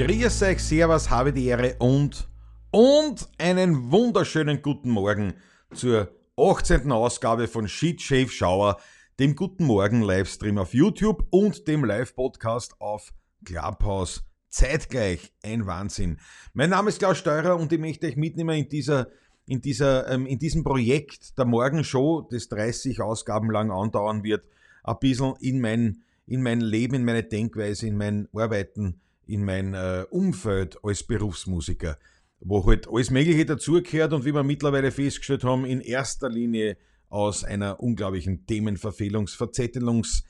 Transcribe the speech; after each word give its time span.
Grüß 0.00 0.42
euch, 0.44 0.62
Servus, 0.62 1.10
habe 1.10 1.30
die 1.30 1.44
Ehre 1.44 1.76
und, 1.78 2.26
und 2.70 3.28
einen 3.36 3.92
wunderschönen 3.92 4.62
guten 4.62 4.88
Morgen 4.88 5.34
zur 5.74 6.08
18. 6.38 6.90
Ausgabe 6.90 7.48
von 7.48 7.68
Shit 7.68 8.00
Shave 8.00 8.30
Shower, 8.30 8.78
dem 9.18 9.36
Guten 9.36 9.66
Morgen 9.66 10.00
Livestream 10.00 10.56
auf 10.56 10.72
YouTube 10.72 11.26
und 11.28 11.68
dem 11.68 11.84
Live-Podcast 11.84 12.80
auf 12.80 13.12
Clubhouse. 13.44 14.24
Zeitgleich, 14.48 15.34
ein 15.42 15.66
Wahnsinn. 15.66 16.18
Mein 16.54 16.70
Name 16.70 16.88
ist 16.88 17.00
Klaus 17.00 17.18
Steurer 17.18 17.56
und 17.56 17.70
ich 17.70 17.78
möchte 17.78 18.06
euch 18.06 18.16
mitnehmen 18.16 18.56
in 18.56 18.70
dieser 18.70 19.08
in, 19.44 19.60
dieser, 19.60 20.08
ähm, 20.10 20.24
in 20.24 20.38
diesem 20.38 20.64
Projekt 20.64 21.36
der 21.36 21.44
Morgenshow, 21.44 22.22
das 22.22 22.48
30 22.48 23.02
Ausgaben 23.02 23.50
lang 23.50 23.70
andauern 23.70 24.24
wird, 24.24 24.46
ein 24.82 24.96
bisschen 24.98 25.34
in 25.40 25.60
mein, 25.60 26.04
in 26.26 26.42
mein 26.42 26.62
Leben, 26.62 26.94
in 26.94 27.04
meine 27.04 27.22
Denkweise, 27.22 27.86
in 27.86 27.98
mein 27.98 28.28
Arbeiten 28.32 29.02
in 29.32 29.44
mein 29.44 29.74
äh, 29.74 30.04
Umfeld 30.10 30.78
als 30.82 31.02
Berufsmusiker, 31.02 31.98
wo 32.40 32.66
halt 32.66 32.88
alles 32.88 33.10
Mögliche 33.10 33.44
dazugehört 33.44 34.12
und 34.12 34.24
wie 34.24 34.34
wir 34.34 34.42
mittlerweile 34.42 34.90
festgestellt 34.90 35.44
haben, 35.44 35.64
in 35.64 35.80
erster 35.80 36.28
Linie 36.28 36.76
aus 37.08 37.44
einer 37.44 37.80
unglaublichen 37.80 38.46
Themenverfehlungs-, 38.46 39.36
Verzettelungs-, 39.36 40.24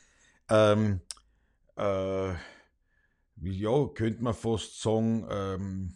ähm, 0.48 1.00
äh, 1.76 2.32
ja, 3.42 3.86
könnte 3.95 4.23
man 4.23 4.34
fast 4.34 4.80
sagen, 4.82 5.26
ähm, 5.30 5.95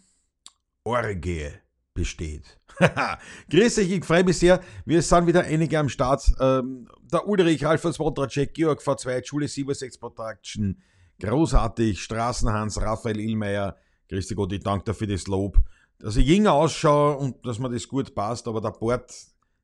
Orgie 0.84 1.48
besteht. 1.92 2.58
Grüß 3.50 3.78
euch, 3.78 3.90
ich 3.90 4.04
freue 4.04 4.24
mich 4.24 4.38
sehr. 4.38 4.60
Wir 4.84 5.02
sind 5.02 5.26
wieder 5.26 5.42
einige 5.42 5.78
am 5.78 5.88
Start. 5.88 6.24
Ähm, 6.40 6.88
der 7.12 7.26
Ulrich, 7.26 7.66
Alfons 7.66 7.98
Wodracek, 7.98 8.54
Georg 8.54 8.80
V2, 8.80 9.24
Schule 9.24 9.46
76 9.46 10.00
Production, 10.00 10.82
Großartig, 11.20 12.02
Straßenhans, 12.02 12.80
Raphael 12.80 13.20
Illmeier, 13.20 13.76
Christi 14.08 14.34
Gott, 14.34 14.52
ich 14.52 14.62
danke 14.62 14.84
dir 14.84 14.94
für 14.94 15.06
das 15.06 15.26
Lob. 15.26 15.58
Dass 15.98 16.16
ich 16.16 16.26
jünger 16.26 16.52
ausschaue 16.52 17.16
und 17.16 17.46
dass 17.46 17.58
mir 17.58 17.70
das 17.70 17.88
gut 17.88 18.14
passt, 18.14 18.48
aber 18.48 18.60
der 18.60 18.72
Bart, 18.72 19.12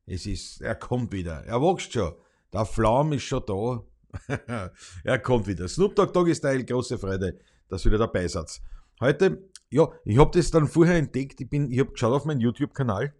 es 0.06 0.26
ist, 0.26 0.60
er 0.60 0.76
kommt 0.76 1.12
wieder. 1.12 1.44
Er 1.44 1.60
wächst 1.60 1.92
schon. 1.92 2.14
Der 2.52 2.64
Flaum 2.64 3.12
ist 3.12 3.24
schon 3.24 3.42
da. 3.46 3.82
er 5.04 5.18
kommt 5.18 5.46
wieder. 5.46 5.68
Snoop 5.68 5.94
Dogg 5.94 6.12
Doggy 6.12 6.34
Style, 6.34 6.64
große 6.64 6.98
Freude, 6.98 7.38
dass 7.68 7.84
wieder 7.84 7.98
dabei 7.98 8.26
seid. 8.28 8.60
Heute, 9.00 9.50
ja, 9.70 9.88
ich 10.04 10.18
habe 10.18 10.30
das 10.36 10.50
dann 10.50 10.66
vorher 10.66 10.96
entdeckt. 10.96 11.40
Ich, 11.40 11.48
bin, 11.48 11.70
ich 11.70 11.80
habe 11.80 11.92
geschaut 11.92 12.12
auf 12.12 12.24
meinen 12.24 12.40
YouTube-Kanal 12.40 13.14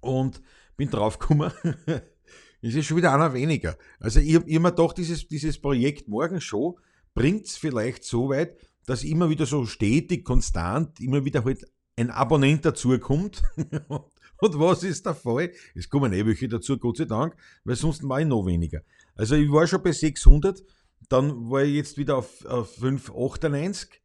und 0.00 0.42
bin 0.76 0.90
draufgekommen. 0.90 1.52
es 2.62 2.74
ist 2.74 2.86
schon 2.86 2.96
wieder 2.96 3.12
einer 3.12 3.32
weniger. 3.34 3.76
Also 3.98 4.20
ich 4.20 4.34
habe 4.34 4.48
immer 4.48 4.70
gedacht, 4.70 4.98
dieses, 4.98 5.26
dieses 5.26 5.60
Projekt 5.60 6.08
Morgen 6.08 6.40
Show, 6.40 6.78
bringt 7.14 7.46
es 7.46 7.56
vielleicht 7.56 8.04
so 8.04 8.28
weit, 8.28 8.56
dass 8.86 9.04
immer 9.04 9.30
wieder 9.30 9.46
so 9.46 9.66
stetig, 9.66 10.24
konstant, 10.24 11.00
immer 11.00 11.24
wieder 11.24 11.44
halt 11.44 11.64
ein 11.96 12.10
Abonnent 12.10 12.64
dazukommt. 12.64 13.42
Und 14.38 14.58
was 14.58 14.82
ist 14.82 15.04
der 15.04 15.14
Fall? 15.14 15.52
Es 15.74 15.88
kommen 15.88 16.12
eh 16.12 16.24
welche 16.24 16.48
dazu, 16.48 16.78
Gott 16.78 16.96
sei 16.96 17.04
Dank, 17.04 17.36
weil 17.64 17.76
sonst 17.76 18.08
war 18.08 18.20
ich 18.20 18.26
noch 18.26 18.46
weniger. 18.46 18.80
Also 19.14 19.34
ich 19.34 19.52
war 19.52 19.66
schon 19.66 19.82
bei 19.82 19.92
600, 19.92 20.62
dann 21.08 21.50
war 21.50 21.62
ich 21.62 21.74
jetzt 21.74 21.98
wieder 21.98 22.16
auf, 22.16 22.44
auf 22.46 22.74
598. 22.76 24.00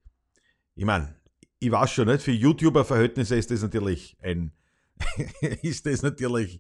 Ich 0.76 0.86
meine, 0.86 1.16
ich 1.60 1.72
weiß 1.72 1.92
schon 1.92 2.08
nicht, 2.08 2.22
für 2.22 2.32
YouTuber-Verhältnisse 2.32 3.38
ist 3.38 3.50
das 3.50 3.62
natürlich 3.62 4.18
ein, 4.22 4.52
ist 5.62 5.86
das 5.86 6.02
natürlich 6.02 6.60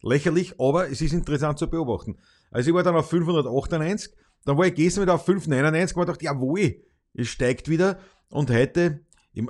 lächerlich, 0.00 0.60
aber 0.60 0.88
es 0.88 1.00
ist 1.00 1.12
interessant 1.12 1.58
zu 1.58 1.68
beobachten. 1.68 2.18
Also 2.50 2.70
ich 2.70 2.74
war 2.74 2.84
dann 2.84 2.94
auf 2.94 3.10
598 3.10 4.14
dann 4.44 4.56
war 4.56 4.66
ich 4.66 4.74
gestern 4.74 5.02
wieder 5.02 5.14
auf 5.14 5.28
5,99 5.28 5.94
und 5.94 6.08
dachte, 6.08 6.24
jawohl, 6.24 6.82
es 7.14 7.28
steigt 7.28 7.68
wieder. 7.68 7.98
Und 8.30 8.50
heute, 8.50 9.00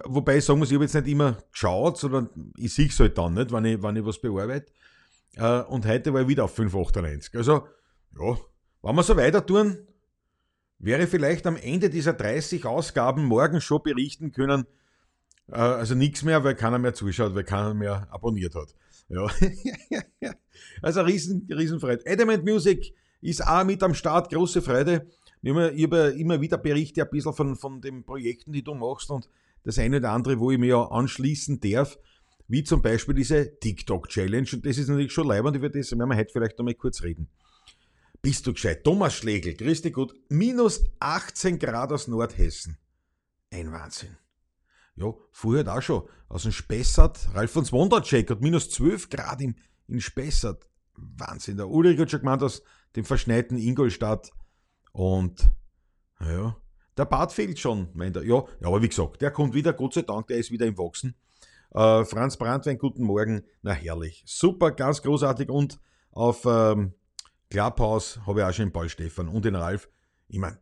wobei 0.04 0.38
ich 0.38 0.44
sagen 0.44 0.58
muss, 0.58 0.70
ich 0.70 0.74
habe 0.74 0.84
jetzt 0.84 0.94
nicht 0.94 1.08
immer 1.08 1.38
geschaut, 1.52 1.98
sondern 1.98 2.30
ich 2.56 2.74
sehe 2.74 2.88
es 2.88 2.98
halt 2.98 3.18
dann 3.18 3.34
nicht, 3.34 3.52
wenn 3.52 3.64
ich, 3.64 3.82
wenn 3.82 3.96
ich 3.96 4.04
was 4.04 4.20
bearbeite. 4.20 4.72
Äh, 5.34 5.60
und 5.62 5.86
heute 5.86 6.12
war 6.12 6.22
ich 6.22 6.28
wieder 6.28 6.44
auf 6.44 6.58
5,98. 6.58 7.36
Also, 7.36 7.66
ja, 8.18 8.38
wenn 8.82 8.96
wir 8.96 9.02
so 9.02 9.16
weiter 9.16 9.44
tun, 9.44 9.78
wäre 10.78 11.06
vielleicht 11.06 11.46
am 11.46 11.56
Ende 11.56 11.90
dieser 11.90 12.12
30 12.12 12.64
Ausgaben 12.64 13.24
morgen 13.24 13.60
schon 13.60 13.82
berichten 13.82 14.32
können, 14.32 14.66
äh, 15.48 15.56
also 15.56 15.94
nichts 15.94 16.22
mehr, 16.22 16.44
weil 16.44 16.54
keiner 16.54 16.78
mehr 16.78 16.94
zuschaut, 16.94 17.34
weil 17.34 17.44
keiner 17.44 17.74
mehr 17.74 18.08
abonniert 18.10 18.54
hat. 18.54 18.74
Ja. 19.08 19.26
also 20.82 21.00
riesen, 21.02 21.48
riesen 21.50 21.80
Freude. 21.80 22.04
Adamant 22.06 22.44
Music 22.44 22.94
ist 23.20 23.46
auch 23.46 23.64
mit 23.64 23.82
am 23.82 23.94
Start, 23.94 24.30
große 24.30 24.62
Freude. 24.62 25.06
Ich 25.42 25.52
habe 25.54 26.14
immer 26.18 26.40
wieder 26.40 26.58
Berichte 26.58 27.02
ein 27.02 27.10
bisschen 27.10 27.32
von, 27.32 27.56
von 27.56 27.80
den 27.80 28.04
Projekten, 28.04 28.52
die 28.52 28.62
du 28.62 28.74
machst 28.74 29.10
und 29.10 29.28
das 29.64 29.78
eine 29.78 29.98
oder 29.98 30.10
andere, 30.10 30.38
wo 30.38 30.50
ich 30.50 30.58
mir 30.58 30.66
ja 30.66 30.84
anschließen 30.84 31.60
darf, 31.60 31.98
wie 32.48 32.64
zum 32.64 32.82
Beispiel 32.82 33.14
diese 33.14 33.58
TikTok-Challenge. 33.58 34.48
Und 34.52 34.66
das 34.66 34.78
ist 34.78 34.88
natürlich 34.88 35.12
schon 35.12 35.28
leibend, 35.28 35.56
über 35.56 35.68
das 35.68 35.90
werden 35.92 36.08
wir 36.08 36.16
heute 36.16 36.32
vielleicht 36.32 36.58
nochmal 36.58 36.74
kurz 36.74 37.02
reden. 37.02 37.28
Bist 38.20 38.46
du 38.46 38.52
gescheit? 38.52 38.82
Thomas 38.82 39.14
Schlegel, 39.14 39.54
grüß 39.54 39.82
dich 39.82 39.92
gut. 39.92 40.14
Minus 40.28 40.84
18 40.98 41.58
Grad 41.58 41.92
aus 41.92 42.08
Nordhessen. 42.08 42.76
Ein 43.50 43.70
Wahnsinn. 43.70 44.16
Ja, 44.96 45.14
vorher 45.30 45.62
da 45.62 45.80
schon. 45.80 46.08
Aus 46.28 46.42
dem 46.42 46.52
Spessart, 46.52 47.28
Ralf 47.34 47.52
von 47.52 47.64
Swondercheck 47.64 48.28
hat 48.30 48.40
minus 48.40 48.70
12 48.70 49.08
Grad 49.10 49.40
in, 49.40 49.54
in 49.86 50.00
Spessart. 50.00 50.66
Wahnsinn. 50.96 51.58
Der 51.58 51.68
Ulrich 51.68 52.00
hat 52.00 52.10
schon 52.10 52.20
gemeint, 52.20 52.42
aus 52.42 52.62
dem 52.96 53.04
verschneiten 53.04 53.58
Ingolstadt. 53.58 54.30
Und, 54.92 55.52
naja, 56.18 56.56
der 56.96 57.04
Bart 57.04 57.32
fehlt 57.32 57.58
schon, 57.58 57.88
meint 57.94 58.16
er. 58.16 58.24
Ja, 58.24 58.44
ja, 58.60 58.68
aber 58.68 58.82
wie 58.82 58.88
gesagt, 58.88 59.22
der 59.22 59.30
kommt 59.30 59.54
wieder, 59.54 59.72
Gott 59.72 59.94
sei 59.94 60.02
Dank, 60.02 60.26
der 60.26 60.38
ist 60.38 60.50
wieder 60.50 60.66
im 60.66 60.76
Wachsen. 60.76 61.14
Äh, 61.72 62.04
Franz 62.04 62.36
Brandwein, 62.36 62.78
guten 62.78 63.04
Morgen. 63.04 63.44
Na 63.62 63.72
herrlich. 63.72 64.22
Super, 64.26 64.72
ganz 64.72 65.02
großartig. 65.02 65.48
Und 65.48 65.78
auf 66.10 66.44
ähm, 66.44 66.94
Clubhouse 67.50 68.20
habe 68.26 68.40
ich 68.40 68.46
auch 68.46 68.52
schon 68.52 68.66
den 68.66 68.72
Paul 68.72 68.88
Stefan 68.88 69.28
und 69.28 69.44
den 69.44 69.54
Ralf. 69.54 69.88
Ich 70.28 70.38
meine, 70.38 70.58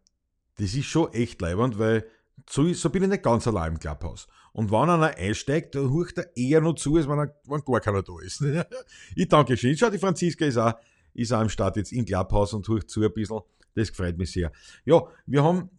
das 0.59 0.75
ist 0.75 0.87
schon 0.87 1.13
echt 1.13 1.41
leibend, 1.41 1.79
weil 1.79 2.07
so, 2.49 2.71
so 2.73 2.91
bin 2.91 3.03
ich 3.05 3.09
nicht 3.09 3.23
ganz 3.23 3.47
allein 3.47 3.73
im 3.73 3.79
Clubhouse. 3.79 4.27
Und 4.53 4.71
wenn 4.71 4.91
einer 4.91 5.17
einsteigt, 5.17 5.75
dann 5.75 5.93
hört 5.93 6.19
er 6.19 6.37
eher 6.37 6.61
noch 6.61 6.75
zu, 6.75 6.97
als 6.97 7.09
wenn, 7.09 7.19
er, 7.19 7.35
wenn 7.47 7.65
gar 7.65 7.81
keiner 7.81 8.03
da 8.03 8.13
ist. 8.23 8.43
ich 9.17 9.29
danke 9.29 9.57
schön. 9.57 9.77
Schau, 9.77 9.91
die 9.91 9.99
Franziska 9.99 10.45
ist 10.45 10.57
auch 10.57 10.75
ist 11.17 11.33
auch 11.33 11.41
am 11.41 11.49
Start 11.49 11.77
jetzt 11.77 11.93
in 11.93 12.05
Clubhouse 12.05 12.53
und 12.53 12.69
hört 12.69 12.91
zu 12.91 13.03
ein 13.03 13.13
bisschen. 13.13 13.41
Das 13.75 13.91
freut 13.91 14.17
mich 14.19 14.33
sehr. 14.33 14.53
Ja, 14.85 15.03
wir 15.27 15.45
haben, 15.45 15.71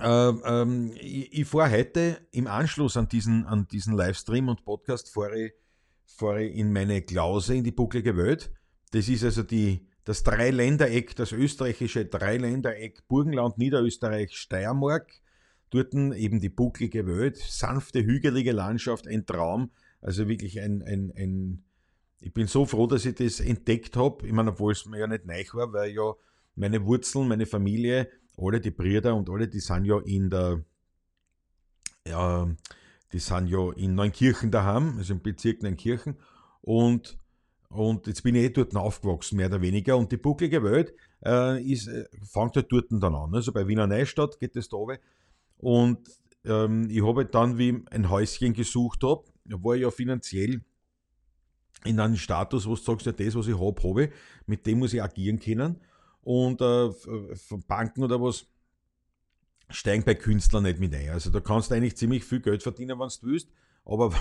äh, 0.00 0.06
ähm, 0.08 0.92
ich, 0.96 1.32
ich 1.32 1.46
fahre 1.46 1.70
heute 1.70 2.18
im 2.32 2.46
Anschluss 2.46 2.96
an 2.96 3.08
diesen, 3.08 3.46
an 3.46 3.68
diesen 3.68 3.94
Livestream 3.94 4.48
und 4.48 4.64
Podcast 4.64 5.12
fahre 5.12 5.46
ich, 5.46 5.52
fahre 6.04 6.44
ich 6.44 6.56
in 6.56 6.72
meine 6.72 7.02
Klause 7.02 7.54
in 7.54 7.64
die 7.64 7.72
bucklige 7.72 8.16
Welt. 8.16 8.52
Das 8.92 9.08
ist 9.08 9.24
also 9.24 9.42
die, 9.42 9.86
das 10.04 10.22
Dreiländereck, 10.22 11.16
das 11.16 11.32
österreichische 11.32 12.06
Dreiländereck 12.06 13.06
Burgenland, 13.08 13.58
Niederösterreich, 13.58 14.36
Steiermark. 14.36 15.20
Dort 15.70 15.94
eben 15.94 16.40
die 16.40 16.48
bucklige 16.48 17.06
Welt, 17.06 17.36
sanfte, 17.36 18.04
hügelige 18.04 18.52
Landschaft, 18.52 19.08
ein 19.08 19.26
Traum. 19.26 19.70
Also 20.00 20.28
wirklich 20.28 20.60
ein, 20.60 20.82
ein, 20.82 21.12
ein 21.16 21.64
ich 22.20 22.32
bin 22.32 22.46
so 22.46 22.64
froh, 22.64 22.86
dass 22.86 23.04
ich 23.04 23.14
das 23.14 23.40
entdeckt 23.40 23.96
habe. 23.96 24.26
Ich 24.26 24.32
meine, 24.32 24.50
obwohl 24.50 24.72
es 24.72 24.86
mir 24.86 25.00
ja 25.00 25.06
nicht 25.06 25.26
neu 25.26 25.44
war, 25.52 25.72
weil 25.72 25.90
ja 25.90 26.12
meine 26.54 26.84
Wurzeln, 26.84 27.28
meine 27.28 27.46
Familie, 27.46 28.08
alle 28.36 28.60
die 28.60 28.70
Brüder 28.70 29.14
und 29.14 29.28
alle, 29.30 29.48
die 29.48 29.60
sind 29.60 29.84
ja 29.84 29.98
in 30.00 30.30
der, 30.30 30.62
ja, 32.06 32.48
die 33.12 33.18
sind 33.18 33.48
ja 33.48 33.72
in 33.72 33.94
Neunkirchen 33.94 34.50
daheim, 34.50 34.96
also 34.98 35.12
im 35.14 35.22
Bezirk 35.22 35.62
Neunkirchen. 35.62 36.16
Und, 36.62 37.18
und 37.68 38.06
jetzt 38.06 38.22
bin 38.22 38.34
ich 38.34 38.44
eh 38.44 38.50
dort 38.50 38.74
aufgewachsen, 38.74 39.36
mehr 39.36 39.48
oder 39.48 39.60
weniger. 39.60 39.96
Und 39.96 40.10
die 40.12 40.16
bucklige 40.16 40.62
Welt 40.62 40.94
äh, 41.24 41.62
ist, 41.62 41.86
äh, 41.88 42.06
fängt 42.24 42.56
halt 42.56 42.70
dort 42.70 42.86
dann 42.90 43.14
an. 43.14 43.34
Also 43.34 43.52
bei 43.52 43.66
Wiener 43.68 43.86
Neustadt 43.86 44.38
geht 44.40 44.56
das 44.56 44.68
da 44.68 44.76
runter. 44.76 45.00
Und 45.58 46.08
ähm, 46.44 46.88
ich 46.90 47.04
habe 47.04 47.22
halt 47.22 47.34
dann, 47.34 47.58
wie 47.58 47.84
ein 47.90 48.10
Häuschen 48.10 48.52
gesucht 48.52 49.02
habe, 49.02 49.24
war 49.44 49.74
ich 49.74 49.82
ja 49.82 49.90
finanziell 49.90 50.62
in 51.86 52.00
einen 52.00 52.16
Status, 52.16 52.66
wo 52.66 52.74
du 52.74 52.80
sagst, 52.80 53.06
ja, 53.06 53.12
das, 53.12 53.34
was 53.34 53.46
ich 53.46 53.58
habe, 53.58 53.82
habe 53.82 54.10
mit 54.46 54.66
dem 54.66 54.78
muss 54.78 54.92
ich 54.92 55.02
agieren 55.02 55.40
können. 55.40 55.80
Und 56.22 56.60
äh, 56.60 56.90
von 56.90 57.62
Banken 57.66 58.02
oder 58.02 58.20
was 58.20 58.46
steigen 59.68 60.04
bei 60.04 60.14
Künstlern 60.14 60.64
nicht 60.64 60.78
mit 60.78 60.94
ein. 60.94 61.10
Also 61.10 61.30
da 61.30 61.40
kannst 61.40 61.70
du 61.70 61.74
eigentlich 61.74 61.96
ziemlich 61.96 62.24
viel 62.24 62.40
Geld 62.40 62.62
verdienen, 62.62 62.98
wenn 62.98 63.08
du 63.08 63.14
willst, 63.22 63.48
aber 63.84 64.12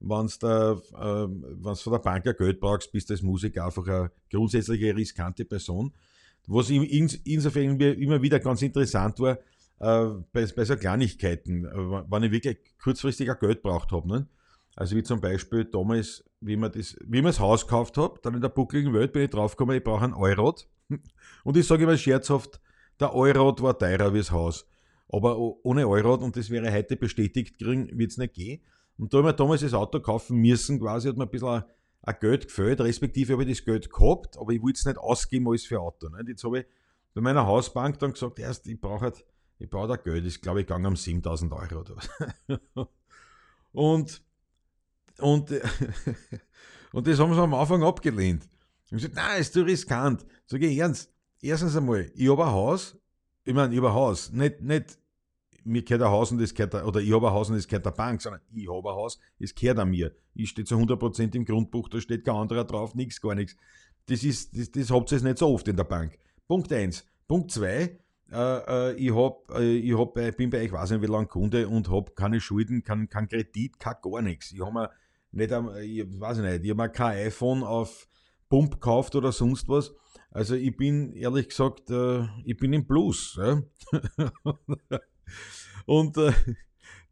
wenn 0.00 0.26
du 0.26 0.46
äh, 0.46 1.76
von 1.76 1.92
der 1.92 1.98
Bank 1.98 2.26
ein 2.26 2.36
Geld 2.36 2.60
brauchst, 2.60 2.92
bist 2.92 3.08
du 3.08 3.14
als 3.14 3.22
Musiker 3.22 3.64
einfach 3.64 3.86
eine 3.86 4.10
grundsätzliche 4.30 4.94
riskante 4.96 5.44
Person. 5.44 5.92
Was 6.46 6.70
in, 6.70 6.82
insofern 7.24 7.78
immer 7.78 8.20
wieder 8.20 8.40
ganz 8.40 8.62
interessant 8.62 9.20
war, 9.20 9.38
äh, 9.78 10.22
bei, 10.32 10.46
bei 10.46 10.64
so 10.64 10.76
Kleinigkeiten, 10.76 11.64
äh, 11.64 12.02
wenn 12.10 12.22
ich 12.24 12.32
wirklich 12.32 12.58
kurzfristig 12.82 13.30
ein 13.30 13.36
Geld 13.40 13.62
braucht 13.62 13.92
habe. 13.92 14.08
Ne? 14.08 14.26
Also 14.74 14.96
wie 14.96 15.02
zum 15.02 15.20
Beispiel 15.20 15.64
damals, 15.64 16.24
wie 16.40 16.56
man 16.56 16.72
das, 16.72 16.96
wie 17.04 17.20
man 17.20 17.30
das 17.30 17.40
Haus 17.40 17.66
gekauft 17.66 17.96
hat, 17.98 18.24
dann 18.24 18.34
in 18.34 18.40
der 18.40 18.48
buckligen 18.48 18.94
Welt 18.94 19.12
bin 19.12 19.22
ich 19.22 19.30
draufgekommen, 19.30 19.76
ich 19.76 19.84
brauche 19.84 20.04
einen 20.04 20.14
Eurot. 20.14 20.68
Und 21.44 21.56
ich 21.56 21.66
sage 21.66 21.84
immer 21.84 21.96
scherzhaft, 21.96 22.60
der 23.00 23.14
Eurot 23.14 23.60
war 23.62 23.78
teurer 23.78 24.14
wie 24.14 24.18
das 24.18 24.30
Haus. 24.30 24.66
aber 25.12 25.38
ohne 25.38 25.86
Allrad 25.86 26.22
und 26.22 26.36
das 26.36 26.50
wäre 26.50 26.72
heute 26.72 26.96
bestätigt 26.96 27.58
kriegen, 27.58 27.98
wird 27.98 28.12
es 28.12 28.18
nicht 28.18 28.34
gehen. 28.34 28.62
Und 28.96 29.12
da 29.12 29.18
haben 29.18 29.26
wir 29.26 29.32
damals 29.32 29.60
das 29.60 29.74
Auto 29.74 30.00
kaufen 30.00 30.38
müssen, 30.38 30.78
quasi 30.80 31.08
hat 31.08 31.16
mir 31.16 31.24
ein 31.24 31.30
bisschen 31.30 31.64
ein 32.02 32.16
Geld 32.20 32.46
gefällt, 32.46 32.80
respektive 32.80 33.34
habe 33.34 33.44
ich 33.44 33.50
das 33.50 33.64
Geld 33.64 33.90
gehabt, 33.90 34.36
aber 34.38 34.52
ich 34.52 34.62
wollte 34.62 34.78
es 34.78 34.84
nicht 34.84 34.98
ausgeben 34.98 35.48
als 35.48 35.64
für 35.64 35.80
Auto. 35.80 36.08
Nicht? 36.08 36.28
Jetzt 36.28 36.44
habe 36.44 36.60
ich 36.60 36.66
bei 37.14 37.20
meiner 37.20 37.46
Hausbank 37.46 37.98
dann 37.98 38.12
gesagt, 38.12 38.38
erst, 38.38 38.66
ich 38.66 38.80
brauche 38.80 39.02
halt, 39.02 39.24
ich 39.58 39.68
da 39.68 39.96
Geld, 39.96 40.24
das 40.24 40.34
ist 40.34 40.42
glaube 40.42 40.60
ich 40.60 40.66
gegangen 40.66 40.86
um 40.86 40.96
7000 40.96 41.52
Euro 41.52 41.80
oder 41.80 41.96
was. 41.96 42.08
und, 43.72 44.22
und, 45.18 45.50
und 46.92 47.06
das 47.06 47.18
haben 47.18 47.34
sie 47.34 47.40
am 47.40 47.54
Anfang 47.54 47.82
abgelehnt. 47.82 48.48
Ich 48.86 48.92
habe 48.92 48.96
gesagt, 48.96 49.14
nein, 49.14 49.40
ist 49.40 49.52
zu 49.52 49.62
riskant. 49.62 50.26
Sag 50.46 50.62
ich 50.62 50.76
ernst, 50.78 51.10
erstens 51.40 51.76
einmal, 51.76 52.10
ich 52.14 52.30
habe 52.30 52.44
ein 52.44 52.52
Haus, 52.52 52.96
ich 53.44 53.54
meine, 53.54 53.72
ich 53.72 53.78
habe 53.78 53.88
ein 53.88 53.94
Haus, 53.94 54.30
nicht, 54.32 54.60
nicht 54.60 54.98
mir 55.64 55.82
gehört 55.82 56.02
ein 56.02 56.10
Haus 56.10 56.32
und 56.32 56.40
das 56.40 56.54
gehört, 56.54 56.74
oder 56.74 57.00
ich 57.00 57.12
habe 57.12 57.28
ein 57.28 57.32
Haus 57.32 57.48
und 57.48 57.56
das 57.56 57.66
gehört 57.66 57.86
der 57.86 57.92
Bank, 57.92 58.20
sondern 58.20 58.40
ich 58.52 58.68
habe 58.68 58.88
ein 58.88 58.94
Haus, 58.94 59.18
es 59.38 59.54
gehört 59.54 59.78
an 59.78 59.90
mir. 59.90 60.12
Ich 60.34 60.50
stehe 60.50 60.64
zu 60.64 60.76
100% 60.76 61.34
im 61.34 61.44
Grundbuch, 61.44 61.88
da 61.88 62.00
steht 62.00 62.24
kein 62.24 62.34
anderer 62.34 62.64
drauf, 62.64 62.94
nichts, 62.94 63.20
gar 63.20 63.34
nichts. 63.34 63.56
Das, 64.06 64.24
ist, 64.24 64.56
das, 64.56 64.70
das 64.70 64.90
habt 64.90 65.12
ihr 65.12 65.20
nicht 65.20 65.38
so 65.38 65.48
oft 65.48 65.68
in 65.68 65.76
der 65.76 65.84
Bank. 65.84 66.18
Punkt 66.48 66.72
1. 66.72 67.04
Punkt 67.28 67.50
2. 67.50 67.98
Äh, 68.32 68.34
äh, 68.34 68.94
ich, 68.94 69.14
hab, 69.14 69.50
äh, 69.58 69.76
ich 69.76 69.96
hab, 69.96 70.14
bin 70.36 70.50
bei 70.50 70.62
euch, 70.62 70.72
weiß 70.72 70.90
nicht 70.90 71.02
wie 71.02 71.06
lange 71.06 71.26
Kunde 71.26 71.68
und 71.68 71.90
habe 71.90 72.12
keine 72.12 72.40
Schulden, 72.40 72.82
kein, 72.82 73.08
kein 73.08 73.28
Kredit, 73.28 73.78
kein 73.78 73.96
gar 74.02 74.22
nichts. 74.22 74.52
Ich 74.52 74.60
habe 74.60 74.90
nicht, 75.32 75.52
ich 75.82 76.20
weiß 76.20 76.38
nicht, 76.38 76.64
ich 76.64 76.70
habe 76.70 76.90
kein 76.90 77.26
iPhone 77.26 77.62
auf 77.62 78.08
Pump 78.48 78.72
gekauft 78.74 79.14
oder 79.16 79.32
sonst 79.32 79.68
was. 79.68 79.94
Also 80.30 80.54
ich 80.54 80.76
bin 80.76 81.12
ehrlich 81.12 81.48
gesagt, 81.48 81.90
äh, 81.90 82.26
ich 82.44 82.56
bin 82.56 82.72
im 82.72 82.86
Plus. 82.86 83.38
Ja? 83.38 83.62
Und 85.86 86.16
äh, 86.16 86.32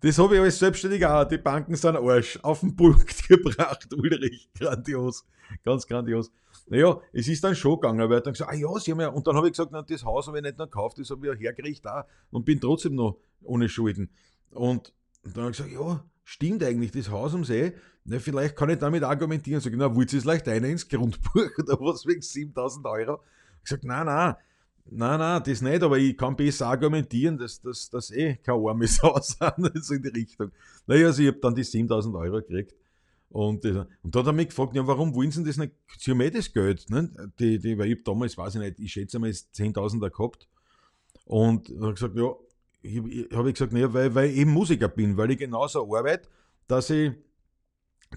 das 0.01 0.19
habe 0.19 0.37
ich 0.37 0.41
als 0.41 0.59
Selbstständiger 0.59 1.21
auch. 1.21 1.29
Die 1.29 1.37
Banken 1.37 1.77
sind 1.77 1.97
Arsch. 1.97 2.39
Auf 2.43 2.61
den 2.61 2.75
Punkt 2.75 3.29
gebracht, 3.29 3.93
Ulrich. 3.93 4.49
Grandios. 4.59 5.27
Ganz 5.63 5.87
grandios. 5.87 6.33
Naja, 6.67 7.01
es 7.13 7.29
ist 7.29 7.43
dann 7.43 7.55
schon 7.55 7.81
gegangen, 7.81 7.99
weil 8.09 8.19
er 8.19 8.21
dann 8.21 8.33
gesagt, 8.33 8.51
ah 8.51 8.55
ja, 8.55 8.73
sie 8.79 8.93
haben 8.93 9.01
ja, 9.01 9.09
und 9.09 9.27
dann 9.27 9.37
habe 9.37 9.49
ich 9.49 9.53
gesagt, 9.53 9.73
na, 9.73 9.83
das 9.83 10.05
Haus 10.05 10.29
habe 10.29 10.39
ich 10.39 10.45
nicht 10.45 10.57
noch 10.57 10.67
gekauft, 10.67 10.99
das 10.99 11.11
habe 11.11 11.27
ich 11.27 11.33
ja 11.33 11.39
hergerichtet 11.39 11.91
auch 11.91 12.05
und 12.31 12.45
bin 12.45 12.61
trotzdem 12.61 12.95
noch 12.95 13.19
ohne 13.43 13.69
Schulden. 13.69 14.11
Und 14.53 14.95
dann 15.25 15.45
habe 15.45 15.51
ich 15.51 15.57
gesagt, 15.57 15.73
ja, 15.73 16.05
stimmt 16.31 16.63
eigentlich, 16.63 16.93
das 16.93 17.11
Haus 17.11 17.35
am 17.35 17.45
See, 17.45 17.73
na, 18.05 18.21
vielleicht 18.21 18.55
kann 18.55 18.71
ich 18.71 18.79
damit 18.79 19.03
argumentieren, 19.03 19.61
sage, 19.61 19.77
na, 19.77 19.95
wollt 19.95 20.13
ihr 20.13 20.21
es 20.21 20.25
leicht 20.25 20.47
eine 20.47 20.71
ins 20.71 20.89
Grundbuch 20.89 21.51
oder 21.59 21.79
was 21.81 22.07
wegen 22.07 22.23
7000 22.23 22.87
Euro? 22.87 23.21
Ich 23.59 23.65
gesagt, 23.65 23.85
nein, 23.85 24.07
nein, 24.07 24.35
Nein, 24.93 25.21
nein, 25.21 25.43
das 25.45 25.61
nicht, 25.61 25.83
aber 25.83 25.99
ich 25.99 26.17
kann 26.17 26.35
besser 26.35 26.67
argumentieren, 26.67 27.39
dass 27.39 27.61
das 27.61 28.11
eh 28.11 28.37
kein 28.37 28.57
armes 28.57 29.01
Haus 29.03 29.37
sind, 29.39 29.85
so 29.85 29.95
in 29.95 30.03
die 30.03 30.09
Richtung. 30.09 30.51
Naja, 30.87 31.07
also 31.07 31.23
ich 31.23 31.29
habe 31.29 31.39
dann 31.39 31.55
die 31.55 31.63
7000 31.63 32.17
Euro 32.17 32.39
gekriegt. 32.39 32.75
Und, 33.29 33.65
und 33.65 33.87
da 34.03 34.19
hat 34.19 34.27
er 34.27 34.33
mich 34.33 34.49
gefragt, 34.49 34.75
ja, 34.75 34.85
warum 34.85 35.15
wollen 35.15 35.31
sie 35.31 35.45
das 35.45 35.59
nicht? 35.59 35.75
Sie 35.99 36.11
haben 36.11 36.21
eh 36.23 36.31
das 36.31 36.53
Geld. 36.53 36.91
Ne? 36.91 37.13
Die, 37.39 37.61
die, 37.61 37.79
weil 37.79 37.93
ich 37.93 38.03
damals, 38.03 38.37
weiß 38.37 38.57
ich 38.57 38.61
nicht, 38.61 38.81
ich 38.81 38.93
schätze 38.93 39.21
mal, 39.21 39.31
10.000er 39.31 40.11
gehabt. 40.11 40.49
Und 41.25 41.71
er 41.71 41.89
hat 41.89 41.95
gesagt, 41.95 42.17
ja, 42.17 42.33
ich, 42.33 42.50
habe 42.85 43.49
ich 43.49 43.55
gesagt, 43.55 43.73
naja, 43.73 43.93
weil, 43.93 44.15
weil 44.15 44.31
ich 44.31 44.39
eben 44.39 44.53
Musiker 44.53 44.89
bin, 44.89 45.17
weil 45.17 45.31
ich 45.31 45.39
genauso 45.39 45.95
arbeite, 45.95 46.29
dass 46.67 46.91
ich, 46.91 47.13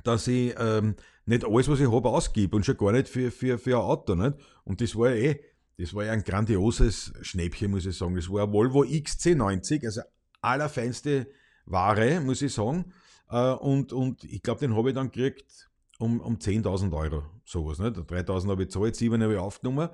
dass 0.04 0.28
ich 0.28 0.56
ähm, 0.58 0.96
nicht 1.26 1.46
alles, 1.46 1.70
was 1.70 1.80
ich 1.80 1.92
habe, 1.92 2.10
ausgebe 2.10 2.56
und 2.56 2.66
schon 2.66 2.78
gar 2.78 2.92
nicht 2.92 3.08
für, 3.08 3.32
für, 3.32 3.58
für 3.58 3.78
ein 3.78 3.84
Auto. 3.84 4.16
Nicht? 4.16 4.38
Und 4.64 4.82
das 4.82 4.96
war 4.96 5.10
ja 5.10 5.32
eh 5.32 5.40
das 5.78 5.94
war 5.94 6.04
ein 6.04 6.24
grandioses 6.24 7.14
Schnäppchen, 7.22 7.72
muss 7.72 7.86
ich 7.86 7.98
sagen. 7.98 8.16
Das 8.16 8.30
war 8.30 8.44
ein 8.44 8.54
Volvo 8.54 8.84
XC90, 8.84 9.86
also 9.86 10.02
allerfeinste 10.42 11.28
Ware, 11.66 12.22
muss 12.22 12.42
ich 12.42 12.54
sagen. 12.54 12.94
Äh, 13.30 13.54
und, 13.54 13.92
und 13.92 14.24
ich 14.24 14.42
glaube, 14.44 14.60
den 14.60 14.76
habe 14.76 14.90
ich 14.90 14.96
dann 14.96 15.12
gekriegt 15.12 15.70
um, 16.00 16.20
um 16.20 16.36
10.000 16.38 16.96
Euro, 16.96 17.24
sowas. 17.46 17.80
Nicht? 17.80 17.98
3.000 17.98 18.50
habe 18.50 18.64
ich 18.64 18.70
gezahlt, 18.70 18.96
7 18.96 19.22
habe 19.22 19.34
ich 19.34 19.40
aufgenommen. 19.40 19.90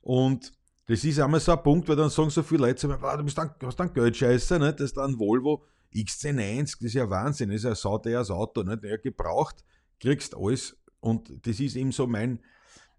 Und 0.00 0.52
das 0.86 1.04
ist 1.04 1.18
einmal 1.18 1.40
so 1.40 1.52
ein 1.52 1.62
Punkt, 1.62 1.88
weil 1.88 1.96
dann 1.96 2.10
sagen 2.10 2.30
so 2.30 2.42
viele 2.42 2.66
Leute, 2.66 2.88
wow, 3.00 3.16
du 3.16 3.24
bist 3.24 3.38
dann, 3.38 3.54
hast 3.62 3.76
dann 3.76 3.92
Geldscheiße, 3.92 4.58
nicht? 4.58 4.80
das 4.80 4.86
ist 4.86 4.96
dann 4.96 5.12
ein 5.12 5.18
Volvo 5.18 5.64
XC90, 5.94 6.62
das 6.62 6.82
ist 6.82 6.94
ja 6.94 7.08
Wahnsinn, 7.08 7.50
das 7.50 7.60
ist 7.60 7.66
ein 7.66 7.74
sauteures 7.74 8.30
Auto, 8.30 8.62
nicht? 8.62 8.84
Ja, 8.84 8.96
gebraucht, 8.96 9.64
kriegst 10.00 10.36
alles. 10.36 10.76
Und 11.00 11.46
das 11.46 11.60
ist 11.60 11.76
eben 11.76 11.92
so 11.92 12.06
mein, 12.06 12.40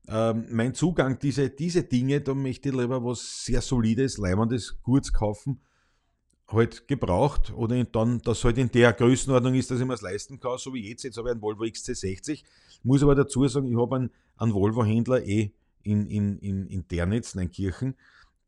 ähm, 0.08 0.46
mein 0.50 0.74
Zugang, 0.74 1.20
diese, 1.20 1.50
diese 1.50 1.84
Dinge, 1.84 2.22
da 2.22 2.34
möchte 2.34 2.70
ich 2.70 2.76
lieber 2.76 3.04
was 3.04 3.44
sehr 3.46 3.62
Solides, 3.62 4.18
Leibendes, 4.18 4.78
Gutes 4.82 5.12
kaufen, 5.12 5.62
halt 6.48 6.88
gebraucht 6.88 7.52
oder 7.56 7.84
dann, 7.86 8.22
dass 8.22 8.44
halt 8.44 8.58
in 8.58 8.72
der 8.72 8.94
Größenordnung 8.94 9.56
ist, 9.56 9.72
dass 9.72 9.80
ich 9.80 9.86
mir 9.86 9.96
es 9.96 10.02
leisten 10.02 10.40
kann, 10.40 10.58
so 10.58 10.74
wie 10.74 10.88
jetzt. 10.88 11.04
Jetzt 11.04 11.18
habe 11.18 11.30
ich 11.30 11.34
einen 11.34 11.42
Volvo 11.42 11.64
XC60. 11.64 12.44
Muss 12.84 13.02
aber 13.02 13.16
dazu 13.16 13.48
sagen, 13.48 13.68
ich 13.68 13.78
habe 13.78 13.96
einen, 13.96 14.12
einen 14.38 14.54
Volvo-Händler 14.54 15.26
eh 15.26 15.54
in, 15.86 16.08
in, 16.08 16.38
in, 16.40 16.68
in 16.68 16.88
Dernitz, 16.88 17.36
Kirchen, 17.52 17.96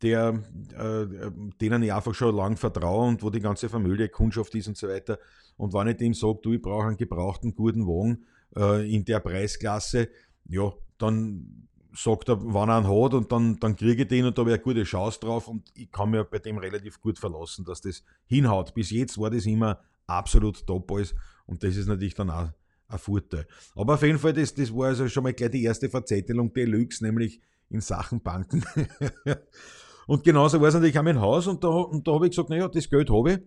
der, 0.02 0.44
äh, 0.78 1.32
denen 1.62 1.84
ich 1.84 1.94
einfach 1.94 2.14
schon 2.14 2.36
lange 2.36 2.58
vertraue 2.58 3.08
und 3.08 3.24
wo 3.24 3.30
die 3.30 3.40
ganze 3.40 3.70
Familie 3.70 4.10
Kundschaft 4.10 4.54
ist 4.56 4.68
und 4.68 4.78
so 4.78 4.88
weiter. 4.88 5.20
Und 5.56 5.74
wenn 5.74 5.88
ich 5.88 5.98
dem 5.98 6.14
sage, 6.14 6.40
du, 6.44 6.54
ich 6.54 6.62
brauche 6.62 6.88
einen 6.88 6.98
gebrauchten, 6.98 7.56
guten 7.56 7.88
Wagen 7.88 8.26
äh, 8.56 8.94
in 8.94 9.06
der 9.06 9.20
Preisklasse, 9.20 10.10
ja, 10.50 10.72
dann 10.98 11.68
sagt 11.94 12.30
er, 12.30 12.38
wann 12.42 12.70
er 12.70 12.78
einen 12.78 12.88
hat 12.88 13.14
und 13.14 13.32
dann, 13.32 13.60
dann 13.60 13.76
kriege 13.76 14.04
ich 14.04 14.08
den 14.08 14.26
und 14.26 14.38
da 14.38 14.42
habe 14.42 14.52
ich 14.52 14.56
eine 14.56 14.64
gute 14.64 14.84
Chance 14.84 15.20
drauf 15.20 15.48
und 15.48 15.72
ich 15.74 15.92
kann 15.92 16.12
mir 16.12 16.24
bei 16.24 16.40
dem 16.40 16.58
relativ 16.60 17.02
gut 17.02 17.18
verlassen, 17.18 17.66
dass 17.66 17.82
das 17.82 18.04
hinhaut. 18.28 18.74
Bis 18.76 18.92
jetzt 18.92 19.18
war 19.18 19.32
das 19.32 19.46
immer 19.48 19.80
absolut 20.06 20.66
top 20.68 20.92
alles 20.92 21.16
und 21.48 21.64
das 21.64 21.76
ist 21.76 21.88
natürlich 21.88 22.14
dann 22.14 22.30
auch 22.30 22.50
ein 22.88 23.00
Vorteil. 23.00 23.48
Aber 23.76 23.96
auf 23.96 24.02
jeden 24.04 24.20
Fall, 24.20 24.34
das, 24.34 24.54
das 24.54 24.74
war 24.74 24.88
also 24.88 25.08
schon 25.08 25.24
mal 25.24 25.34
gleich 25.34 25.52
die 25.52 25.64
erste 25.64 25.90
Verzettelung 25.90 26.54
Deluxe, 26.54 27.04
nämlich 27.04 27.42
in 27.70 27.82
Sachen 27.82 28.22
Banken. 28.22 28.64
und 30.08 30.24
genauso 30.24 30.62
war 30.62 30.70
es 30.70 30.74
natürlich 30.74 30.98
auch 30.98 31.04
mein 31.04 31.20
Haus 31.20 31.48
und 31.48 31.64
da, 31.64 31.68
und 31.68 32.08
da 32.08 32.14
habe 32.14 32.26
ich 32.28 32.32
gesagt, 32.32 32.50
naja, 32.50 32.68
das 32.68 32.90
Geld 32.90 33.10
habe 33.10 33.34
ich. 33.34 33.40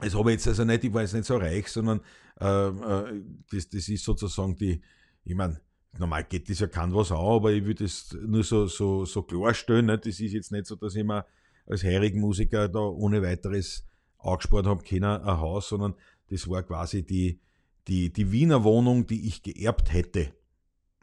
Das 0.00 0.14
habe 0.14 0.30
ich 0.30 0.36
jetzt 0.36 0.48
also 0.48 0.64
nicht, 0.64 0.84
ich 0.84 0.92
war 0.92 1.02
jetzt 1.02 1.14
nicht 1.14 1.26
so 1.26 1.36
reich, 1.36 1.68
sondern 1.68 2.00
äh, 2.40 2.68
äh, 2.68 3.22
das, 3.50 3.68
das 3.68 3.88
ist 3.88 4.04
sozusagen 4.04 4.56
die, 4.56 4.82
ich 5.24 5.34
meine, 5.34 5.60
normal 5.98 6.24
geht 6.24 6.48
das 6.48 6.60
ja 6.60 6.66
kein 6.66 6.94
was 6.94 7.12
an, 7.12 7.18
aber 7.18 7.52
ich 7.52 7.64
würde 7.64 7.84
das 7.84 8.16
nur 8.26 8.42
so, 8.42 8.66
so, 8.66 9.04
so 9.04 9.22
klarstellen. 9.22 9.86
Ne? 9.86 9.98
Das 9.98 10.18
ist 10.18 10.32
jetzt 10.32 10.52
nicht 10.52 10.66
so, 10.66 10.76
dass 10.76 10.94
ich 10.94 11.04
mir 11.04 11.26
als 11.66 11.84
heirigen 11.84 12.20
Musiker 12.20 12.68
da 12.68 12.80
ohne 12.80 13.22
weiteres 13.22 13.86
angespart 14.18 14.66
habe, 14.66 14.82
keiner 14.82 15.20
ein 15.24 15.40
Haus, 15.40 15.68
sondern 15.68 15.94
das 16.30 16.48
war 16.48 16.62
quasi 16.62 17.04
die, 17.04 17.40
die, 17.88 18.12
die 18.12 18.32
Wiener 18.32 18.64
Wohnung, 18.64 19.06
die 19.06 19.26
ich 19.26 19.42
geerbt 19.42 19.92
hätte. 19.92 20.32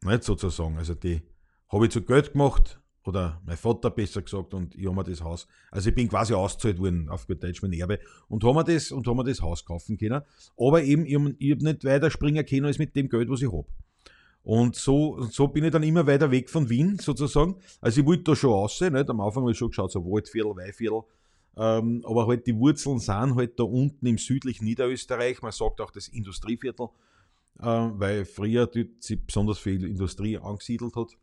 Nicht 0.04 0.24
sozusagen. 0.24 0.78
Also 0.78 0.94
die 0.94 1.22
habe 1.70 1.86
ich 1.86 1.92
zu 1.92 2.02
Geld 2.02 2.34
gemacht, 2.34 2.80
oder 3.06 3.42
mein 3.46 3.58
Vater 3.58 3.90
besser 3.90 4.22
gesagt, 4.22 4.54
und 4.54 4.76
ich 4.76 4.86
habe 4.86 4.96
mir 4.96 5.04
das 5.04 5.22
Haus, 5.22 5.48
also 5.72 5.90
ich 5.90 5.96
bin 5.96 6.08
quasi 6.08 6.34
ausgezahlt 6.34 6.80
worden 6.80 7.10
auf 7.10 7.28
gut 7.28 7.44
Deutsch 7.44 7.62
mein 7.62 7.74
Erbe 7.74 8.00
und 8.28 8.44
haben 8.44 8.56
mir 8.56 8.64
das, 8.64 8.92
und 8.92 9.08
haben 9.08 9.26
das 9.26 9.42
Haus 9.42 9.66
kaufen 9.66 9.98
können. 9.98 10.22
Aber 10.58 10.84
eben, 10.84 11.06
ich 11.06 11.16
habe 11.16 11.30
hab 11.30 11.62
nicht 11.62 11.84
weiter 11.84 12.12
springen 12.12 12.46
können 12.46 12.66
als 12.66 12.78
mit 12.78 12.96
dem 12.96 13.10
Geld, 13.10 13.30
was 13.30 13.42
ich 13.42 13.52
habe. 13.52 13.68
Und 14.44 14.76
so, 14.76 15.22
so 15.24 15.48
bin 15.48 15.66
ich 15.66 15.72
dann 15.72 15.84
immer 15.84 16.08
weiter 16.08 16.32
weg 16.32 16.50
von 16.50 16.70
Wien 16.70 16.98
sozusagen. 16.98 17.58
Also 17.82 18.02
ich 18.02 18.08
wollte 18.08 18.24
da 18.24 18.36
schon 18.36 18.70
nicht? 18.80 19.10
am 19.10 19.20
Anfang 19.20 19.44
habe 19.44 19.52
ich 19.52 19.58
schon 19.58 19.70
geschaut, 19.70 19.92
so 19.92 20.04
Waldviertel, 20.06 20.56
Weihviertel. 20.56 21.04
Ähm, 21.60 22.04
aber 22.06 22.25
halt 22.25 22.48
die 22.48 22.56
Wurzeln 22.56 23.00
sind 23.00 23.36
halt 23.36 23.60
da 23.60 23.63
unten 23.63 24.06
im 24.06 24.18
südlichen 24.18 24.63
Niederösterreich. 24.63 25.42
Man 25.42 25.51
sagt 25.51 25.82
auch 25.82 25.92
das 25.92 26.08
Industrieviertel, 26.08 26.88
äh, 27.60 27.66
weil 27.66 28.24
früher 28.24 28.66
dort 28.66 29.04
sich 29.04 29.25
besonders 29.25 29.60
viel 29.60 29.84
Industrie 29.84 30.38
angesiedelt 30.38 30.96
hat. 30.96 31.18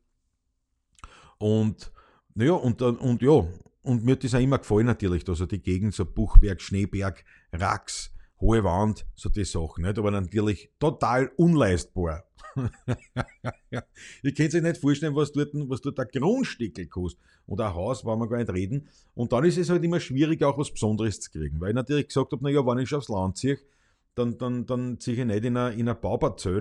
Und 1.38 1.90
naja, 2.34 2.52
und, 2.52 2.82
und 2.82 3.22
ja, 3.22 3.46
und 3.82 4.04
mir 4.04 4.12
hat 4.12 4.24
das 4.24 4.34
auch 4.34 4.40
immer 4.40 4.58
gefallen 4.58 4.84
natürlich, 4.86 5.26
also 5.26 5.46
die 5.46 5.62
Gegend, 5.62 5.94
so 5.94 6.04
Buchberg, 6.04 6.60
Schneeberg, 6.60 7.24
Rax, 7.52 8.12
hohe 8.38 8.62
Wand, 8.62 9.06
so 9.14 9.30
die 9.30 9.44
Sachen, 9.44 9.84
nicht? 9.84 9.98
aber 9.98 10.10
natürlich 10.10 10.70
total 10.78 11.30
unleistbar. 11.36 12.24
Ihr 14.22 14.34
könnt 14.34 14.54
euch 14.54 14.62
nicht 14.62 14.78
vorstellen, 14.78 15.14
was 15.14 15.32
dort, 15.32 15.50
was 15.52 15.80
dort 15.80 16.00
ein 16.00 16.08
Grundstückel 16.12 16.86
kostet. 16.86 17.22
Und 17.46 17.60
ein 17.60 17.74
Haus, 17.74 18.04
wollen 18.04 18.18
wir 18.18 18.28
gar 18.28 18.38
nicht 18.38 18.52
reden. 18.52 18.88
Und 19.14 19.32
dann 19.32 19.44
ist 19.44 19.58
es 19.58 19.70
halt 19.70 19.84
immer 19.84 20.00
schwierig, 20.00 20.42
auch 20.42 20.58
was 20.58 20.70
Besonderes 20.70 21.20
zu 21.20 21.30
kriegen. 21.30 21.60
Weil 21.60 21.70
ich 21.70 21.74
natürlich 21.74 22.08
gesagt 22.08 22.32
habe, 22.32 22.42
naja, 22.42 22.66
wenn 22.66 22.78
ich 22.78 22.88
schon 22.88 22.98
aufs 22.98 23.08
Land 23.08 23.36
ziehe, 23.36 23.58
dann, 24.14 24.38
dann, 24.38 24.66
dann 24.66 24.98
ziehe 24.98 25.18
ich 25.18 25.24
nicht 25.24 25.44
in 25.44 25.56
einer 25.56 25.72
in 25.72 25.88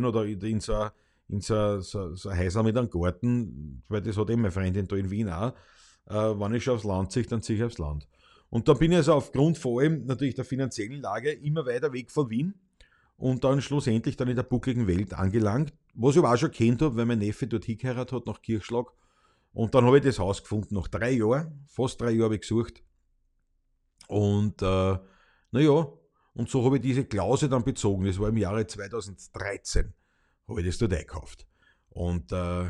oder 0.06 0.26
in 0.26 0.60
so 0.60 0.74
ein 0.74 0.92
in 1.28 1.42
so, 1.42 1.80
so, 1.80 2.14
so 2.14 2.32
Häuser 2.32 2.64
mit 2.64 2.78
einem 2.78 2.90
Garten, 2.90 3.82
weil 3.88 4.02
das 4.02 4.18
hat 4.18 4.30
eben 4.30 4.42
meine 4.42 4.52
Freundin 4.52 4.88
da 4.88 4.96
in 4.96 5.10
Wien 5.10 5.30
auch. 5.30 5.54
Äh, 6.08 6.14
wenn 6.14 6.54
ich 6.54 6.64
schon 6.64 6.76
aufs 6.76 6.84
Land 6.84 7.12
ziehe, 7.12 7.26
dann 7.26 7.42
ziehe 7.42 7.58
ich 7.58 7.64
aufs 7.64 7.80
Land. 7.80 8.08
Und 8.50 8.68
da 8.68 8.74
bin 8.74 8.92
ich 8.92 8.98
also 8.98 9.14
aufgrund 9.14 9.58
vor 9.58 9.82
allem 9.82 10.06
natürlich 10.06 10.36
der 10.36 10.46
finanziellen 10.46 11.02
Lage 11.02 11.32
immer 11.32 11.66
weiter 11.66 11.92
weg 11.94 12.12
von 12.12 12.30
Wien 12.30 12.54
und 13.18 13.44
dann 13.44 13.62
schlussendlich 13.62 14.18
dann 14.18 14.28
in 14.28 14.36
der 14.36 14.44
buckligen 14.44 14.88
Welt 14.88 15.14
angelangt, 15.14 15.74
was 15.94 16.16
ich 16.16 16.20
aber 16.20 16.34
auch 16.34 16.38
schon 16.38 16.52
kennt 16.52 16.82
habe, 16.82 16.96
weil 16.98 17.06
mein 17.06 17.20
Neffe 17.20 17.48
dort 17.48 17.66
hingeheiratet 17.66 18.12
hat 18.12 18.26
nach 18.26 18.42
Kirchschlag. 18.42 18.88
Und 19.54 19.74
dann 19.74 19.86
habe 19.86 19.98
ich 19.98 20.04
das 20.04 20.20
Haus 20.20 20.44
gefunden, 20.44 20.76
nach 20.76 20.90
drei 20.90 21.12
Jahren, 21.12 21.64
fast 21.68 22.02
drei 22.02 22.12
Jahre 22.12 22.26
habe 22.26 22.36
ich 22.36 22.42
gesucht. 22.42 22.84
Und 24.08 24.62
äh, 24.62 24.98
naja, 25.52 25.88
und 26.34 26.50
so 26.50 26.66
habe 26.66 26.76
ich 26.76 26.82
diese 26.82 27.06
Klause 27.06 27.48
dann 27.48 27.64
bezogen. 27.64 28.06
Das 28.06 28.20
war 28.20 28.28
im 28.28 28.38
Jahre 28.38 28.68
2013, 28.68 29.94
habe 30.50 30.62
ich 30.62 30.68
das 30.68 30.78
dort 30.78 30.94
einkauft. 30.94 31.48
Und 31.90 32.34
äh, 32.34 32.66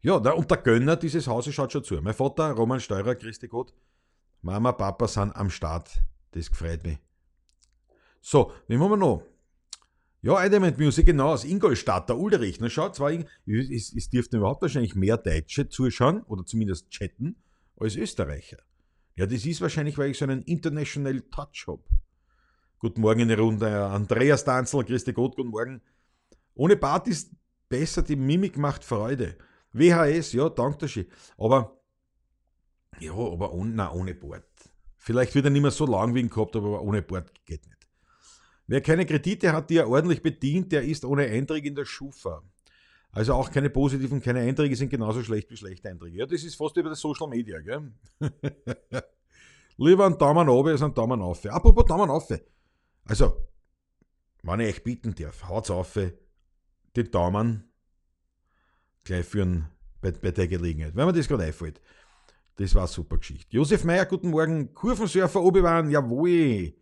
ja, 0.00 0.14
und 0.14 0.50
der 0.50 0.58
Gönner 0.58 0.94
dieses 0.94 1.26
Hauses 1.26 1.52
schaut 1.52 1.72
schon 1.72 1.82
zu. 1.82 2.00
Mein 2.00 2.14
Vater, 2.14 2.52
Roman 2.52 2.78
Steurer, 2.78 3.16
Christi 3.16 3.48
Gott, 3.48 3.74
Mama, 4.42 4.70
Papa 4.70 5.08
sind 5.08 5.34
am 5.34 5.50
Start. 5.50 6.00
Das 6.30 6.48
gefreut 6.48 6.84
mich. 6.84 6.98
So, 8.20 8.52
wen 8.68 8.80
haben 8.80 8.90
wir 8.90 8.96
noch? 8.96 9.24
Ja, 10.20 10.42
Element 10.42 10.78
Music, 10.78 11.06
genau, 11.06 11.32
aus 11.32 11.44
Ingolstadt, 11.44 12.08
der 12.08 12.18
Ulrich. 12.18 12.58
Na 12.60 12.68
schaut, 12.68 12.96
zwar, 12.96 13.12
es, 13.12 14.10
dürften 14.10 14.38
überhaupt 14.38 14.62
wahrscheinlich 14.62 14.96
mehr 14.96 15.16
Deutsche 15.16 15.68
zuschauen 15.68 16.22
oder 16.24 16.44
zumindest 16.44 16.90
chatten 16.90 17.36
als 17.76 17.94
Österreicher. 17.94 18.58
Ja, 19.14 19.26
das 19.26 19.46
ist 19.46 19.60
wahrscheinlich, 19.60 19.96
weil 19.96 20.10
ich 20.10 20.18
so 20.18 20.24
einen 20.24 20.42
International 20.42 21.20
Touch 21.30 21.66
habe. 21.68 21.82
Guten 22.80 23.00
Morgen 23.00 23.20
in 23.20 23.28
die 23.28 23.34
Runde, 23.34 23.86
Andreas 23.86 24.44
Danzel, 24.44 24.84
Christi 24.84 25.12
Gott, 25.12 25.36
guten 25.36 25.50
Morgen. 25.50 25.82
Ohne 26.54 26.76
Bart 26.76 27.06
ist 27.06 27.30
besser, 27.68 28.02
die 28.02 28.16
Mimik 28.16 28.56
macht 28.56 28.82
Freude. 28.82 29.36
WHS, 29.72 30.32
ja, 30.32 30.48
danke 30.48 30.88
schön. 30.88 31.06
Aber, 31.36 31.80
ja, 32.98 33.12
aber 33.12 33.52
ohne, 33.52 33.70
nein, 33.70 33.90
ohne 33.90 34.14
Bord. 34.14 34.44
Vielleicht 34.96 35.36
wird 35.36 35.44
er 35.44 35.50
nicht 35.50 35.62
mehr 35.62 35.70
so 35.70 35.86
lang 35.86 36.14
wie 36.14 36.20
ihn 36.20 36.28
gehabt, 36.28 36.56
aber 36.56 36.82
ohne 36.82 37.02
Bord 37.02 37.32
geht 37.44 37.64
nicht. 37.66 37.77
Wer 38.68 38.82
keine 38.82 39.06
Kredite 39.06 39.52
hat, 39.52 39.70
die 39.70 39.78
er 39.78 39.88
ordentlich 39.88 40.22
bedient, 40.22 40.70
der 40.72 40.82
ist 40.82 41.04
ohne 41.04 41.24
Einträge 41.24 41.68
in 41.68 41.74
der 41.74 41.86
Schufa. 41.86 42.42
Also 43.10 43.32
auch 43.32 43.50
keine 43.50 43.70
positiven, 43.70 44.20
keine 44.20 44.40
Einträge 44.40 44.76
sind 44.76 44.90
genauso 44.90 45.22
schlecht 45.24 45.50
wie 45.50 45.56
schlechte 45.56 45.88
Einträge. 45.88 46.18
Ja, 46.18 46.26
das 46.26 46.44
ist 46.44 46.54
fast 46.54 46.76
über 46.76 46.90
das 46.90 47.00
Social 47.00 47.28
Media, 47.28 47.60
gell? 47.60 47.90
Lieber 49.78 50.04
einen 50.04 50.18
Daumen 50.18 50.46
runter 50.48 50.72
als 50.72 50.82
einen 50.82 50.92
Daumen 50.92 51.22
auf. 51.22 51.44
Apropos 51.46 51.86
Daumen 51.86 52.10
auf. 52.10 52.28
Also, 53.06 53.48
wenn 54.42 54.60
ich 54.60 54.68
euch 54.68 54.84
bieten 54.84 55.14
darf, 55.14 55.48
haut's 55.48 55.70
auf 55.70 55.98
den 56.94 57.10
Daumen 57.10 57.64
gleich 59.02 59.24
führen 59.24 59.70
bei, 60.02 60.10
bei 60.10 60.30
der 60.30 60.46
Gelegenheit, 60.46 60.94
wenn 60.94 61.06
mir 61.06 61.14
das 61.14 61.26
gerade 61.26 61.44
einfällt. 61.44 61.80
Das 62.56 62.74
war 62.74 62.82
eine 62.82 62.88
super 62.88 63.16
Geschichte. 63.16 63.56
Josef 63.56 63.84
Meyer, 63.84 64.04
guten 64.04 64.28
Morgen. 64.28 64.74
Kurvensurfer 64.74 65.40
Obi-Wan, 65.40 65.90
jawohl. 65.90 66.74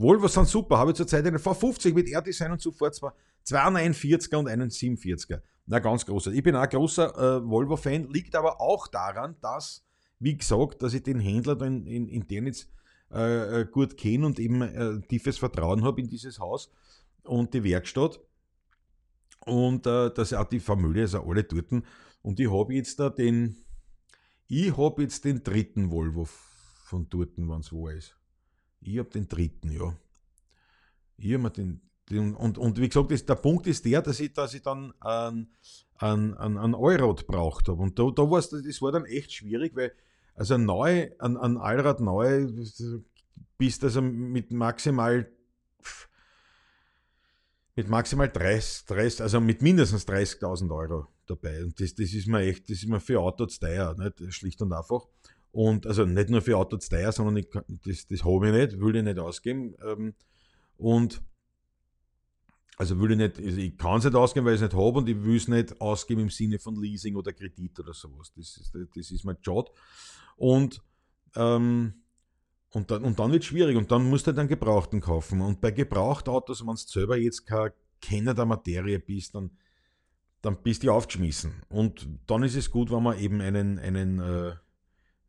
Volvo 0.00 0.28
sind 0.28 0.48
super, 0.48 0.78
habe 0.78 0.92
ich 0.92 0.96
zurzeit 0.96 1.26
einen 1.26 1.36
V50 1.36 1.92
mit 1.92 2.08
R-Design 2.08 2.52
und 2.52 2.60
zuvor 2.62 2.90
zwar 2.90 3.14
zwei 3.42 3.66
49er 3.66 4.36
und 4.36 4.48
einen 4.48 4.70
47er. 4.70 5.42
Na, 5.66 5.78
ganz 5.78 6.06
großer. 6.06 6.32
Ich 6.32 6.42
bin 6.42 6.56
auch 6.56 6.62
ein 6.62 6.70
großer 6.70 7.38
äh, 7.38 7.46
Volvo-Fan, 7.46 8.08
liegt 8.08 8.34
aber 8.34 8.62
auch 8.62 8.88
daran, 8.88 9.36
dass, 9.42 9.84
wie 10.18 10.38
gesagt, 10.38 10.80
dass 10.80 10.94
ich 10.94 11.02
den 11.02 11.20
Händler 11.20 11.60
in, 11.60 11.86
in, 11.86 12.08
in 12.08 12.26
den 12.26 12.46
jetzt 12.46 12.70
äh, 13.12 13.60
äh, 13.60 13.66
gut 13.66 13.98
kenne 13.98 14.24
und 14.24 14.40
eben 14.40 14.62
äh, 14.62 15.00
tiefes 15.06 15.36
Vertrauen 15.36 15.84
habe 15.84 16.00
in 16.00 16.08
dieses 16.08 16.38
Haus 16.38 16.72
und 17.24 17.52
die 17.52 17.62
Werkstatt. 17.62 18.20
Und 19.44 19.86
äh, 19.86 20.10
dass 20.14 20.32
auch 20.32 20.48
die 20.48 20.60
Familie, 20.60 21.02
also 21.02 21.22
alle 21.24 21.44
dort. 21.44 21.84
Und 22.22 22.40
ich 22.40 22.50
habe 22.50 22.72
jetzt 22.72 22.98
da 23.00 23.10
den, 23.10 23.66
ich 24.48 24.74
habe 24.78 25.02
jetzt 25.02 25.26
den 25.26 25.42
dritten 25.42 25.90
Volvo 25.90 26.26
von 26.84 27.06
dort, 27.10 27.36
wenn 27.36 27.60
es 27.60 27.70
wo 27.70 27.88
ist. 27.88 28.19
Ich 28.80 28.98
habe 28.98 29.10
den 29.10 29.28
dritten, 29.28 29.70
ja. 29.70 29.94
Ich 31.16 31.34
habe 31.34 31.50
den, 31.50 31.80
den, 32.08 32.34
und, 32.34 32.58
und 32.58 32.80
wie 32.80 32.88
gesagt, 32.88 33.10
das, 33.10 33.24
der 33.24 33.34
Punkt 33.34 33.66
ist 33.66 33.84
der, 33.84 34.02
dass 34.02 34.20
ich, 34.20 34.32
dass 34.32 34.54
ich 34.54 34.62
dann 34.62 34.92
einen, 35.00 35.48
einen, 35.96 36.34
einen 36.36 36.74
Allrad 36.74 37.26
braucht 37.26 37.68
habe. 37.68 37.82
Und 37.82 37.98
da, 37.98 38.10
da 38.10 38.30
war's, 38.30 38.50
das 38.50 38.82
war 38.82 38.92
dann 38.92 39.04
echt 39.04 39.32
schwierig, 39.32 39.76
weil 39.76 39.92
also 40.34 40.56
neu, 40.56 41.10
ein, 41.18 41.36
ein 41.36 41.58
Allrad 41.58 42.00
neu, 42.00 42.48
bist 43.58 43.84
also 43.84 44.00
mit 44.00 44.50
maximal 44.52 45.30
mit 47.76 47.88
maximal 47.88 48.28
30, 48.28 48.86
30 48.86 49.22
also 49.22 49.40
mit 49.40 49.62
mindestens 49.62 50.06
30.000 50.06 50.74
Euro 50.74 51.06
dabei. 51.26 51.62
Und 51.62 51.80
das, 51.80 51.94
das 51.94 52.12
ist 52.12 52.26
mir 52.26 52.40
echt, 52.40 52.64
das 52.64 52.78
ist 52.78 52.88
mir 52.88 53.00
für 53.00 53.20
Autos 53.20 53.58
teuer, 53.58 53.94
nicht? 53.96 54.34
schlicht 54.34 54.60
und 54.60 54.72
einfach. 54.72 55.06
Und 55.52 55.86
also 55.86 56.04
nicht 56.04 56.30
nur 56.30 56.42
für 56.42 56.56
Autos 56.56 56.88
teuer, 56.88 57.10
sondern 57.12 57.36
ich, 57.38 57.48
das, 57.84 58.06
das 58.06 58.24
habe 58.24 58.48
ich 58.48 58.54
nicht, 58.54 58.80
will 58.80 58.96
ich 58.96 59.02
nicht 59.02 59.18
ausgeben. 59.18 59.74
Ähm, 59.84 60.14
und 60.76 61.20
also 62.80 62.98
will 62.98 63.10
ich 63.10 63.18
nicht, 63.18 63.38
also 63.38 63.58
ich 63.58 63.76
kann 63.76 63.98
es 63.98 64.04
nicht 64.04 64.14
ausgeben, 64.14 64.46
weil 64.46 64.54
ich 64.54 64.62
es 64.62 64.72
nicht 64.72 64.74
habe 64.74 64.98
und 64.98 65.08
ich 65.08 65.22
will 65.22 65.36
es 65.36 65.48
nicht 65.48 65.80
ausgeben 65.80 66.22
im 66.22 66.30
Sinne 66.30 66.58
von 66.58 66.80
Leasing 66.80 67.14
oder 67.14 67.32
Kredit 67.32 67.78
oder 67.78 67.92
sowas. 67.92 68.32
Das 68.34 68.56
ist, 68.56 68.74
das 68.74 69.10
ist 69.10 69.24
mein 69.24 69.36
Job. 69.42 69.76
Und, 70.36 70.82
ähm, 71.34 71.92
und 72.70 72.90
dann, 72.90 73.04
und 73.04 73.18
dann 73.18 73.32
wird 73.32 73.42
es 73.42 73.48
schwierig 73.48 73.76
und 73.76 73.90
dann 73.90 74.08
musst 74.08 74.28
du 74.28 74.32
dann 74.32 74.48
Gebrauchten 74.48 75.00
kaufen. 75.00 75.42
Und 75.42 75.60
bei 75.60 75.72
Gebrauchtautos, 75.72 76.62
wenn 76.62 76.68
du 76.68 76.76
selber 76.76 77.18
jetzt 77.18 77.44
kein 77.44 77.72
Kenner 78.00 78.32
der 78.32 78.46
Materie 78.46 78.98
bist, 78.98 79.34
dann, 79.34 79.50
dann 80.40 80.62
bist 80.62 80.82
du 80.82 80.90
aufgeschmissen. 80.90 81.62
Und 81.68 82.08
dann 82.26 82.44
ist 82.44 82.56
es 82.56 82.70
gut, 82.70 82.90
wenn 82.90 83.02
man 83.02 83.18
eben 83.18 83.42
einen, 83.42 83.78
einen 83.78 84.20
äh, 84.20 84.54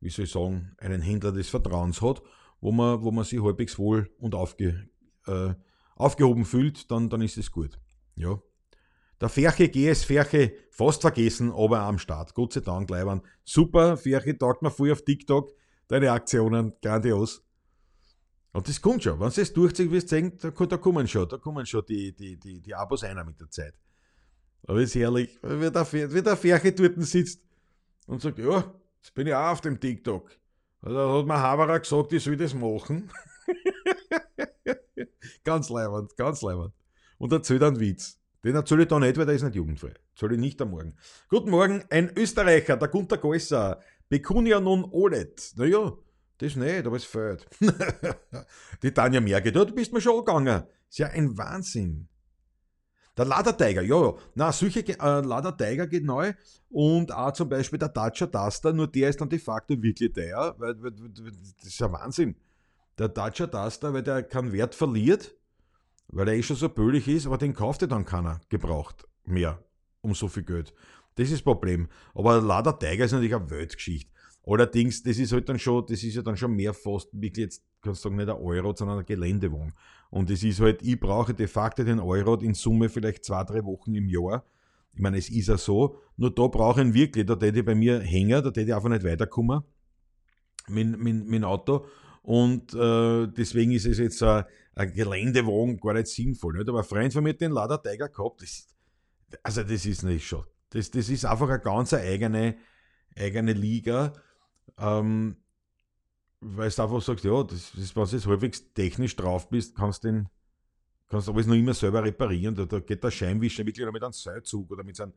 wie 0.01 0.10
soll 0.10 0.25
ich 0.25 0.31
sagen, 0.31 0.75
einen 0.77 1.01
Händler 1.01 1.31
des 1.31 1.50
Vertrauens 1.50 2.01
hat, 2.01 2.22
wo 2.60 2.72
man, 2.72 3.01
wo 3.01 3.12
man 3.12 3.24
sich 3.24 3.41
halbwegs 3.41 3.77
wohl 3.77 4.10
und 4.17 4.36
aufge, 4.36 4.89
äh, 5.27 5.53
aufgehoben 5.96 6.46
fühlt, 6.46 6.89
dann, 6.91 7.10
dann 7.10 7.22
ist 7.22 7.38
es 7.38 7.51
gut. 7.51 7.79
Ja. 8.15 8.39
Der 9.22 9.29
Ferche 9.29 9.70
GS 9.70 10.03
Ferche 10.03 10.53
fast 10.72 11.01
vergessen, 11.01 11.51
aber 11.51 11.81
am 11.81 12.00
Start. 12.00 12.34
Gott 12.34 12.53
sei 12.53 12.62
Dank, 12.62 12.89
Leibern. 12.89 13.22
Super, 13.43 13.96
Ferche 13.96 14.36
taugt 14.36 14.63
mir 14.63 14.72
früh 14.72 14.91
auf 14.91 15.03
TikTok. 15.03 15.51
Deine 15.88 16.12
Aktionen, 16.12 16.74
grandios. 16.81 17.43
Und 18.53 18.67
das 18.67 18.81
kommt 18.81 19.03
schon. 19.03 19.20
Wenn 19.20 19.29
du 19.29 19.36
das 19.36 19.53
durchziehst, 19.53 19.91
wirst 19.91 20.12
du 20.12 20.15
sehen, 20.15 20.38
da, 20.41 20.50
da, 20.50 20.77
kommen 20.77 21.08
schon, 21.08 21.29
da 21.29 21.38
kommen 21.38 21.65
schon 21.65 21.86
die, 21.88 22.13
die, 22.13 22.38
die, 22.38 22.60
die 22.60 22.75
Abos 22.75 23.03
einer 23.03 23.24
mit 23.24 23.39
der 23.39 23.50
Zeit. 23.50 23.75
Aber 24.67 24.81
ist 24.81 24.96
herrlich, 24.96 25.38
wie 25.43 26.22
der 26.22 26.36
Ferche 26.36 26.72
dort 26.72 27.01
sitzt 27.03 27.41
und 28.08 28.22
sagt, 28.22 28.39
ja, 28.39 28.74
jetzt 29.01 29.13
bin 29.13 29.27
ich 29.27 29.34
auch 29.34 29.51
auf 29.51 29.62
dem 29.62 29.79
TikTok. 29.79 30.29
Da 30.81 31.17
hat 31.17 31.25
mir 31.25 31.39
Haberer 31.39 31.79
gesagt, 31.79 32.13
ich 32.13 32.24
soll 32.24 32.38
das 32.38 32.53
machen. 32.53 33.12
ganz 35.43 35.70
leibend, 35.70 36.15
ganz 36.17 36.41
leibend. 36.41 36.74
Und 37.17 37.31
erzählt 37.31 37.63
einen 37.63 37.79
Witz. 37.79 38.17
Den 38.43 38.55
erzähle 38.55 38.84
ich 38.84 38.88
da 38.88 39.00
nicht, 39.00 39.17
weil 39.17 39.25
der 39.25 39.36
ist 39.36 39.43
nicht 39.43 39.55
jugendfrei. 39.55 39.93
Erzähle 40.13 40.36
ich 40.36 40.39
nicht 40.39 40.62
am 40.62 40.72
Morgen. 40.72 40.96
Guten 41.29 41.51
Morgen, 41.51 41.84
ein 41.89 42.12
Österreicher, 42.17 42.77
der 42.77 42.88
Gunter 42.88 43.17
Gäusser. 43.17 43.79
Bekunia 44.10 44.60
non 44.60 44.84
olet. 44.91 45.53
Naja, 45.55 45.93
das 46.39 46.55
nicht, 46.55 46.86
aber 46.86 46.96
es 46.96 47.05
fehlt. 47.05 47.48
Die 48.84 48.91
Tanja 48.91 49.22
Merge, 49.22 49.51
du 49.51 49.65
bist 49.67 49.93
mir 49.93 50.01
schon 50.01 50.25
gegangen. 50.25 50.63
Ist 50.89 50.98
ja 50.98 51.08
ein 51.08 51.38
Wahnsinn. 51.38 52.08
Der 53.18 53.25
Laderteiger, 53.25 53.82
ja, 53.82 54.01
ja. 54.01 54.13
Na, 54.36 54.51
solche 54.51 54.88
äh, 54.88 55.22
Laderteiger 55.22 55.88
geht 55.88 56.06
neu 56.06 56.34
und 56.70 57.13
auch 57.13 57.34
zum 57.34 57.50
Beispiel 57.50 57.77
der 57.77 57.89
Dacia 57.89 58.27
Duster, 58.27 58.72
nur 58.72 58.88
der 58.88 59.10
ist 59.10 59.20
dann 59.20 59.30
de 59.30 59.39
facto 59.39 59.82
wirklich 59.82 60.13
teuer, 60.13 60.56
weil, 60.58 60.82
weil, 60.82 60.94
weil 61.00 61.32
das 61.58 61.68
ist 61.68 61.80
ja 61.80 61.91
Wahnsinn. 61.91 62.36
Der 62.98 63.10
Dacia 63.10 63.48
Duster, 63.48 63.94
weil 63.94 64.03
der 64.03 64.24
keinen 64.24 64.53
Wert 64.53 64.75
verliert, 64.75 65.36
weil 66.08 66.27
er 66.30 66.36
eh 66.36 66.44
schon 66.44 66.56
so 66.56 66.70
bölig 66.70 67.08
ist, 67.08 67.25
aber 67.25 67.38
den 67.38 67.53
kauft 67.53 67.82
ja 67.82 67.88
dann 67.88 68.06
keiner 68.06 68.39
gebraucht 68.50 69.08
mehr 69.25 69.60
um 70.01 70.15
so 70.15 70.27
viel 70.27 70.44
Geld. 70.44 70.74
Das 71.15 71.25
ist 71.25 71.34
das 71.34 71.41
Problem. 71.41 71.88
Aber 72.13 72.41
Lada 72.41 72.72
Tiger 72.74 73.06
ist 73.06 73.12
natürlich 73.12 73.36
eine 73.36 73.50
Weltgeschichte. 73.50 74.12
Allerdings, 74.46 75.03
das 75.03 75.18
ist 75.18 75.32
halt 75.32 75.48
dann 75.50 75.60
schon, 75.60 75.86
das 75.86 76.03
ist 76.03 76.15
ja 76.15 76.22
dann 76.22 76.38
schon 76.38 76.56
mehr 76.56 76.74
fast 76.74 77.10
wirklich 77.13 77.46
jetzt, 77.46 77.63
kannst 77.82 78.03
du 78.03 78.10
sagen, 78.10 78.15
nicht 78.15 78.30
ein 78.30 78.38
Euro, 78.38 78.74
sondern 78.75 78.98
eine 78.98 79.06
Geländewagen. 79.06 79.74
Und 80.12 80.30
es 80.30 80.44
ist 80.44 80.60
halt, 80.60 80.84
ich 80.84 81.00
brauche 81.00 81.34
de 81.34 81.48
facto 81.48 81.84
den 81.84 82.00
Euro 82.00 82.36
in 82.36 82.53
Summe 82.53 82.89
vielleicht 82.89 83.24
zwei, 83.25 83.44
drei 83.46 83.63
Wochen 83.63 83.96
im 83.96 84.10
Jahr. 84.10 84.46
Ich 84.94 85.00
meine, 85.00 85.18
es 85.18 85.30
ist 85.30 85.48
ja 85.48 85.58
so, 85.58 85.98
nur 86.18 86.36
da 86.36 86.48
brauche 86.48 86.82
ich 86.82 86.88
ihn 86.88 86.94
wirklich, 86.94 87.25
da 87.25 87.34
hätte 87.34 87.60
ich 87.60 87.65
bei 87.65 87.75
mir 87.75 88.01
hängen, 88.01 88.44
da 88.44 88.50
hätte 88.50 88.62
ich 88.62 88.75
einfach 88.75 88.89
nicht 88.89 89.06
weiterkommen 89.06 89.62
mit, 90.68 91.00
mit, 91.00 91.27
mit 91.27 91.44
Auto. 91.46 91.86
Und 92.24 92.74
äh, 92.74 93.27
deswegen 93.27 93.72
ist 93.72 93.86
es 93.86 94.00
jetzt 94.00 94.22
ein, 94.22 94.44
ein 94.75 94.94
Geländewagen 94.94 95.80
gar 95.80 95.94
nicht 95.94 96.08
sinnvoll. 96.08 96.58
Nicht? 96.58 96.68
Aber 96.68 96.80
ein 96.80 96.86
Freund 96.86 97.13
von 97.13 97.24
mir 97.24 97.30
hat 97.32 97.41
den 97.41 97.53
Tiger 97.53 98.10
gehabt. 98.10 98.41
Das, 98.41 98.68
also 99.44 99.63
das 99.63 99.86
ist 99.86 100.03
nicht 100.03 100.27
schon. 100.27 100.44
Das, 100.72 100.91
das 100.91 101.10
ist 101.10 101.25
einfach 101.25 101.50
eine 101.50 101.60
ganz 101.60 101.94
eigene, 101.94 102.58
eigene 103.15 103.53
Liga. 103.53 104.13
Ähm, 104.77 105.38
weil 106.41 106.69
du 106.69 106.81
einfach 106.83 107.01
sagst, 107.01 107.24
ja, 107.24 107.43
das, 107.43 107.71
das, 107.75 107.95
wenn 107.95 108.03
du 108.03 108.12
jetzt 108.12 108.27
halbwegs 108.27 108.74
technisch 108.74 109.15
drauf 109.15 109.50
bist, 109.50 109.75
kannst 109.75 110.03
du 110.03 110.10
den 110.10 110.29
kannst 111.12 111.27
aber 111.27 111.41
es 111.41 111.45
noch 111.45 111.55
immer 111.55 111.74
selber 111.74 112.03
reparieren. 112.03 112.55
Da, 112.55 112.65
da 112.65 112.79
geht 112.79 113.03
der 113.03 113.12
Scheinwischer 113.12 113.65
wirklich 113.65 113.86
noch 113.86 113.93
mit 113.93 114.01
einem 114.01 114.13
Seilzug 114.13 114.71
oder 114.71 114.83
mit 114.83 114.95
so 114.95 115.03
einem, 115.03 115.13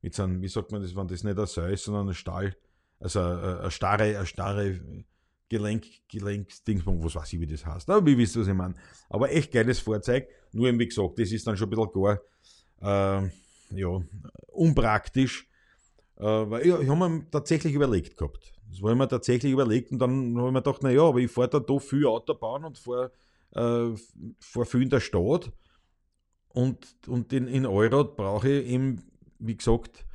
mit 0.00 0.14
so 0.14 0.22
einem, 0.22 0.40
wie 0.40 0.48
sagt 0.48 0.70
man 0.70 0.80
das, 0.80 0.94
wenn 0.94 1.08
das 1.08 1.24
nicht 1.24 1.38
ein 1.38 1.46
Seil 1.46 1.72
ist, 1.72 1.84
sondern 1.84 2.08
ein 2.08 2.14
Stahl, 2.14 2.56
also 3.00 3.20
eine 3.20 3.70
starre, 3.70 4.16
eine 4.16 4.26
starre 4.26 4.80
Gelenk, 5.48 5.84
Gelenksdingsbung, 6.08 7.04
was 7.04 7.16
weiß 7.16 7.32
ich, 7.32 7.40
wie 7.40 7.46
das 7.46 7.66
heißt. 7.66 7.90
Aber 7.90 8.06
wie 8.06 8.16
wisst 8.16 8.38
was 8.38 8.46
ich 8.46 8.54
meine? 8.54 8.74
Aber 9.10 9.30
echt 9.30 9.52
geiles 9.52 9.80
Fahrzeug. 9.80 10.28
Nur 10.52 10.68
eben, 10.68 10.78
wie 10.78 10.88
gesagt, 10.88 11.18
das 11.18 11.32
ist 11.32 11.46
dann 11.46 11.56
schon 11.56 11.66
ein 11.66 11.70
bisschen 11.70 12.20
gar, 12.80 13.22
äh, 13.24 13.30
ja, 13.74 14.00
unpraktisch. 14.46 15.48
Äh, 16.22 16.50
weil 16.50 16.62
ich, 16.62 16.72
ich 16.72 16.88
habe 16.88 17.08
mir 17.08 17.30
tatsächlich 17.32 17.74
überlegt 17.74 18.16
gehabt. 18.16 18.52
Das 18.70 18.80
war 18.80 18.92
ich 18.92 18.96
mir 18.96 19.08
tatsächlich 19.08 19.52
überlegt 19.52 19.90
und 19.90 19.98
dann 19.98 20.38
habe 20.38 20.48
ich 20.48 20.52
mir 20.52 20.62
gedacht, 20.62 20.82
naja, 20.84 21.02
aber 21.02 21.18
ich 21.18 21.30
fahre 21.30 21.48
da, 21.48 21.58
da 21.58 21.78
viel 21.80 22.06
Autobahn 22.06 22.64
und 22.64 22.78
fahre 22.78 23.10
äh, 23.50 23.92
fahr 24.38 24.64
viel 24.64 24.82
in 24.82 24.88
der 24.88 25.00
Stadt 25.00 25.50
und, 26.50 26.96
und 27.08 27.32
in, 27.32 27.48
in 27.48 27.66
Euro 27.66 28.04
brauche 28.04 28.48
ich 28.48 28.68
eben, 28.68 29.02
wie 29.40 29.56
gesagt, 29.56 30.06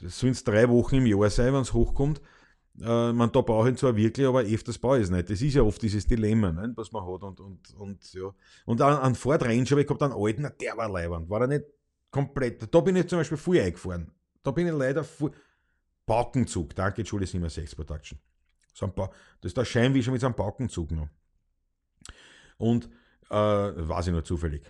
das 0.00 0.20
sollen 0.20 0.32
es 0.32 0.44
drei 0.44 0.68
Wochen 0.68 0.96
im 0.96 1.06
Jahr 1.06 1.28
sein, 1.28 1.52
wenn 1.52 1.62
es 1.62 1.72
hochkommt. 1.72 2.20
Äh, 2.80 3.12
man, 3.12 3.32
da 3.32 3.40
brauche 3.40 3.70
ich 3.70 3.78
zwar 3.78 3.96
wirklich, 3.96 4.26
aber 4.28 4.42
öfters 4.42 4.78
brauche 4.78 4.98
ich 4.98 5.04
es 5.04 5.10
nicht. 5.10 5.28
Das 5.28 5.42
ist 5.42 5.54
ja 5.54 5.62
oft 5.62 5.82
dieses 5.82 6.06
Dilemma, 6.06 6.52
ne, 6.52 6.72
was 6.76 6.92
man 6.92 7.04
hat. 7.04 7.24
Und, 7.24 7.40
und, 7.40 7.74
und, 7.74 8.14
ja. 8.14 8.32
und 8.64 8.80
an, 8.80 8.98
an 8.98 9.14
Ford 9.16 9.42
Ranger 9.42 9.70
habe 9.70 9.80
ich 9.80 9.86
gehabt, 9.88 10.02
einen 10.02 10.12
alten, 10.12 10.48
der 10.60 10.76
war 10.76 10.88
leibend. 10.88 11.28
War 11.28 11.40
er 11.40 11.48
nicht 11.48 11.64
komplett. 12.12 12.72
Da 12.72 12.80
bin 12.80 12.94
ich 12.94 13.08
zum 13.08 13.18
Beispiel 13.18 13.36
früh 13.36 13.60
eingefahren. 13.60 14.12
Da 14.42 14.50
bin 14.50 14.66
ich 14.66 14.72
leider 14.72 15.04
früh. 15.04 15.30
Baukenzug, 16.04 16.74
danke, 16.74 17.02
Entschuldigung, 17.02 17.48
67 17.48 17.76
Production. 17.76 18.18
So 18.74 18.86
ein 18.86 18.92
das 18.96 19.10
ist 19.42 19.56
der 19.56 19.64
Scheinwischer 19.64 20.10
mit 20.10 20.20
so 20.20 20.26
einem 20.26 20.34
Baukenzug 20.34 20.90
noch. 20.90 21.08
Und 22.58 22.88
äh, 23.30 23.34
weiß 23.34 24.08
ich 24.08 24.12
nur 24.12 24.24
zufällig. 24.24 24.62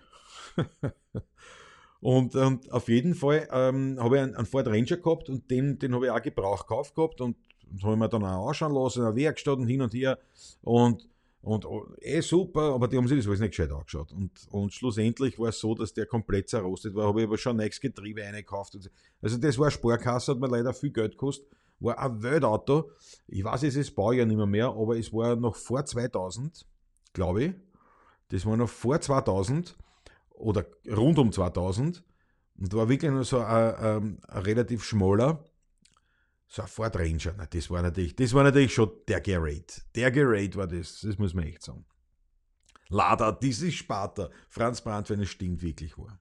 und, 2.01 2.35
und, 2.35 2.71
auf 2.71 2.89
jeden 2.89 3.15
Fall 3.15 3.49
ähm, 3.51 3.97
habe 3.99 4.17
ich 4.17 4.23
einen, 4.23 4.35
einen, 4.35 4.47
Ford 4.47 4.67
Ranger 4.67 4.99
gehabt 4.99 5.29
und 5.29 5.51
den, 5.51 5.79
den 5.79 5.95
habe 5.95 6.07
ich 6.07 6.11
auch 6.11 6.23
Gebrauch 6.23 6.67
gekauft 6.67 6.95
gehabt 6.95 7.21
und, 7.21 7.37
und 7.71 7.83
habe 7.83 7.97
mir 7.97 8.09
dann 8.09 8.25
auch 8.25 8.49
anschauen 8.49 8.75
lassen, 8.75 9.01
in 9.01 9.05
der 9.07 9.17
Werkstatt 9.17 9.59
und 9.59 9.67
hin 9.67 9.83
und 9.83 9.95
her. 9.95 10.19
Und, 10.61 11.09
und 11.43 11.67
oh, 11.67 11.89
eh 12.01 12.21
super, 12.21 12.73
aber 12.73 12.87
die 12.87 12.97
haben 12.97 13.09
sich 13.09 13.19
das 13.19 13.27
alles 13.27 13.41
nicht 13.41 13.51
gescheit 13.51 13.73
angeschaut. 13.73 14.13
Und, 14.13 14.31
und 14.51 14.73
schlussendlich 14.73 15.39
war 15.41 15.49
es 15.49 15.59
so, 15.59 15.75
dass 15.75 15.93
der 15.93 16.07
komplett 16.07 16.49
zerrostet 16.49 16.95
war. 16.95 17.09
Habe 17.09 17.21
ich 17.21 17.27
aber 17.27 17.37
schon 17.37 17.55
ein 17.55 17.67
neues 17.67 17.81
Getriebe 17.81 18.25
eingekauft. 18.25 18.79
Also 19.21 19.39
das 19.39 19.59
war 19.59 19.71
Sparkasse, 19.71 20.33
hat 20.33 20.39
mir 20.39 20.47
leider 20.47 20.73
viel 20.73 20.93
Geld 20.93 21.13
gekostet. 21.13 21.49
War 21.81 21.99
ein 21.99 22.23
Weltauto. 22.23 22.93
Ich 23.27 23.43
weiß, 23.43 23.65
es 23.65 23.75
ist 23.75 23.97
Baujahr 23.97 24.25
nicht 24.25 24.37
mehr, 24.37 24.47
mehr, 24.47 24.69
aber 24.69 24.97
es 24.97 25.13
war 25.13 25.35
noch 25.35 25.57
vor 25.57 25.85
2000, 25.85 26.65
glaube 27.13 27.45
ich. 27.45 27.53
Das 28.29 28.47
war 28.47 28.57
noch 28.57 28.69
vor 28.69 29.01
2000 29.01 29.77
oder 30.31 30.65
rund 30.89 31.19
um 31.19 31.33
2000 31.33 32.05
und 32.57 32.73
war 32.73 32.89
wirklich 32.89 33.11
nur 33.11 33.25
so 33.25 33.41
ein, 33.41 33.75
ein, 33.75 34.19
ein 34.29 34.43
relativ 34.43 34.85
schmaler, 34.85 35.45
so 36.53 36.63
ein 36.63 36.69
Ford 36.69 36.95
Ranger. 36.97 37.35
Na, 37.39 37.47
das, 37.47 37.71
war 37.71 37.81
natürlich, 37.81 38.15
das 38.15 38.35
war 38.35 38.43
natürlich 38.45 38.75
schon 38.75 38.91
der 39.09 39.23
Gerät. 39.23 39.83
Der 39.95 40.11
Gerät 40.11 40.55
war 40.55 40.67
das, 40.67 41.01
das 41.01 41.17
muss 41.17 41.33
man 41.33 41.45
echt 41.45 41.63
sagen. 41.63 41.85
Lada, 42.91 43.33
dieses 43.33 43.73
Sparta, 43.73 44.29
Franz 44.51 44.83
Brandt, 44.83 45.09
wenn 45.09 45.21
es 45.21 45.31
stimmt, 45.31 45.63
wirklich 45.63 45.97
war. 45.97 46.21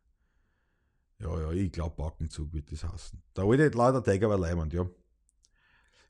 Ja, 1.20 1.38
ja, 1.38 1.52
ich 1.52 1.72
glaube, 1.74 1.96
Backenzug 1.98 2.54
wird 2.54 2.72
das 2.72 2.86
heißen. 2.86 3.22
Der 3.36 3.44
alte 3.44 3.78
Lada 3.78 4.00
Tiger 4.00 4.30
war 4.30 4.38
leimend, 4.38 4.74
ja. 4.74 4.88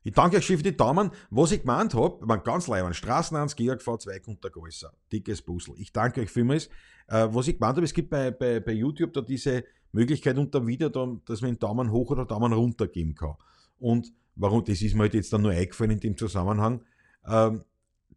Ich 0.04 0.12
danke 0.12 0.36
euch 0.36 0.46
für 0.46 0.56
die 0.56 0.76
Daumen. 0.76 1.10
Was 1.30 1.50
ich 1.50 1.62
gemeint 1.62 1.94
habe, 1.94 2.24
man 2.24 2.44
ganz 2.44 2.68
leibend, 2.68 2.94
Straßen 2.94 3.36
1, 3.36 3.56
GAG 3.56 3.80
V2 3.80 4.24
unter 4.26 4.50
Größer. 4.50 4.92
Dickes 5.10 5.42
Puzzle. 5.42 5.74
Ich 5.78 5.92
danke 5.92 6.20
euch 6.20 6.30
vielmals. 6.30 6.68
Äh, 7.08 7.28
was 7.30 7.48
ich 7.48 7.54
gemeint 7.58 7.76
habe, 7.76 7.84
es 7.84 7.92
gibt 7.94 8.10
bei, 8.10 8.30
bei, 8.30 8.60
bei 8.60 8.72
YouTube 8.72 9.12
da 9.12 9.20
diese 9.20 9.64
Möglichkeit 9.90 10.38
unter 10.38 10.60
dem 10.60 10.68
Video, 10.68 10.88
da, 10.88 11.06
dass 11.24 11.40
man 11.40 11.48
einen 11.48 11.58
Daumen 11.58 11.90
hoch 11.90 12.10
oder 12.12 12.24
Daumen 12.24 12.52
runter 12.52 12.86
geben 12.86 13.14
kann. 13.16 13.34
Und 13.82 14.12
warum, 14.36 14.64
das 14.64 14.80
ist 14.80 14.94
mir 14.94 15.02
halt 15.02 15.14
jetzt 15.14 15.32
dann 15.32 15.42
nur 15.42 15.50
eingefallen 15.50 15.92
in 15.92 16.00
dem 16.00 16.16
Zusammenhang. 16.16 16.84
Ähm, 17.26 17.64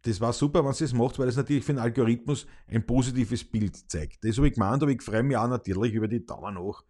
das 0.02 0.20
war 0.20 0.32
super, 0.32 0.64
wenn 0.64 0.72
sie 0.72 0.84
das 0.84 0.92
macht, 0.92 1.18
weil 1.18 1.26
das 1.26 1.36
natürlich 1.36 1.64
für 1.64 1.72
den 1.72 1.80
Algorithmus 1.80 2.46
ein 2.68 2.86
positives 2.86 3.44
Bild 3.44 3.90
zeigt. 3.90 4.24
Das 4.24 4.36
habe 4.36 4.46
ich 4.48 4.54
gemeint, 4.54 4.82
aber 4.82 4.92
ich 4.92 5.02
freue 5.02 5.24
mich 5.24 5.36
auch 5.36 5.48
natürlich 5.48 5.92
über 5.92 6.06
die 6.06 6.24
Daumen 6.24 6.58
hoch. 6.58 6.84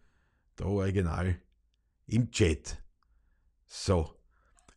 Da 0.55 0.65
original 0.65 1.39
im 2.05 2.31
Chat. 2.31 2.77
So. 3.65 4.16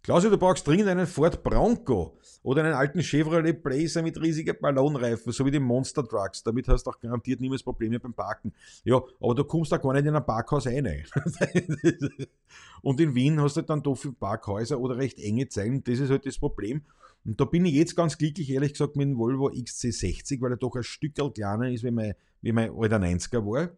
Klausi, 0.03 0.31
du 0.31 0.39
brauchst 0.39 0.67
dringend 0.67 0.89
einen 0.89 1.07
Ford 1.07 1.43
Bronco 1.43 2.19
oder 2.43 2.65
einen 2.65 2.73
alten 2.73 3.03
Chevrolet 3.03 3.63
Blazer 3.63 4.03
mit 4.03 4.19
riesigen 4.19 4.57
Ballonreifen, 4.59 5.31
so 5.31 5.45
wie 5.45 5.51
die 5.51 5.61
Monster 5.61 6.07
Trucks. 6.07 6.43
Damit 6.43 6.69
hast 6.69 6.85
du 6.85 6.91
auch 6.91 6.99
garantiert 6.99 7.41
niemals 7.41 7.63
Probleme 7.63 8.01
beim 8.01 8.15
Parken. 8.15 8.55
Ja, 8.83 9.03
aber 9.21 9.35
du 9.35 9.45
kommst 9.45 9.73
da 9.73 9.77
gar 9.77 9.93
nicht 9.93 10.07
in 10.07 10.17
ein 10.17 10.25
Parkhaus 10.25 10.67
rein. 10.67 11.05
und 12.83 12.99
in 12.99 13.15
Wien 13.15 13.41
hast 13.43 13.59
du 13.59 13.63
dann 13.63 13.83
doch 13.83 13.95
viele 13.95 14.15
Parkhäuser 14.15 14.81
oder 14.81 14.97
recht 14.97 15.19
enge 15.19 15.49
Zeilen. 15.49 15.85
Das 15.85 15.99
ist 15.99 16.11
halt 16.11 16.25
das 16.25 16.39
Problem. 16.39 16.83
Und 17.27 17.39
da 17.39 17.45
bin 17.45 17.67
ich 17.67 17.75
jetzt 17.75 17.95
ganz 17.95 18.17
glücklich, 18.17 18.49
ehrlich 18.51 18.73
gesagt, 18.73 18.97
mit 18.97 19.07
dem 19.07 19.19
Volvo 19.19 19.51
XC60, 19.51 20.41
weil 20.41 20.53
er 20.53 20.57
doch 20.57 20.77
ein 20.77 20.83
Stück 20.83 21.15
kleiner 21.35 21.71
ist, 21.71 21.85
wie 21.85 21.91
mein, 21.91 22.15
wie 22.41 22.53
mein 22.53 22.71
alter 22.75 22.97
90er 22.97 23.45
war. 23.45 23.69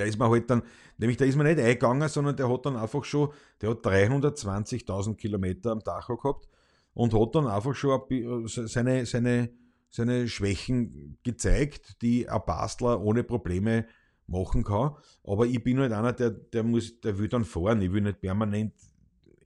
Der 0.00 0.08
ist 0.08 0.18
mir 0.18 0.28
halt 0.28 0.50
dann, 0.50 0.62
nämlich 0.98 1.16
da 1.16 1.24
ist 1.24 1.36
mir 1.36 1.44
nicht 1.44 1.58
eingegangen, 1.58 2.08
sondern 2.08 2.36
der 2.36 2.50
hat 2.50 2.66
dann 2.66 2.76
einfach 2.76 3.04
schon, 3.04 3.30
der 3.60 3.70
hat 3.70 3.84
320.000 3.84 5.16
Kilometer 5.16 5.70
am 5.72 5.84
Tacho 5.84 6.16
gehabt 6.16 6.48
und 6.94 7.14
hat 7.14 7.34
dann 7.34 7.46
einfach 7.46 7.74
schon 7.74 8.00
seine, 8.46 9.06
seine, 9.06 9.50
seine 9.90 10.28
Schwächen 10.28 11.18
gezeigt, 11.22 12.02
die 12.02 12.28
ein 12.28 12.40
Bastler 12.46 13.00
ohne 13.00 13.24
Probleme 13.24 13.86
machen 14.26 14.64
kann. 14.64 14.94
Aber 15.24 15.46
ich 15.46 15.62
bin 15.62 15.78
halt 15.78 15.92
einer, 15.92 16.12
der, 16.12 16.30
der, 16.30 16.62
muss, 16.62 17.00
der 17.00 17.18
will 17.18 17.28
dann 17.28 17.44
fahren. 17.44 17.82
Ich 17.82 17.92
will 17.92 18.00
nicht 18.00 18.20
permanent 18.20 18.72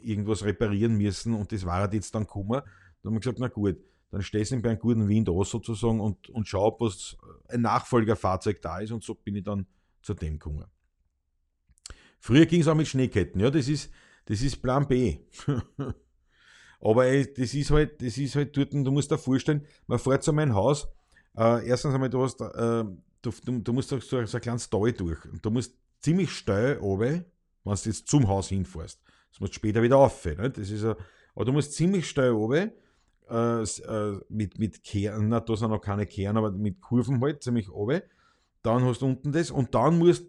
irgendwas 0.01 0.45
reparieren 0.45 0.97
müssen 0.97 1.35
und 1.35 1.51
das 1.51 1.65
war 1.65 1.81
halt 1.81 1.95
jetzt 1.95 2.15
dann 2.15 2.25
gekommen. 2.25 2.61
Da 3.03 3.09
haben 3.09 3.15
wir 3.15 3.21
gesagt, 3.21 3.39
na 3.39 3.49
gut, 3.49 3.77
dann 4.11 4.23
stehst 4.23 4.53
du 4.53 4.61
bei 4.61 4.71
einem 4.71 4.79
guten 4.79 5.09
Wind 5.09 5.29
aus 5.29 5.51
sozusagen 5.51 6.01
und, 6.01 6.29
und 6.31 6.47
schau, 6.47 6.67
ob 6.67 6.81
was 6.81 7.17
ein 7.49 7.63
Nachfolgerfahrzeug 7.63 8.61
da 8.63 8.79
ist 8.79 8.93
und 8.93 9.03
so 9.03 9.15
bin 9.15 9.37
ich 9.37 9.45
dann 9.45 9.67
zu 10.05 10.15
dem 10.15 10.39
gekommen. 10.39 10.65
Früher 12.21 12.47
ging 12.47 12.61
es 12.61 12.69
auch 12.69 12.75
mit 12.75 12.89
Schneeketten, 12.89 13.41
ja, 13.41 13.51
das 13.51 13.69
ist, 13.69 13.91
das 14.27 14.41
ist 14.43 14.63
Plan 14.63 14.87
B. 14.87 15.19
Aber 16.81 17.07
ey, 17.07 17.33
das 17.33 17.55
ist 17.55 17.71
halt, 17.71 18.01
das 18.03 18.19
ist 18.19 18.37
halt 18.37 18.57
dort, 18.57 18.73
du 18.73 18.91
musst 18.91 19.11
dir 19.11 19.19
vorstellen, 19.19 19.67
man 19.87 19.99
fährt 19.99 20.23
zu 20.23 20.33
meinem 20.33 20.55
Haus, 20.55 20.87
äh, 21.37 21.67
erstens 21.67 21.95
einmal, 21.95 22.11
du 22.11 22.23
hast, 22.23 22.41
äh, 22.41 22.85
du, 23.23 23.31
du, 23.45 23.59
du, 23.61 23.73
musst 23.73 23.89
so, 23.89 23.99
so 24.01 24.19
ein 24.19 24.27
kleines 24.27 24.69
Tal 24.69 24.93
durch 24.93 25.25
und 25.25 25.45
du 25.45 25.51
musst 25.51 25.75
ziemlich 26.01 26.31
steil 26.31 26.75
runter, 26.77 27.25
wenn 27.65 27.75
du 27.75 27.81
jetzt 27.85 28.07
zum 28.09 28.29
Haus 28.29 28.49
hinfährst. 28.49 29.01
Das 29.31 29.41
musst 29.41 29.55
du 29.55 29.57
später 29.57 29.83
wieder 29.83 29.97
auf, 29.97 30.25
ne? 30.27 30.51
das 30.51 30.71
ist 30.71 30.85
a, 30.85 30.97
aber 31.35 31.47
du 31.47 31.53
musst 31.53 31.73
ziemlich 31.73 32.09
steil 32.09 32.31
runter, 32.31 32.71
äh, 33.31 33.63
äh, 33.63 34.21
mit, 34.29 34.59
mit 34.59 34.83
Kehren, 34.85 35.29
na, 35.29 35.41
da 35.41 35.57
sind 35.57 35.71
noch 35.71 35.81
keine 35.81 36.07
Kehren, 36.07 36.37
aber 36.37 36.51
mit 36.51 36.81
Kurven 36.81 37.21
halt, 37.23 37.43
ziemlich 37.43 37.71
runter 37.71 38.03
dann 38.65 38.85
hast 38.85 39.03
du 39.03 39.07
unten 39.07 39.31
das 39.31 39.51
und 39.51 39.75
dann 39.75 39.99
musst 39.99 40.25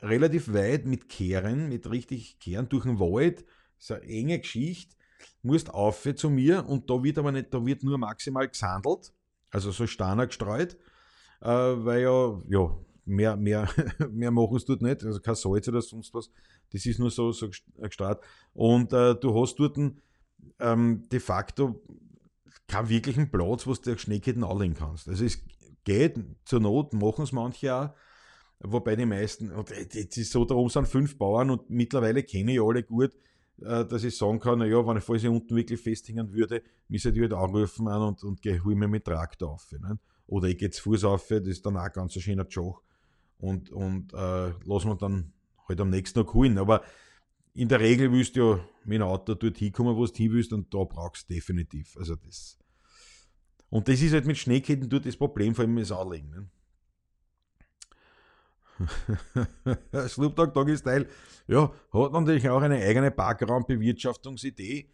relativ 0.00 0.52
weit 0.54 0.86
mit 0.86 1.08
Kehren, 1.08 1.68
mit 1.68 1.90
richtig 1.90 2.38
Kehren 2.38 2.68
durch 2.68 2.84
den 2.84 2.98
Wald, 2.98 3.44
das 3.76 3.90
ist 3.90 3.92
eine 3.92 4.04
enge 4.04 4.38
Geschichte, 4.38 4.96
musst 5.42 5.72
auf 5.74 6.06
zu 6.14 6.30
mir 6.30 6.66
und 6.66 6.88
da 6.88 7.02
wird 7.02 7.18
aber 7.18 7.32
nicht, 7.32 7.52
da 7.52 7.64
wird 7.64 7.82
nur 7.82 7.98
maximal 7.98 8.48
gesandelt, 8.48 9.12
also 9.50 9.72
so 9.72 9.86
Steiner 9.86 10.26
gestreut, 10.26 10.76
äh, 11.40 11.48
weil 11.48 12.02
ja, 12.02 12.40
ja, 12.48 12.78
mehr, 13.04 13.36
mehr, 13.36 13.68
mehr 14.10 14.30
machen 14.30 14.58
sie 14.58 14.66
dort 14.66 14.82
nicht, 14.82 15.04
also 15.04 15.20
kein 15.20 15.34
Salz 15.34 15.68
oder 15.68 15.82
sonst 15.82 16.14
was, 16.14 16.30
das 16.72 16.86
ist 16.86 17.00
nur 17.00 17.10
so, 17.10 17.32
so 17.32 17.50
gestreut. 17.78 18.20
Und 18.52 18.92
äh, 18.92 19.16
du 19.16 19.40
hast 19.40 19.56
dort 19.56 19.76
ähm, 20.60 21.08
de 21.10 21.20
facto 21.20 21.82
keinen 22.68 22.88
wirklichen 22.88 23.30
Platz, 23.30 23.66
wo 23.66 23.74
du 23.74 23.94
die 23.94 23.98
Schneeketten 23.98 24.44
anlegen 24.44 24.74
kannst. 24.74 25.08
Also 25.08 25.24
es 25.24 25.42
geht, 25.84 26.18
zur 26.44 26.60
Not 26.60 26.92
machen 26.92 27.24
es 27.24 27.32
manche 27.32 27.74
auch, 27.74 27.90
wobei 28.60 28.96
die 28.96 29.06
meisten, 29.06 29.50
und 29.50 29.70
jetzt 29.70 30.16
ist 30.16 30.32
so, 30.32 30.44
darum 30.44 30.68
sind 30.68 30.86
fünf 30.86 31.16
Bauern 31.16 31.50
und 31.50 31.70
mittlerweile 31.70 32.22
kenne 32.22 32.52
ich 32.52 32.60
alle 32.60 32.82
gut, 32.82 33.14
äh, 33.62 33.84
dass 33.84 34.04
ich 34.04 34.16
sagen 34.16 34.38
kann, 34.38 34.58
naja, 34.58 34.86
wenn 34.86 34.98
ich 34.98 35.04
falls 35.04 35.22
ich 35.22 35.28
unten 35.28 35.54
wirklich 35.56 35.80
festhängen 35.80 36.32
würde, 36.32 36.62
müsste 36.88 37.10
ich 37.10 37.20
halt 37.20 37.32
anrufen 37.32 37.88
an 37.88 38.02
und, 38.02 38.24
und 38.24 38.42
gehe 38.42 38.62
hol 38.64 38.74
mir 38.74 38.88
mit 38.88 39.04
Traktor 39.04 39.50
auf. 39.50 39.70
Ne? 39.72 39.98
Oder 40.26 40.48
ich 40.48 40.58
gehe 40.58 40.70
zu 40.70 40.82
Fuß 40.82 41.04
auf, 41.04 41.26
das 41.28 41.46
ist 41.46 41.66
dann 41.66 41.76
auch 41.76 41.82
ein 41.82 41.92
ganz 41.92 42.14
schöner 42.14 42.46
Job. 42.46 42.82
Und, 43.38 43.70
und 43.70 44.12
äh, 44.12 44.50
lassen 44.64 44.88
wir 44.88 44.96
dann 44.96 45.32
halt 45.68 45.80
am 45.80 45.90
nächsten 45.90 46.20
Tag 46.20 46.34
holen. 46.34 46.58
Aber 46.58 46.82
in 47.54 47.68
der 47.68 47.80
Regel 47.80 48.12
willst 48.12 48.36
du 48.36 48.40
ja 48.40 48.60
mit 48.84 49.00
dem 49.00 49.02
Auto 49.02 49.34
dort 49.34 49.58
hinkommen, 49.58 49.96
wo 49.96 50.06
du 50.06 50.12
hin 50.12 50.32
willst, 50.32 50.52
und 50.52 50.72
da 50.72 50.84
brauchst 50.84 51.28
du 51.28 51.34
definitiv. 51.34 51.96
Also 51.98 52.16
das 52.16 52.58
und 53.70 53.88
das 53.88 54.02
ist 54.02 54.12
halt 54.12 54.26
mit 54.26 54.36
Schneeketten 54.36 54.88
dort 54.88 55.06
das 55.06 55.16
Problem, 55.16 55.54
vor 55.54 55.64
allem 55.64 55.76
das 55.76 55.92
Anlegen. 55.92 56.30
Ne? 56.30 56.48
Snoop 60.08 60.36
Dogg 60.36 60.52
Doggy 60.52 60.76
Style, 60.76 61.06
ja, 61.46 61.72
hat 61.92 62.12
natürlich 62.12 62.48
auch 62.48 62.62
eine 62.62 62.76
eigene 62.76 63.10
Parkraumbewirtschaftungsidee, 63.10 64.90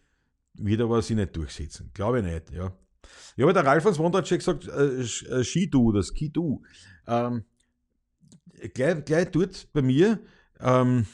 wird 0.55 0.81
aber 0.81 1.01
sie 1.01 1.15
nicht 1.15 1.35
durchsetzen. 1.35 1.91
Glaube 1.93 2.19
ich 2.19 2.25
nicht, 2.25 2.51
ja. 2.51 2.73
Ja, 3.35 3.45
aber 3.45 3.53
der 3.53 3.65
Ralf 3.65 3.83
von 3.83 3.93
schon 3.93 4.37
gesagt, 4.37 4.67
äh, 4.67 5.01
äh 5.01 5.43
Skidu, 5.43 5.91
das 5.91 6.07
Skidu. 6.07 6.61
Ähm, 7.07 7.45
gleich, 8.73 9.05
gleich 9.05 9.31
dort 9.31 9.71
bei 9.71 9.81
mir, 9.81 10.19
ähm, 10.59 11.05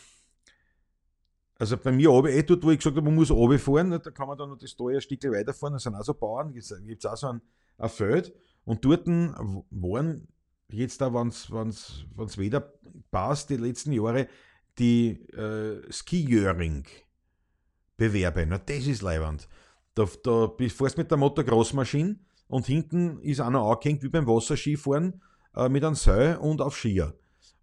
also 1.60 1.78
bei 1.78 1.92
mir 1.92 2.12
oben, 2.12 2.30
eh 2.30 2.44
dort, 2.44 2.63
wo 2.63 2.72
ich 2.72 2.80
gesagt 2.80 2.96
habe, 2.96 3.06
man 3.06 3.16
muss 3.16 3.30
fahren, 3.62 3.92
da 3.92 4.00
kann 4.12 4.28
man 4.28 4.38
dann 4.38 4.50
noch 4.50 4.58
das 4.58 4.76
Tal 4.76 4.96
ein 4.96 5.02
Stück 5.02 5.24
weiterfahren, 5.24 5.74
da 5.74 5.80
sind 5.80 5.96
auch 5.96 6.04
so 6.04 6.13
Bauern, 6.13 6.52
gibt 6.52 6.66
es 6.66 7.06
auch 7.06 7.18
so 7.18 7.28
ein, 7.28 7.42
ein 7.78 7.89
Feld 7.89 8.34
und 8.66 8.84
dort 8.84 9.08
waren 9.08 10.28
jetzt 10.70 11.02
da, 11.02 11.13
wenn 11.13 11.28
es 11.28 12.38
wieder 12.38 12.74
passt, 13.12 13.50
die 13.50 13.58
letzten 13.58 13.92
Jahre, 13.92 14.28
die 14.80 15.22
äh, 15.32 15.82
Skijöring 15.92 16.86
bewerbe. 17.98 18.46
Na, 18.46 18.58
das 18.58 18.88
ist 18.88 19.02
leibend. 19.02 19.48
Da, 19.96 20.08
da 20.24 20.52
fährst 20.58 20.98
mit 20.98 21.12
der 21.12 21.18
Motocross-Maschine 21.18 22.18
und 22.48 22.66
hinten 22.66 23.20
ist 23.20 23.39
einer 23.39 23.62
angehängt 23.62 24.02
wie 24.04 24.10
beim 24.10 24.26
Wasserskifahren 24.26 25.22
äh, 25.56 25.70
mit 25.70 25.84
einem 25.84 25.96
Seil 25.96 26.38
und 26.38 26.62
auf 26.62 26.76
Skier. 26.76 27.13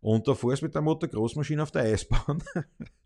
Und 0.01 0.29
da 0.29 0.35
fährst 0.35 0.63
mit 0.63 0.75
der 0.75 0.83
Motocross-Maschine 0.83 1.63
auf 1.63 1.73
der 1.73 1.83
Eisbahn. 1.83 2.43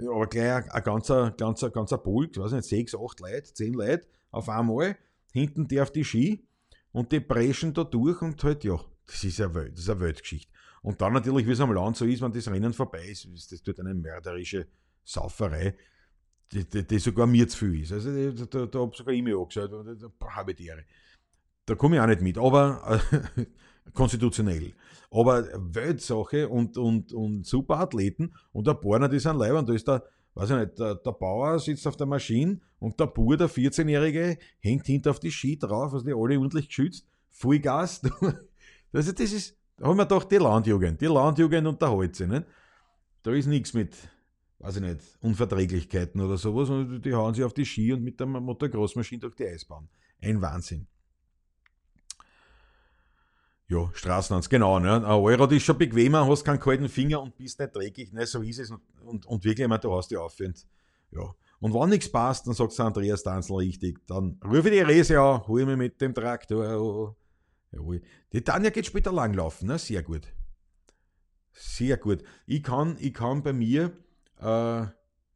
aber 0.00 0.26
gleich 0.26 0.70
ein, 0.72 0.82
ganzer, 0.82 1.30
ganzer, 1.32 1.70
ganzer 1.70 1.98
Pulk, 1.98 2.36
weiß 2.36 2.52
nicht, 2.52 2.68
sechs, 2.68 2.94
acht 2.94 3.20
Leute, 3.20 3.52
zehn 3.52 3.74
Leute 3.74 4.06
auf 4.30 4.48
einmal, 4.48 4.96
hinten 5.32 5.68
die 5.68 5.80
auf 5.80 5.90
die 5.90 6.04
Ski 6.04 6.46
und 6.92 7.12
die 7.12 7.20
preschen 7.20 7.74
da 7.74 7.84
durch 7.84 8.20
und 8.22 8.42
halt, 8.42 8.64
ja, 8.64 8.78
das 9.06 9.24
ist 9.24 9.40
eine 9.40 9.54
Welt, 9.54 9.72
das 9.72 9.80
ist 9.80 9.90
eine 9.90 10.00
Weltgeschichte. 10.00 10.52
Und 10.82 11.00
dann 11.00 11.12
natürlich, 11.12 11.46
wie 11.46 11.52
es 11.52 11.60
am 11.60 11.72
Land 11.72 11.96
so 11.96 12.04
ist, 12.04 12.22
wenn 12.22 12.32
das 12.32 12.48
Rennen 12.48 12.72
vorbei 12.72 13.06
ist, 13.08 13.26
das 13.50 13.62
dort 13.62 13.80
eine 13.80 13.94
mörderische 13.94 14.66
Sauferei, 15.04 15.76
die, 16.52 16.64
die, 16.64 16.86
die 16.86 16.98
sogar 16.98 17.26
mir 17.26 17.48
zu 17.48 17.58
viel 17.58 17.82
ist. 17.82 17.92
Also 17.92 18.12
da, 18.32 18.44
da, 18.46 18.66
da 18.66 18.78
habe 18.78 18.96
sogar 18.96 19.12
ich 19.14 19.22
mir 19.22 19.36
angeschaut, 19.36 19.72
Ehre. 20.60 20.84
Da 21.64 21.74
komme 21.74 21.96
ich 21.96 22.02
auch 22.02 22.06
nicht 22.06 22.20
mit, 22.20 22.38
aber 22.38 23.00
äh, 23.36 23.46
konstitutionell. 23.92 24.72
Aber 25.10 25.46
Weltsache 25.54 26.48
und, 26.48 26.76
und, 26.76 27.12
und 27.12 27.46
super 27.46 27.78
Athleten 27.78 28.34
und 28.52 28.66
der 28.66 28.74
Borner, 28.74 29.08
die 29.08 29.18
sind 29.18 29.38
live 29.38 29.58
und 29.58 29.68
da 29.68 29.72
ist 29.72 29.86
der, 29.86 30.04
weiß 30.34 30.50
ich 30.50 30.56
nicht, 30.56 30.78
der, 30.78 30.96
der 30.96 31.12
Bauer 31.12 31.58
sitzt 31.58 31.86
auf 31.86 31.96
der 31.96 32.06
Maschine 32.06 32.60
und 32.78 32.98
der 33.00 33.06
Bur, 33.06 33.36
der 33.36 33.48
14-Jährige, 33.48 34.38
hängt 34.60 34.86
hinter 34.86 35.10
auf 35.10 35.20
die 35.20 35.30
Ski 35.30 35.58
drauf, 35.58 35.92
also 35.92 36.04
die 36.04 36.12
alle 36.12 36.38
ordentlich 36.38 36.68
geschützt, 36.68 37.06
Vollgas. 37.30 38.02
also 38.92 39.12
das 39.12 39.32
ist, 39.32 39.56
da 39.76 39.86
haben 39.86 39.96
wir 39.96 40.04
doch 40.04 40.24
die 40.24 40.36
Landjugend, 40.36 41.00
die 41.00 41.06
Landjugend 41.06 41.66
und 41.66 41.80
der 41.80 41.90
Holze, 41.90 42.26
nicht? 42.26 42.44
Da 43.22 43.32
ist 43.32 43.46
nichts 43.46 43.74
mit, 43.74 43.96
weiß 44.58 44.76
ich 44.76 44.82
nicht, 44.82 45.00
Unverträglichkeiten 45.20 46.20
oder 46.20 46.36
sowas 46.36 46.68
und 46.70 47.02
die 47.02 47.14
hauen 47.14 47.34
sich 47.34 47.44
auf 47.44 47.54
die 47.54 47.64
Ski 47.64 47.92
und 47.92 48.02
mit 48.02 48.20
der 48.20 48.26
Motocross-Maschine 48.26 49.20
durch 49.20 49.34
die 49.34 49.46
Eisbahn. 49.46 49.88
Ein 50.20 50.40
Wahnsinn. 50.40 50.86
Ja, 53.68 53.90
Straßenlands, 53.94 54.48
genau. 54.48 54.78
Ne? 54.78 54.94
Ein 54.94 55.04
Allrad 55.04 55.50
ist 55.52 55.64
schon 55.64 55.76
bequemer, 55.76 56.26
hast 56.26 56.44
keinen 56.44 56.60
kalten 56.60 56.88
Finger 56.88 57.20
und 57.20 57.36
bist 57.36 57.58
nicht 57.58 57.74
dreckig. 57.74 58.12
Ne? 58.12 58.24
So 58.26 58.42
ist 58.42 58.60
es. 58.60 58.70
Und, 58.70 58.80
und, 59.04 59.26
und 59.26 59.44
wirklich, 59.44 59.66
meine, 59.66 59.80
du 59.80 59.92
hast 59.92 60.10
die 60.10 60.16
aufwand. 60.16 60.66
Ja. 61.10 61.34
Und 61.58 61.74
wenn 61.74 61.88
nichts 61.88 62.10
passt, 62.10 62.46
dann 62.46 62.54
sagt 62.54 62.78
Andreas 62.78 63.22
Danzel 63.22 63.56
richtig. 63.56 64.06
Dann 64.06 64.38
rufe 64.44 64.68
ich 64.68 64.74
die 64.74 64.80
Rese 64.80 65.20
an, 65.20 65.46
hol 65.48 65.64
mich 65.64 65.76
mit 65.76 66.00
dem 66.00 66.14
Traktor. 66.14 67.16
Jawohl. 67.72 68.02
Die 68.32 68.42
Tanja 68.42 68.70
geht 68.70 68.86
später 68.86 69.10
langlaufen, 69.10 69.68
ne? 69.68 69.78
sehr 69.78 70.02
gut. 70.02 70.32
Sehr 71.52 71.96
gut. 71.96 72.22
Ich 72.46 72.62
kann, 72.62 72.96
ich 73.00 73.14
kann 73.14 73.42
bei 73.42 73.52
mir 73.52 73.92
äh, 74.40 74.86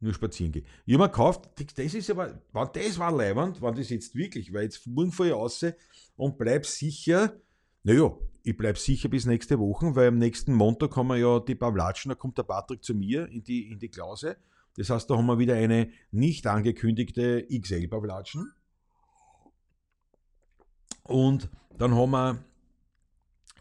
nur 0.01 0.15
spazieren 0.15 0.53
gehen. 0.53 0.67
Ich 0.87 0.95
habe 0.95 1.05
mir 1.05 1.09
gekauft, 1.09 1.49
das 1.77 1.95
ist 1.95 2.11
aber, 2.11 2.41
wenn 2.53 2.69
das 2.73 2.99
war 2.99 3.11
leibend, 3.11 3.61
wenn 3.61 3.75
das 3.75 3.89
jetzt 3.89 4.15
wirklich, 4.15 4.53
weil 4.53 4.65
jetzt 4.65 4.79
fahre 4.79 5.29
ich 5.29 5.33
raus 5.33 5.65
und 6.17 6.39
bleib 6.39 6.67
sicher, 6.67 7.35
naja, 7.83 8.13
ich 8.43 8.57
bleibe 8.57 8.79
sicher 8.79 9.09
bis 9.09 9.27
nächste 9.27 9.59
Woche, 9.59 9.95
weil 9.95 10.09
am 10.09 10.19
nächsten 10.19 10.55
Montag 10.55 10.91
kommen 10.91 11.21
ja 11.21 11.41
die 11.41 11.55
Pavlatschen, 11.55 12.11
da 12.11 12.15
kommt 12.15 12.39
der 12.39 12.43
Patrick 12.43 12.83
zu 12.83 12.95
mir 12.95 13.29
in 13.29 13.43
die, 13.43 13.71
in 13.71 13.79
die 13.79 13.89
Klause. 13.89 14.37
Das 14.77 14.91
heißt, 14.91 15.11
da 15.11 15.17
haben 15.17 15.27
wir 15.27 15.39
wieder 15.39 15.55
eine 15.55 15.91
nicht 16.11 16.47
angekündigte 16.47 17.47
XL-Pavlatschen. 17.47 18.53
Und 21.03 21.51
dann 21.77 21.95
haben 21.95 22.11
wir, 22.13 22.45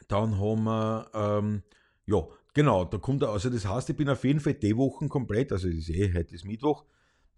dann 0.07 0.39
haben 0.39 0.63
wir, 0.63 1.09
ähm, 1.13 1.63
ja, 2.05 2.27
genau, 2.53 2.85
da 2.85 2.97
kommt 2.97 3.23
er, 3.23 3.29
also 3.29 3.49
das 3.49 3.65
heißt, 3.65 3.89
ich 3.89 3.95
bin 3.95 4.09
auf 4.09 4.23
jeden 4.23 4.39
Fall 4.39 4.53
die 4.53 4.77
Woche 4.77 5.07
komplett, 5.07 5.51
also 5.51 5.67
das 5.67 5.77
ist 5.77 5.89
eh, 5.89 6.13
heute 6.13 6.35
ist 6.35 6.45
Mittwoch, 6.45 6.85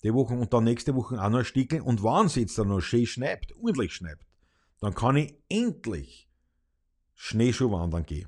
die 0.03 0.13
Woche 0.13 0.33
und 0.33 0.53
dann 0.53 0.63
nächste 0.63 0.95
Woche 0.95 1.21
auch 1.21 1.29
noch 1.29 1.39
ein 1.39 1.45
Stickel. 1.45 1.81
Und 1.81 2.03
wenn 2.03 2.25
es 2.25 2.35
jetzt 2.35 2.57
dann 2.57 2.67
noch 2.67 2.81
schön 2.81 3.05
schneibt, 3.05 3.55
ordentlich 3.55 3.93
schneibt, 3.93 4.25
dann 4.79 4.93
kann 4.93 5.15
ich 5.15 5.35
endlich 5.47 6.30
Schneeschuhwandern 7.23 8.03
gehe. 8.03 8.27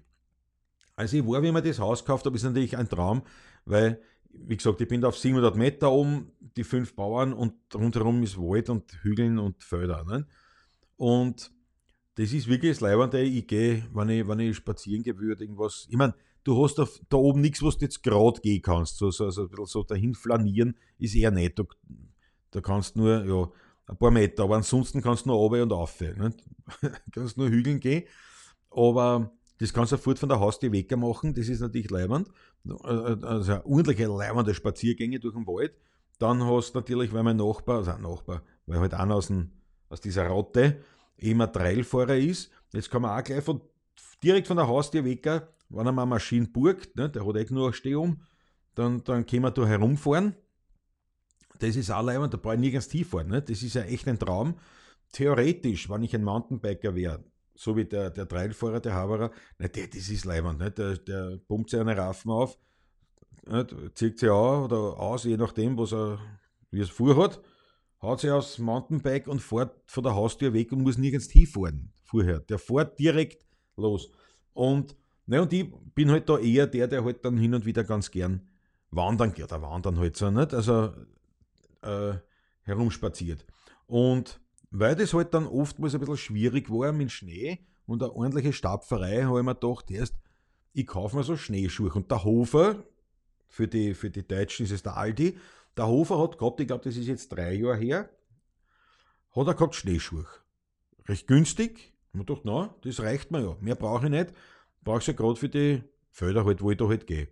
Also 0.95 1.17
ich 1.17 1.25
war, 1.25 1.41
wie 1.41 1.51
man 1.51 1.63
das 1.63 1.79
Haus 1.79 2.05
gekauft 2.05 2.27
habe, 2.27 2.35
ist 2.35 2.43
natürlich 2.43 2.77
ein 2.77 2.87
Traum, 2.87 3.23
weil, 3.65 3.99
wie 4.29 4.55
gesagt, 4.55 4.79
ich 4.81 4.87
bin 4.87 5.01
da 5.01 5.07
auf 5.07 5.17
700 5.17 5.55
Meter 5.55 5.91
oben, 5.91 6.31
die 6.55 6.63
fünf 6.63 6.95
Bauern 6.95 7.33
und 7.33 7.55
rundherum 7.73 8.21
ist 8.21 8.37
Wald 8.37 8.69
und 8.69 8.91
Hügeln 9.01 9.39
und 9.39 9.63
Felder. 9.63 10.03
Ne? 10.03 10.27
Und 10.95 11.51
das 12.15 12.33
ist 12.33 12.47
wirklich 12.47 12.73
das 12.73 12.81
Leibende. 12.81 13.23
Ich 13.23 13.47
gehe, 13.47 13.83
wenn 13.93 14.09
ich, 14.09 14.27
wenn 14.27 14.39
ich 14.39 14.55
spazieren 14.55 15.01
gehe, 15.01 15.17
würde 15.17 15.43
irgendwas. 15.43 15.87
Ich 15.89 15.97
meine, 15.97 16.13
du 16.43 16.63
hast 16.63 16.75
da, 16.75 16.87
da 17.09 17.17
oben 17.17 17.41
nichts, 17.41 17.63
was 17.63 17.79
du 17.79 17.85
jetzt 17.85 18.03
gerade 18.03 18.41
gehen 18.41 18.61
kannst. 18.61 18.97
So, 18.97 19.09
so, 19.09 19.31
so, 19.31 19.49
so 19.65 19.83
dahin 19.83 20.13
flanieren 20.13 20.77
ist 20.99 21.15
eher 21.15 21.31
nicht. 21.31 21.57
Da, 21.57 21.63
da 22.51 22.61
kannst 22.61 22.95
nur, 22.95 23.25
ja, 23.25 23.51
ein 23.87 23.97
paar 23.97 24.11
Meter, 24.11 24.43
aber 24.43 24.57
ansonsten 24.57 25.01
kannst 25.01 25.25
du 25.25 25.29
nur 25.29 25.39
runter 25.39 25.63
und 25.63 25.71
rauf. 25.71 25.99
Ne? 25.99 26.31
kannst 27.11 27.37
nur 27.37 27.49
hügeln 27.49 27.79
gehen. 27.79 28.03
Aber 28.75 29.31
das 29.59 29.73
kannst 29.73 29.91
du 29.91 29.97
sofort 29.97 30.19
von 30.19 30.29
der 30.29 30.39
Haustür 30.39 30.71
weg 30.71 30.95
machen, 30.97 31.33
das 31.33 31.47
ist 31.47 31.61
natürlich 31.61 31.89
leibend. 31.89 32.29
Also 32.83 33.63
ordentliche 33.63 34.07
leibende 34.07 34.53
Spaziergänge 34.53 35.19
durch 35.19 35.35
den 35.35 35.47
Wald. 35.47 35.73
Dann 36.19 36.43
hast 36.45 36.73
du 36.73 36.79
natürlich, 36.79 37.13
weil 37.13 37.23
mein 37.23 37.37
Nachbar, 37.37 37.77
also 37.77 37.91
ein 37.91 38.01
Nachbar, 38.01 38.43
weil 38.65 38.79
halt 38.79 38.93
einer 38.93 39.15
aus, 39.15 39.27
dem, 39.27 39.51
aus 39.89 40.01
dieser 40.01 40.27
Rotte 40.27 40.81
immer 41.17 41.51
Trailfahrer 41.51 42.17
ist, 42.17 42.51
jetzt 42.73 42.89
kann 42.89 43.01
man 43.01 43.19
auch 43.19 43.23
gleich 43.23 43.43
von, 43.43 43.61
direkt 44.23 44.47
von 44.47 44.57
der 44.57 44.67
Haustür 44.67 45.05
weg, 45.05 45.25
wenn 45.69 45.85
er 45.85 45.91
mal 45.91 46.03
eine 46.03 46.09
Maschine 46.09 46.47
burgt, 46.47 46.95
ne, 46.95 47.09
der 47.09 47.25
hat 47.25 47.35
echt 47.35 47.51
nur 47.51 47.67
eine 47.67 47.73
Stehung, 47.73 48.21
dann, 48.75 49.03
dann 49.03 49.25
können 49.25 49.43
wir 49.43 49.51
da 49.51 49.65
herumfahren. 49.65 50.35
Das 51.59 51.75
ist 51.75 51.91
auch 51.91 52.03
leibend, 52.03 52.33
da 52.33 52.37
brauche 52.37 52.55
ich 52.55 52.59
nirgends 52.59 52.89
tief 52.89 53.09
fahren. 53.09 53.29
Ne? 53.29 53.41
Das 53.41 53.61
ist 53.61 53.75
ja 53.75 53.83
echt 53.83 54.07
ein 54.07 54.19
Traum. 54.19 54.55
Theoretisch, 55.11 55.89
wenn 55.89 56.03
ich 56.03 56.15
ein 56.15 56.23
Mountainbiker 56.23 56.95
wäre, 56.95 57.23
so 57.55 57.75
wie 57.75 57.85
der, 57.85 58.09
der 58.09 58.27
Trailfahrer, 58.27 58.79
der 58.79 58.93
Haberer, 58.93 59.31
na, 59.57 59.67
der, 59.67 59.87
das 59.87 60.09
ist 60.09 60.25
leibend, 60.25 60.59
ne? 60.59 60.71
der, 60.71 60.97
der 60.97 61.37
pumpt 61.47 61.69
sich 61.69 61.79
eine 61.79 61.95
Raffen 61.95 62.31
auf, 62.31 62.57
ne? 63.47 63.67
zieht 63.93 64.19
sie 64.19 64.29
an 64.29 64.63
oder 64.63 64.99
aus, 64.99 65.23
je 65.23 65.37
nachdem, 65.37 65.77
was 65.77 65.93
er, 65.93 66.19
wie 66.71 66.81
es 66.81 66.89
vorhat, 66.89 67.41
haut 68.01 68.19
sich 68.19 68.31
aufs 68.31 68.57
Mountainbike 68.59 69.27
und 69.27 69.41
fährt 69.41 69.79
von 69.85 70.03
der 70.03 70.15
Haustür 70.15 70.53
weg 70.53 70.71
und 70.71 70.81
muss 70.81 70.97
nirgends 70.97 71.31
hinfahren 71.31 71.93
vorher. 72.03 72.39
Der 72.39 72.59
fährt 72.59 72.99
direkt 72.99 73.45
los. 73.77 74.11
Und, 74.53 74.95
ne, 75.25 75.41
und 75.41 75.53
ich 75.53 75.71
bin 75.95 76.11
halt 76.11 76.29
da 76.29 76.37
eher 76.37 76.67
der, 76.67 76.87
der 76.87 77.03
halt 77.03 77.23
dann 77.23 77.37
hin 77.37 77.53
und 77.53 77.65
wieder 77.65 77.83
ganz 77.83 78.11
gern 78.11 78.47
wandern 78.91 79.33
geht, 79.33 79.45
oder 79.45 79.61
wandern 79.61 79.97
halt 79.97 80.15
so, 80.15 80.29
nicht? 80.29 80.53
Also 80.53 80.93
äh, 81.81 82.13
herumspaziert. 82.61 83.45
Und 83.87 84.39
weil 84.73 84.95
das 84.95 85.13
halt 85.13 85.33
dann 85.35 85.45
oftmals 85.45 85.93
ein 85.93 85.99
bisschen 85.99 86.17
schwierig 86.17 86.69
war 86.69 86.91
mit 86.91 87.11
Schnee 87.11 87.59
und 87.85 88.01
eine 88.01 88.11
ordentliche 88.11 88.53
Stapferei, 88.53 89.23
habe 89.23 89.39
ich 89.39 89.45
mir 89.45 89.53
gedacht, 89.53 89.91
erst, 89.91 90.15
ich 90.73 90.87
kaufe 90.87 91.15
mir 91.15 91.23
so 91.23 91.37
Schneeschuhe. 91.37 91.91
Und 91.93 92.09
der 92.09 92.23
Hofer, 92.23 92.83
für 93.47 93.67
die, 93.67 93.93
für 93.93 94.09
die 94.09 94.27
Deutschen 94.27 94.65
ist 94.65 94.71
es 94.71 94.81
der 94.81 94.97
Aldi, 94.97 95.37
der 95.77 95.87
Hofer 95.87 96.19
hat 96.19 96.39
gehabt, 96.39 96.59
ich 96.59 96.65
glaube, 96.65 96.83
das 96.83 96.97
ist 96.97 97.05
jetzt 97.05 97.29
drei 97.29 97.53
Jahre 97.53 97.77
her, 97.77 98.09
hat 99.35 99.47
er 99.47 99.53
gehabt 99.53 99.75
Schneeschuhe. 99.75 100.25
Recht 101.07 101.27
günstig. 101.27 101.93
Ich 102.11 102.19
habe 102.19 102.25
gedacht, 102.25 102.41
na, 102.43 102.75
das 102.81 102.99
reicht 102.99 103.29
mir 103.29 103.43
ja. 103.43 103.57
Mehr 103.59 103.75
brauche 103.75 104.05
ich 104.05 104.11
nicht. 104.11 104.33
Brauche 104.81 104.99
ich 104.99 105.07
ja 105.07 105.13
gerade 105.13 105.35
für 105.35 105.49
die 105.49 105.83
Felder 106.09 106.45
halt, 106.45 106.61
wo 106.61 106.71
ich 106.71 106.77
da 106.77 106.87
halt 106.87 107.05
gehe. 107.05 107.27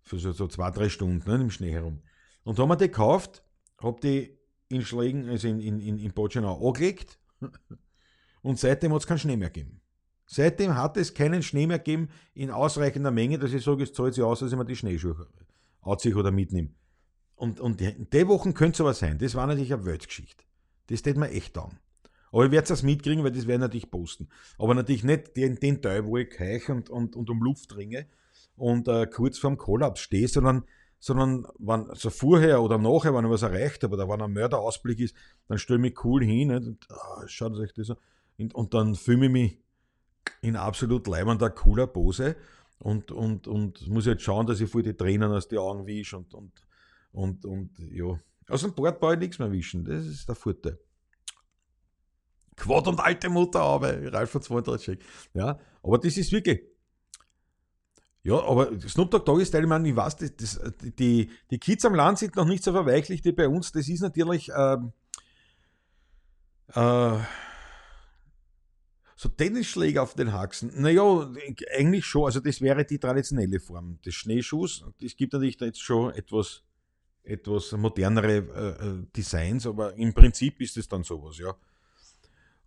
Für 0.00 0.18
so, 0.18 0.32
so 0.32 0.48
zwei, 0.48 0.70
drei 0.70 0.88
Stunden 0.88 1.28
ne, 1.28 1.42
im 1.42 1.50
Schnee 1.50 1.72
herum. 1.72 2.02
Und 2.42 2.58
haben 2.58 2.68
wir 2.68 2.76
die 2.76 2.86
gekauft, 2.86 3.42
habe 3.78 4.00
die 4.00 4.38
in 4.74 4.82
Schlägen, 4.82 5.28
also 5.28 5.48
in, 5.48 5.60
in, 5.60 5.80
in, 5.80 5.98
in 5.98 6.12
Botschenau 6.12 6.66
angelegt 6.66 7.18
und 8.42 8.58
seitdem 8.58 8.92
hat 8.92 9.00
es 9.00 9.06
keinen 9.06 9.18
Schnee 9.18 9.36
mehr 9.36 9.50
gegeben. 9.50 9.80
Seitdem 10.26 10.74
hat 10.74 10.96
es 10.96 11.14
keinen 11.14 11.42
Schnee 11.42 11.66
mehr 11.66 11.78
gegeben 11.78 12.08
in 12.34 12.50
ausreichender 12.50 13.10
Menge, 13.10 13.38
dass 13.38 13.52
ich 13.52 13.62
sage, 13.62 13.84
es 13.84 13.92
zahlt 13.92 14.14
sich 14.14 14.24
aus, 14.24 14.40
dass 14.40 14.52
ich 14.52 14.58
mir 14.58 14.64
die 14.64 14.76
Schneeschuhe 14.76 15.26
anziehe 15.82 16.16
oder 16.16 16.30
mitnehme. 16.30 16.70
Und, 17.36 17.60
und 17.60 17.80
in 17.80 18.08
die 18.10 18.28
Wochen 18.28 18.54
könnte 18.54 18.76
es 18.76 18.80
aber 18.80 18.94
sein. 18.94 19.18
Das 19.18 19.34
war 19.34 19.46
natürlich 19.46 19.72
eine 19.72 19.84
Weltgeschichte. 19.84 20.44
Das 20.86 21.02
tät 21.02 21.16
mir 21.16 21.30
echt 21.30 21.56
an. 21.58 21.78
Aber 22.32 22.46
ich 22.46 22.50
werde 22.50 22.72
es 22.72 22.82
mitkriegen, 22.82 23.22
weil 23.22 23.32
das 23.32 23.46
werden 23.46 23.60
natürlich 23.60 23.90
posten. 23.90 24.28
Aber 24.58 24.74
natürlich 24.74 25.04
nicht 25.04 25.36
den, 25.36 25.56
den 25.56 25.82
Teil, 25.82 26.04
wo 26.04 26.16
ich 26.16 26.30
keuch 26.30 26.68
und, 26.68 26.90
und, 26.90 27.16
und 27.16 27.30
um 27.30 27.42
Luft 27.42 27.76
ringe 27.76 28.06
und 28.56 28.88
äh, 28.88 29.06
kurz 29.06 29.38
vorm 29.38 29.56
Kollaps 29.56 30.00
stehe, 30.00 30.26
sondern 30.26 30.64
sondern 31.04 31.46
wenn, 31.58 31.90
also 31.90 32.08
vorher 32.08 32.62
oder 32.62 32.78
nachher, 32.78 33.14
wenn 33.14 33.26
ich 33.26 33.30
was 33.30 33.42
erreicht 33.42 33.82
habe 33.82 33.92
oder 33.92 34.08
wenn 34.08 34.22
ein 34.22 34.32
Mörderausblick 34.32 35.00
ist, 35.00 35.14
dann 35.48 35.58
stelle 35.58 35.76
ich 35.76 35.82
mich 35.82 36.02
cool 36.02 36.24
hin 36.24 36.50
und 36.50 36.86
oh, 36.88 37.26
schaut 37.26 37.52
euch 37.58 37.74
das 37.74 37.90
an. 37.90 37.98
Und, 38.38 38.54
und 38.54 38.72
dann 38.72 38.94
fühle 38.94 39.26
ich 39.26 39.30
mich 39.30 39.58
in 40.40 40.56
absolut 40.56 41.06
leibender, 41.06 41.50
cooler 41.50 41.86
Pose 41.86 42.36
und, 42.78 43.12
und, 43.12 43.46
und 43.46 43.86
muss 43.86 44.06
jetzt 44.06 44.22
schauen, 44.22 44.46
dass 44.46 44.62
ich 44.62 44.70
vor 44.70 44.82
die 44.82 44.94
Tränen 44.94 45.30
aus 45.30 45.46
den 45.46 45.58
Augen 45.58 45.86
wische 45.86 46.16
und, 46.16 46.32
und, 46.32 46.52
und, 47.12 47.44
und 47.44 47.78
ja. 47.92 48.18
Aus 48.48 48.62
dem 48.62 48.72
Bord 48.72 48.98
brauche 48.98 49.12
ich 49.12 49.20
nichts 49.20 49.38
mehr 49.38 49.52
wischen, 49.52 49.84
das 49.84 50.06
ist 50.06 50.26
der 50.26 50.36
Vorteil. 50.36 50.78
Quad 52.56 52.88
und 52.88 53.00
alte 53.00 53.28
Mutter, 53.28 53.60
aber 53.60 54.10
Ralf 54.10 54.30
von 54.30 54.40
200 54.40 54.98
Ja, 55.34 55.58
aber 55.82 55.98
das 55.98 56.16
ist 56.16 56.32
wirklich, 56.32 56.62
Ja, 58.24 58.42
aber 58.42 58.80
Snoop 58.80 59.10
Dogg 59.10 59.26
Doggy 59.26 59.44
Style, 59.44 59.64
ich 59.64 59.68
meine, 59.68 59.86
ich 59.86 59.94
weiß, 59.94 60.16
das, 60.16 60.34
das, 60.34 60.60
die, 60.80 61.30
die 61.50 61.58
Kids 61.58 61.84
am 61.84 61.94
Land 61.94 62.18
sind 62.18 62.34
noch 62.36 62.46
nicht 62.46 62.64
so 62.64 62.72
verweichlicht 62.72 63.22
wie 63.26 63.32
bei 63.32 63.46
uns. 63.46 63.70
Das 63.70 63.86
ist 63.86 64.00
natürlich 64.00 64.50
ähm, 64.56 64.92
äh, 66.68 67.18
so 69.14 69.28
Tennisschläge 69.28 70.00
auf 70.00 70.14
den 70.14 70.32
Haxen. 70.32 70.72
Naja, 70.74 71.30
eigentlich 71.76 72.06
schon. 72.06 72.24
Also 72.24 72.40
das 72.40 72.62
wäre 72.62 72.86
die 72.86 72.98
traditionelle 72.98 73.60
Form 73.60 74.00
des 74.00 74.14
Schneeschuhs. 74.14 74.86
Es 75.02 75.16
gibt 75.16 75.34
natürlich 75.34 75.58
da 75.58 75.66
jetzt 75.66 75.82
schon 75.82 76.14
etwas, 76.14 76.62
etwas 77.24 77.72
modernere 77.72 78.36
äh, 78.36 78.88
äh, 78.88 79.06
Designs, 79.14 79.66
aber 79.66 79.94
im 79.98 80.14
Prinzip 80.14 80.62
ist 80.62 80.78
es 80.78 80.88
dann 80.88 81.04
sowas, 81.04 81.36
ja. 81.36 81.54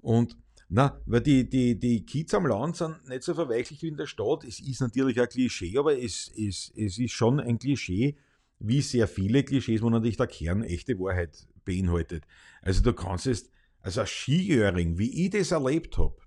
Und 0.01 0.37
na, 0.69 1.01
weil 1.05 1.21
die, 1.21 1.49
die, 1.49 1.79
die 1.79 2.05
Kids 2.05 2.33
am 2.33 2.45
Land 2.45 2.75
sind 2.75 3.07
nicht 3.07 3.23
so 3.23 3.33
verweichlicht 3.33 3.83
wie 3.83 3.87
in 3.87 3.97
der 3.97 4.05
Stadt. 4.05 4.43
Es 4.43 4.59
ist 4.59 4.81
natürlich 4.81 5.19
ein 5.19 5.29
Klischee, 5.29 5.77
aber 5.77 5.97
es, 5.97 6.29
es, 6.37 6.73
es 6.75 6.97
ist 6.97 7.13
schon 7.13 7.39
ein 7.39 7.57
Klischee, 7.57 8.17
wie 8.59 8.81
sehr 8.81 9.07
viele 9.07 9.43
Klischees, 9.43 9.81
wo 9.81 9.89
natürlich 9.89 10.17
der 10.17 10.27
Kern 10.27 10.63
echte 10.63 10.99
Wahrheit 10.99 11.47
beinhaltet. 11.63 12.25
Also 12.61 12.81
du 12.83 12.91
kannst 12.93 13.27
es, 13.27 13.49
also 13.79 14.01
ein 14.01 14.07
Skiöring, 14.07 14.97
wie 14.97 15.25
ich 15.25 15.29
das 15.29 15.51
erlebt 15.51 15.97
habe, 15.97 16.17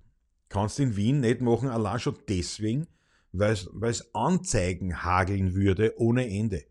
kannst 0.49 0.79
du 0.79 0.83
in 0.83 0.95
Wien 0.95 1.19
nicht 1.19 1.41
machen, 1.41 1.69
allein 1.69 1.99
schon 1.99 2.17
deswegen, 2.27 2.87
weil 3.31 3.53
es 3.53 4.15
Anzeigen 4.15 5.03
hageln 5.03 5.53
würde 5.53 5.93
ohne 5.97 6.27
Ende. 6.27 6.63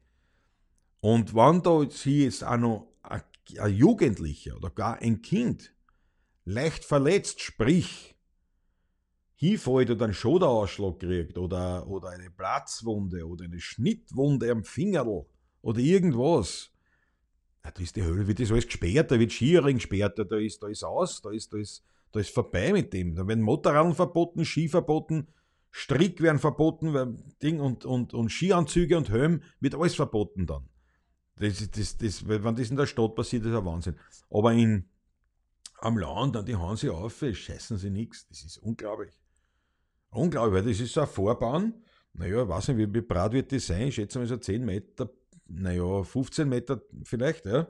Und 1.00 1.34
wenn 1.34 1.62
da 1.62 1.88
sie 1.88 2.24
jetzt 2.24 2.44
auch 2.44 2.56
noch 2.56 2.88
ein 3.02 3.74
Jugendlicher 3.74 4.56
oder 4.56 4.70
gar 4.70 4.98
ein 4.98 5.22
Kind 5.22 5.72
leicht 6.50 6.84
verletzt, 6.84 7.40
sprich 7.40 8.14
hinfällt 9.36 9.90
oder 9.90 10.04
einen 10.04 10.14
Schulterausschlag 10.14 10.98
kriegt 10.98 11.38
oder, 11.38 11.86
oder 11.86 12.10
eine 12.10 12.30
Platzwunde 12.30 13.26
oder 13.26 13.44
eine 13.44 13.60
Schnittwunde 13.60 14.50
am 14.50 14.64
Fingerl 14.64 15.24
oder 15.62 15.78
irgendwas, 15.78 16.70
ja, 17.64 17.70
da 17.70 17.82
ist 17.82 17.96
die 17.96 18.02
Hölle, 18.02 18.26
wird 18.26 18.40
das 18.40 18.50
alles 18.50 18.66
gesperrt, 18.66 19.10
da 19.10 19.18
wird 19.18 19.32
Skiering 19.32 19.76
gesperrt, 19.76 20.18
da 20.18 20.36
ist, 20.36 20.62
da 20.62 20.68
ist 20.68 20.84
aus, 20.84 21.22
da 21.22 21.30
ist, 21.30 21.52
da 21.52 21.58
ist, 21.58 21.84
da 22.12 22.20
ist 22.20 22.34
vorbei 22.34 22.72
mit 22.72 22.92
dem. 22.92 23.14
Da 23.14 23.26
werden 23.26 23.42
Motorradl 23.42 23.94
verboten, 23.94 24.44
Ski 24.44 24.68
verboten, 24.68 25.28
Strick 25.70 26.20
werden 26.20 26.38
verboten, 26.38 27.22
Ding 27.42 27.60
und, 27.60 27.84
und, 27.84 28.14
und 28.14 28.30
Skianzüge 28.30 28.96
und 28.96 29.10
Helm 29.10 29.42
wird 29.60 29.74
alles 29.74 29.94
verboten 29.94 30.46
dann. 30.46 30.68
Das, 31.36 31.70
das, 31.70 31.96
das, 31.96 32.28
wenn 32.28 32.42
das 32.56 32.70
in 32.70 32.76
der 32.76 32.86
Stadt 32.86 33.14
passiert, 33.14 33.44
ist 33.44 33.54
ein 33.54 33.64
Wahnsinn. 33.64 33.96
Aber 34.30 34.52
in, 34.52 34.88
am 35.82 35.98
Land, 35.98 36.36
dann 36.36 36.46
die 36.46 36.56
hauen 36.56 36.76
sie 36.76 36.90
auf, 36.90 37.24
scheißen 37.32 37.78
sie 37.78 37.90
nichts. 37.90 38.26
Das 38.28 38.42
ist 38.42 38.58
unglaublich. 38.58 39.14
Unglaublich, 40.10 40.54
weil 40.54 40.70
das 40.70 40.80
ist 40.80 40.92
so 40.92 41.02
ein 41.02 41.06
Vorbahn. 41.06 41.74
Naja, 42.12 42.42
ich 42.42 42.48
weiß 42.48 42.68
nicht, 42.68 42.92
wie, 42.92 43.00
breit 43.00 43.32
wird 43.32 43.52
das 43.52 43.66
sein? 43.66 43.88
Ich 43.88 43.94
schätze 43.94 44.18
mal 44.18 44.26
so 44.26 44.36
10 44.36 44.64
Meter, 44.64 45.10
naja, 45.46 46.02
15 46.02 46.48
Meter 46.48 46.82
vielleicht, 47.04 47.46
ja. 47.46 47.68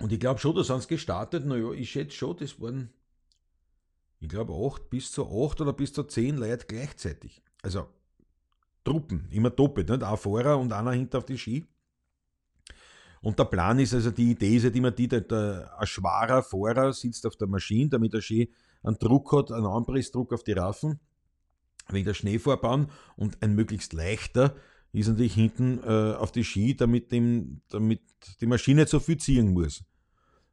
Und 0.00 0.10
ich 0.10 0.18
glaube 0.18 0.40
schon, 0.40 0.56
da 0.56 0.64
sind 0.64 0.82
sie 0.82 0.88
gestartet. 0.88 1.46
Naja, 1.46 1.70
ich 1.72 1.90
schätze 1.90 2.16
schon, 2.16 2.36
das 2.36 2.60
waren, 2.60 2.92
ich 4.18 4.28
glaube, 4.28 4.52
8 4.52 4.90
bis 4.90 5.12
zu 5.12 5.26
8 5.26 5.60
oder 5.60 5.72
bis 5.72 5.92
zu 5.92 6.02
10 6.02 6.38
Leute 6.38 6.66
gleichzeitig. 6.66 7.42
Also 7.62 7.88
Truppen, 8.84 9.28
immer 9.30 9.50
doppelt, 9.50 9.88
nicht? 9.88 10.02
Ein 10.02 10.16
Fahrer 10.16 10.58
und 10.58 10.72
einer 10.72 10.92
hinter 10.92 11.18
auf 11.18 11.24
die 11.24 11.38
Ski. 11.38 11.66
Und 13.22 13.38
der 13.38 13.44
Plan 13.44 13.78
ist 13.78 13.94
also, 13.94 14.10
die 14.10 14.32
Idee 14.32 14.56
ist 14.56 14.64
halt 14.64 14.76
immer 14.76 14.90
die, 14.90 15.08
der, 15.08 15.22
der, 15.22 15.72
ein 15.78 15.86
schwerer 15.86 16.42
Fahrer 16.42 16.92
sitzt 16.92 17.24
auf 17.26 17.36
der 17.36 17.48
Maschine, 17.48 17.88
damit 17.90 18.12
er 18.14 18.20
schön 18.20 18.48
einen 18.82 18.98
Druck 18.98 19.32
hat, 19.32 19.52
einen 19.52 19.66
Anpressdruck 19.66 20.32
auf 20.32 20.42
die 20.42 20.52
Raffen, 20.52 20.98
wegen 21.88 22.04
der 22.04 22.14
Schneefahrbahn 22.14 22.90
und 23.16 23.40
ein 23.42 23.54
möglichst 23.54 23.92
leichter 23.92 24.56
ist 24.92 25.08
natürlich 25.08 25.34
hinten 25.34 25.82
äh, 25.84 26.14
auf 26.14 26.32
die 26.32 26.44
Ski, 26.44 26.76
damit, 26.76 27.12
dem, 27.12 27.62
damit 27.70 28.02
die 28.40 28.46
Maschine 28.46 28.82
nicht 28.82 28.90
so 28.90 29.00
viel 29.00 29.16
ziehen 29.16 29.52
muss. 29.52 29.84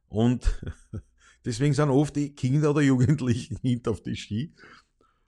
Und 0.08 0.62
deswegen 1.44 1.74
sind 1.74 1.90
oft 1.90 2.16
die 2.16 2.34
Kinder 2.34 2.70
oder 2.70 2.80
Jugendlichen 2.80 3.56
hinten 3.62 3.90
auf 3.90 4.02
die 4.02 4.16
Ski 4.16 4.54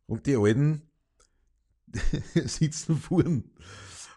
und 0.07 0.26
die 0.26 0.37
Alten 0.37 0.90
sitzen 2.46 2.96
vorn. 2.96 3.50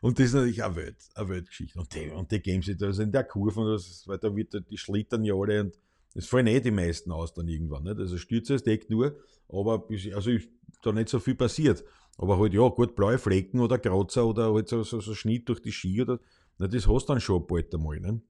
Und 0.06 0.20
das 0.20 0.28
ist 0.28 0.34
natürlich 0.34 0.64
eine, 0.64 0.76
Welt, 0.76 0.98
eine 1.16 1.30
Weltgeschichte. 1.30 1.80
Und 1.80 1.96
die, 1.96 2.10
und 2.12 2.32
die 2.32 2.40
geben 2.40 2.62
sich 2.62 2.78
da 2.78 2.86
also 2.86 3.02
in 3.02 3.12
der 3.12 3.24
Kurve, 3.24 3.72
das, 3.72 4.04
weil 4.06 4.20
da 4.20 4.36
wird, 4.36 4.54
die 4.70 4.78
schlittern 4.78 5.24
ja 5.24 5.34
alle 5.34 5.62
und 5.62 5.80
es 6.14 6.28
fallen 6.28 6.46
eh 6.46 6.60
die 6.60 6.70
meisten 6.70 7.12
aus 7.12 7.34
dann 7.34 7.48
irgendwann. 7.48 7.86
Nicht? 7.86 7.98
Also 7.98 8.20
Stürze, 8.20 8.58
deckt 8.58 8.92
nur, 8.92 9.18
aber 9.50 9.80
bis, 9.80 10.14
also 10.14 10.30
ist 10.30 10.48
da 10.84 10.92
nicht 10.92 11.10
so 11.10 11.18
viel 11.18 11.34
passiert. 11.34 11.84
Aber 12.20 12.38
halt, 12.38 12.54
ja, 12.54 12.68
gut, 12.68 12.96
blaue 12.96 13.18
Flecken 13.18 13.60
oder 13.60 13.80
Kratzer 13.80 14.28
oder 14.28 14.54
halt 14.54 14.68
so, 14.68 14.84
so, 14.84 15.00
so 15.00 15.16
Schnitt 15.16 15.50
durch 15.50 15.64
die 15.64 15.72
Ski 15.72 16.04
oder, 16.04 16.20
na, 16.60 16.68
das 16.68 16.88
hast 16.88 17.08
du 17.08 17.14
dann 17.14 17.20
schon 17.20 17.48
bald 17.48 17.74
einmal. 17.74 18.22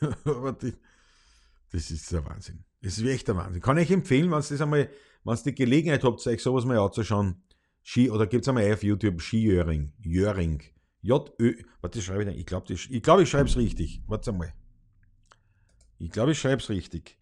Aber 0.24 0.52
die, 0.52 0.74
das 1.70 1.90
ist 1.90 2.12
der 2.12 2.26
Wahnsinn. 2.26 2.62
Das 2.82 2.98
ist 2.98 3.06
echt 3.06 3.26
der 3.26 3.36
Wahnsinn. 3.36 3.62
Kann 3.62 3.78
ich 3.78 3.90
empfehlen, 3.90 4.30
wenn 4.30 4.42
ihr 4.42 4.60
einmal, 4.60 4.90
wenn 5.24 5.38
die 5.46 5.54
Gelegenheit 5.54 6.04
habt, 6.04 6.26
euch 6.26 6.42
sowas 6.42 6.66
mal 6.66 6.78
anzuschauen, 6.78 7.42
Ski, 7.82 8.10
oder 8.10 8.26
gibt 8.26 8.44
es 8.44 8.50
einmal 8.50 8.70
auf 8.70 8.82
YouTube 8.82 9.22
Skijöring. 9.22 9.94
Jöring. 10.02 10.62
J-Ö. 11.02 11.54
Warte, 11.80 11.98
ich 11.98 12.04
schreibe 12.04 12.32
Ich 12.32 12.46
glaube, 12.46 12.72
ich, 12.72 13.02
glaub, 13.02 13.20
ich 13.20 13.28
schreibe 13.28 13.48
es 13.48 13.56
richtig. 13.56 14.02
Warte 14.06 14.32
mal. 14.32 14.52
Ich 15.98 16.10
glaube, 16.10 16.32
ich 16.32 16.38
schreibe 16.38 16.62
es 16.62 16.68
richtig. 16.68 17.18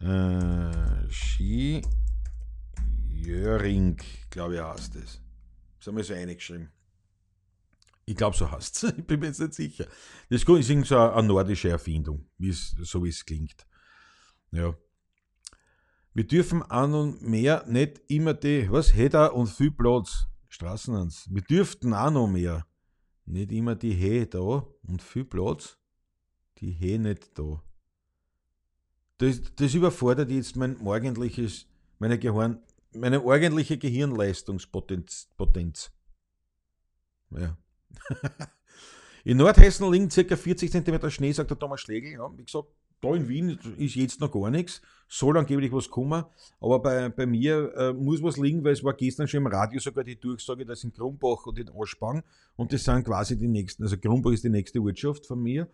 Äh, 0.00 1.10
Ski 1.10 1.82
Jöring, 3.10 4.00
glaube 4.30 4.54
ich, 4.54 4.60
heißt 4.60 4.96
es. 4.96 5.20
Das 5.78 5.88
haben 5.88 5.96
wir 5.96 6.04
so 6.04 6.14
eingeschrieben. 6.14 6.70
Ich 8.06 8.16
glaube, 8.16 8.36
so 8.36 8.50
heißt 8.50 8.84
es. 8.84 8.92
Ich 8.96 9.06
bin 9.06 9.20
mir 9.20 9.26
jetzt 9.26 9.40
nicht 9.40 9.54
sicher. 9.54 9.84
Das 10.30 10.42
ist 10.42 10.48
irgendwie 10.48 10.84
so 10.84 10.98
eine 10.98 11.26
nordische 11.26 11.70
Erfindung, 11.70 12.26
so 12.38 13.04
wie 13.04 13.08
es 13.08 13.24
klingt. 13.24 13.66
Ja. 14.52 14.74
Wir 16.14 16.26
dürfen 16.26 16.62
an 16.62 16.94
und 16.94 17.22
mehr 17.22 17.64
nicht 17.66 18.00
immer 18.08 18.34
die, 18.34 18.70
was, 18.70 18.94
Header 18.94 19.34
und 19.34 19.48
viel 19.48 19.70
Platz, 19.70 20.26
Straßenhans. 20.48 21.28
Wir 21.30 21.42
dürften 21.42 21.92
auch 21.92 22.10
noch 22.10 22.28
mehr. 22.28 22.67
Nicht 23.28 23.52
immer 23.52 23.74
die 23.74 23.92
He 23.92 24.26
da 24.26 24.66
und 24.86 25.02
viel 25.02 25.24
Platz. 25.24 25.76
Die 26.58 26.70
He 26.70 26.96
nicht 26.96 27.38
da. 27.38 27.62
Das, 29.18 29.42
das 29.54 29.74
überfordert 29.74 30.30
jetzt 30.30 30.56
mein 30.56 30.78
morgendliches, 30.78 31.66
meine, 31.98 32.18
Gehirn, 32.18 32.62
meine 32.94 33.18
morgendliche 33.18 33.76
Gehirnleistungspotenz. 33.76 35.28
Potenz. 35.36 35.92
Ja. 37.30 37.58
in 39.24 39.36
Nordhessen 39.36 39.92
liegen 39.92 40.08
ca. 40.08 40.34
40 40.34 40.72
cm 40.72 41.10
Schnee, 41.10 41.32
sagt 41.32 41.50
der 41.50 41.58
Thomas 41.58 41.82
Schlegel. 41.82 42.12
Ja, 42.12 42.30
wie 42.34 42.44
gesagt, 42.44 42.68
da 43.00 43.14
in 43.14 43.28
Wien 43.28 43.58
ist 43.78 43.94
jetzt 43.94 44.20
noch 44.20 44.32
gar 44.32 44.50
nichts, 44.50 44.82
soll 45.08 45.38
angeblich 45.38 45.72
was 45.72 45.88
kommen, 45.88 46.24
aber 46.60 46.80
bei, 46.80 47.08
bei 47.08 47.26
mir 47.26 47.72
äh, 47.76 47.92
muss 47.92 48.22
was 48.22 48.36
liegen, 48.36 48.62
weil 48.64 48.72
es 48.72 48.84
war 48.84 48.94
gestern 48.94 49.28
schon 49.28 49.38
im 49.38 49.46
Radio 49.46 49.80
sogar 49.80 50.04
die 50.04 50.18
Durchsage, 50.18 50.66
dass 50.66 50.84
in 50.84 50.92
Krumbach 50.92 51.46
und 51.46 51.58
in 51.58 51.70
Aschbang 51.70 52.22
und 52.56 52.72
das 52.72 52.84
sind 52.84 53.04
quasi 53.04 53.38
die 53.38 53.48
nächsten, 53.48 53.82
also 53.84 53.96
Krumbach 53.96 54.32
ist 54.32 54.44
die 54.44 54.50
nächste 54.50 54.80
Ortschaft 54.80 55.26
von 55.26 55.42
mir, 55.42 55.68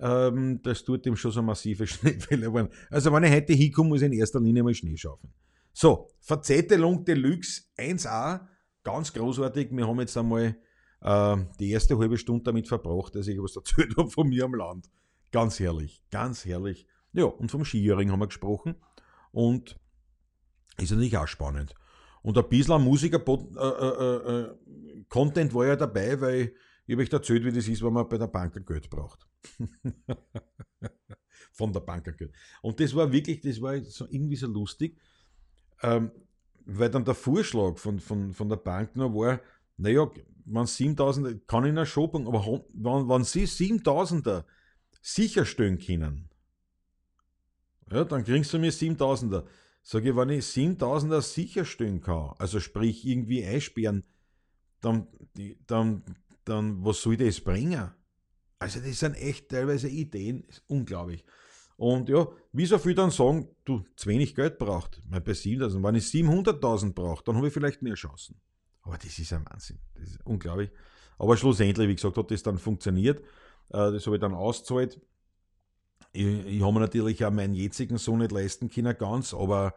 ähm, 0.00 0.60
das 0.62 0.84
tut 0.84 1.04
dem 1.04 1.16
schon 1.16 1.32
so 1.32 1.42
massive 1.42 1.86
Schneefälle 1.88 2.52
waren. 2.52 2.68
Also 2.90 3.12
wenn 3.12 3.24
ich 3.24 3.32
heute 3.32 3.52
hinkomme, 3.52 3.90
muss 3.90 4.02
ich 4.02 4.06
in 4.06 4.12
erster 4.12 4.40
Linie 4.40 4.62
mal 4.62 4.74
Schnee 4.74 4.96
schaffen. 4.96 5.32
So, 5.72 6.08
Verzettelung 6.20 7.04
Deluxe 7.04 7.62
1a, 7.76 8.40
ganz 8.82 9.12
großartig, 9.12 9.70
wir 9.70 9.86
haben 9.86 10.00
jetzt 10.00 10.16
einmal 10.16 10.56
äh, 11.02 11.36
die 11.58 11.70
erste 11.70 11.98
halbe 11.98 12.18
Stunde 12.18 12.44
damit 12.44 12.68
verbracht, 12.68 13.14
dass 13.14 13.28
ich 13.28 13.38
was 13.38 13.56
erzählt 13.56 13.94
habe 13.96 14.10
von 14.10 14.28
mir 14.28 14.44
am 14.44 14.54
Land. 14.54 14.88
Ganz 15.30 15.60
herrlich, 15.60 16.02
ganz 16.10 16.44
herrlich. 16.44 16.86
Ja, 17.12 17.24
und 17.24 17.50
vom 17.50 17.64
Skijöring 17.64 18.10
haben 18.10 18.20
wir 18.20 18.26
gesprochen. 18.26 18.76
Und 19.30 19.78
ist 20.78 20.90
natürlich 20.90 21.16
auch 21.16 21.28
spannend. 21.28 21.74
Und 22.22 22.38
ein 22.38 22.48
bisschen 22.48 22.82
Musiker-Content 22.82 23.56
äh, 23.56 25.46
äh, 25.46 25.50
äh, 25.50 25.54
war 25.54 25.66
ja 25.66 25.76
dabei, 25.76 26.20
weil 26.20 26.54
ich 26.86 26.94
habe 26.94 27.02
euch 27.02 27.12
erzählt, 27.12 27.44
wie 27.44 27.52
das 27.52 27.68
ist, 27.68 27.82
wenn 27.82 27.92
man 27.92 28.08
bei 28.08 28.16
der 28.18 28.28
Bank 28.28 28.66
Geld 28.66 28.88
braucht. 28.88 29.26
Von 31.52 31.72
der 31.72 31.80
Bank 31.80 32.16
Geld. 32.16 32.32
Und 32.62 32.80
das 32.80 32.94
war 32.94 33.12
wirklich, 33.12 33.40
das 33.40 33.60
war 33.60 33.78
so 33.82 34.06
irgendwie 34.08 34.36
so 34.36 34.46
lustig, 34.46 34.98
ähm, 35.82 36.10
weil 36.64 36.90
dann 36.90 37.04
der 37.04 37.14
Vorschlag 37.14 37.78
von, 37.78 38.00
von, 38.00 38.32
von 38.32 38.48
der 38.48 38.56
Bank 38.56 38.96
noch 38.96 39.12
war, 39.14 39.40
naja, 39.76 40.10
wenn 40.44 40.66
7000, 40.66 41.46
kann 41.46 41.64
ich 41.64 41.70
eine 41.70 41.86
Shopping, 41.86 42.26
aber 42.26 42.44
wenn, 42.72 43.08
wenn 43.08 43.24
sie 43.24 43.44
7000er 43.44 44.44
sicherstellen 45.00 45.78
können, 45.78 46.28
ja, 47.90 48.04
dann 48.04 48.24
kriegst 48.24 48.52
du 48.52 48.58
mir 48.58 48.72
7000er. 48.72 49.44
Sage 49.82 50.10
ich, 50.10 50.16
wenn 50.16 50.28
ich 50.28 50.44
7000er 50.44 51.22
sicherstellen 51.22 52.00
kann, 52.00 52.34
also 52.38 52.60
sprich 52.60 53.06
irgendwie 53.06 53.44
einsperren, 53.44 54.04
dann, 54.80 55.06
dann, 55.66 56.02
dann 56.44 56.84
was 56.84 57.00
soll 57.00 57.16
das 57.16 57.40
bringen? 57.40 57.90
Also 58.58 58.80
das 58.80 58.98
sind 58.98 59.14
echt 59.14 59.48
teilweise 59.48 59.88
Ideen, 59.88 60.44
ist 60.44 60.62
unglaublich. 60.66 61.24
Und 61.76 62.08
ja, 62.08 62.26
wie 62.52 62.66
so 62.66 62.76
viel 62.76 62.94
dann 62.94 63.12
sagen, 63.12 63.48
du, 63.64 63.84
zu 63.96 64.08
wenig 64.08 64.34
Geld 64.34 64.58
braucht, 64.58 65.00
mal 65.08 65.20
bei 65.20 65.32
7000, 65.32 65.82
wenn 65.82 65.94
ich 65.94 66.04
700.000 66.06 66.92
brauche, 66.92 67.22
dann 67.24 67.36
habe 67.36 67.46
ich 67.46 67.54
vielleicht 67.54 67.82
mehr 67.82 67.94
Chancen. 67.94 68.40
Aber 68.82 68.98
das 68.98 69.18
ist 69.18 69.32
ein 69.32 69.44
Wahnsinn. 69.48 69.78
Das 69.94 70.08
ist 70.10 70.26
unglaublich. 70.26 70.70
Aber 71.18 71.36
schlussendlich, 71.36 71.88
wie 71.88 71.94
gesagt, 71.94 72.16
hat 72.16 72.30
das 72.30 72.42
dann 72.42 72.58
funktioniert. 72.58 73.22
Äh, 73.70 73.92
das 73.92 74.06
habe 74.06 74.16
ich 74.16 74.20
dann 74.20 74.34
ausgezahlt. 74.34 75.00
Ich, 76.12 76.24
ich 76.24 76.62
habe 76.62 76.72
mir 76.72 76.80
natürlich 76.80 77.24
auch 77.24 77.30
meinen 77.30 77.54
jetzigen 77.54 77.98
Sohn 77.98 78.20
nicht 78.20 78.32
leisten 78.32 78.70
können, 78.70 78.96
ganz, 78.96 79.34
aber 79.34 79.74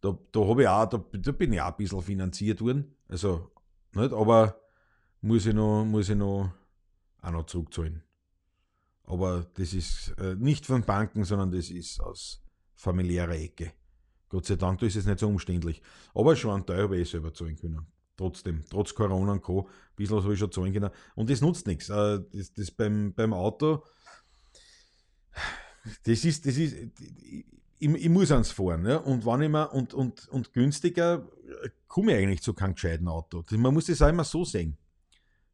da, 0.00 0.18
da 0.32 0.40
ich 0.58 0.68
auch, 0.68 0.86
da, 0.86 1.04
da, 1.12 1.32
bin 1.32 1.52
ich 1.52 1.60
auch 1.60 1.68
ein 1.68 1.76
bisschen 1.76 2.02
finanziert 2.02 2.60
worden. 2.60 2.94
Also, 3.08 3.50
nicht, 3.92 4.12
aber 4.12 4.60
muss 5.20 5.46
ich 5.46 5.54
noch, 5.54 5.84
muss 5.84 6.08
ich 6.08 6.16
noch 6.16 6.50
auch 7.22 7.30
noch 7.30 7.46
zurückzahlen. 7.46 8.02
Aber 9.04 9.46
das 9.54 9.74
ist 9.74 10.14
äh, 10.18 10.36
nicht 10.36 10.66
von 10.66 10.82
Banken, 10.82 11.24
sondern 11.24 11.50
das 11.50 11.70
ist 11.70 12.00
aus 12.00 12.42
familiärer 12.74 13.36
Ecke. 13.36 13.72
Gott 14.28 14.46
sei 14.46 14.56
Dank, 14.56 14.78
da 14.78 14.86
ist 14.86 14.96
es 14.96 15.06
nicht 15.06 15.18
so 15.18 15.28
umständlich. 15.28 15.82
Aber 16.14 16.36
schon 16.36 16.52
einen 16.52 16.66
Teil 16.66 16.84
habe 16.84 16.96
ich 16.96 17.08
eh 17.08 17.10
selber 17.10 17.34
zahlen 17.34 17.56
können. 17.56 17.86
Trotzdem, 18.16 18.64
trotz 18.68 18.94
Corona 18.94 19.32
und 19.32 19.42
Co. 19.42 19.62
Ein 19.62 19.96
bisschen 19.96 20.16
was 20.16 20.24
habe 20.24 20.34
ich 20.34 20.40
schon 20.40 20.52
zahlen 20.52 20.72
können. 20.72 20.90
Und 21.14 21.30
das 21.30 21.40
nutzt 21.40 21.66
nichts. 21.66 21.88
Äh, 21.88 22.20
das, 22.32 22.52
das 22.52 22.70
beim, 22.70 23.14
beim 23.14 23.32
Auto, 23.32 23.84
das 26.04 26.24
ist, 26.24 26.46
das 26.46 26.56
ist, 26.56 26.76
ich, 27.78 27.94
ich 27.94 28.08
muss 28.08 28.30
ans 28.30 28.52
fahren. 28.52 28.86
Ja? 28.86 28.98
Und 28.98 29.24
wann 29.24 29.42
immer, 29.42 29.72
und, 29.72 29.94
und, 29.94 30.28
und 30.28 30.52
günstiger 30.52 31.26
äh, 31.62 31.70
komme 31.88 32.12
ich 32.12 32.18
eigentlich 32.18 32.42
zu 32.42 32.52
keinem 32.52 32.74
gescheiten 32.74 33.08
Auto. 33.08 33.44
Man 33.52 33.74
muss 33.74 33.86
das 33.86 34.02
auch 34.02 34.08
immer 34.08 34.24
so 34.24 34.44
sehen. 34.44 34.76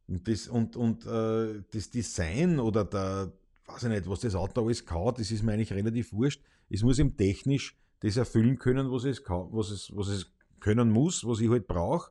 Und 0.08 0.28
das, 0.28 0.48
und, 0.48 0.76
und 0.76 1.06
äh, 1.06 1.62
das 1.72 1.90
Design 1.90 2.60
oder 2.60 2.84
der, 2.84 3.32
weiß 3.66 3.84
ich 3.84 3.88
nicht, 3.88 4.08
was 4.08 4.20
das 4.20 4.34
Auto 4.34 4.64
alles 4.64 4.84
kann, 4.84 5.14
das 5.16 5.30
ist 5.30 5.42
mir 5.42 5.52
eigentlich 5.52 5.72
relativ 5.72 6.12
wurscht. 6.12 6.42
Es 6.68 6.82
muss 6.82 6.98
ihm 6.98 7.16
technisch 7.16 7.76
das 8.00 8.16
erfüllen 8.16 8.58
können, 8.58 8.90
was 8.90 9.04
es, 9.04 9.22
was 9.26 9.70
es, 9.70 9.90
was 9.94 10.08
es 10.08 10.32
können 10.60 10.90
muss, 10.90 11.24
was 11.24 11.40
ich 11.40 11.50
halt 11.50 11.66
brauche. 11.66 12.10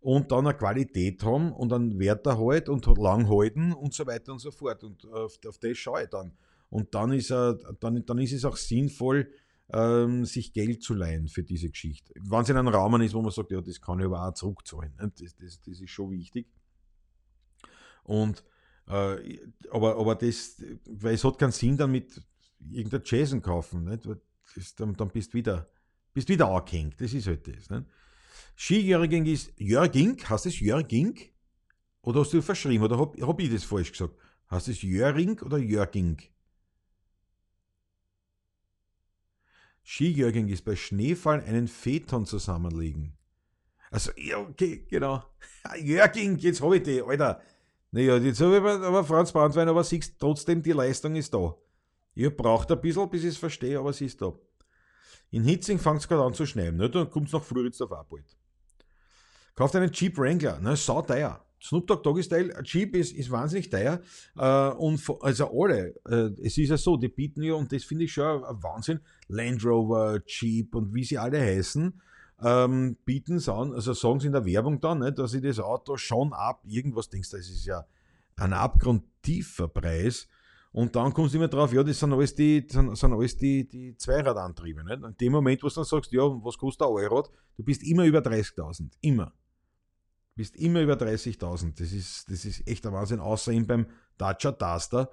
Und 0.00 0.32
dann 0.32 0.46
eine 0.46 0.56
Qualität 0.56 1.22
haben 1.24 1.52
und 1.52 1.72
einen 1.72 1.98
Wert 1.98 2.26
halt 2.26 2.68
und 2.70 2.86
lang 2.98 3.28
halten 3.28 3.72
und 3.72 3.92
so 3.92 4.06
weiter 4.06 4.32
und 4.32 4.38
so 4.38 4.50
fort. 4.50 4.82
Und 4.82 5.04
auf, 5.06 5.38
auf 5.46 5.58
das 5.58 5.76
schaue 5.76 6.04
ich 6.04 6.08
dann. 6.08 6.32
Und 6.70 6.94
dann 6.94 7.12
ist, 7.12 7.30
dann, 7.30 8.04
dann 8.06 8.18
ist 8.18 8.32
es 8.32 8.44
auch 8.44 8.56
sinnvoll, 8.56 9.30
ähm, 9.72 10.24
sich 10.24 10.52
Geld 10.52 10.82
zu 10.82 10.94
leihen 10.94 11.28
für 11.28 11.42
diese 11.42 11.68
Geschichte. 11.68 12.12
Wenn 12.16 12.40
es 12.40 12.48
in 12.48 12.56
einem 12.56 12.68
Rahmen 12.68 13.02
ist, 13.02 13.14
wo 13.14 13.22
man 13.22 13.30
sagt, 13.30 13.50
ja, 13.50 13.60
das 13.60 13.80
kann 13.80 14.00
ich 14.00 14.06
aber 14.06 14.26
auch 14.26 14.34
zurückzahlen. 14.34 14.94
Ne? 14.96 15.12
Das, 15.18 15.36
das, 15.36 15.60
das 15.60 15.80
ist 15.80 15.90
schon 15.90 16.10
wichtig. 16.10 16.48
Und 18.04 18.44
äh, 18.86 19.38
aber, 19.70 19.96
aber 19.96 20.14
das, 20.16 20.62
weil 20.86 21.14
es 21.14 21.24
hat 21.24 21.38
keinen 21.38 21.52
Sinn, 21.52 21.76
damit 21.76 22.20
irgendein 22.70 23.02
Jason 23.04 23.40
kaufen. 23.42 23.84
Nicht? 23.84 24.08
Das, 24.56 24.74
dann, 24.74 24.94
dann 24.94 25.10
bist 25.10 25.32
du 25.32 25.38
wieder, 25.38 25.68
bist 26.12 26.28
wieder 26.28 26.48
angehängt. 26.48 27.00
Das 27.00 27.12
ist 27.12 27.26
halt 27.26 27.46
das. 27.46 27.70
Nicht? 27.70 27.86
Skijörging 28.56 29.26
ist 29.26 29.52
Jörging, 29.56 30.22
heißt 30.28 30.46
es 30.46 30.60
Jörging? 30.60 31.18
Oder 32.02 32.20
hast 32.20 32.32
du 32.32 32.42
verschrieben? 32.42 32.84
Oder 32.84 32.98
habe 32.98 33.26
hab 33.26 33.40
ich 33.40 33.50
das 33.50 33.64
falsch 33.64 33.92
gesagt? 33.92 34.14
Heißt 34.50 34.68
es 34.68 34.82
Jöring 34.82 35.38
oder 35.40 35.58
Jörging? 35.58 36.20
Skijörging 39.84 40.48
ist 40.48 40.64
bei 40.64 40.76
Schneefallen 40.76 41.44
einen 41.44 41.68
Phaeton 41.68 42.26
zusammenlegen. 42.26 43.16
Also, 43.90 44.12
ja, 44.16 44.38
okay, 44.38 44.86
genau. 44.88 45.24
Jörging, 45.80 46.36
jetzt 46.38 46.62
habe 46.62 46.76
ich 46.76 46.82
die, 46.82 47.02
Alter. 47.02 47.42
Naja, 47.92 48.16
jetzt 48.18 48.40
habe 48.40 48.56
ich 48.56 48.62
aber 48.62 49.04
Franz 49.04 49.32
Brandwein, 49.32 49.68
aber 49.68 49.82
siehst 49.82 50.18
trotzdem, 50.18 50.62
die 50.62 50.72
Leistung 50.72 51.16
ist 51.16 51.34
da. 51.34 51.56
Ihr 52.14 52.34
braucht 52.36 52.70
ein 52.70 52.80
bisschen, 52.80 53.10
bis 53.10 53.24
ich 53.24 53.30
es 53.30 53.36
verstehe, 53.36 53.78
aber 53.78 53.92
sie 53.92 54.06
ist 54.06 54.20
da. 54.22 54.32
In 55.30 55.44
Hitzing 55.44 55.78
fängt 55.78 56.00
es 56.00 56.08
gerade 56.08 56.24
an 56.24 56.34
zu 56.34 56.46
schneien, 56.46 56.76
ne? 56.76 56.90
dann 56.90 57.08
kommt 57.10 57.28
es 57.28 57.32
nach 57.32 57.42
Floridsdorf 57.42 57.92
auch 57.92 58.04
bald. 58.04 58.24
Kauft 59.54 59.76
einen 59.76 59.92
Jeep 59.92 60.18
Wrangler, 60.18 60.58
ne? 60.60 60.76
sau 60.76 61.02
teuer. 61.02 61.44
Snoop 61.62 61.86
Dogg 61.86 62.02
Doggy 62.02 62.22
Style, 62.22 62.62
Jeep 62.64 62.96
ist, 62.96 63.12
ist 63.12 63.30
wahnsinnig 63.30 63.68
teuer. 63.68 64.00
Äh, 64.36 64.68
und 64.70 65.00
also 65.20 65.50
alle, 65.52 65.94
äh, 66.08 66.30
es 66.42 66.56
ist 66.56 66.70
ja 66.70 66.76
so, 66.76 66.96
die 66.96 67.08
bieten 67.08 67.42
ja, 67.42 67.54
und 67.54 67.70
das 67.70 67.84
finde 67.84 68.04
ich 68.04 68.12
schon 68.12 68.44
ein 68.44 68.62
Wahnsinn, 68.62 69.00
Land 69.28 69.64
Rover, 69.64 70.20
Jeep 70.26 70.74
und 70.74 70.94
wie 70.94 71.04
sie 71.04 71.18
alle 71.18 71.38
heißen, 71.38 72.00
ähm, 72.42 72.96
bieten 73.04 73.36
es 73.36 73.48
an, 73.48 73.74
also 73.74 73.92
sagen 73.92 74.20
sie 74.20 74.28
in 74.28 74.32
der 74.32 74.46
Werbung 74.46 74.80
dann, 74.80 75.00
ne, 75.00 75.12
dass 75.12 75.34
ich 75.34 75.42
das 75.42 75.60
Auto 75.60 75.98
schon 75.98 76.32
ab 76.32 76.62
irgendwas 76.64 77.10
denkst, 77.10 77.30
das 77.30 77.40
ist 77.40 77.66
ja 77.66 77.84
ein 78.36 78.54
abgrundtiefer 78.54 79.68
Preis. 79.68 80.28
Und 80.72 80.94
dann 80.94 81.12
kommst 81.12 81.34
du 81.34 81.38
immer 81.38 81.48
drauf, 81.48 81.72
ja, 81.72 81.82
das 81.82 81.98
sind 81.98 82.12
alles 82.12 82.34
die, 82.34 82.64
sind, 82.68 82.96
sind 82.96 83.12
alles 83.12 83.36
die, 83.36 83.68
die 83.68 83.96
Zweiradantriebe. 83.96 84.84
Nicht? 84.84 85.02
In 85.02 85.16
dem 85.16 85.32
Moment, 85.32 85.62
wo 85.62 85.68
du 85.68 85.74
dann 85.74 85.84
sagst, 85.84 86.12
ja, 86.12 86.22
was 86.22 86.56
kostet 86.58 86.86
ein 86.86 86.94
Allrad, 86.94 87.28
du 87.56 87.64
bist 87.64 87.82
immer 87.82 88.04
über 88.04 88.20
30.000. 88.20 88.92
Immer. 89.00 89.26
Du 89.26 90.36
bist 90.36 90.56
immer 90.56 90.80
über 90.80 90.94
30.000. 90.94 91.78
Das 91.78 91.92
ist, 91.92 92.30
das 92.30 92.44
ist 92.44 92.66
echt 92.68 92.86
ein 92.86 92.92
Wahnsinn. 92.92 93.18
Außer 93.18 93.52
eben 93.52 93.66
beim 93.66 93.86
Dacia 94.16 94.52
Duster. 94.52 95.10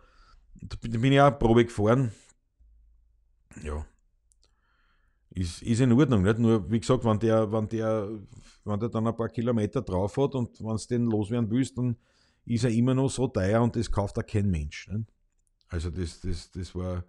Da 0.61 0.77
bin 0.81 1.11
ich 1.11 1.21
auch 1.21 1.37
Probe 1.37 1.65
gefahren. 1.65 2.11
Ja, 3.63 3.85
ist, 5.37 5.61
ist 5.61 5.81
in 5.81 5.91
Ordnung. 5.91 6.23
Nicht? 6.23 6.39
Nur, 6.39 6.69
wie 6.69 6.79
gesagt, 6.79 7.05
wenn 7.05 7.19
der, 7.19 7.51
wenn, 7.51 7.67
der, 7.69 8.09
wenn 8.65 8.79
der 8.79 8.89
dann 8.89 9.07
ein 9.07 9.15
paar 9.15 9.29
Kilometer 9.29 9.81
drauf 9.81 10.17
hat 10.17 10.35
und 10.35 10.59
wenn 10.63 10.75
es 10.75 10.87
den 10.87 11.05
loswerden 11.05 11.49
willst, 11.51 11.77
dann 11.77 11.95
ist 12.45 12.63
er 12.63 12.71
immer 12.71 12.93
noch 12.93 13.09
so 13.09 13.27
teuer 13.27 13.61
und 13.61 13.75
das 13.75 13.91
kauft 13.91 14.17
auch 14.17 14.25
kein 14.25 14.49
Mensch. 14.49 14.87
Nicht? 14.87 15.05
Also 15.69 15.89
das, 15.89 16.21
das, 16.21 16.51
das 16.51 16.75
war, 16.75 17.03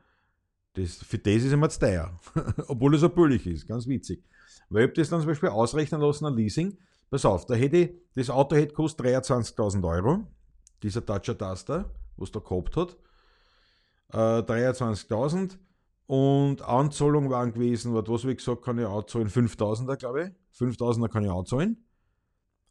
das, 0.75 0.97
für 0.97 1.19
das 1.19 1.43
ist 1.43 1.53
immer 1.53 1.69
zu 1.69 1.81
teuer. 1.81 2.17
Obwohl 2.69 2.95
es 2.95 3.01
so 3.01 3.09
billig 3.09 3.47
ist, 3.47 3.67
ganz 3.67 3.87
witzig. 3.87 4.25
Weil 4.69 4.85
ich 4.85 4.89
habe 4.89 5.01
das 5.01 5.09
dann 5.09 5.21
zum 5.21 5.29
Beispiel 5.29 5.49
ausrechnen 5.49 6.01
lassen, 6.01 6.27
ein 6.27 6.35
Leasing. 6.35 6.77
Pass 7.11 7.25
auf, 7.25 7.47
da 7.47 7.55
hätte 7.55 7.77
ich, 7.77 7.91
das 8.15 8.31
Auto 8.31 8.57
hätte 8.57 8.75
kostet 8.75 9.07
23.000 9.07 9.89
Euro, 9.89 10.27
dieser 10.83 11.01
Dacia 11.01 11.35
Duster, 11.35 11.91
was 12.17 12.31
da 12.31 12.41
gehabt 12.41 12.77
hat. 12.77 12.97
Äh, 14.13 14.43
23.000 14.43 15.59
und 16.07 16.63
Anzahlung 16.63 17.31
waren 17.31 17.53
gewesen, 17.53 17.95
was 17.95 18.23
habe 18.23 18.33
ich 18.33 18.39
gesagt, 18.39 18.63
kann 18.63 18.79
ich 18.79 18.85
auch 18.85 19.05
zahlen, 19.05 19.29
5000er, 19.29 19.97
glaube 19.97 20.25
ich. 20.25 20.59
5000er 20.59 21.09
kann 21.09 21.25
ich 21.25 21.31
auch 21.31 21.45
zahlen. 21.45 21.85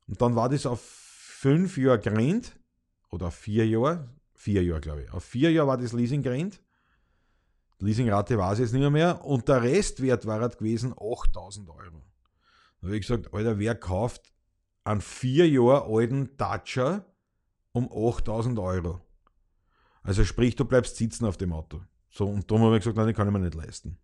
Und 0.07 0.21
dann 0.21 0.35
war 0.35 0.49
das 0.49 0.65
auf 0.65 0.81
fünf 0.81 1.77
Jahre 1.77 1.99
gerannt, 1.99 2.57
oder 3.09 3.27
auf 3.27 3.35
vier 3.35 3.67
Jahre, 3.67 4.09
vier 4.37 4.63
Jahre, 4.63 4.79
glaube 4.79 5.03
ich. 5.03 5.11
Auf 5.11 5.23
vier 5.23 5.51
Jahre 5.51 5.67
war 5.67 5.77
das 5.77 5.93
Leasing 5.93 6.21
gerannt. 6.21 6.61
Die 7.81 7.85
Leasingrate 7.85 8.37
war 8.37 8.53
es 8.53 8.59
jetzt 8.59 8.73
nicht 8.73 8.89
mehr. 8.89 9.23
Und 9.25 9.47
der 9.47 9.61
Restwert 9.61 10.25
war 10.25 10.39
halt 10.39 10.57
gewesen 10.57 10.93
8000 10.93 11.69
Euro. 11.69 12.03
Da 12.79 12.87
habe 12.87 12.95
ich 12.95 13.07
gesagt, 13.07 13.33
Alter, 13.33 13.59
wer 13.59 13.75
kauft 13.75 14.31
einen 14.83 15.01
vier 15.01 15.49
Jahre 15.49 15.85
alten 15.85 16.37
Dacia 16.37 17.05
um 17.71 17.91
8000 17.91 18.57
Euro? 18.59 19.01
Also 20.03 20.23
sprich, 20.23 20.55
du 20.55 20.65
bleibst 20.65 20.95
sitzen 20.95 21.25
auf 21.25 21.37
dem 21.37 21.51
Auto. 21.51 21.81
So, 22.09 22.25
und 22.25 22.49
darum 22.49 22.63
habe 22.63 22.77
ich 22.77 22.81
gesagt, 22.81 22.97
nein, 22.97 23.07
den 23.07 23.15
kann 23.15 23.27
ich 23.27 23.33
mir 23.33 23.39
nicht 23.39 23.55
leisten. 23.55 23.97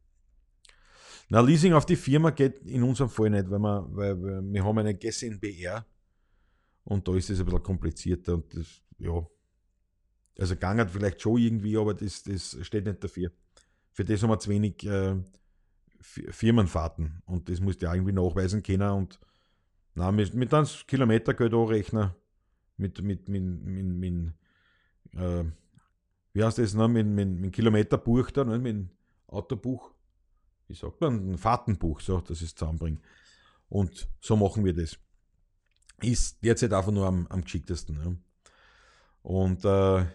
Na, 1.29 1.39
Leasing 1.39 1.73
auf 1.73 1.85
die 1.85 1.95
Firma 1.95 2.31
geht 2.31 2.59
in 2.65 2.83
unserem 2.83 3.09
Fall 3.09 3.29
nicht, 3.29 3.49
weil 3.49 3.59
wir, 3.59 3.87
weil, 3.91 4.43
wir 4.43 4.63
haben 4.63 4.77
eine 4.77 4.93
GSNBR 4.93 5.85
und 6.83 7.07
da 7.07 7.15
ist 7.15 7.29
es 7.29 7.39
ein 7.39 7.45
bisschen 7.45 7.63
komplizierter 7.63 8.33
und 8.33 8.53
das, 8.53 8.81
ja. 8.97 9.25
Also 10.37 10.55
gegangen 10.55 10.87
vielleicht 10.89 11.21
schon 11.21 11.37
irgendwie, 11.37 11.77
aber 11.77 11.93
das, 11.93 12.23
das 12.23 12.57
steht 12.61 12.85
nicht 12.85 13.03
dafür. 13.03 13.31
Für 13.91 14.03
das 14.03 14.23
haben 14.23 14.29
wir 14.29 14.39
zu 14.39 14.49
wenig 14.49 14.85
äh, 14.85 15.15
Firmenfahrten 16.01 17.21
und 17.25 17.49
das 17.49 17.59
musst 17.59 17.81
du 17.81 17.85
ja 17.85 17.93
irgendwie 17.93 18.13
nachweisen 18.13 18.63
können 18.63 18.89
und 18.89 19.19
na, 19.95 20.11
mit, 20.11 20.33
mit 20.33 20.53
einem 20.53 20.67
Kilometergeld 20.87 21.53
anrechnen, 21.53 22.11
mit, 22.77 23.01
mit, 23.01 23.29
mit, 23.29 23.43
mit, 23.43 23.85
mit 23.85 24.33
äh, 25.15 25.43
wie 26.33 26.43
heißt 26.43 26.57
das, 26.57 26.73
ne, 26.73 26.87
mit, 26.87 27.07
mit, 27.07 27.29
mit 27.29 27.53
Kilometerbuch 27.53 28.31
da, 28.31 28.43
ne, 28.43 28.57
mit 28.57 28.89
Autobuch, 29.27 29.91
wie 30.67 30.73
sagt 30.73 30.99
man, 31.01 31.33
ein 31.33 31.37
Fahrtenbuch, 31.37 32.01
so, 32.01 32.19
dass 32.21 32.41
ich 32.41 32.49
es 32.49 32.55
zusammenbringe. 32.55 32.99
Und 33.69 34.07
so 34.19 34.35
machen 34.35 34.65
wir 34.65 34.73
das. 34.73 34.97
Ist 36.01 36.43
derzeit 36.43 36.73
einfach 36.73 36.91
nur 36.91 37.07
am, 37.07 37.27
am 37.27 37.43
geschicktesten. 37.43 37.95
Ne. 37.95 38.17
Und 39.21 39.63
äh, 39.63 40.05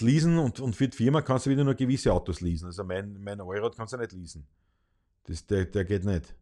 leasen 0.00 0.38
und, 0.38 0.60
und 0.60 0.76
für 0.76 0.88
die 0.88 0.96
Firma 0.96 1.22
kannst 1.22 1.46
du 1.46 1.50
wieder 1.50 1.64
nur 1.64 1.74
gewisse 1.74 2.12
Autos 2.12 2.40
leasen. 2.40 2.66
Also 2.66 2.84
mein, 2.84 3.20
mein 3.22 3.40
Euro 3.40 3.70
kannst 3.70 3.92
du 3.92 3.96
nicht 3.96 4.12
leasen. 4.12 4.46
Das, 5.24 5.46
der, 5.46 5.66
der 5.66 5.84
geht 5.84 6.04
nicht. 6.04 6.34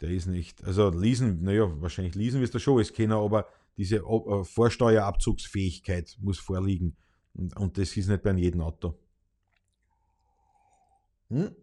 Der 0.00 0.10
ist 0.10 0.26
nicht. 0.26 0.64
Also 0.64 0.90
leasen, 0.90 1.42
naja, 1.42 1.70
wahrscheinlich 1.80 2.14
leasen 2.14 2.40
wirst 2.40 2.54
du 2.54 2.58
schon 2.58 2.76
alles 2.76 2.92
kennen, 2.92 3.12
aber 3.12 3.46
diese 3.76 3.96
äh, 3.96 4.44
Vorsteuerabzugsfähigkeit 4.44 6.16
muss 6.20 6.38
vorliegen. 6.38 6.96
Und, 7.34 7.56
und 7.56 7.78
das 7.78 7.96
ist 7.96 8.08
nicht 8.08 8.22
bei 8.22 8.32
jedem 8.32 8.60
Auto. 8.62 8.98
Hm? 11.28 11.54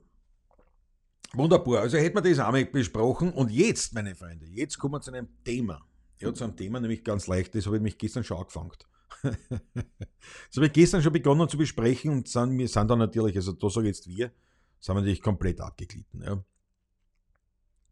Wunderbar, 1.34 1.82
also 1.82 1.98
hätten 1.98 2.16
wir 2.16 2.22
das 2.22 2.40
auch 2.40 2.52
mal 2.52 2.66
besprochen. 2.66 3.34
Und 3.34 3.52
jetzt, 3.52 3.94
meine 3.94 4.16
Freunde, 4.16 4.46
jetzt 4.46 4.78
kommen 4.78 4.94
wir 4.94 5.02
zu 5.02 5.12
einem 5.12 5.28
Thema. 5.44 5.82
Ja, 6.20 6.34
zu 6.34 6.46
einem 6.46 6.56
Thema, 6.56 6.80
nämlich 6.80 7.04
ganz 7.04 7.28
leicht, 7.28 7.54
das 7.54 7.66
habe 7.66 7.76
ich 7.76 7.82
mich 7.82 7.98
gestern 7.98 8.24
schon 8.24 8.38
angefangen. 8.38 8.72
Das 9.24 10.56
habe 10.56 10.68
ich 10.68 10.74
gestern 10.74 11.02
schon 11.02 11.14
begonnen 11.14 11.50
zu 11.50 11.58
besprechen 11.58 12.12
und 12.12 12.28
sind, 12.28 12.58
wir 12.58 12.68
sind 12.68 12.90
dann 12.90 13.00
natürlich, 13.00 13.36
also 13.36 13.54
da 13.54 13.70
sage 13.70 13.90
ich 13.90 13.96
jetzt 13.96 14.08
wir, 14.08 14.32
sind 14.80 14.96
wir 14.96 15.02
natürlich 15.02 15.22
komplett 15.22 15.62
abgeglitten. 15.62 16.22
Ja. 16.22 16.44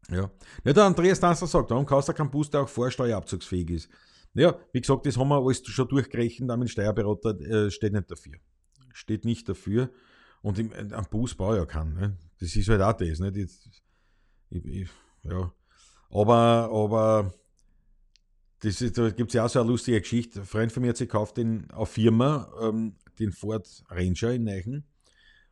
Ja. 0.09 0.31
ja 0.63 0.73
der 0.73 0.83
Andreas 0.83 1.19
Danzler 1.19 1.47
sagt, 1.47 1.69
warum 1.71 1.85
kaufst 1.85 2.09
du 2.09 2.13
keinen 2.13 2.31
Bus, 2.31 2.49
der 2.49 2.61
auch 2.61 2.69
vorsteuerabzugsfähig 2.69 3.69
ist? 3.69 3.89
Ja, 4.33 4.59
wie 4.73 4.81
gesagt, 4.81 5.05
das 5.05 5.17
haben 5.17 5.29
wir 5.29 5.37
alles 5.37 5.65
schon 5.65 5.87
durchgerechnet, 5.87 6.49
aber 6.49 6.63
ein 6.63 6.67
Steuerberater 6.67 7.39
äh, 7.39 7.71
steht 7.71 7.93
nicht 7.93 8.11
dafür. 8.11 8.33
Steht 8.93 9.23
nicht 9.23 9.47
dafür. 9.47 9.89
Und 10.41 10.59
im, 10.59 10.71
am 10.93 11.05
Bus 11.09 11.33
baue 11.33 11.55
ich 11.55 11.59
ja 11.61 11.65
keinen. 11.65 11.93
Ne? 11.93 12.17
Das 12.39 12.55
ist 12.55 12.67
halt 12.67 12.81
auch 12.81 12.93
das. 12.93 13.19
Nicht? 13.19 13.37
Ich, 13.37 13.81
ich, 14.49 14.65
ich, 14.65 14.89
ja. 15.23 15.51
Aber, 16.09 16.69
aber 16.71 17.33
das 18.59 18.81
ist, 18.81 18.97
da 18.97 19.09
gibt 19.09 19.29
es 19.29 19.33
ja 19.35 19.45
auch 19.45 19.49
so 19.49 19.59
eine 19.59 19.69
lustige 19.69 19.99
Geschichte. 19.99 20.39
Ein 20.39 20.45
Freund 20.45 20.71
von 20.71 20.81
mir 20.81 20.89
hat 20.89 20.97
sich 20.97 21.09
gekauft 21.09 21.37
den, 21.37 21.69
auf 21.71 21.89
Firma, 21.91 22.51
ähm, 22.61 22.95
den 23.19 23.31
Ford 23.31 23.83
Ranger 23.89 24.33
in 24.33 24.43
Neichen. 24.43 24.85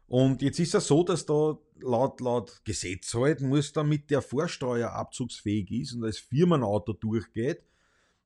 Und 0.07 0.41
jetzt 0.41 0.59
ist 0.59 0.75
es 0.75 0.87
so, 0.87 1.03
dass 1.03 1.25
da 1.25 1.57
laut, 1.79 2.21
laut 2.21 2.61
Gesetz 2.65 3.13
halt, 3.13 3.41
muss 3.41 3.73
damit 3.73 4.09
der 4.09 4.21
Vorsteuer 4.21 4.91
abzugsfähig 4.91 5.71
ist 5.71 5.93
und 5.93 6.03
als 6.03 6.19
Firmenauto 6.19 6.93
durchgeht, 6.93 7.63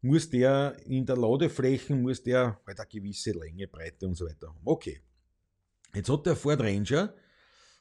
muss 0.01 0.29
der 0.29 0.77
in 0.85 1.05
der 1.05 1.17
Ladefläche, 1.17 1.95
muss 1.95 2.23
der 2.23 2.59
halt 2.65 2.79
eine 2.79 2.89
gewisse 2.89 3.31
Länge, 3.31 3.67
Breite 3.67 4.07
und 4.07 4.15
so 4.15 4.25
weiter 4.25 4.47
haben. 4.47 4.59
Okay. 4.63 5.01
Jetzt 5.93 6.09
hat 6.09 6.25
der 6.25 6.35
Ford 6.35 6.59
Ranger, 6.59 7.13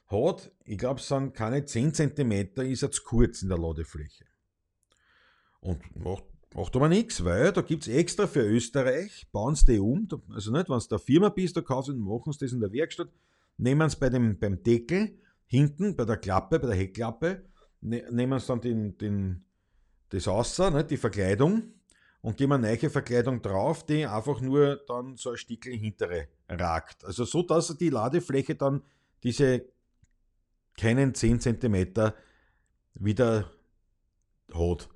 hat, 0.07 0.51
ich 0.63 0.77
glaube, 0.77 0.99
es 0.99 1.07
sind 1.07 1.33
keine 1.33 1.65
10 1.65 1.93
cm, 1.93 2.31
ist 2.61 2.83
er 2.83 2.91
zu 2.91 3.03
kurz 3.03 3.41
in 3.41 3.49
der 3.49 3.57
Ladefläche. 3.57 4.25
Und 5.59 5.95
macht, 5.95 6.23
macht 6.53 6.75
aber 6.75 6.89
nichts, 6.89 7.23
weil 7.23 7.51
da 7.51 7.61
gibt 7.61 7.87
es 7.87 7.93
extra 7.93 8.27
für 8.27 8.41
Österreich, 8.41 9.27
bauen 9.31 9.55
sie 9.55 9.73
die 9.73 9.79
um, 9.79 10.07
also 10.33 10.51
nicht, 10.51 10.69
wenn 10.69 10.79
du 10.79 10.87
der 10.87 10.99
Firma 10.99 11.29
bist, 11.29 11.57
da 11.57 11.61
kaufst 11.61 11.89
du, 11.89 11.95
machen 11.95 12.31
sie 12.33 12.39
das 12.39 12.53
in 12.53 12.59
der 12.59 12.71
Werkstatt, 12.71 13.09
nehmen 13.57 13.89
sie 13.89 13.97
bei 13.97 14.09
dem, 14.09 14.39
beim 14.39 14.63
Deckel, 14.63 15.17
hinten, 15.45 15.95
bei 15.95 16.05
der 16.05 16.17
Klappe, 16.17 16.59
bei 16.59 16.67
der 16.67 16.75
Heckklappe, 16.75 17.43
ne, 17.81 18.05
nehmen 18.11 18.39
sie 18.39 18.47
dann 18.47 18.61
den, 18.61 18.97
den, 18.97 19.45
das 20.09 20.27
außer, 20.27 20.71
nicht, 20.71 20.91
die 20.91 20.97
Verkleidung, 20.97 21.73
und 22.21 22.35
geben 22.35 22.53
eine 22.53 22.67
neue 22.67 22.89
Verkleidung 22.89 23.41
drauf, 23.41 23.85
die 23.85 24.05
einfach 24.05 24.41
nur 24.41 24.81
dann 24.87 25.15
so 25.15 25.29
ein 25.31 25.37
Stickel 25.37 25.73
hintere 25.73 26.27
ragt. 26.49 27.05
Also 27.05 27.25
so, 27.25 27.43
dass 27.43 27.77
die 27.77 27.89
Ladefläche 27.89 28.55
dann 28.55 28.83
diese 29.23 29.65
keinen 30.77 31.13
10 31.13 31.39
cm 31.39 32.11
wieder 32.95 33.51
hat. 34.53 34.89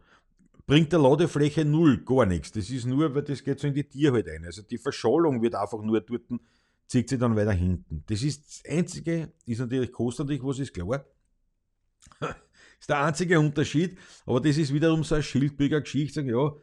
Bringt 0.72 0.94
der 0.94 1.00
Ladefläche 1.00 1.66
null, 1.66 1.98
gar 2.06 2.26
nichts. 2.26 2.54
Das 2.54 2.70
ist 2.70 2.86
nur, 2.86 3.14
weil 3.14 3.24
das 3.24 3.44
geht 3.44 3.60
so 3.60 3.68
in 3.68 3.74
die 3.74 3.84
Tier 3.84 4.14
halt 4.14 4.30
ein. 4.30 4.46
Also 4.46 4.62
die 4.62 4.78
Verschollung 4.78 5.42
wird 5.42 5.54
einfach 5.54 5.82
nur 5.82 6.00
dort, 6.00 6.22
zieht 6.88 7.10
sie 7.10 7.18
dann 7.18 7.36
weiter 7.36 7.52
hinten. 7.52 8.06
Das 8.08 8.24
ist 8.24 8.48
das 8.48 8.72
Einzige, 8.72 9.34
ist 9.46 9.60
natürlich 9.60 9.92
kostentlich, 9.92 10.42
was 10.42 10.60
ist 10.60 10.74
klar. 10.74 11.04
ist 12.80 12.90
der 12.90 13.04
einzige 13.04 13.38
Unterschied, 13.38 13.98
aber 14.26 14.40
das 14.40 14.56
ist 14.56 14.74
wiederum 14.74 15.04
so 15.04 15.16
eine 15.16 15.24
Schildbürger 15.26 15.82
Geschichte, 15.82 16.22
sagen, 16.22 16.30
ja, 16.30 16.54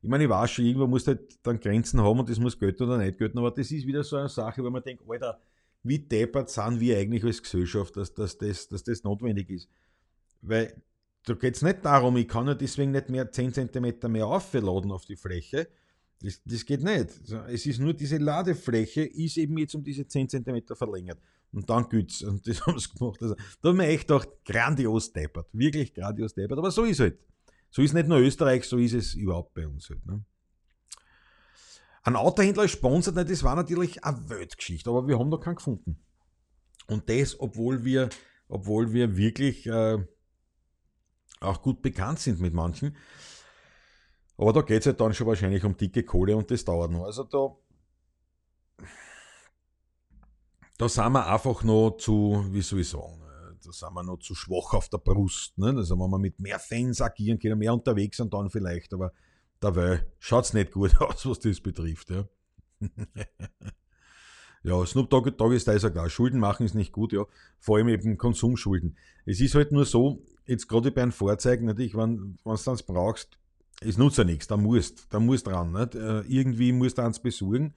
ich 0.00 0.08
meine, 0.08 0.24
ich 0.24 0.30
weiß 0.30 0.50
schon, 0.50 0.64
irgendwo 0.64 0.86
muss 0.86 1.06
halt 1.06 1.38
dann 1.42 1.60
Grenzen 1.60 2.00
haben 2.00 2.20
und 2.20 2.30
das 2.30 2.38
muss 2.38 2.58
gelten 2.58 2.84
oder 2.84 2.96
nicht 2.96 3.18
gelten, 3.18 3.36
aber 3.36 3.50
das 3.50 3.70
ist 3.70 3.86
wieder 3.86 4.02
so 4.02 4.16
eine 4.16 4.30
Sache, 4.30 4.64
wo 4.64 4.70
man 4.70 4.82
denkt, 4.82 5.02
Alter, 5.06 5.42
wie 5.82 5.98
deppert 5.98 6.48
sind 6.48 6.80
wir 6.80 6.96
eigentlich 6.96 7.22
als 7.22 7.42
Gesellschaft, 7.42 7.98
dass, 7.98 8.14
dass, 8.14 8.38
das, 8.38 8.66
dass 8.68 8.82
das 8.82 9.04
notwendig 9.04 9.50
ist. 9.50 9.68
Weil 10.40 10.72
da 11.24 11.34
geht 11.34 11.56
es 11.56 11.62
nicht 11.62 11.84
darum, 11.84 12.16
ich 12.16 12.28
kann 12.28 12.46
ja 12.46 12.54
deswegen 12.54 12.92
nicht 12.92 13.08
mehr 13.08 13.30
10 13.30 13.52
cm 13.54 14.10
mehr 14.10 14.26
aufladen 14.26 14.92
auf 14.92 15.04
die 15.04 15.16
Fläche. 15.16 15.68
Das, 16.20 16.40
das 16.44 16.64
geht 16.64 16.82
nicht. 16.82 17.10
Es 17.48 17.66
ist 17.66 17.78
nur 17.78 17.94
diese 17.94 18.16
Ladefläche, 18.16 19.02
ist 19.02 19.36
eben 19.36 19.58
jetzt 19.58 19.74
um 19.74 19.84
diese 19.84 20.06
10 20.06 20.28
cm 20.28 20.62
verlängert. 20.74 21.18
Und 21.52 21.68
dann 21.70 21.88
gibt's 21.88 22.22
Und 22.24 22.46
das 22.46 22.66
haben 22.66 22.78
sie 22.78 22.90
gemacht. 22.90 23.22
Also, 23.22 23.36
da 23.62 23.68
haben 23.68 23.78
wir 23.78 23.86
echt 23.86 24.08
gedacht, 24.08 24.28
grandios 24.44 25.12
deppert. 25.12 25.48
Wirklich 25.52 25.94
grandios 25.94 26.34
deppert. 26.34 26.58
Aber 26.58 26.70
so 26.70 26.84
ist 26.84 26.92
es 26.92 27.00
halt. 27.00 27.18
So 27.70 27.82
ist 27.82 27.92
nicht 27.92 28.08
nur 28.08 28.18
Österreich, 28.18 28.64
so 28.64 28.78
ist 28.78 28.94
es 28.94 29.14
überhaupt 29.14 29.54
bei 29.54 29.66
uns 29.66 29.90
halt. 29.90 30.04
Ne? 30.06 30.24
Ein 32.02 32.16
Autohändler 32.16 32.66
sponsert 32.68 33.16
nicht, 33.16 33.30
das 33.30 33.42
war 33.42 33.54
natürlich 33.54 34.02
eine 34.04 34.30
Weltgeschichte, 34.30 34.88
aber 34.88 35.06
wir 35.06 35.18
haben 35.18 35.30
da 35.30 35.36
keinen 35.36 35.56
gefunden. 35.56 35.98
Und 36.86 37.10
das, 37.10 37.38
obwohl 37.38 37.84
wir, 37.84 38.08
obwohl 38.48 38.94
wir 38.94 39.18
wirklich 39.18 39.66
äh, 39.66 39.98
auch 41.40 41.62
gut 41.62 41.82
bekannt 41.82 42.18
sind 42.20 42.40
mit 42.40 42.54
manchen. 42.54 42.96
Aber 44.36 44.52
da 44.52 44.62
geht 44.62 44.80
es 44.80 44.86
halt 44.86 45.00
dann 45.00 45.12
schon 45.12 45.26
wahrscheinlich 45.26 45.64
um 45.64 45.76
dicke 45.76 46.04
Kohle 46.04 46.36
und 46.36 46.50
das 46.50 46.64
dauert 46.64 46.92
noch. 46.92 47.04
Also 47.04 47.24
da, 47.24 47.56
da 50.78 50.88
sind 50.88 51.12
wir 51.12 51.26
einfach 51.26 51.64
noch 51.64 51.96
zu, 51.98 52.46
wie 52.50 52.62
soll 52.62 52.80
ich 52.80 52.88
sagen, 52.88 53.20
da 53.64 53.72
sind 53.72 53.92
wir 53.92 54.02
noch 54.04 54.18
zu 54.18 54.36
schwach 54.36 54.74
auf 54.74 54.88
der 54.88 54.98
Brust. 54.98 55.58
Ne? 55.58 55.74
Also 55.76 55.98
wenn 55.98 56.10
wir 56.10 56.18
mit 56.18 56.38
mehr 56.38 56.60
Fans 56.60 57.00
agieren 57.00 57.40
können, 57.40 57.58
mehr 57.58 57.74
unterwegs 57.74 58.16
sind 58.16 58.32
dann 58.32 58.48
vielleicht, 58.48 58.94
aber 58.94 59.12
dabei 59.60 60.06
schaut 60.20 60.44
es 60.44 60.54
nicht 60.54 60.70
gut 60.70 60.96
aus, 61.00 61.26
was 61.26 61.40
das 61.40 61.60
betrifft. 61.60 62.10
Ja, 62.10 62.28
ja 64.62 64.86
Snoop 64.86 65.10
Dogg, 65.10 65.30
Dogg 65.36 65.52
ist 65.54 65.66
da 65.66 65.72
ist 65.72 65.82
ja 65.82 65.90
klar. 65.90 66.08
Schulden 66.08 66.38
machen 66.38 66.64
ist 66.64 66.74
nicht 66.74 66.92
gut, 66.92 67.12
ja. 67.12 67.24
Vor 67.58 67.76
allem 67.76 67.88
eben 67.88 68.16
Konsumschulden. 68.16 68.96
Es 69.26 69.40
ist 69.40 69.56
halt 69.56 69.72
nur 69.72 69.84
so, 69.84 70.22
jetzt 70.48 70.68
gerade 70.68 70.90
bei 70.90 71.02
einem 71.02 71.12
Fahrzeug, 71.12 71.62
natürlich, 71.62 71.96
wenn, 71.96 72.36
du 72.44 72.52
es 72.52 72.82
brauchst, 72.82 73.38
es 73.80 73.96
nutzt 73.96 74.18
ja 74.18 74.24
nichts, 74.24 74.48
da 74.48 74.56
musst, 74.56 75.06
da 75.10 75.20
musst 75.20 75.46
dran. 75.46 75.72
Nicht? 75.72 75.94
Äh, 75.94 76.22
irgendwie 76.22 76.72
musst 76.72 76.98
du 76.98 77.02
eins 77.02 77.20
besuchen. 77.20 77.74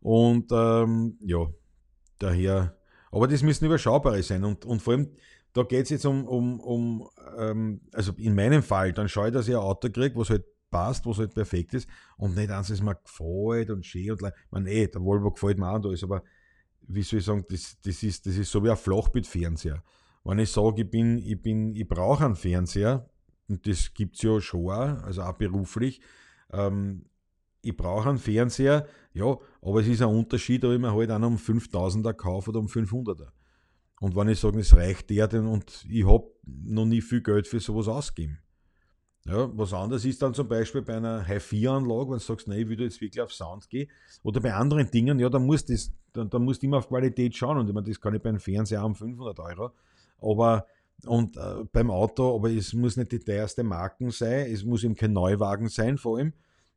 Und 0.00 0.50
ähm, 0.50 1.18
ja, 1.20 1.46
daher 2.18 2.76
aber 3.16 3.28
das 3.28 3.42
müssen 3.42 3.64
überschaubare 3.64 4.22
sein. 4.22 4.44
Und, 4.44 4.64
und 4.64 4.82
vor 4.82 4.92
allem, 4.92 5.10
da 5.54 5.62
geht 5.62 5.84
es 5.84 5.90
jetzt 5.90 6.04
um, 6.04 6.26
um, 6.26 6.60
um 6.60 7.08
ähm, 7.38 7.80
also 7.92 8.12
in 8.18 8.34
meinem 8.34 8.62
Fall, 8.62 8.92
dann 8.92 9.08
schaue 9.08 9.28
ich, 9.28 9.32
dass 9.32 9.48
ich 9.48 9.54
ein 9.54 9.60
Auto 9.60 9.88
kriege, 9.88 10.14
was 10.16 10.28
halt 10.28 10.44
passt, 10.70 11.06
was 11.06 11.18
halt 11.18 11.32
perfekt 11.32 11.72
ist 11.72 11.88
und 12.18 12.36
nicht 12.36 12.50
eins, 12.50 12.68
das 12.68 12.82
mir 12.82 12.94
gefällt 12.94 13.70
und 13.70 13.86
schön 13.86 14.10
und 14.10 14.22
ich 14.22 14.32
meine, 14.50 14.70
eh, 14.70 14.86
der 14.86 15.00
Volvo 15.00 15.30
gefällt 15.30 15.58
mir 15.58 15.70
auch 15.70 15.76
und 15.76 15.86
alles, 15.86 16.02
aber 16.02 16.22
wie 16.82 17.02
soll 17.02 17.20
ich 17.20 17.24
sagen, 17.24 17.44
das, 17.48 17.78
das, 17.82 18.02
ist, 18.02 18.26
das 18.26 18.36
ist 18.36 18.50
so 18.50 18.62
wie 18.62 18.70
ein 18.70 18.76
Flachbildfernseher. 18.76 19.82
Wenn 20.26 20.40
ich 20.40 20.50
sage, 20.50 20.82
ich 20.82 20.90
bin, 20.90 21.18
ich 21.18 21.40
bin, 21.40 21.76
ich 21.76 21.86
brauche 21.86 22.24
einen 22.24 22.34
Fernseher, 22.34 23.08
und 23.48 23.64
das 23.64 23.94
gibt 23.94 24.16
es 24.16 24.22
ja 24.22 24.40
schon 24.40 24.68
auch, 24.68 25.02
also 25.04 25.22
auch 25.22 25.34
beruflich, 25.34 26.00
ähm, 26.52 27.04
ich 27.62 27.76
brauche 27.76 28.08
einen 28.08 28.18
Fernseher, 28.18 28.88
ja, 29.12 29.36
aber 29.62 29.80
es 29.80 29.86
ist 29.86 30.02
ein 30.02 30.08
Unterschied, 30.08 30.64
ob 30.64 30.72
ich 30.72 30.80
mir 30.80 30.92
halt 30.92 31.10
einen 31.12 31.24
um 31.24 31.36
5000er 31.36 32.12
kaufe 32.12 32.50
oder 32.50 32.58
um 32.58 32.66
500er. 32.66 33.28
Und 34.00 34.16
wenn 34.16 34.28
ich 34.28 34.40
sage, 34.40 34.58
es 34.58 34.74
reicht 34.74 35.10
der 35.10 35.28
denn 35.28 35.46
und 35.46 35.86
ich 35.88 36.04
habe 36.04 36.26
noch 36.44 36.86
nie 36.86 37.00
viel 37.00 37.22
Geld 37.22 37.46
für 37.46 37.60
sowas 37.60 37.86
ausgegeben. 37.86 38.38
Ja, 39.26 39.48
was 39.56 39.72
anderes 39.72 40.04
ist 40.04 40.22
dann 40.22 40.34
zum 40.34 40.48
Beispiel 40.48 40.82
bei 40.82 40.96
einer 40.96 41.26
Hi-4-Anlage, 41.26 42.10
wenn 42.10 42.18
du 42.18 42.24
sagst, 42.24 42.48
nein, 42.48 42.60
ich 42.60 42.68
würde 42.68 42.84
jetzt 42.84 43.00
wirklich 43.00 43.22
auf 43.22 43.32
Sound 43.32 43.68
gehen. 43.68 43.88
Oder 44.24 44.40
bei 44.40 44.54
anderen 44.54 44.90
Dingen, 44.90 45.20
ja, 45.20 45.28
da 45.28 45.38
musst 45.38 45.68
du 45.68 46.66
immer 46.66 46.78
auf 46.78 46.88
Qualität 46.88 47.34
schauen. 47.36 47.58
Und 47.58 47.68
ich 47.68 47.74
meine, 47.74 47.88
das 47.88 48.00
kann 48.00 48.14
ich 48.14 48.22
beim 48.22 48.38
Fernseher 48.38 48.84
um 48.84 48.94
500 48.94 49.38
Euro. 49.40 49.70
Aber, 50.20 50.66
und 51.04 51.36
äh, 51.36 51.64
beim 51.72 51.90
Auto, 51.90 52.34
aber 52.34 52.50
es 52.50 52.72
muss 52.72 52.96
nicht 52.96 53.12
die 53.12 53.18
teuerste 53.18 53.62
Marken 53.62 54.10
sein, 54.10 54.50
es 54.50 54.64
muss 54.64 54.84
eben 54.84 54.94
kein 54.94 55.12
Neuwagen 55.12 55.68
sein, 55.68 55.98
vor 55.98 56.18
allem. 56.18 56.32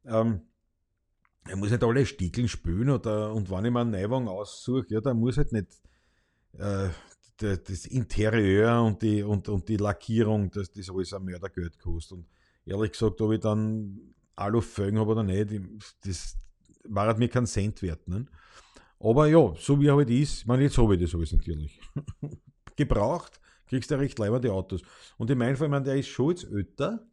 Ähm, 0.05 0.41
er 1.45 1.55
muss 1.55 1.71
nicht 1.71 1.83
alle 1.83 2.05
Stiegeln 2.05 2.47
spülen 2.47 2.89
oder, 2.89 3.33
und 3.33 3.49
wenn 3.49 3.65
ich 3.65 3.71
mir 3.71 3.79
einen 3.79 3.91
Neuwagen 3.91 4.27
aussuche, 4.27 4.85
ja, 4.89 5.01
dann 5.01 5.19
muss 5.19 5.37
halt 5.37 5.51
nicht 5.51 5.67
äh, 6.57 6.89
das 7.37 7.85
Interieur 7.85 8.83
und 8.83 9.01
die, 9.01 9.23
und, 9.23 9.47
und 9.47 9.67
die 9.69 9.77
Lackierung, 9.77 10.51
dass 10.51 10.71
das 10.71 10.89
alles 10.89 11.13
ein 11.13 11.23
Mördergeld 11.23 11.79
kostet. 11.79 12.17
Und 12.17 12.25
ehrlich 12.65 12.91
gesagt, 12.91 13.21
ob 13.21 13.31
ich 13.31 13.39
dann 13.39 14.13
Alufelgen 14.35 14.99
habe 14.99 15.11
oder 15.11 15.23
nicht, 15.23 15.49
das 16.05 16.37
war 16.83 17.07
halt 17.07 17.17
mir 17.17 17.29
kein 17.29 17.45
Cent 17.45 17.81
wert. 17.81 18.07
Ne? 18.07 18.25
Aber 18.99 19.27
ja, 19.27 19.53
so 19.57 19.79
wie 19.79 19.89
halt 19.89 20.09
ist, 20.09 20.39
ich 20.39 20.45
meine, 20.45 20.63
jetzt 20.63 20.77
habe 20.77 20.95
ich 20.95 21.01
das 21.01 21.15
alles 21.15 21.31
natürlich. 21.31 21.79
Gebraucht, 22.79 23.39
kriegst 23.67 23.91
du 23.91 23.95
recht 23.95 24.17
leibende 24.17 24.51
Autos. 24.53 24.81
Und 25.17 25.29
in 25.29 25.37
meinem 25.37 25.55
Fall, 25.55 25.67
ich 25.67 25.71
meine, 25.71 25.85
der 25.85 25.95
ist 25.95 26.07
schon 26.07 26.31
jetzt 26.31 26.45
älter. 26.45 27.05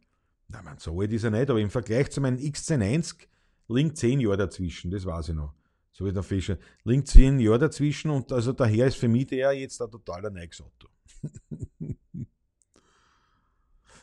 Nein, 0.47 0.63
man, 0.63 0.79
so 0.79 0.99
alt 0.99 1.11
ist 1.11 1.23
er 1.23 1.31
nicht, 1.31 1.49
aber 1.49 1.59
im 1.59 1.69
Vergleich 1.69 2.09
zu 2.09 2.21
meinem 2.21 2.37
X1090 2.37 3.27
liegen 3.67 3.93
zehn 3.95 4.19
Jahre 4.21 4.37
dazwischen, 4.37 4.91
das 4.91 5.05
weiß 5.05 5.29
ich 5.29 5.35
noch. 5.35 5.53
So 5.91 6.05
wie 6.05 6.13
der 6.13 6.23
Fischer. 6.23 6.57
Liegen 6.83 7.05
zehn 7.05 7.39
Jahre 7.39 7.59
dazwischen 7.59 8.11
und 8.11 8.31
also 8.31 8.53
daher 8.53 8.87
ist 8.87 8.97
für 8.97 9.07
mich 9.07 9.27
der 9.27 9.51
jetzt 9.53 9.81
ein 9.81 9.91
totaler 9.91 10.29
neues 10.29 10.61
Auto. 10.61 10.87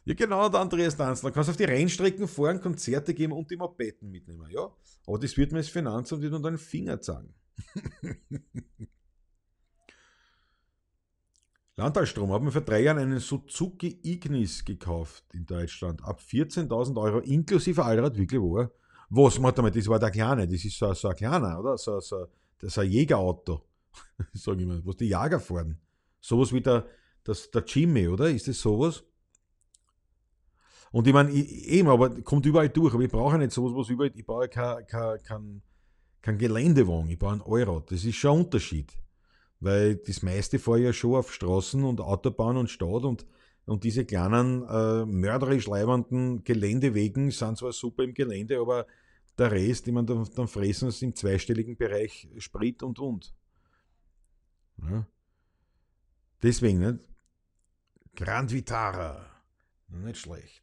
ja, 0.04 0.14
genau, 0.14 0.48
der 0.48 0.60
Andreas 0.60 0.96
Danzler. 0.96 1.30
Kannst 1.30 1.50
auf 1.50 1.56
die 1.56 1.64
Rennstrecken 1.64 2.28
fahren, 2.28 2.60
Konzerte 2.60 3.14
geben 3.14 3.32
und 3.32 3.50
die 3.50 3.56
Mopeden 3.56 4.10
mitnehmen. 4.10 4.50
Ja, 4.50 4.70
aber 5.06 5.18
das 5.18 5.36
wird 5.36 5.52
mir 5.52 5.58
das 5.58 5.68
Finanzamt 5.68 6.22
wieder 6.22 6.36
unter 6.36 6.50
den 6.50 6.58
Finger 6.58 7.00
zeigen. 7.00 7.32
Landtalstrom 11.76 12.32
hat 12.32 12.42
mir 12.42 12.52
vor 12.52 12.60
drei 12.60 12.82
Jahren 12.82 12.98
einen 12.98 13.18
Suzuki 13.18 13.98
Ignis 14.04 14.64
gekauft 14.64 15.24
in 15.32 15.44
Deutschland. 15.44 16.04
Ab 16.04 16.20
14.000 16.20 17.00
Euro 17.00 17.18
inklusive 17.18 17.84
Allrad, 17.84 18.16
wirklich 18.16 18.40
wahr. 18.40 18.70
Was, 19.10 19.42
warte 19.42 19.60
mal, 19.60 19.70
das 19.70 19.88
war 19.88 19.98
der 19.98 20.10
Kleine, 20.10 20.46
das 20.46 20.64
ist 20.64 20.78
so, 20.78 20.92
so 20.94 21.08
ein 21.08 21.16
kleiner, 21.16 21.58
oder? 21.58 21.76
So, 21.76 21.98
so, 22.00 22.26
das 22.60 22.72
ist 22.72 22.78
ein 22.78 22.90
Jägerauto, 22.90 23.64
sag 24.32 24.58
ich 24.58 24.66
mal, 24.66 24.80
was 24.84 24.96
die 24.96 25.06
Jäger 25.06 25.40
fahren. 25.40 25.78
Sowas 26.20 26.52
wie 26.52 26.60
der, 26.60 26.86
das, 27.24 27.50
der 27.50 27.64
Jimmy, 27.66 28.06
oder? 28.08 28.30
Ist 28.30 28.46
das 28.46 28.60
sowas? 28.60 29.02
Und 30.92 31.08
ich 31.08 31.12
meine, 31.12 31.32
eben, 31.32 31.88
aber 31.88 32.20
kommt 32.22 32.46
überall 32.46 32.68
durch. 32.68 32.94
Aber 32.94 33.02
ich 33.02 33.10
brauche 33.10 33.36
nicht 33.36 33.50
sowas, 33.50 33.72
was 33.74 33.88
überall, 33.90 34.12
ich 34.14 34.24
brauche 34.24 34.48
kein, 34.48 34.86
kein, 34.86 35.22
kein, 35.24 35.62
kein 36.22 36.38
Geländewagen, 36.38 37.10
ich 37.10 37.18
brauche 37.18 37.34
ein 37.34 37.42
Allrad. 37.42 37.90
Das 37.90 38.04
ist 38.04 38.14
schon 38.14 38.38
ein 38.38 38.44
Unterschied. 38.44 38.92
Weil 39.64 39.96
das 39.96 40.22
meiste 40.22 40.58
fahre 40.58 40.80
ja 40.80 40.92
schon 40.92 41.14
auf 41.14 41.32
Straßen 41.32 41.84
und 41.84 42.02
Autobahn 42.02 42.58
und 42.58 42.68
Stadt 42.68 43.02
und, 43.02 43.24
und 43.64 43.82
diese 43.82 44.04
kleinen 44.04 44.62
äh, 44.68 45.06
mörderisch 45.06 45.66
leibenden 45.66 46.44
Geländewegen 46.44 47.30
sind 47.30 47.56
zwar 47.56 47.72
super 47.72 48.04
im 48.04 48.12
Gelände, 48.12 48.60
aber 48.60 48.86
der 49.38 49.50
Rest, 49.52 49.88
ich 49.88 49.94
meine, 49.94 50.06
dann, 50.06 50.28
dann 50.36 50.48
fressen 50.48 50.90
sie 50.90 51.06
im 51.06 51.14
zweistelligen 51.16 51.78
Bereich 51.78 52.28
Sprit 52.36 52.82
und 52.82 52.98
und. 52.98 53.34
Ja. 54.82 55.06
Deswegen, 56.42 56.80
nicht? 56.80 57.08
Grand 58.16 58.52
Vitara, 58.52 59.24
nicht 59.88 60.18
schlecht. 60.18 60.62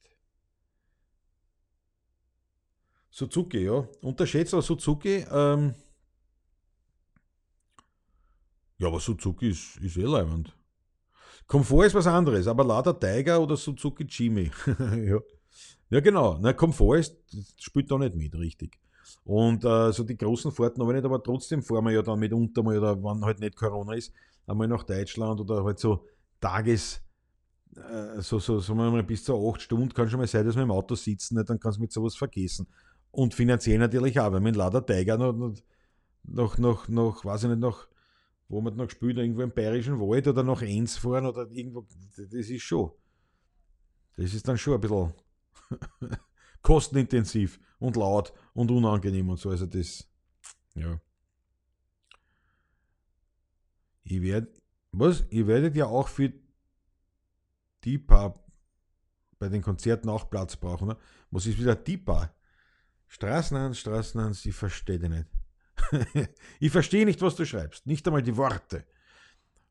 Suzuki, 3.09 3.65
ja. 3.65 3.87
Unterschätzt 4.01 4.53
aber 4.53 4.61
Suzuki. 4.61 5.25
Ähm 5.31 5.73
ja, 8.81 8.87
aber 8.87 8.99
Suzuki 8.99 9.49
ist, 9.49 9.77
ist 9.77 9.97
eh 9.97 10.01
leibend. 10.01 10.55
Komfort 11.45 11.85
ist 11.85 11.93
was 11.93 12.07
anderes, 12.07 12.47
aber 12.47 12.63
Lada 12.63 12.93
Tiger 12.93 13.39
oder 13.39 13.55
Suzuki 13.55 14.05
Jimmy. 14.09 14.49
ja. 15.05 15.19
ja, 15.91 15.99
genau. 15.99 16.39
Na, 16.41 16.53
Komfort 16.53 16.97
ist, 16.97 17.15
spielt 17.57 17.91
da 17.91 17.99
nicht 17.99 18.15
mit, 18.15 18.33
richtig. 18.33 18.79
Und 19.23 19.63
äh, 19.65 19.91
so 19.91 20.03
die 20.03 20.17
großen 20.17 20.51
Fahrten 20.51 20.81
aber 20.81 20.93
nicht, 20.93 21.05
aber 21.05 21.21
trotzdem 21.21 21.61
fahren 21.61 21.85
wir 21.85 21.91
ja 21.91 22.01
dann 22.01 22.17
mitunter 22.17 22.63
mal, 22.63 22.75
oder 22.75 22.97
wenn 23.03 23.23
halt 23.23 23.39
nicht 23.39 23.55
Corona 23.55 23.93
ist, 23.93 24.11
einmal 24.47 24.67
nach 24.67 24.83
Deutschland 24.83 25.39
oder 25.39 25.63
halt 25.63 25.77
so 25.77 26.07
Tages, 26.39 27.01
äh, 27.75 28.19
so, 28.19 28.39
so, 28.39 28.59
so 28.59 28.73
mal 28.73 29.03
bis 29.03 29.23
zu 29.23 29.47
acht 29.47 29.61
Stunden 29.61 29.93
kann 29.93 30.09
schon 30.09 30.19
mal 30.19 30.25
sein, 30.25 30.43
dass 30.43 30.55
wir 30.55 30.63
im 30.63 30.71
Auto 30.71 30.95
sitzen, 30.95 31.35
nicht? 31.35 31.47
dann 31.51 31.59
kannst 31.59 31.77
du 31.77 31.81
mit 31.81 31.91
sowas 31.91 32.15
vergessen. 32.15 32.65
Und 33.11 33.35
finanziell 33.35 33.77
natürlich 33.77 34.19
auch, 34.19 34.31
weil 34.31 34.39
mein 34.39 34.55
Lader 34.55 34.83
Tiger 34.83 35.19
noch, 35.19 35.53
noch, 36.23 36.57
noch, 36.57 36.87
noch, 36.87 37.25
weiß 37.25 37.43
ich 37.43 37.49
nicht, 37.49 37.59
noch, 37.59 37.85
wo 38.51 38.59
man 38.59 38.75
noch 38.75 38.87
gespielt, 38.87 39.17
irgendwo 39.17 39.43
im 39.43 39.53
Bayerischen 39.53 39.97
Wald 39.97 40.27
oder 40.27 40.43
nach 40.43 40.61
Enns 40.61 40.97
fahren 40.97 41.25
oder 41.25 41.49
irgendwo, 41.49 41.87
das 42.17 42.49
ist 42.49 42.61
schon, 42.61 42.91
das 44.17 44.33
ist 44.33 44.45
dann 44.45 44.57
schon 44.57 44.73
ein 44.73 44.81
bisschen 44.81 45.13
kostenintensiv 46.61 47.61
und 47.79 47.95
laut 47.95 48.33
und 48.53 48.69
unangenehm 48.69 49.29
und 49.29 49.39
so, 49.39 49.51
also 49.51 49.65
das, 49.65 50.05
ja. 50.75 50.99
Ich 54.03 54.21
werde, 54.21 54.51
was, 54.91 55.23
ihr 55.29 55.47
werdet 55.47 55.77
ja 55.77 55.85
auch 55.85 56.09
für 56.09 56.33
die 57.85 57.97
paar 57.97 58.37
bei 59.39 59.47
den 59.47 59.61
Konzerten 59.61 60.09
auch 60.09 60.29
Platz 60.29 60.57
brauchen, 60.57 60.89
ne? 60.89 60.97
Was 61.31 61.45
ist 61.45 61.57
wieder 61.57 61.75
die 61.75 61.97
paar? 61.97 62.35
Straßenhans, 63.07 63.79
Straßenhans, 63.79 64.45
ich 64.45 64.53
verstehe 64.53 64.99
nicht. 65.09 65.27
ich 66.59 66.71
verstehe 66.71 67.05
nicht, 67.05 67.21
was 67.21 67.35
du 67.35 67.45
schreibst. 67.45 67.85
Nicht 67.85 68.05
einmal 68.07 68.21
die 68.21 68.35
Worte. 68.37 68.85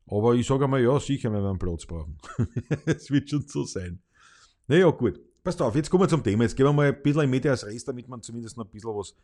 Aber 0.07 0.33
ich 0.33 0.45
sage 0.45 0.65
einmal, 0.65 0.81
ja, 0.81 0.99
sicher, 0.99 1.31
wenn 1.31 1.41
wir 1.41 1.49
einen 1.49 1.59
Platz 1.59 1.85
brauchen. 1.85 2.17
Es 2.85 3.09
wird 3.09 3.29
schon 3.29 3.47
so 3.47 3.63
sein. 3.63 4.01
Naja, 4.67 4.89
gut. 4.89 5.19
Passt 5.43 5.61
auf, 5.61 5.75
jetzt 5.75 5.89
kommen 5.89 6.03
wir 6.03 6.09
zum 6.09 6.23
Thema. 6.23 6.43
Jetzt 6.43 6.55
gehen 6.55 6.65
wir 6.65 6.73
mal 6.73 6.87
ein 6.87 7.01
bisschen 7.01 7.23
in 7.23 7.29
Medias 7.29 7.65
Res, 7.65 7.83
damit 7.83 8.07
man 8.07 8.21
zumindest 8.21 8.57
noch 8.57 8.65
ein 8.65 8.71
bisschen 8.71 8.95
was 8.95 9.15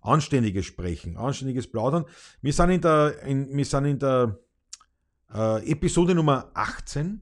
Anständiges 0.00 0.66
sprechen, 0.66 1.16
Anständiges 1.16 1.66
plaudern. 1.70 2.04
Wir 2.42 2.52
sind 2.52 2.70
in 2.70 2.80
der, 2.80 3.22
in, 3.22 3.56
wir 3.56 3.64
sind 3.64 3.86
in 3.86 3.98
der 3.98 4.38
äh, 5.32 5.70
Episode 5.70 6.14
Nummer 6.14 6.50
18. 6.54 7.20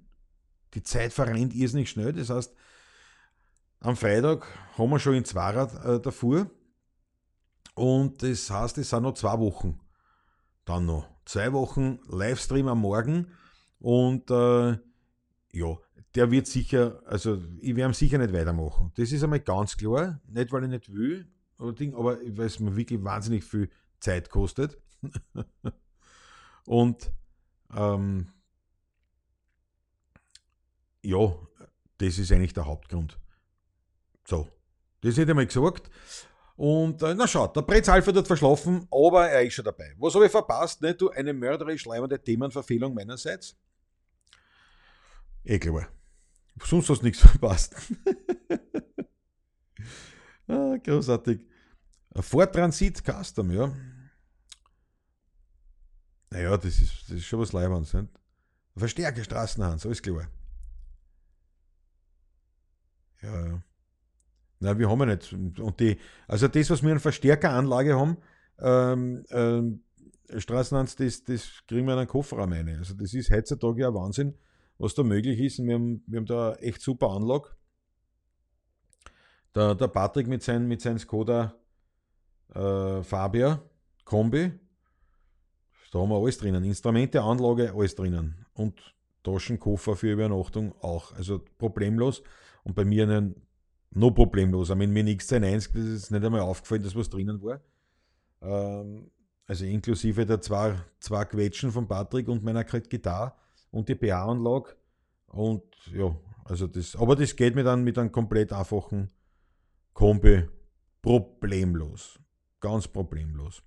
Die 0.74 0.82
Zeit 0.82 1.12
verrennt 1.12 1.54
irrsinnig 1.54 1.88
schnell. 1.90 2.12
Das 2.12 2.28
heißt, 2.28 2.54
am 3.80 3.96
Freitag 3.96 4.46
haben 4.76 4.90
wir 4.90 4.98
schon 4.98 5.14
in 5.14 5.24
Zwarer 5.24 5.96
äh, 5.96 6.00
davor. 6.00 6.50
Und 7.74 8.22
das 8.22 8.50
heißt, 8.50 8.78
es 8.78 8.90
sind 8.90 9.02
noch 9.02 9.14
zwei 9.14 9.38
Wochen. 9.38 9.80
Dann 10.64 10.86
noch 10.86 11.08
zwei 11.24 11.52
Wochen 11.52 11.98
Livestream 12.08 12.68
am 12.68 12.80
Morgen. 12.80 13.28
Und 13.78 14.30
äh, 14.30 14.78
ja, 15.52 15.78
der 16.14 16.30
wird 16.30 16.46
sicher, 16.46 17.02
also 17.06 17.42
ich 17.60 17.74
werde 17.74 17.94
sicher 17.94 18.18
nicht 18.18 18.32
weitermachen. 18.32 18.92
Das 18.96 19.12
ist 19.12 19.22
einmal 19.22 19.40
ganz 19.40 19.76
klar. 19.76 20.20
Nicht, 20.28 20.52
weil 20.52 20.64
ich 20.64 20.70
nicht 20.70 20.92
will, 20.92 21.26
aber 21.58 22.18
weil 22.20 22.46
es 22.46 22.60
mir 22.60 22.76
wirklich 22.76 23.02
wahnsinnig 23.02 23.44
viel 23.44 23.70
Zeit 24.00 24.28
kostet. 24.30 24.78
und 26.66 27.10
ähm, 27.74 28.28
ja, 31.02 31.34
das 31.98 32.18
ist 32.18 32.30
eigentlich 32.32 32.52
der 32.52 32.66
Hauptgrund. 32.66 33.18
So, 34.26 34.48
das 35.00 35.16
hätte 35.16 35.32
ich 35.32 35.36
mal 35.36 35.46
gesagt. 35.46 35.90
Und 36.56 37.02
äh, 37.02 37.14
na 37.14 37.26
schaut, 37.26 37.56
der 37.56 37.62
Brett 37.62 37.88
Alfred 37.88 38.16
hat 38.16 38.26
verschlafen, 38.26 38.86
aber 38.90 39.28
er 39.28 39.42
ist 39.44 39.54
schon 39.54 39.64
dabei. 39.64 39.94
Was 39.98 40.14
habe 40.14 40.26
ich 40.26 40.30
verpasst? 40.30 40.82
Nicht 40.82 41.00
du 41.00 41.10
eine 41.10 41.32
mörderisch 41.32 41.84
leibende 41.84 42.22
Themenverfehlung 42.22 42.94
meinerseits? 42.94 43.56
Klar. 45.44 45.88
Sonst 46.62 46.88
hast 46.88 47.00
du 47.00 47.06
nichts 47.06 47.20
verpasst. 47.26 47.74
ah, 50.46 50.76
großartig. 50.76 51.40
Ford 52.20 52.54
Transit 52.54 53.02
Custom, 53.02 53.50
ja. 53.50 53.74
Naja, 56.30 56.56
das 56.56 56.80
ist, 56.80 57.02
das 57.08 57.16
ist 57.16 57.24
schon 57.24 57.40
was 57.40 57.52
Leibands. 57.52 57.96
Verstärke 58.76 59.24
Straßenhand, 59.24 59.84
alles 59.84 60.00
klar. 60.02 60.28
Ja, 63.22 63.46
ja. 63.46 63.62
Nein, 64.62 64.78
wir 64.78 64.88
haben 64.88 65.00
ja 65.00 65.06
nicht. 65.06 65.32
Und 65.32 65.80
die, 65.80 65.98
also 66.28 66.46
das, 66.46 66.70
was 66.70 66.84
wir 66.84 66.92
an 66.92 67.00
Verstärkeranlage 67.00 67.98
haben, 67.98 68.16
ähm, 68.60 69.24
ähm, 69.30 69.82
Straßenhans, 70.36 70.94
das, 70.94 71.24
das 71.24 71.64
kriegen 71.66 71.84
wir 71.86 71.94
in 71.94 71.98
einen 71.98 72.08
Kofferraum 72.08 72.52
rein. 72.52 72.68
Also 72.78 72.94
das 72.94 73.12
ist 73.12 73.32
heutzutage 73.32 73.82
ja 73.82 73.92
Wahnsinn, 73.92 74.34
was 74.78 74.94
da 74.94 75.02
möglich 75.02 75.40
ist. 75.40 75.58
Und 75.58 75.66
wir 75.66 75.74
haben, 75.74 76.04
wir 76.06 76.18
haben 76.18 76.26
da 76.26 76.54
echt 76.54 76.80
super 76.80 77.10
Anlage. 77.10 77.48
Der, 79.52 79.74
der 79.74 79.88
Patrick 79.88 80.28
mit 80.28 80.44
seinem 80.44 80.68
mit 80.68 80.80
sein 80.80 80.98
Skoda 80.98 81.54
äh, 82.54 83.02
Fabia 83.02 83.60
Kombi, 84.04 84.52
da 85.90 85.98
haben 85.98 86.08
wir 86.08 86.16
alles 86.16 86.38
drinnen. 86.38 86.62
Instrumente, 86.62 87.20
Anlage, 87.20 87.72
alles 87.74 87.96
drinnen. 87.96 88.46
Und 88.54 88.94
Taschenkoffer 89.24 89.96
für 89.96 90.12
Übernachtung 90.12 90.72
auch. 90.80 91.12
Also 91.16 91.40
problemlos. 91.58 92.22
Und 92.62 92.76
bei 92.76 92.84
mir 92.84 93.02
einen 93.02 93.34
no 93.94 94.10
problemlos. 94.10 94.70
I 94.70 94.74
mean, 94.74 94.90
mir 94.90 95.04
nichts 95.04 95.28
sein 95.28 95.44
eins, 95.44 95.70
das 95.72 95.84
ist 95.84 96.10
nicht 96.10 96.24
einmal 96.24 96.40
aufgefallen, 96.40 96.82
dass 96.82 96.96
was 96.96 97.10
drinnen 97.10 97.42
war. 97.42 97.60
Ähm, 98.40 99.10
also 99.46 99.64
inklusive 99.64 100.24
der 100.24 100.40
zwei, 100.40 100.74
zwei 100.98 101.24
Quetschen 101.24 101.70
von 101.70 101.86
Patrick 101.86 102.28
und 102.28 102.42
meiner 102.42 102.64
Gitarre 102.64 103.32
und 103.70 103.88
die 103.88 103.94
PA-Anlage. 103.94 104.76
Und 105.26 105.62
ja, 105.92 106.14
also 106.44 106.66
das, 106.66 106.96
aber 106.96 107.16
das 107.16 107.34
geht 107.36 107.54
mit 107.54 107.66
einem, 107.66 107.84
mit 107.84 107.98
einem 107.98 108.12
komplett 108.12 108.52
einfachen 108.52 109.10
Kombi 109.92 110.48
problemlos. 111.00 112.18
Ganz 112.60 112.86
problemlos. 112.86 113.62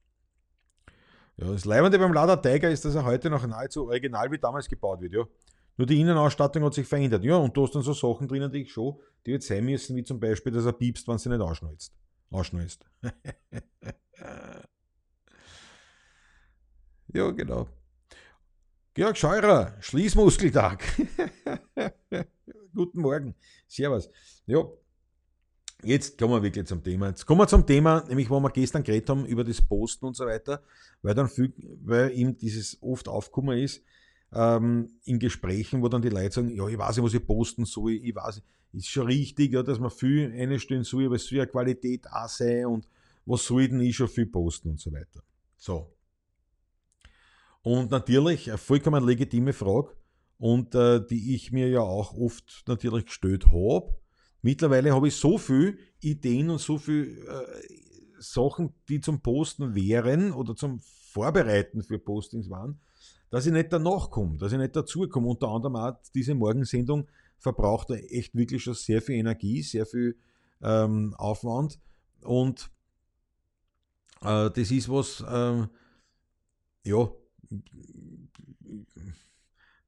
Ja, 1.38 1.52
das 1.52 1.66
Leibende 1.66 2.00
beim 2.00 2.14
Lada 2.14 2.38
Tiger 2.38 2.70
ist, 2.70 2.86
dass 2.86 2.96
er 2.96 3.04
heute 3.04 3.30
noch 3.30 3.46
nahezu 3.46 3.88
original 3.88 4.32
wie 4.32 4.38
damals 4.38 4.70
gebaut 4.70 5.02
wird. 5.02 5.14
Ja. 5.14 5.26
Nur 5.78 5.88
die 5.88 6.00
Innenausstattung 6.00 6.64
hat 6.64 6.74
sich 6.74 6.88
verändert. 6.88 7.24
Ja, 7.24 7.36
und 7.36 7.56
du 7.56 7.64
hast 7.64 7.76
dann 7.76 7.82
so 7.82 7.94
Sachen 7.94 8.28
drinnen, 8.28 8.52
die 8.52 8.62
ich 8.62 8.72
schon, 8.72 8.98
die 9.26 9.32
jetzt 9.32 9.48
sein 9.48 9.66
müssen, 9.66 9.96
wie 9.96 10.04
zum 10.04 10.20
Beispiel, 10.20 10.52
dass 10.52 10.66
er 10.66 10.74
piepst, 10.74 11.08
wenn 11.08 11.18
sie 11.18 11.30
nicht 11.30 11.42
ausschnalzt. 11.42 11.94
Ausschnalzt. 12.30 12.86
ja, 17.14 17.32
genau. 17.32 17.68
Georg 18.94 19.18
Scheurer, 19.18 19.76
Schließmuskeltag. 19.82 20.82
Guten 22.74 23.02
Morgen. 23.02 23.36
Servus. 23.68 24.10
Ja, 24.46 24.64
jetzt 25.84 26.18
kommen 26.18 26.34
wir 26.34 26.44
wirklich 26.44 26.66
zum 26.66 26.82
Thema. 26.82 27.10
Jetzt 27.10 27.26
kommen 27.26 27.42
wir 27.42 27.48
zum 27.48 27.68
Thema, 27.68 28.06
nämlich 28.08 28.30
wo 28.30 28.40
wir 28.40 28.50
gestern 28.52 28.84
geredet 28.84 29.10
haben 29.10 29.26
über 29.26 29.44
das 29.44 29.62
Posten 29.62 30.06
und 30.06 30.16
so 30.16 30.26
weiter, 30.26 30.64
weil 31.02 31.14
dann 31.14 31.28
viel, 31.28 31.54
weil 31.84 32.12
ihm 32.12 32.38
dieses 32.38 32.82
oft 32.82 33.10
aufgekommen 33.10 33.58
ist, 33.58 33.84
ähm, 34.34 34.90
in 35.06 35.20
Gesprächen, 35.20 35.82
wo 35.82 35.88
dann 35.88 36.02
die 36.02 36.10
Leute 36.10 36.32
sagen, 36.32 36.50
ja, 36.50 36.68
ich 36.68 36.78
weiß 36.78 36.98
nicht, 36.98 37.06
was 37.06 37.14
ich 37.14 37.26
posten 37.26 37.66
soll, 37.66 37.94
ich 37.94 38.16
weiß, 38.16 38.42
ist 38.74 38.88
schon 38.88 39.08
richtig, 39.08 39.54
ja, 39.54 39.64
dass 39.64 39.80
man 39.80 39.90
viel 39.90 40.32
einstellen 40.34 40.84
soll, 40.84 41.06
aber 41.06 41.16
es 41.16 41.26
soll 41.26 41.40
ja 41.40 41.46
Qualität 41.46 42.08
auch 42.12 42.28
sein 42.28 42.66
und 42.66 42.88
was 43.26 43.46
soll 43.46 43.64
ich 43.64 43.70
denn 43.70 43.80
ich 43.80 43.96
schon 43.96 44.08
viel 44.08 44.26
posten 44.26 44.72
und 44.72 44.80
so 44.80 44.92
weiter. 44.92 45.24
So. 45.58 45.92
Und 47.62 47.90
natürlich, 47.92 48.50
eine 48.50 48.58
vollkommen 48.58 49.06
legitime 49.06 49.54
Frage 49.54 49.90
und 50.38 50.76
äh, 50.76 51.06
die 51.06 51.34
ich 51.34 51.52
mir 51.52 51.70
ja 51.70 51.80
auch 51.80 52.14
oft 52.14 52.64
natürlich 52.68 53.06
gestellt 53.06 53.48
habe. 53.48 53.98
Mittlerweile 54.42 54.94
habe 54.94 55.08
ich 55.08 55.16
so 55.16 55.38
viele 55.38 55.78
Ideen 56.02 56.52
und 56.52 56.60
so 56.60 56.78
viele 56.78 57.06
äh, 57.06 57.46
Sachen, 58.20 58.74
die 58.90 59.00
zum 59.00 59.22
Posten 59.22 59.74
wären 59.74 60.32
oder 60.32 60.56
zum 60.56 60.80
Vorbereiten 60.80 61.82
für 61.82 61.98
Postings 61.98 62.50
waren, 62.50 62.80
dass 63.36 63.46
ich 63.46 63.52
nicht 63.52 63.74
danach 63.74 64.12
komme, 64.12 64.38
dass 64.38 64.54
ich 64.54 64.58
nicht 64.58 64.78
dazukomme. 64.78 65.28
Unter 65.28 65.50
anderem 65.50 65.76
auch 65.76 65.98
diese 66.14 66.34
Morgensendung, 66.34 67.06
verbraucht 67.38 67.90
er 67.90 67.98
echt 68.10 68.34
wirklich 68.34 68.64
schon 68.64 68.76
sehr 68.76 69.02
viel 69.02 69.16
Energie, 69.16 69.62
sehr 69.62 69.86
viel 69.86 70.16
ähm, 70.62 71.14
Aufwand 71.18 71.78
und 72.22 72.72
äh, 74.22 74.50
das 74.50 74.72
ist 74.72 74.88
was, 74.88 75.20
äh, 75.20 75.68
ja, 76.86 77.12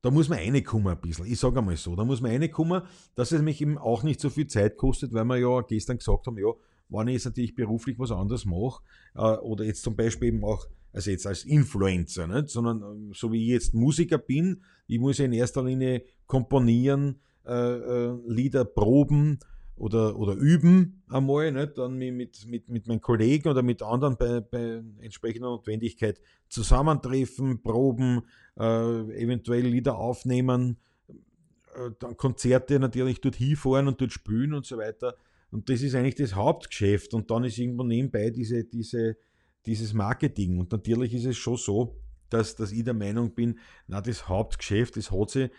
da 0.02 0.12
muss 0.12 0.28
man 0.28 0.40
reinkommen 0.40 0.90
ein 0.90 1.00
bisschen. 1.00 1.28
Ich 1.28 1.40
sage 1.40 1.60
einmal 1.60 1.78
so, 1.78 1.96
da 1.96 2.04
muss 2.04 2.20
man 2.20 2.32
reinkommen, 2.32 2.82
dass 3.16 3.32
es 3.32 3.42
mich 3.42 3.62
eben 3.62 3.78
auch 3.78 4.04
nicht 4.04 4.20
so 4.20 4.30
viel 4.30 4.48
Zeit 4.48 4.76
kostet, 4.76 5.14
weil 5.14 5.24
wir 5.24 5.38
ja 5.38 5.62
gestern 5.62 6.00
gesagt 6.00 6.28
haben, 6.28 6.38
ja, 6.38 6.52
wenn 6.90 7.08
ich 7.08 7.14
jetzt 7.14 7.26
natürlich 7.26 7.56
beruflich 7.56 7.98
was 7.98 8.12
anderes 8.12 8.44
mache, 8.44 8.84
äh, 9.16 9.22
oder 9.38 9.64
jetzt 9.64 9.84
zum 9.84 9.96
Beispiel 9.96 10.28
eben 10.28 10.44
auch, 10.44 10.68
also 10.94 11.12
jetzt 11.12 11.28
als 11.28 11.46
Influencer, 11.46 12.28
nicht? 12.28 12.50
sondern 12.50 12.82
ähm, 12.82 13.12
so 13.14 13.32
wie 13.32 13.44
ich 13.44 13.50
jetzt 13.50 13.74
Musiker 13.74 14.18
bin, 14.18 14.62
ich 14.88 15.00
muss 15.00 15.18
ja 15.18 15.26
in 15.26 15.34
erster 15.34 15.64
Linie 15.64 16.04
komponieren, 16.26 17.20
äh, 17.46 17.54
äh, 17.54 18.18
Lieder 18.28 18.66
proben, 18.66 19.40
oder, 19.78 20.18
oder 20.18 20.34
üben 20.34 21.04
einmal, 21.08 21.52
nicht? 21.52 21.78
dann 21.78 21.98
mit, 21.98 22.46
mit, 22.48 22.68
mit 22.68 22.88
meinen 22.88 23.02
Kollegen 23.02 23.48
oder 23.48 23.62
mit 23.62 23.84
anderen 23.84 24.18
bei, 24.18 24.42
bei 24.42 24.82
entsprechender 25.02 25.50
Notwendigkeit 25.50 26.20
zusammentreffen, 26.50 27.62
proben, 27.62 28.24
äh, 28.58 29.22
eventuell 29.22 29.68
Lieder 29.68 29.98
aufnehmen, 29.98 30.78
äh, 31.76 31.92
dann 32.00 32.18
Konzerte 32.18 32.80
natürlich 32.80 33.22
dort 33.22 33.36
hinfahren 33.36 33.88
und 33.88 34.02
dort 34.02 34.12
spielen 34.12 34.54
und 34.56 34.66
so 34.66 34.78
weiter. 34.78 35.16
Und 35.52 35.70
das 35.70 35.82
ist 35.82 35.96
eigentlich 35.96 36.16
das 36.16 36.34
Hauptgeschäft. 36.36 37.14
Und 37.14 37.30
dann 37.30 37.44
ist 37.44 37.58
irgendwo 37.58 37.84
nebenbei 37.84 38.32
diese, 38.32 38.64
diese, 38.64 39.16
dieses 39.68 39.94
Marketing. 39.94 40.60
Und 40.60 40.72
natürlich 40.72 41.14
ist 41.14 41.26
es 41.26 41.38
schon 41.38 41.58
so, 41.58 41.96
dass, 42.30 42.56
dass 42.56 42.72
ich 42.72 42.84
der 42.84 42.94
Meinung 42.94 43.34
bin, 43.34 43.60
na, 43.88 44.02
das 44.02 44.28
Hauptgeschäft, 44.28 44.98
das 44.98 45.12
hat 45.12 45.30
sie 45.30 45.50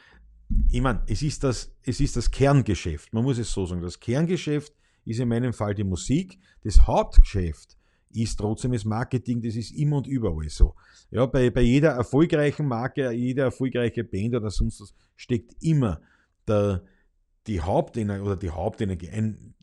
ich 0.71 0.81
meine, 0.81 1.03
es 1.07 1.23
ist, 1.23 1.45
das, 1.45 1.71
es 1.83 2.01
ist 2.01 2.17
das 2.17 2.31
Kerngeschäft, 2.31 3.13
man 3.13 3.23
muss 3.23 3.39
es 3.39 3.53
so 3.53 3.67
sagen. 3.67 3.83
Das 3.83 4.01
Kerngeschäft 4.01 4.73
ist 5.05 5.21
in 5.21 5.29
meinem 5.29 5.53
Fall 5.53 5.75
die 5.75 5.85
Musik. 5.85 6.39
Das 6.65 6.87
Hauptgeschäft 6.87 7.77
ist 8.11 8.37
trotzdem 8.39 8.73
das 8.73 8.85
Marketing, 8.85 9.43
das 9.43 9.57
ist 9.57 9.73
immer 9.73 9.99
und 9.99 10.07
überall 10.07 10.49
so. 10.49 10.75
Ja, 11.11 11.27
bei, 11.27 11.51
bei 11.51 11.61
jeder 11.61 11.91
erfolgreichen 11.91 12.67
Marke, 12.67 13.11
jeder 13.13 13.45
erfolgreiche 13.45 14.05
Band 14.05 14.35
oder 14.35 14.51
sonst 14.51 14.81
was 14.81 14.95
steckt 15.17 15.55
immer 15.63 16.01
der, 16.47 16.83
die 17.47 17.61
Hauptenergie 17.61 18.23
oder 18.23 18.37
die 18.37 18.51
Hauptenergie, 18.51 19.11
ein, 19.11 19.55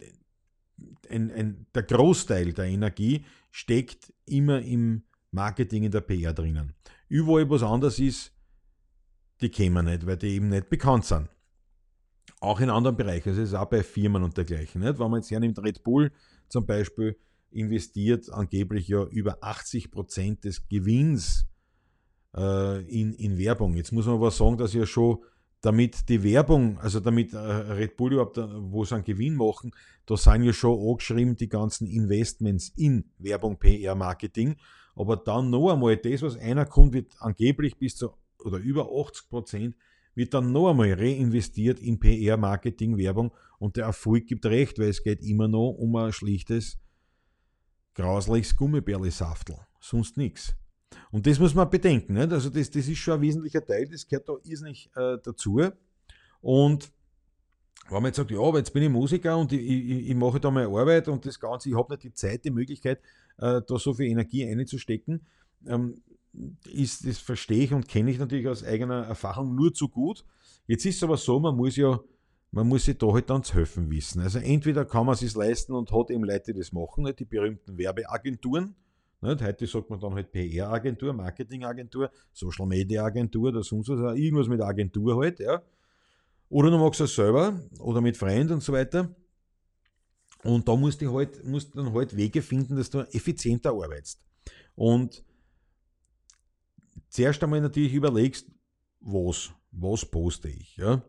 ein, 1.10 1.32
ein, 1.32 1.66
der 1.74 1.84
Großteil 1.84 2.54
der 2.54 2.66
Energie 2.66 3.26
steckt 3.52 4.14
immer 4.26 4.62
im 4.62 5.04
Marketing, 5.32 5.84
in 5.84 5.92
der 5.92 6.02
PR 6.02 6.34
drinnen. 6.34 6.74
Überall 7.08 7.50
was 7.50 7.64
anders 7.64 8.00
ist, 8.00 8.32
die 9.42 9.50
kämen 9.50 9.86
nicht, 9.86 10.06
weil 10.06 10.18
die 10.18 10.30
eben 10.30 10.50
nicht 10.50 10.70
bekannt 10.70 11.06
sind. 11.06 11.30
Auch 12.40 12.60
in 12.60 12.70
anderen 12.70 12.96
Bereichen, 12.96 13.30
also 13.30 13.42
es 13.42 13.50
ist 13.50 13.56
auch 13.56 13.66
bei 13.66 13.84
Firmen 13.84 14.24
und 14.24 14.36
dergleichen. 14.38 14.82
Nicht? 14.82 15.00
Wenn 15.00 15.12
man 15.12 15.22
jetzt 15.22 15.32
hernimmt, 15.32 15.60
Red 15.60 15.84
Bull 15.84 16.12
zum 16.48 16.66
Beispiel 16.66 17.18
investiert 17.52 18.32
angeblich 18.32 18.88
ja 18.88 19.04
über 19.06 19.38
80 19.42 19.92
Prozent 19.92 20.44
des 20.44 20.68
Gewinns 20.68 21.46
äh, 22.36 22.82
in, 22.84 23.14
in 23.14 23.38
Werbung. 23.38 23.76
Jetzt 23.76 23.92
muss 23.92 24.06
man 24.06 24.16
aber 24.16 24.32
sagen, 24.32 24.58
dass 24.58 24.74
ja 24.74 24.86
schon 24.86 25.20
damit 25.66 26.10
die 26.10 26.24
Werbung, 26.24 26.78
also 26.78 27.00
damit 27.00 27.34
äh, 27.34 27.38
Red 27.38 27.98
Bull 27.98 28.14
überhaupt, 28.14 28.38
äh, 28.38 28.46
wo 28.48 28.86
sie 28.86 28.94
einen 28.94 29.04
Gewinn 29.04 29.36
machen, 29.36 29.72
da 30.06 30.16
sind 30.16 30.44
ja 30.44 30.54
schon 30.54 30.80
angeschrieben 30.80 31.36
die 31.36 31.50
ganzen 31.50 31.88
Investments 31.88 32.70
in 32.76 33.06
Werbung, 33.18 33.58
PR, 33.58 33.96
Marketing. 33.96 34.58
Aber 34.96 35.18
dann 35.18 35.50
noch 35.50 35.74
einmal, 35.74 35.98
das, 35.98 36.22
was 36.22 36.38
einer 36.38 36.68
kommt, 36.68 36.94
wird 36.94 37.16
angeblich 37.20 37.78
bis 37.78 37.96
zu 37.96 38.12
oder 38.44 38.60
über 38.60 38.90
80 38.92 39.28
Prozent 39.28 39.76
wird 40.14 40.36
dann 40.36 40.52
noch 40.52 40.70
einmal 40.70 40.94
reinvestiert 40.94 41.80
in 41.80 42.00
PR, 42.00 42.38
Marketing, 42.38 42.98
Werbung 43.00 43.32
und 43.58 43.76
der 43.76 43.86
Erfolg 43.86 44.28
gibt 44.28 44.46
recht, 44.46 44.78
weil 44.78 44.90
es 44.90 45.04
geht 45.04 45.24
immer 45.24 45.48
noch 45.48 45.72
um 45.72 45.96
ein 45.96 46.14
schlichtes, 46.14 46.78
grausliches 47.96 48.56
Gummibärli-Saftel, 48.56 49.58
sonst 49.80 50.16
nichts. 50.16 50.56
Und 51.12 51.28
das 51.28 51.40
muss 51.40 51.54
man 51.54 51.70
bedenken. 51.70 52.14
Nicht? 52.14 52.32
Also 52.32 52.50
das, 52.50 52.70
das 52.70 52.88
ist 52.88 52.98
schon 52.98 53.16
ein 53.16 53.22
wesentlicher 53.22 53.66
Teil, 53.66 53.88
das 53.88 54.08
gehört 54.08 54.30
da 54.30 54.34
irrsinnig 54.44 54.90
äh, 54.96 55.18
dazu. 55.24 55.62
Und 56.42 56.92
wenn 57.90 58.02
man 58.02 58.06
jetzt 58.06 58.18
sagt, 58.18 58.32
ja, 58.32 58.40
aber 58.40 58.58
jetzt 58.58 58.74
bin 58.74 58.84
ich 58.84 58.90
Musiker 58.90 59.38
und 59.38 59.52
ich, 59.52 59.62
ich, 59.62 60.10
ich 60.10 60.16
mache 60.16 60.40
da 60.40 60.50
meine 60.50 60.68
Arbeit 60.68 61.08
und 61.08 61.26
das 61.26 61.40
Ganze, 61.40 61.70
ich 61.70 61.76
habe 61.76 61.94
nicht 61.94 62.04
die 62.04 62.14
Zeit, 62.14 62.44
die 62.44 62.52
Möglichkeit, 62.52 63.00
äh, 63.38 63.62
da 63.68 63.78
so 63.78 63.94
viel 63.94 64.08
Energie 64.08 64.48
einzustecken, 64.48 65.26
ähm, 65.68 66.02
ist, 66.66 67.08
das 67.08 67.20
verstehe 67.20 67.64
ich 67.64 67.74
und 67.74 67.88
kenne 67.88 68.12
ich 68.12 68.20
natürlich 68.20 68.48
aus 68.48 68.64
eigener 68.64 69.06
Erfahrung 69.06 69.56
nur 69.56 69.74
zu 69.74 69.88
gut. 69.88 70.26
Jetzt 70.68 70.86
ist 70.86 70.98
es 70.98 71.04
aber 71.04 71.18
so, 71.18 71.40
man 71.40 71.56
muss 71.56 71.76
ja, 71.76 72.00
man 72.52 72.68
muss 72.68 72.86
sich 72.86 72.98
da 72.98 73.12
halt 73.12 73.30
dann 73.30 73.44
zu 73.44 73.54
helfen 73.54 73.90
wissen. 73.92 74.22
Also 74.22 74.40
entweder 74.40 74.86
kann 74.86 75.06
man 75.06 75.14
es 75.14 75.20
sich 75.20 75.36
leisten 75.36 75.74
und 75.74 75.92
hat 75.92 76.10
eben 76.10 76.24
Leute, 76.24 76.54
die 76.54 76.60
das 76.60 76.72
machen, 76.72 77.04
nicht? 77.04 77.20
die 77.20 77.26
berühmten 77.26 77.78
Werbeagenturen. 77.78 78.76
Nicht? 79.26 79.42
Heute 79.42 79.68
sagt 79.68 79.90
man 79.90 80.00
dann 80.00 80.14
halt 80.14 80.32
PR-Agentur, 80.32 81.14
Marketing-Agentur, 81.14 82.12
Social-Media-Agentur 82.32 83.50
oder 83.50 83.64
sonst 83.64 83.90
was, 83.90 84.18
irgendwas 84.18 84.48
mit 84.48 84.62
Agentur 84.62 85.22
halt, 85.22 85.40
ja. 85.40 85.62
Oder 86.50 86.72
du 86.72 86.78
machst 86.78 87.02
es 87.02 87.16
selber 87.16 87.60
oder 87.80 88.02
mit 88.02 88.18
Freunden 88.18 88.54
und 88.54 88.64
so 88.64 88.74
weiter. 88.74 89.16
Und 90.44 90.68
da 90.68 90.76
musst 90.76 91.02
du 91.02 91.12
halt, 91.12 91.44
musst 91.44 91.76
dann 91.76 91.92
halt 91.94 92.16
Wege 92.16 92.42
finden, 92.42 92.76
dass 92.76 92.90
du 92.90 93.00
effizienter 93.00 93.72
arbeitest. 93.72 94.22
Und 94.76 95.24
zuerst 97.10 97.44
einmal 97.44 97.62
natürlich 97.62 97.94
überlegst, 97.94 98.48
was, 99.00 99.52
was 99.72 100.06
poste 100.06 100.50
ich, 100.50 100.78
ja. 100.78 101.04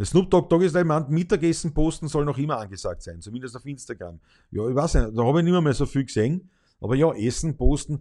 Der 0.00 0.06
Snoop 0.06 0.30
Dogg 0.30 0.48
Dogg 0.48 0.64
ist 0.64 0.72
meint, 0.82 1.10
Mittagessen 1.10 1.74
posten 1.74 2.08
soll 2.08 2.24
noch 2.24 2.38
immer 2.38 2.56
angesagt 2.56 3.02
sein, 3.02 3.20
zumindest 3.20 3.54
auf 3.54 3.66
Instagram. 3.66 4.18
Ja, 4.50 4.66
ich 4.66 4.74
weiß 4.74 4.94
nicht, 4.94 5.10
da 5.14 5.22
habe 5.22 5.40
ich 5.40 5.44
nicht 5.44 5.60
mehr 5.60 5.74
so 5.74 5.84
viel 5.84 6.06
gesehen. 6.06 6.48
Aber 6.80 6.94
ja, 6.94 7.12
Essen 7.12 7.54
posten, 7.54 8.00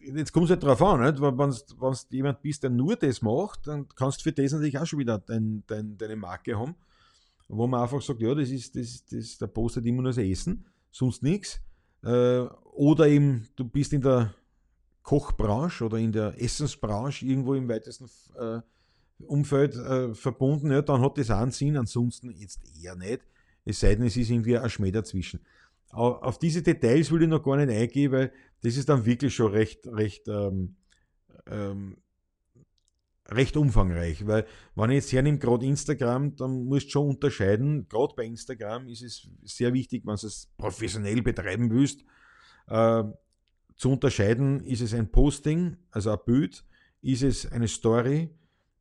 jetzt 0.00 0.32
kommt 0.32 0.46
es 0.46 0.52
halt 0.52 0.62
drauf 0.62 0.80
an, 0.80 1.02
nicht? 1.02 1.20
wenn 1.20 1.50
du 1.50 1.94
jemand 2.08 2.40
bist, 2.40 2.62
der 2.62 2.70
nur 2.70 2.96
das 2.96 3.20
macht, 3.20 3.66
dann 3.66 3.86
kannst 3.88 4.20
du 4.20 4.22
für 4.22 4.32
das 4.32 4.52
natürlich 4.52 4.78
auch 4.78 4.86
schon 4.86 4.98
wieder 4.98 5.18
dein, 5.18 5.62
dein, 5.66 5.98
deine 5.98 6.16
Marke 6.16 6.58
haben, 6.58 6.74
wo 7.48 7.66
man 7.66 7.82
einfach 7.82 8.00
sagt, 8.00 8.22
ja, 8.22 8.34
das 8.34 8.48
ist, 8.48 8.74
das, 8.74 9.04
das, 9.04 9.36
der 9.36 9.48
postet 9.48 9.84
immer 9.84 10.00
nur 10.00 10.12
das 10.12 10.24
Essen, 10.24 10.64
sonst 10.90 11.22
nichts. 11.22 11.60
Äh, 12.02 12.46
oder 12.72 13.08
eben, 13.08 13.46
du 13.56 13.66
bist 13.66 13.92
in 13.92 14.00
der 14.00 14.32
Kochbranche 15.02 15.84
oder 15.84 15.98
in 15.98 16.12
der 16.12 16.42
Essensbranche 16.42 17.26
irgendwo 17.26 17.52
im 17.52 17.68
weitesten 17.68 18.06
äh, 18.38 18.62
Umfeld 19.26 19.76
äh, 19.76 20.14
verbunden, 20.14 20.70
ja, 20.70 20.82
dann 20.82 21.00
hat 21.02 21.18
das 21.18 21.30
einen 21.30 21.50
Sinn, 21.50 21.76
ansonsten 21.76 22.30
jetzt 22.30 22.60
eher 22.82 22.96
nicht. 22.96 23.20
Es 23.64 23.80
sei 23.80 23.94
denn, 23.94 24.06
es 24.06 24.16
ist 24.16 24.30
irgendwie 24.30 24.58
ein 24.58 24.70
Schmäh 24.70 24.90
dazwischen. 24.90 25.40
Auf 25.90 26.38
diese 26.38 26.62
Details 26.62 27.10
will 27.10 27.22
ich 27.22 27.28
noch 27.28 27.42
gar 27.42 27.56
nicht 27.56 27.70
eingehen, 27.70 28.12
weil 28.12 28.32
das 28.62 28.76
ist 28.76 28.88
dann 28.88 29.04
wirklich 29.04 29.34
schon 29.34 29.50
recht, 29.50 29.86
recht, 29.88 30.28
ähm, 30.28 30.76
ähm, 31.46 31.96
recht 33.28 33.56
umfangreich. 33.56 34.24
Weil, 34.26 34.46
wenn 34.76 34.90
ich 34.90 34.96
jetzt 34.96 35.12
hernehme, 35.12 35.38
gerade 35.38 35.66
Instagram, 35.66 36.36
dann 36.36 36.64
musst 36.64 36.86
du 36.86 36.90
schon 36.90 37.08
unterscheiden. 37.08 37.88
Gerade 37.88 38.14
bei 38.16 38.24
Instagram 38.24 38.86
ist 38.86 39.02
es 39.02 39.28
sehr 39.42 39.72
wichtig, 39.72 40.06
wenn 40.06 40.16
du 40.16 40.26
es 40.26 40.48
professionell 40.56 41.22
betreiben 41.22 41.70
willst, 41.70 42.04
äh, 42.68 43.02
zu 43.76 43.90
unterscheiden, 43.90 44.62
ist 44.64 44.82
es 44.82 44.94
ein 44.94 45.10
Posting, 45.10 45.76
also 45.90 46.12
ein 46.12 46.18
Bild, 46.24 46.64
ist 47.02 47.22
es 47.22 47.50
eine 47.50 47.66
Story, 47.66 48.30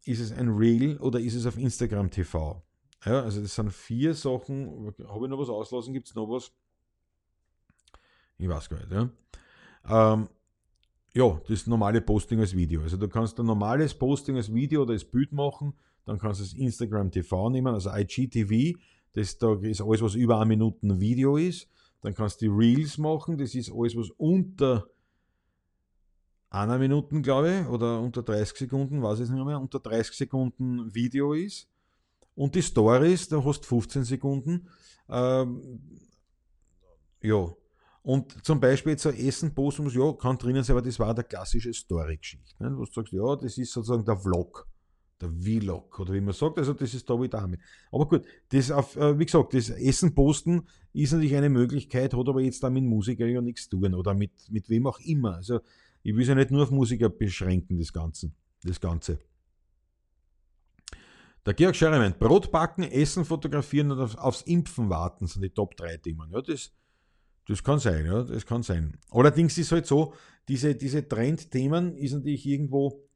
ist 0.09 0.19
es 0.19 0.31
ein 0.31 0.49
Reel 0.49 0.97
oder 0.97 1.19
ist 1.19 1.35
es 1.35 1.45
auf 1.45 1.57
Instagram 1.57 2.09
TV? 2.09 2.61
Ja, 3.05 3.21
also 3.21 3.41
das 3.41 3.53
sind 3.53 3.71
vier 3.71 4.13
Sachen. 4.13 4.93
Habe 5.07 5.25
ich 5.25 5.29
noch 5.29 5.39
was 5.39 5.49
auslassen? 5.49 5.93
Gibt 5.93 6.07
es 6.07 6.15
noch 6.15 6.27
was? 6.27 6.51
Ich 8.37 8.49
weiß 8.49 8.69
gar 8.69 8.79
nicht. 8.79 8.91
Ja. 8.91 10.13
Ähm, 10.13 10.29
ja, 11.13 11.41
das 11.47 11.67
normale 11.67 12.01
Posting 12.01 12.39
als 12.39 12.55
Video. 12.55 12.81
Also 12.81 12.97
du 12.97 13.07
kannst 13.07 13.39
ein 13.39 13.45
normales 13.45 13.93
Posting 13.93 14.35
als 14.35 14.53
Video 14.53 14.81
oder 14.81 14.93
als 14.93 15.05
Bild 15.05 15.31
machen, 15.31 15.73
dann 16.05 16.17
kannst 16.17 16.39
du 16.39 16.43
das 16.43 16.53
Instagram 16.53 17.11
TV 17.11 17.49
nehmen, 17.49 17.73
also 17.73 17.91
IGTV, 17.93 18.77
das 19.13 19.37
da 19.37 19.53
ist 19.61 19.81
alles, 19.81 20.01
was 20.01 20.15
über 20.15 20.37
eine 20.37 20.47
Minute 20.47 20.99
Video 20.99 21.37
ist. 21.37 21.67
Dann 22.01 22.13
kannst 22.13 22.41
du 22.41 22.45
die 22.45 22.51
Reels 22.51 22.97
machen, 22.97 23.37
das 23.37 23.55
ist 23.55 23.71
alles, 23.71 23.95
was 23.95 24.09
unter 24.11 24.87
einer 26.49 26.77
Minute, 26.77 27.21
glaube 27.21 27.61
ich, 27.61 27.67
oder 27.67 27.99
unter 27.99 28.23
30 28.23 28.57
Sekunden, 28.57 29.01
weiß 29.01 29.19
ich 29.19 29.29
nicht 29.29 29.45
mehr, 29.45 29.59
unter 29.59 29.79
30 29.79 30.15
Sekunden 30.15 30.93
Video 30.93 31.33
ist. 31.33 31.67
Und 32.35 32.55
die 32.55 32.61
Stories, 32.61 33.27
da 33.27 33.43
hast 33.43 33.61
du 33.61 33.67
15 33.67 34.03
Sekunden. 34.03 34.67
Ähm, 35.09 35.81
ja. 37.21 37.53
Und 38.01 38.45
zum 38.45 38.59
Beispiel 38.59 38.93
jetzt 38.93 39.05
ein 39.05 39.17
Essen 39.17 39.53
posten 39.53 39.83
muss, 39.83 39.93
ja, 39.93 40.11
kann 40.13 40.37
drinnen 40.37 40.63
sein, 40.63 40.77
aber 40.77 40.85
das 40.85 40.97
war 40.99 41.13
der 41.13 41.25
klassische 41.25 41.73
Story-Geschichte. 41.73 42.63
Ne? 42.63 42.75
Wo 42.75 42.85
du 42.85 42.91
sagst, 42.91 43.11
ja, 43.11 43.35
das 43.35 43.57
ist 43.57 43.71
sozusagen 43.71 44.05
der 44.05 44.17
Vlog 44.17 44.67
der 45.21 45.29
Vlog 45.31 45.99
oder 45.99 46.13
wie 46.13 46.21
man 46.21 46.33
sagt, 46.33 46.57
also 46.57 46.73
das 46.73 46.93
ist 46.93 47.09
da 47.09 47.21
wie 47.21 47.29
damit. 47.29 47.59
Aber 47.91 48.07
gut, 48.07 48.25
das 48.49 48.71
auf, 48.71 48.95
äh, 48.95 49.17
wie 49.19 49.25
gesagt, 49.25 49.53
das 49.53 49.69
Essen 49.69 50.15
posten 50.15 50.67
ist 50.93 51.11
natürlich 51.11 51.35
eine 51.35 51.49
Möglichkeit, 51.49 52.13
hat 52.13 52.29
aber 52.29 52.41
jetzt 52.41 52.63
da 52.63 52.69
mit 52.69 52.83
Musiker 52.83 53.25
ja 53.25 53.41
nichts 53.41 53.69
zu 53.69 53.79
tun 53.79 53.93
oder 53.93 54.13
mit, 54.13 54.31
mit 54.49 54.69
wem 54.69 54.87
auch 54.87 54.99
immer. 54.99 55.35
Also 55.35 55.59
ich 56.03 56.13
will 56.13 56.21
es 56.21 56.27
ja 56.27 56.35
nicht 56.35 56.51
nur 56.51 56.63
auf 56.63 56.71
Musiker 56.71 57.09
beschränken, 57.09 57.77
das 57.77 57.91
Ganze. 57.91 58.31
Das 58.63 58.79
Ganze. 58.79 59.19
Der 61.45 61.53
Georg 61.53 61.75
Scherer 61.75 61.97
meint, 61.97 62.19
Brot 62.19 62.51
backen, 62.51 62.83
Essen 62.83 63.25
fotografieren 63.25 63.91
und 63.91 64.17
aufs 64.19 64.41
Impfen 64.43 64.89
warten 64.89 65.25
sind 65.25 65.41
die 65.41 65.49
Top 65.49 65.75
3 65.77 65.97
Themen. 65.97 66.29
Ja, 66.31 66.41
das, 66.41 66.71
das 67.47 67.63
kann 67.63 67.79
sein, 67.79 68.05
ja, 68.05 68.23
das 68.23 68.45
kann 68.45 68.61
sein. 68.61 68.97
Allerdings 69.09 69.57
ist 69.57 69.67
es 69.67 69.71
halt 69.71 69.87
so, 69.87 70.13
diese, 70.47 70.75
diese 70.75 71.07
Trendthemen 71.07 71.95
ist 71.95 72.13
natürlich 72.13 72.45
irgendwo, 72.45 73.07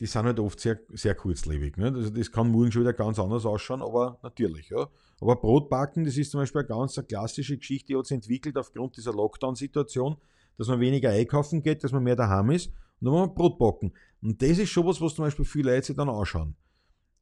die 0.00 0.06
sind 0.06 0.24
halt 0.24 0.40
oft 0.40 0.58
sehr, 0.60 0.80
sehr 0.90 1.14
kurzlebig. 1.14 1.76
Ne? 1.76 1.92
Also 1.94 2.10
das 2.10 2.32
kann 2.32 2.50
morgen 2.50 2.72
schon 2.72 2.82
wieder 2.82 2.94
ganz 2.94 3.18
anders 3.18 3.44
ausschauen, 3.44 3.82
aber 3.82 4.18
natürlich, 4.22 4.70
ja. 4.70 4.88
Aber 5.20 5.36
Brotbacken, 5.36 6.04
das 6.04 6.16
ist 6.16 6.30
zum 6.30 6.40
Beispiel 6.40 6.60
eine 6.60 6.68
ganz 6.68 6.96
eine 6.96 7.06
klassische 7.06 7.58
Geschichte, 7.58 7.88
die 7.88 7.96
hat 7.96 8.06
sich 8.06 8.14
entwickelt 8.14 8.56
aufgrund 8.56 8.96
dieser 8.96 9.12
Lockdown-Situation, 9.12 10.16
dass 10.58 10.68
man 10.68 10.80
weniger 10.80 11.10
einkaufen 11.10 11.62
geht, 11.62 11.82
dass 11.84 11.92
man 11.92 12.02
mehr 12.02 12.16
daheim 12.16 12.50
ist 12.50 12.66
und 13.00 13.06
dann 13.06 13.12
muss 13.12 13.26
man 13.26 13.34
Brot 13.34 13.58
backen. 13.58 13.92
Und 14.20 14.42
das 14.42 14.58
ist 14.58 14.68
schon 14.68 14.86
was, 14.86 15.00
was 15.00 15.14
zum 15.14 15.24
Beispiel 15.24 15.44
viele 15.44 15.72
Leute 15.72 15.86
sich 15.86 15.96
dann 15.96 16.08
anschauen. 16.08 16.54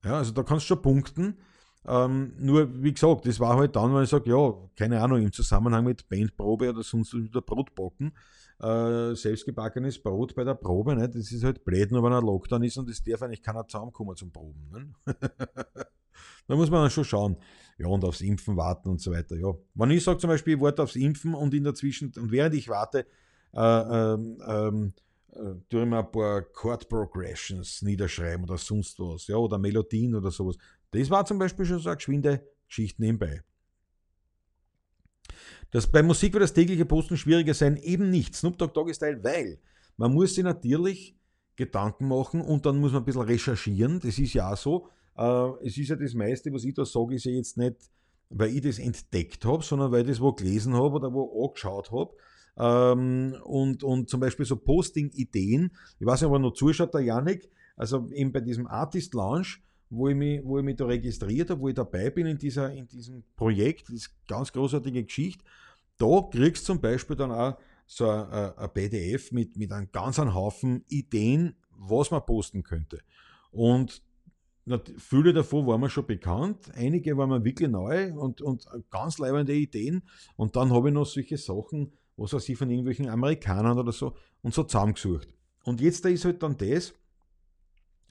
Ja, 0.04 0.18
also 0.18 0.32
da 0.32 0.42
kannst 0.42 0.64
du 0.64 0.74
schon 0.74 0.82
punkten. 0.82 1.38
Ähm, 1.88 2.32
nur, 2.38 2.82
wie 2.82 2.92
gesagt, 2.92 3.26
das 3.26 3.38
war 3.38 3.56
halt 3.56 3.76
dann, 3.76 3.94
wenn 3.94 4.02
ich 4.02 4.10
sage, 4.10 4.30
ja, 4.30 4.52
keine 4.74 5.00
Ahnung, 5.00 5.22
im 5.22 5.32
Zusammenhang 5.32 5.84
mit 5.84 6.08
Bandprobe 6.08 6.70
oder 6.70 6.82
sonst 6.82 7.14
wieder 7.14 7.42
Brotbacken, 7.42 8.12
äh, 8.60 9.14
selbstgebackenes 9.14 10.02
Brot 10.02 10.34
bei 10.34 10.42
der 10.42 10.54
Probe, 10.54 10.96
ne? 10.96 11.08
das 11.08 11.30
ist 11.30 11.44
halt 11.44 11.64
blöd, 11.64 11.92
nur 11.92 12.02
wenn 12.02 12.12
ein 12.12 12.24
Lockdown 12.24 12.64
ist 12.64 12.76
und 12.78 12.90
es 12.90 13.04
darf 13.04 13.22
eigentlich 13.22 13.42
keiner 13.42 13.68
zusammenkommen 13.68 14.16
zum 14.16 14.32
Proben. 14.32 14.68
Ne? 14.72 14.94
da 16.48 16.56
muss 16.56 16.70
man 16.70 16.82
dann 16.82 16.90
schon 16.90 17.04
schauen. 17.04 17.36
Ja, 17.78 17.88
und 17.88 18.04
aufs 18.04 18.22
Impfen 18.22 18.56
warten 18.56 18.88
und 18.88 19.00
so 19.00 19.12
weiter. 19.12 19.36
Ja. 19.36 19.54
Wenn 19.74 19.90
ich 19.90 20.02
sage 20.02 20.18
zum 20.18 20.28
Beispiel, 20.28 20.54
ich 20.56 20.60
warte 20.60 20.82
aufs 20.82 20.96
Impfen 20.96 21.34
und 21.34 21.52
in 21.54 21.64
der 21.64 21.74
Zwischen 21.74 22.12
und 22.16 22.32
während 22.32 22.54
ich 22.54 22.68
warte, 22.68 23.06
ähm, 23.56 24.42
ähm, 24.46 24.92
äh, 25.32 25.54
tue 25.68 25.82
ich 25.82 25.88
mir 25.88 25.98
ein 25.98 26.10
paar 26.10 26.42
Chord 26.42 26.88
Progressions 26.88 27.82
niederschreiben 27.82 28.44
oder 28.44 28.58
sonst 28.58 28.98
was, 28.98 29.26
ja, 29.26 29.36
oder 29.36 29.58
Melodien 29.58 30.14
oder 30.14 30.30
sowas. 30.30 30.56
Das 30.90 31.10
war 31.10 31.24
zum 31.24 31.38
Beispiel 31.38 31.64
schon 31.64 31.78
so 31.78 31.88
eine 31.88 31.96
geschwinde 31.96 32.46
Geschichte 32.68 33.02
nebenbei. 33.02 33.42
Dass 35.70 35.86
bei 35.86 36.02
Musik 36.02 36.32
wird 36.32 36.42
das 36.42 36.54
tägliche 36.54 36.84
Posten 36.84 37.16
schwieriger 37.16 37.54
sein, 37.54 37.76
eben 37.76 38.10
nicht. 38.10 38.34
Snoop 38.34 38.56
Dogg 38.58 38.72
Dogg 38.72 38.94
Style, 38.94 39.22
weil 39.22 39.58
man 39.96 40.12
muss 40.12 40.34
sich 40.34 40.44
natürlich 40.44 41.16
Gedanken 41.56 42.08
machen 42.08 42.40
und 42.40 42.66
dann 42.66 42.78
muss 42.78 42.92
man 42.92 43.02
ein 43.02 43.04
bisschen 43.04 43.22
recherchieren. 43.22 44.00
Das 44.00 44.18
ist 44.18 44.34
ja 44.34 44.52
auch 44.52 44.56
so. 44.56 44.88
Äh, 45.16 45.66
es 45.66 45.76
ist 45.76 45.88
ja 45.88 45.96
das 45.96 46.14
meiste, 46.14 46.52
was 46.52 46.64
ich 46.64 46.74
da 46.74 46.84
sage, 46.84 47.14
ist 47.14 47.24
ja 47.24 47.32
jetzt 47.32 47.56
nicht, 47.56 47.76
weil 48.28 48.50
ich 48.50 48.62
das 48.62 48.78
entdeckt 48.78 49.44
habe, 49.44 49.62
sondern 49.62 49.90
weil 49.90 50.02
ich 50.02 50.08
das 50.08 50.20
wo 50.20 50.32
gelesen 50.32 50.74
habe 50.74 50.96
oder 50.96 51.12
wo 51.12 51.46
angeschaut 51.46 51.90
habe. 51.90 52.14
Ähm, 52.58 53.36
und, 53.44 53.82
und 53.84 54.08
zum 54.08 54.20
Beispiel 54.20 54.46
so 54.46 54.56
Posting-Ideen. 54.56 55.70
Ich 55.98 56.06
weiß 56.06 56.20
nicht, 56.20 56.28
ob 56.28 56.34
er 56.34 56.38
noch 56.38 56.52
zuschaut, 56.52 56.94
der 56.94 57.02
Janik. 57.02 57.50
Also 57.76 58.08
eben 58.10 58.32
bei 58.32 58.40
diesem 58.40 58.66
Artist 58.66 59.14
Lounge, 59.14 59.58
wo 59.90 60.08
ich 60.08 60.16
mich, 60.16 60.40
wo 60.44 60.58
ich 60.58 60.64
mich 60.64 60.76
da 60.76 60.86
registriert 60.86 61.50
habe, 61.50 61.60
wo 61.60 61.68
ich 61.68 61.74
dabei 61.74 62.10
bin 62.10 62.26
in, 62.26 62.38
dieser, 62.38 62.72
in 62.72 62.88
diesem 62.88 63.22
Projekt, 63.36 63.88
das 63.88 63.96
ist 63.96 64.08
eine 64.08 64.38
ganz 64.38 64.52
großartige 64.52 65.04
Geschichte. 65.04 65.44
Da 65.98 66.28
kriegst 66.30 66.62
du 66.62 66.72
zum 66.72 66.80
Beispiel 66.80 67.16
dann 67.16 67.30
auch 67.30 67.56
so 67.86 68.08
ein, 68.08 68.56
ein 68.56 68.70
PDF 68.72 69.32
mit, 69.32 69.56
mit 69.56 69.72
einem 69.72 69.90
ganzen 69.92 70.34
Haufen 70.34 70.84
Ideen, 70.88 71.54
was 71.70 72.10
man 72.10 72.24
posten 72.24 72.62
könnte. 72.62 73.00
Und 73.52 74.02
viele 74.98 75.32
davon 75.32 75.66
waren 75.66 75.80
mir 75.80 75.90
schon 75.90 76.06
bekannt, 76.06 76.70
einige 76.74 77.16
waren 77.16 77.30
mir 77.30 77.44
wirklich 77.44 77.68
neu 77.68 78.12
und, 78.14 78.40
und 78.42 78.66
ganz 78.90 79.18
leibende 79.18 79.54
Ideen. 79.54 80.02
Und 80.36 80.56
dann 80.56 80.72
habe 80.72 80.88
ich 80.88 80.94
noch 80.94 81.06
solche 81.06 81.38
Sachen, 81.38 81.92
was 82.16 82.32
weiß 82.32 82.48
ich, 82.48 82.56
von 82.56 82.70
irgendwelchen 82.70 83.08
Amerikanern 83.08 83.78
oder 83.78 83.92
so, 83.92 84.14
und 84.42 84.54
so 84.54 84.64
zusammengesucht. 84.64 85.28
Und 85.64 85.80
jetzt 85.80 86.04
da 86.04 86.08
ist 86.08 86.24
halt 86.24 86.42
dann 86.42 86.56
das, 86.56 86.94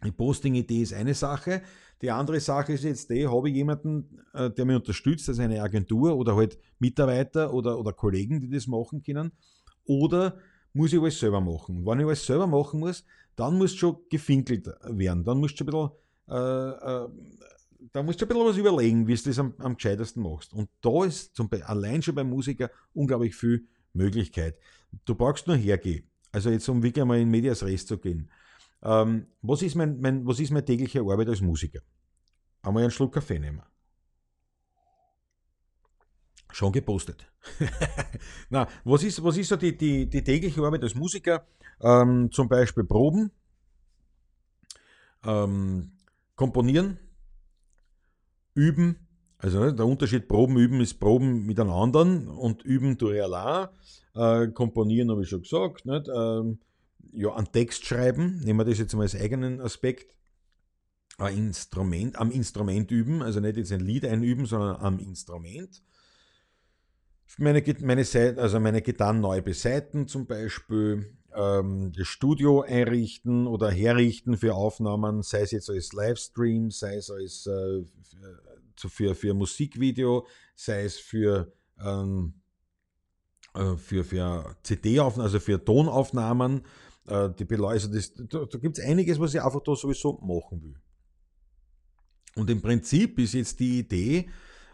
die 0.03 0.11
Posting-Idee 0.11 0.81
ist 0.81 0.93
eine 0.93 1.13
Sache. 1.13 1.61
Die 2.01 2.11
andere 2.11 2.39
Sache 2.39 2.73
ist 2.73 2.83
jetzt 2.83 3.09
die, 3.09 3.27
habe 3.27 3.49
ich 3.49 3.55
jemanden, 3.55 4.19
äh, 4.33 4.51
der 4.51 4.65
mich 4.65 4.75
unterstützt, 4.75 5.29
also 5.29 5.41
eine 5.41 5.61
Agentur 5.61 6.15
oder 6.15 6.35
halt 6.35 6.59
Mitarbeiter 6.79 7.53
oder, 7.53 7.79
oder 7.79 7.93
Kollegen, 7.93 8.39
die 8.41 8.49
das 8.49 8.67
machen 8.67 9.01
können. 9.01 9.31
Oder 9.85 10.37
muss 10.73 10.93
ich 10.93 10.99
alles 10.99 11.19
selber 11.19 11.41
machen. 11.41 11.85
Wenn 11.85 11.99
ich 11.99 12.05
alles 12.05 12.25
selber 12.25 12.47
machen 12.47 12.81
muss, 12.81 13.05
dann 13.35 13.57
muss 13.57 13.75
schon 13.75 13.97
gefinkelt 14.09 14.67
werden. 14.83 15.23
Dann 15.23 15.39
musst 15.39 15.59
du 15.59 15.63
ein 15.63 15.67
bisschen, 15.67 15.89
äh, 16.29 16.69
äh, 16.69 17.07
da 17.93 18.03
musst 18.03 18.19
du 18.19 18.25
ein 18.25 18.27
bisschen 18.27 18.45
was 18.45 18.57
überlegen, 18.57 19.07
wie 19.07 19.15
du 19.15 19.23
das 19.23 19.39
am, 19.39 19.53
am 19.59 19.75
gescheitesten 19.75 20.21
machst. 20.21 20.53
Und 20.53 20.69
da 20.81 21.05
ist 21.05 21.35
zum 21.35 21.47
Beispiel 21.47 21.67
allein 21.67 22.01
schon 22.01 22.15
beim 22.15 22.29
Musiker 22.29 22.69
unglaublich 22.93 23.35
viel 23.35 23.67
Möglichkeit. 23.95 24.59
Du 25.05 25.15
brauchst 25.15 25.47
nur 25.47 25.57
hergehen. 25.57 26.09
Also 26.31 26.49
jetzt, 26.49 26.67
um 26.69 26.83
wirklich 26.83 27.01
einmal 27.01 27.19
in 27.19 27.29
Medias 27.29 27.63
Res 27.63 27.85
zu 27.85 27.97
gehen. 27.97 28.29
Ähm, 28.83 29.27
was, 29.41 29.61
ist 29.61 29.75
mein, 29.75 29.99
mein, 29.99 30.25
was 30.27 30.39
ist 30.39 30.51
meine 30.51 30.65
tägliche 30.65 30.99
Arbeit 30.99 31.29
als 31.29 31.41
Musiker? 31.41 31.79
Einmal 32.61 32.83
einen 32.83 32.91
Schluck 32.91 33.13
Kaffee 33.13 33.39
nehmen. 33.39 33.61
Schon 36.51 36.71
gepostet. 36.71 37.25
Na, 38.49 38.67
was 38.83 39.03
ist, 39.03 39.23
was 39.23 39.37
ist 39.37 39.49
so 39.49 39.55
die, 39.55 39.75
die, 39.77 40.09
die 40.09 40.23
tägliche 40.23 40.61
Arbeit 40.61 40.83
als 40.83 40.95
Musiker? 40.95 41.45
Ähm, 41.81 42.31
zum 42.31 42.47
Beispiel 42.47 42.85
Proben, 42.85 43.31
ähm, 45.25 45.91
komponieren, 46.35 46.97
üben. 48.53 49.04
Also 49.37 49.59
ne, 49.59 49.73
der 49.73 49.85
Unterschied 49.85 50.27
Proben 50.27 50.57
üben 50.57 50.81
ist 50.81 50.99
Proben 50.99 51.45
mit 51.45 51.59
einem 51.59 51.71
anderen 51.71 52.27
und 52.27 52.63
üben 52.63 52.97
ich 52.99 53.21
allein. 53.21 53.67
Äh, 54.15 54.47
komponieren 54.51 55.11
habe 55.11 55.23
ich 55.23 55.29
schon 55.29 55.41
gesagt. 55.41 55.85
Nicht? 55.85 56.07
Ähm, 56.07 56.59
ja, 57.11 57.33
einen 57.33 57.51
Text 57.51 57.85
schreiben, 57.85 58.39
nehmen 58.39 58.59
wir 58.59 58.65
das 58.65 58.79
jetzt 58.79 58.93
mal 58.93 59.03
als 59.03 59.15
eigenen 59.15 59.61
Aspekt, 59.61 60.15
ein 61.17 61.47
Instrument, 61.47 62.17
am 62.17 62.31
Instrument 62.31 62.91
üben, 62.91 63.21
also 63.21 63.39
nicht 63.39 63.57
jetzt 63.57 63.71
ein 63.71 63.79
Lied 63.79 64.05
einüben, 64.05 64.45
sondern 64.45 64.77
am 64.77 64.99
Instrument. 64.99 65.81
Meine, 67.37 67.63
meine, 67.81 68.03
Seite, 68.03 68.41
also 68.41 68.59
meine 68.59 68.81
Gitarren 68.81 69.19
neu 69.19 69.41
beseiten 69.41 70.07
zum 70.07 70.25
Beispiel, 70.25 71.17
ähm, 71.35 71.91
das 71.95 72.07
Studio 72.07 72.61
einrichten 72.61 73.47
oder 73.47 73.69
herrichten 73.69 74.37
für 74.37 74.55
Aufnahmen, 74.55 75.21
sei 75.21 75.41
es 75.41 75.51
jetzt 75.51 75.69
als 75.69 75.91
Livestream, 75.93 76.71
sei 76.71 76.95
es 76.95 77.09
als 77.09 77.45
äh, 77.47 77.83
für, 78.77 79.15
für 79.15 79.33
Musikvideo, 79.33 80.27
sei 80.55 80.83
es 80.83 80.97
für, 80.97 81.53
ähm, 81.79 82.33
äh, 83.53 83.75
für, 83.77 84.03
für 84.03 84.55
CD-Aufnahmen, 84.63 85.25
also 85.25 85.39
für 85.39 85.63
Tonaufnahmen, 85.63 86.63
äh, 87.07 87.29
die 87.37 87.45
Beleuchtung, 87.45 87.93
das, 87.93 88.13
da, 88.13 88.45
da 88.45 88.57
gibt 88.57 88.77
es 88.77 88.83
einiges, 88.83 89.19
was 89.19 89.33
ich 89.33 89.41
einfach 89.41 89.61
da 89.61 89.75
sowieso 89.75 90.19
machen 90.21 90.61
will. 90.63 90.75
Und 92.35 92.49
im 92.49 92.61
Prinzip 92.61 93.17
ist 93.19 93.33
jetzt 93.33 93.59
die 93.59 93.79
Idee, 93.79 94.29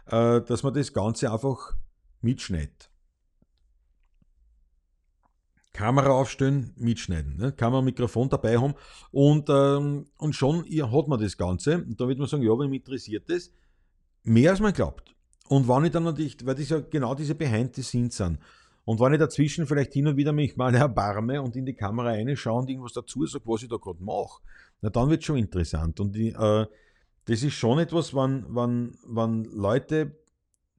äh, 0.06 0.40
dass 0.40 0.62
man 0.62 0.74
das 0.74 0.92
Ganze 0.92 1.32
einfach 1.32 1.76
mitschneidet. 2.20 2.90
Kamera 5.72 6.10
aufstellen, 6.10 6.74
mitschneiden. 6.76 7.36
Ne? 7.36 7.54
Ein 7.58 7.84
Mikrofon 7.84 8.28
dabei 8.28 8.58
haben 8.58 8.74
und, 9.10 9.48
ähm, 9.48 10.06
und 10.18 10.34
schon 10.34 10.64
hat 10.64 11.08
man 11.08 11.20
das 11.20 11.36
Ganze. 11.36 11.78
Und 11.78 11.98
da 12.00 12.06
wird 12.06 12.18
man 12.18 12.28
sagen, 12.28 12.42
ja, 12.42 12.50
wenn 12.58 12.68
mich 12.68 12.80
interessiert 12.80 13.30
das, 13.30 13.50
mehr 14.24 14.50
als 14.50 14.60
man 14.60 14.72
glaubt. 14.72 15.14
Und 15.48 15.68
wann 15.68 15.84
ich 15.84 15.90
dann 15.90 16.04
natürlich, 16.04 16.44
weil 16.46 16.54
das 16.54 16.68
ja 16.68 16.80
genau 16.80 17.14
diese 17.14 17.34
Behind 17.34 17.74
the 17.74 17.82
Scenes 17.82 18.16
sind. 18.16 18.38
Und 18.84 19.00
wenn 19.00 19.12
ich 19.12 19.18
dazwischen 19.18 19.66
vielleicht 19.66 19.92
hin 19.92 20.06
und 20.06 20.16
wieder 20.16 20.32
mich 20.32 20.56
mal 20.56 20.74
erbarme 20.74 21.40
und 21.42 21.56
in 21.56 21.66
die 21.66 21.74
Kamera 21.74 22.10
reinschaue 22.10 22.60
und 22.60 22.70
irgendwas 22.70 22.92
dazu 22.92 23.26
sage, 23.26 23.44
was 23.46 23.62
ich 23.62 23.68
da 23.68 23.76
gerade 23.76 24.02
mache, 24.02 24.40
na 24.80 24.90
dann 24.90 25.10
wird 25.10 25.20
es 25.20 25.26
schon 25.26 25.36
interessant. 25.36 26.00
Und 26.00 26.14
die, 26.14 26.30
äh, 26.30 26.66
das 27.26 27.42
ist 27.42 27.54
schon 27.54 27.78
etwas, 27.78 28.14
wann, 28.14 28.44
wann, 28.48 28.96
wann 29.06 29.44
Leute 29.44 30.16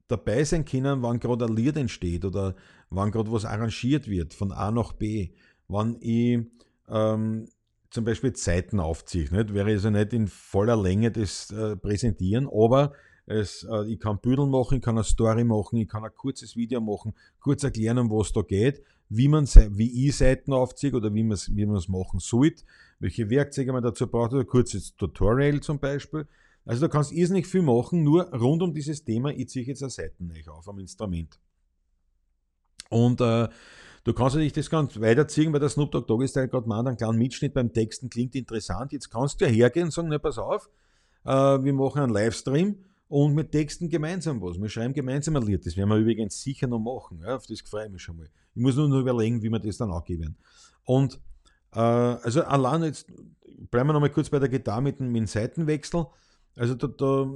dabei 0.08 0.44
sein 0.44 0.64
können, 0.64 1.02
wann 1.02 1.20
gerade 1.20 1.46
ein 1.46 1.56
Lied 1.56 1.76
entsteht 1.76 2.24
oder 2.24 2.54
wann 2.90 3.10
gerade 3.10 3.32
was 3.32 3.44
arrangiert 3.44 4.08
wird, 4.08 4.34
von 4.34 4.52
A 4.52 4.70
nach 4.70 4.92
B. 4.92 5.30
Wann 5.68 5.96
ich 6.00 6.40
ähm, 6.88 7.48
zum 7.90 8.04
Beispiel 8.04 8.34
Zeiten 8.34 8.80
aufziehe, 8.80 9.32
nicht? 9.32 9.54
wäre 9.54 9.70
also 9.70 9.88
nicht 9.88 10.12
in 10.12 10.28
voller 10.28 10.76
Länge 10.76 11.10
das 11.10 11.50
äh, 11.50 11.76
präsentieren, 11.76 12.46
aber 12.48 12.92
es, 13.26 13.66
äh, 13.70 13.86
ich 13.86 14.00
kann 14.00 14.18
Büdeln 14.20 14.50
machen, 14.50 14.76
ich 14.76 14.82
kann 14.82 14.96
eine 14.96 15.04
Story 15.04 15.44
machen, 15.44 15.76
ich 15.76 15.88
kann 15.88 16.04
ein 16.04 16.14
kurzes 16.14 16.56
Video 16.56 16.80
machen, 16.80 17.14
kurz 17.40 17.64
erklären, 17.64 17.98
um 17.98 18.10
was 18.10 18.32
da 18.32 18.42
geht, 18.42 18.82
wie, 19.08 19.28
man, 19.28 19.46
wie 19.46 20.08
ich 20.08 20.16
Seiten 20.16 20.52
aufziehe 20.52 20.92
oder 20.92 21.12
wie 21.14 21.22
man 21.22 21.32
es 21.32 21.88
machen 21.88 22.20
sollte, 22.20 22.64
welche 22.98 23.30
Werkzeuge 23.30 23.72
man 23.72 23.82
dazu 23.82 24.06
braucht, 24.06 24.32
oder 24.32 24.40
ein 24.40 24.46
kurzes 24.46 24.96
Tutorial 24.96 25.60
zum 25.60 25.78
Beispiel. 25.78 26.26
Also 26.66 26.82
da 26.82 26.88
kannst 26.88 27.10
du 27.10 27.14
irrsinnig 27.14 27.46
viel 27.46 27.62
machen, 27.62 28.02
nur 28.02 28.32
rund 28.32 28.62
um 28.62 28.72
dieses 28.72 29.04
Thema, 29.04 29.30
ich 29.30 29.48
ziehe 29.48 29.64
jetzt 29.66 29.82
eine 29.82 29.90
Seiten 29.90 30.32
auf 30.48 30.68
am 30.68 30.78
Instrument. 30.78 31.38
Und 32.90 33.20
äh, 33.20 33.48
du 34.04 34.12
kannst 34.12 34.34
natürlich 34.34 34.52
das 34.52 34.70
ganz 34.70 34.98
weiterziehen, 35.00 35.52
weil 35.52 35.60
der 35.60 35.68
Snoop 35.68 35.92
Dogg 35.92 36.06
Doggy 36.06 36.28
Style 36.28 36.48
gerade 36.48 36.68
meint, 36.68 36.88
einen 36.88 36.96
kleinen 36.96 37.18
Mitschnitt 37.18 37.54
beim 37.54 37.72
Texten 37.72 38.08
klingt 38.08 38.34
interessant. 38.34 38.92
Jetzt 38.92 39.10
kannst 39.10 39.40
du 39.40 39.46
ja 39.46 39.50
hergehen 39.50 39.86
und 39.86 39.90
sagen, 39.90 40.08
na 40.08 40.18
pass 40.18 40.38
auf, 40.38 40.70
äh, 41.24 41.30
wir 41.30 41.72
machen 41.72 42.02
einen 42.02 42.12
Livestream 42.12 42.76
und 43.08 43.34
mit 43.34 43.52
Texten 43.52 43.88
gemeinsam 43.88 44.40
was. 44.40 44.60
Wir 44.60 44.68
schreiben 44.68 44.94
gemeinsam 44.94 45.36
ein 45.36 45.42
Lied. 45.42 45.64
Das 45.64 45.76
werden 45.76 45.90
wir 45.90 45.96
übrigens 45.96 46.40
sicher 46.40 46.66
noch 46.66 46.78
machen. 46.78 47.20
Ja, 47.22 47.36
auf 47.36 47.46
das 47.46 47.60
freue 47.60 47.86
ich 47.86 47.92
mich 47.92 48.02
schon 48.02 48.16
mal. 48.16 48.28
Ich 48.54 48.62
muss 48.62 48.76
nur 48.76 48.88
noch 48.88 49.00
überlegen, 49.00 49.42
wie 49.42 49.50
wir 49.50 49.58
das 49.58 49.76
dann 49.76 49.90
angeben. 49.90 50.36
Und 50.84 51.20
äh, 51.72 51.78
also 51.78 52.42
allein 52.42 52.84
jetzt 52.84 53.06
bleiben 53.70 53.88
wir 53.88 53.92
noch 53.92 54.00
mal 54.00 54.10
kurz 54.10 54.30
bei 54.30 54.38
der 54.38 54.48
Gitarre 54.48 54.82
mit 54.82 55.00
dem, 55.00 55.12
mit 55.12 55.20
dem 55.20 55.26
Seitenwechsel. 55.26 56.06
Also 56.56 56.74
da, 56.74 56.86
da, 56.86 57.30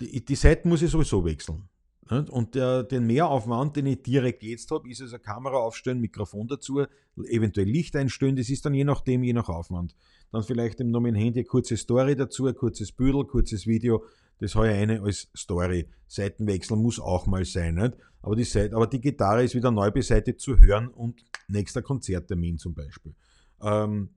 die, 0.00 0.24
die 0.24 0.34
Seiten 0.34 0.68
muss 0.68 0.82
ich 0.82 0.90
sowieso 0.90 1.24
wechseln. 1.24 1.68
Und 2.10 2.54
der, 2.54 2.82
den 2.82 3.06
Mehraufwand, 3.06 3.76
den 3.76 3.86
ich 3.86 4.02
direkt 4.02 4.42
jetzt 4.42 4.70
habe, 4.70 4.90
ist 4.90 5.00
eine 5.00 5.18
Kamera 5.18 5.56
aufstellen, 5.56 6.00
Mikrofon 6.00 6.46
dazu, 6.46 6.84
eventuell 7.16 7.66
Licht 7.66 7.96
einstellen, 7.96 8.36
das 8.36 8.50
ist 8.50 8.66
dann 8.66 8.74
je 8.74 8.84
nachdem, 8.84 9.22
je 9.22 9.32
nach 9.32 9.48
Aufwand. 9.48 9.96
Dann 10.30 10.42
vielleicht 10.42 10.80
im 10.80 10.90
neuen 10.90 11.14
Handy 11.14 11.40
eine 11.40 11.46
kurze 11.46 11.78
Story 11.78 12.14
dazu, 12.14 12.46
ein 12.46 12.54
kurzes 12.54 12.92
Büdel, 12.92 13.24
kurzes 13.24 13.66
Video, 13.66 14.04
das 14.38 14.54
habe 14.54 14.68
ich 14.68 14.74
eine 14.74 15.02
als 15.02 15.28
Story. 15.36 15.88
Seitenwechsel 16.06 16.76
muss 16.76 17.00
auch 17.00 17.26
mal 17.26 17.44
sein. 17.44 17.74
Nicht? 17.74 17.94
Aber, 18.22 18.36
die 18.36 18.44
Seite, 18.44 18.74
aber 18.74 18.86
die 18.86 19.00
Gitarre 19.00 19.44
ist 19.44 19.54
wieder 19.54 19.70
neu 19.70 19.90
beseitigt 19.90 20.40
zu 20.40 20.58
hören 20.58 20.88
und 20.88 21.24
nächster 21.48 21.82
Konzerttermin 21.82 22.58
zum 22.58 22.74
Beispiel. 22.74 23.14
Ähm, 23.60 24.10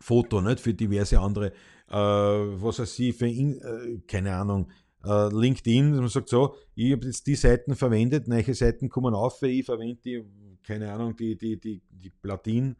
Foto, 0.00 0.40
nicht? 0.40 0.60
Für 0.60 0.74
diverse 0.74 1.20
andere, 1.20 1.52
äh, 1.88 1.94
was 1.94 2.78
weiß 2.78 2.98
ich, 2.98 3.16
für, 3.16 3.28
in, 3.28 3.58
äh, 3.60 4.00
keine 4.06 4.34
Ahnung, 4.34 4.70
äh, 5.04 5.28
LinkedIn, 5.28 5.96
man 5.96 6.08
sagt 6.08 6.28
so, 6.28 6.56
ich 6.74 6.92
habe 6.92 7.06
jetzt 7.06 7.26
die 7.26 7.36
Seiten 7.36 7.74
verwendet, 7.74 8.26
neue 8.26 8.54
Seiten 8.54 8.88
kommen 8.88 9.14
auf, 9.14 9.42
ich 9.42 9.64
verwende 9.64 9.96
die, 10.04 10.24
keine 10.62 10.92
Ahnung, 10.92 11.14
die, 11.16 11.36
die, 11.36 11.58
die, 11.58 11.82
die 11.90 12.10
Platin, 12.10 12.76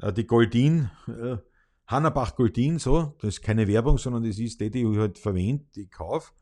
äh, 0.00 0.12
die 0.12 0.26
Goldin, 0.26 0.90
Hannabach 1.86 2.34
Goldin, 2.34 2.78
so, 2.78 3.14
das 3.20 3.36
ist 3.36 3.42
keine 3.42 3.68
Werbung, 3.68 3.98
sondern 3.98 4.24
das 4.24 4.38
ist 4.38 4.60
die, 4.60 4.70
die 4.70 4.82
ich 4.82 4.98
halt 4.98 5.18
verwende, 5.18 5.64
die 5.74 5.82
ich 5.82 5.90
kaufe. 5.90 6.32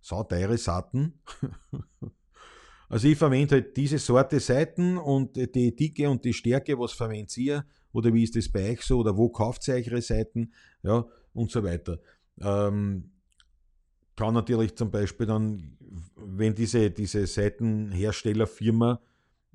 So 0.00 0.22
teure 0.22 0.56
Saaten. 0.56 1.14
also 2.88 3.08
ich 3.08 3.18
verwende 3.18 3.56
halt 3.56 3.76
diese 3.76 3.98
Sorte 3.98 4.38
Seiten 4.38 4.96
und 4.96 5.36
die 5.36 5.74
Dicke 5.74 6.08
und 6.08 6.24
die 6.24 6.32
Stärke, 6.32 6.78
was 6.78 6.92
verwendet 6.92 7.36
ihr 7.38 7.66
oder 7.92 8.12
wie 8.14 8.22
ist 8.22 8.36
das 8.36 8.48
bei 8.48 8.72
euch 8.72 8.82
so 8.82 8.98
oder 8.98 9.16
wo 9.16 9.28
kauft 9.28 9.66
ihr 9.68 9.74
eure 9.74 10.00
Seiten, 10.02 10.52
ja, 10.82 11.04
und 11.32 11.50
so 11.50 11.64
weiter. 11.64 11.98
Ähm, 12.40 13.10
kann 14.14 14.34
natürlich 14.34 14.76
zum 14.76 14.90
Beispiel 14.90 15.26
dann, 15.26 15.76
wenn 16.16 16.54
diese, 16.54 16.90
diese 16.90 17.26
Seitenherstellerfirma 17.26 19.00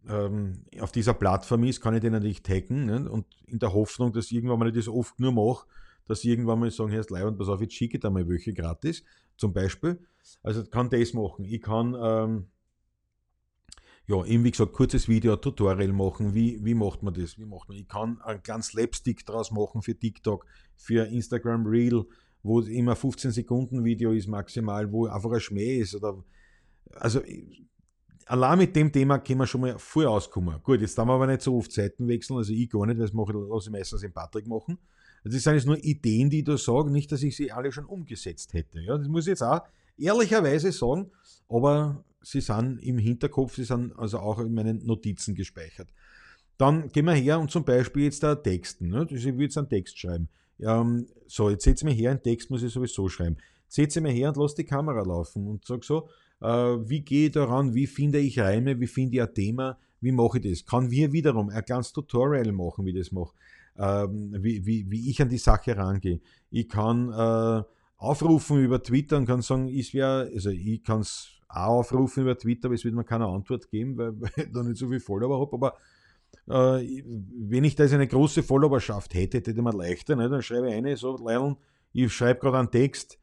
ähm, 0.08 0.64
auf 0.80 0.91
dieser 0.91 1.14
Plattform 1.14 1.64
ist, 1.64 1.82
kann 1.82 1.93
ich 1.93 2.02
den 2.02 2.14
natürlich 2.14 2.43
taggen 2.43 2.86
ne? 2.86 3.10
und 3.10 3.26
in 3.45 3.60
der 3.60 3.74
Hoffnung, 3.74 4.14
dass 4.14 4.32
irgendwann 4.32 4.60
mal 4.60 4.70
ich 4.70 4.76
das 4.76 4.88
oft 4.88 5.20
nur 5.20 5.32
mache, 5.32 5.68
dass 6.08 6.24
irgendwann 6.24 6.60
mal 6.60 6.72
sagen, 6.72 6.91
Herr 6.91 7.06
Leiband, 7.10 7.38
pass 7.38 7.49
auf, 7.49 7.62
ich 7.62 7.74
schicke 7.74 7.99
da 7.99 8.10
mal 8.10 8.28
welche 8.28 8.54
gratis, 8.54 9.04
zum 9.38 9.54
Beispiel. 9.54 9.99
Also 10.43 10.64
kann 10.66 10.89
das 10.89 11.14
machen. 11.14 11.45
Ich 11.45 11.62
kann, 11.62 11.95
ähm, 11.99 12.47
ja, 14.08 14.26
eben 14.26 14.43
wie 14.43 14.52
gesagt, 14.52 14.74
kurzes 14.74 15.08
Video, 15.08 15.36
Tutorial 15.36 15.93
machen, 15.93 16.34
wie, 16.34 16.64
wie 16.64 16.74
macht 16.74 17.04
man 17.04 17.14
das, 17.14 17.38
wie 17.38 17.45
macht 17.45 17.70
man, 17.70 17.78
ich 17.78 17.88
kann 17.88 18.20
einen 18.22 18.43
kleinen 18.43 18.64
Slapstick 18.64 19.26
draus 19.26 19.52
machen 19.52 19.82
für 19.82 19.97
TikTok, 19.97 20.45
für 20.76 21.06
Instagram 21.08 21.66
Reel, 21.66 22.06
wo 22.43 22.60
immer 22.62 22.95
15 22.95 23.32
Sekunden 23.32 23.84
Video 23.84 24.12
ist 24.12 24.28
maximal, 24.28 24.91
wo 24.91 25.06
einfach 25.06 25.32
ein 25.32 25.39
Schmäh 25.39 25.78
ist 25.78 25.95
oder, 25.95 26.24
also 26.95 27.22
allein 28.32 28.60
mit 28.60 28.76
dem 28.76 28.92
Thema 28.92 29.20
können 29.20 29.40
wir 29.40 29.48
schon 29.48 29.62
mal 29.62 29.78
voll 29.78 30.06
auskommen. 30.06 30.56
Gut, 30.64 30.80
jetzt 30.80 30.98
haben 30.98 31.10
wir 31.10 31.14
aber 31.14 31.28
nicht 31.28 31.42
so 31.42 31.58
oft 31.58 31.72
Seiten 31.72 32.08
wechseln, 32.08 32.38
also 32.38 32.54
ich 32.54 32.70
gar 32.70 32.86
nicht, 32.86 32.98
weil 32.98 33.06
das 33.06 33.14
mache, 33.14 33.34
lasse 33.34 33.70
ich 33.70 33.72
meistens 33.72 34.02
den 34.02 34.14
Patrick 34.14 34.48
machen. 34.48 34.78
Also 35.24 35.36
das 35.36 35.44
sind 35.44 35.56
jetzt 35.56 35.68
nur 35.68 35.78
Ideen, 35.84 36.30
die 36.30 36.40
ich 36.40 36.46
da 36.46 36.58
sage, 36.58 36.92
nicht, 36.92 37.12
dass 37.12 37.22
ich 37.24 37.36
sie 37.36 37.52
alle 37.52 37.72
schon 37.72 37.86
umgesetzt 37.86 38.54
hätte. 38.54 38.80
Ja, 38.80 38.98
das 38.98 39.08
muss 39.10 39.26
ich 39.26 39.32
jetzt 39.32 39.44
auch 39.44 39.62
ehrlicherweise 39.98 40.72
sagen, 40.72 41.12
aber 41.50 42.06
sie 42.22 42.40
sind 42.40 42.80
im 42.80 42.98
Hinterkopf, 42.98 43.56
sie 43.56 43.66
sind 43.66 43.98
also 44.00 44.20
auch 44.20 44.40
in 44.40 44.54
meinen 44.54 44.86
Notizen 44.86 45.36
gespeichert. 45.36 45.90
Dann 46.58 46.88
gehen 46.88 47.06
wir 47.06 47.14
her 47.14 47.40
und 47.40 47.52
zum 47.52 47.66
Beispiel 47.66 48.04
jetzt 48.04 48.24
da 48.24 48.36
Texten. 48.36 48.88
Ne? 48.88 49.08
Ich 49.10 49.26
will 49.26 49.42
jetzt 49.42 49.58
einen 49.58 49.68
Text 49.68 50.00
schreiben. 50.00 50.30
Ähm, 50.60 51.08
so, 51.28 51.50
jetzt 51.50 51.66
setze 51.66 51.86
ich 51.86 51.92
mir 51.92 52.00
her, 52.00 52.12
einen 52.12 52.24
Text 52.24 52.50
muss 52.50 52.64
ich 52.64 52.72
sowieso 52.72 53.10
schreiben. 53.10 53.38
Setze 53.68 54.00
mir 54.00 54.12
her 54.12 54.30
und 54.30 54.38
lasse 54.38 54.56
die 54.56 54.64
Kamera 54.64 55.02
laufen 55.02 55.48
und 55.48 55.66
sage 55.66 55.82
so, 55.84 56.08
wie 56.42 57.02
gehe 57.02 57.28
ich 57.28 57.32
daran, 57.32 57.74
wie 57.74 57.88
finde 57.88 58.20
ich 58.20 58.39
Reime, 58.39 58.80
wie 58.80 58.88
finde 58.88 59.16
ich 59.16 59.22
ein 59.22 59.34
Thema, 59.34 59.78
wie 60.00 60.12
mache 60.12 60.39
ich 60.39 60.50
das? 60.50 60.66
Kann 60.66 60.89
wir 60.89 61.12
wiederum 61.12 61.50
ein 61.50 61.64
kleines 61.64 61.94
Tutorial 61.94 62.52
machen, 62.52 62.86
wie 62.86 62.89
ich 62.89 62.98
das 62.98 63.12
mache, 63.12 63.34
ähm, 63.78 64.36
wie, 64.39 64.66
wie, 64.66 64.89
wie 64.89 65.10
ich 65.10 65.22
an 65.22 65.30
die 65.30 65.38
Sache 65.38 65.78
rangehe. 65.78 66.20
Ich 66.50 66.68
kann 66.68 67.12
äh, 67.12 67.64
aufrufen 67.98 68.64
über 68.64 68.82
Twitter 68.82 69.18
und 69.18 69.28
kann 69.28 69.42
sagen, 69.42 69.68
ist 69.68 69.94
wer, 69.94 70.30
also 70.34 70.50
ich 70.50 70.84
kann 70.84 71.02
es 71.02 71.30
auch 71.48 71.80
aufrufen 71.80 72.24
über 72.24 72.38
Twitter, 72.38 72.68
aber 72.68 72.76
es 72.76 72.84
wird 72.84 72.96
mir 72.96 73.04
keine 73.04 73.28
Antwort 73.28 73.70
geben, 73.70 73.98
weil, 73.98 74.14
weil 74.20 74.32
ich 74.36 74.52
da 74.52 74.64
nicht 74.64 74.78
so 74.78 74.89
viel 74.89 75.00
Follower 75.00 75.39
habe, 75.39 75.56
aber 75.56 75.78
äh, 76.80 77.04
wenn 77.38 77.64
ich 77.64 77.76
da 77.76 77.84
jetzt 77.84 77.94
eine 77.94 78.08
große 78.08 78.42
Followerschaft 78.42 79.14
hätte, 79.14 79.38
hätte 79.38 79.52
ich 79.52 79.58
mir 79.58 79.74
leichter, 79.74 80.16
ne? 80.16 80.30
dann 80.30 80.42
schreibe 80.42 80.70
ich 80.70 80.76
eine, 80.76 80.98
so, 80.98 81.16
Leilon, 81.18 81.58
ich 81.94 82.12
schreibe 82.12 82.39
gerade 82.39 82.58
einen 82.58 82.72
Text, 82.72 83.20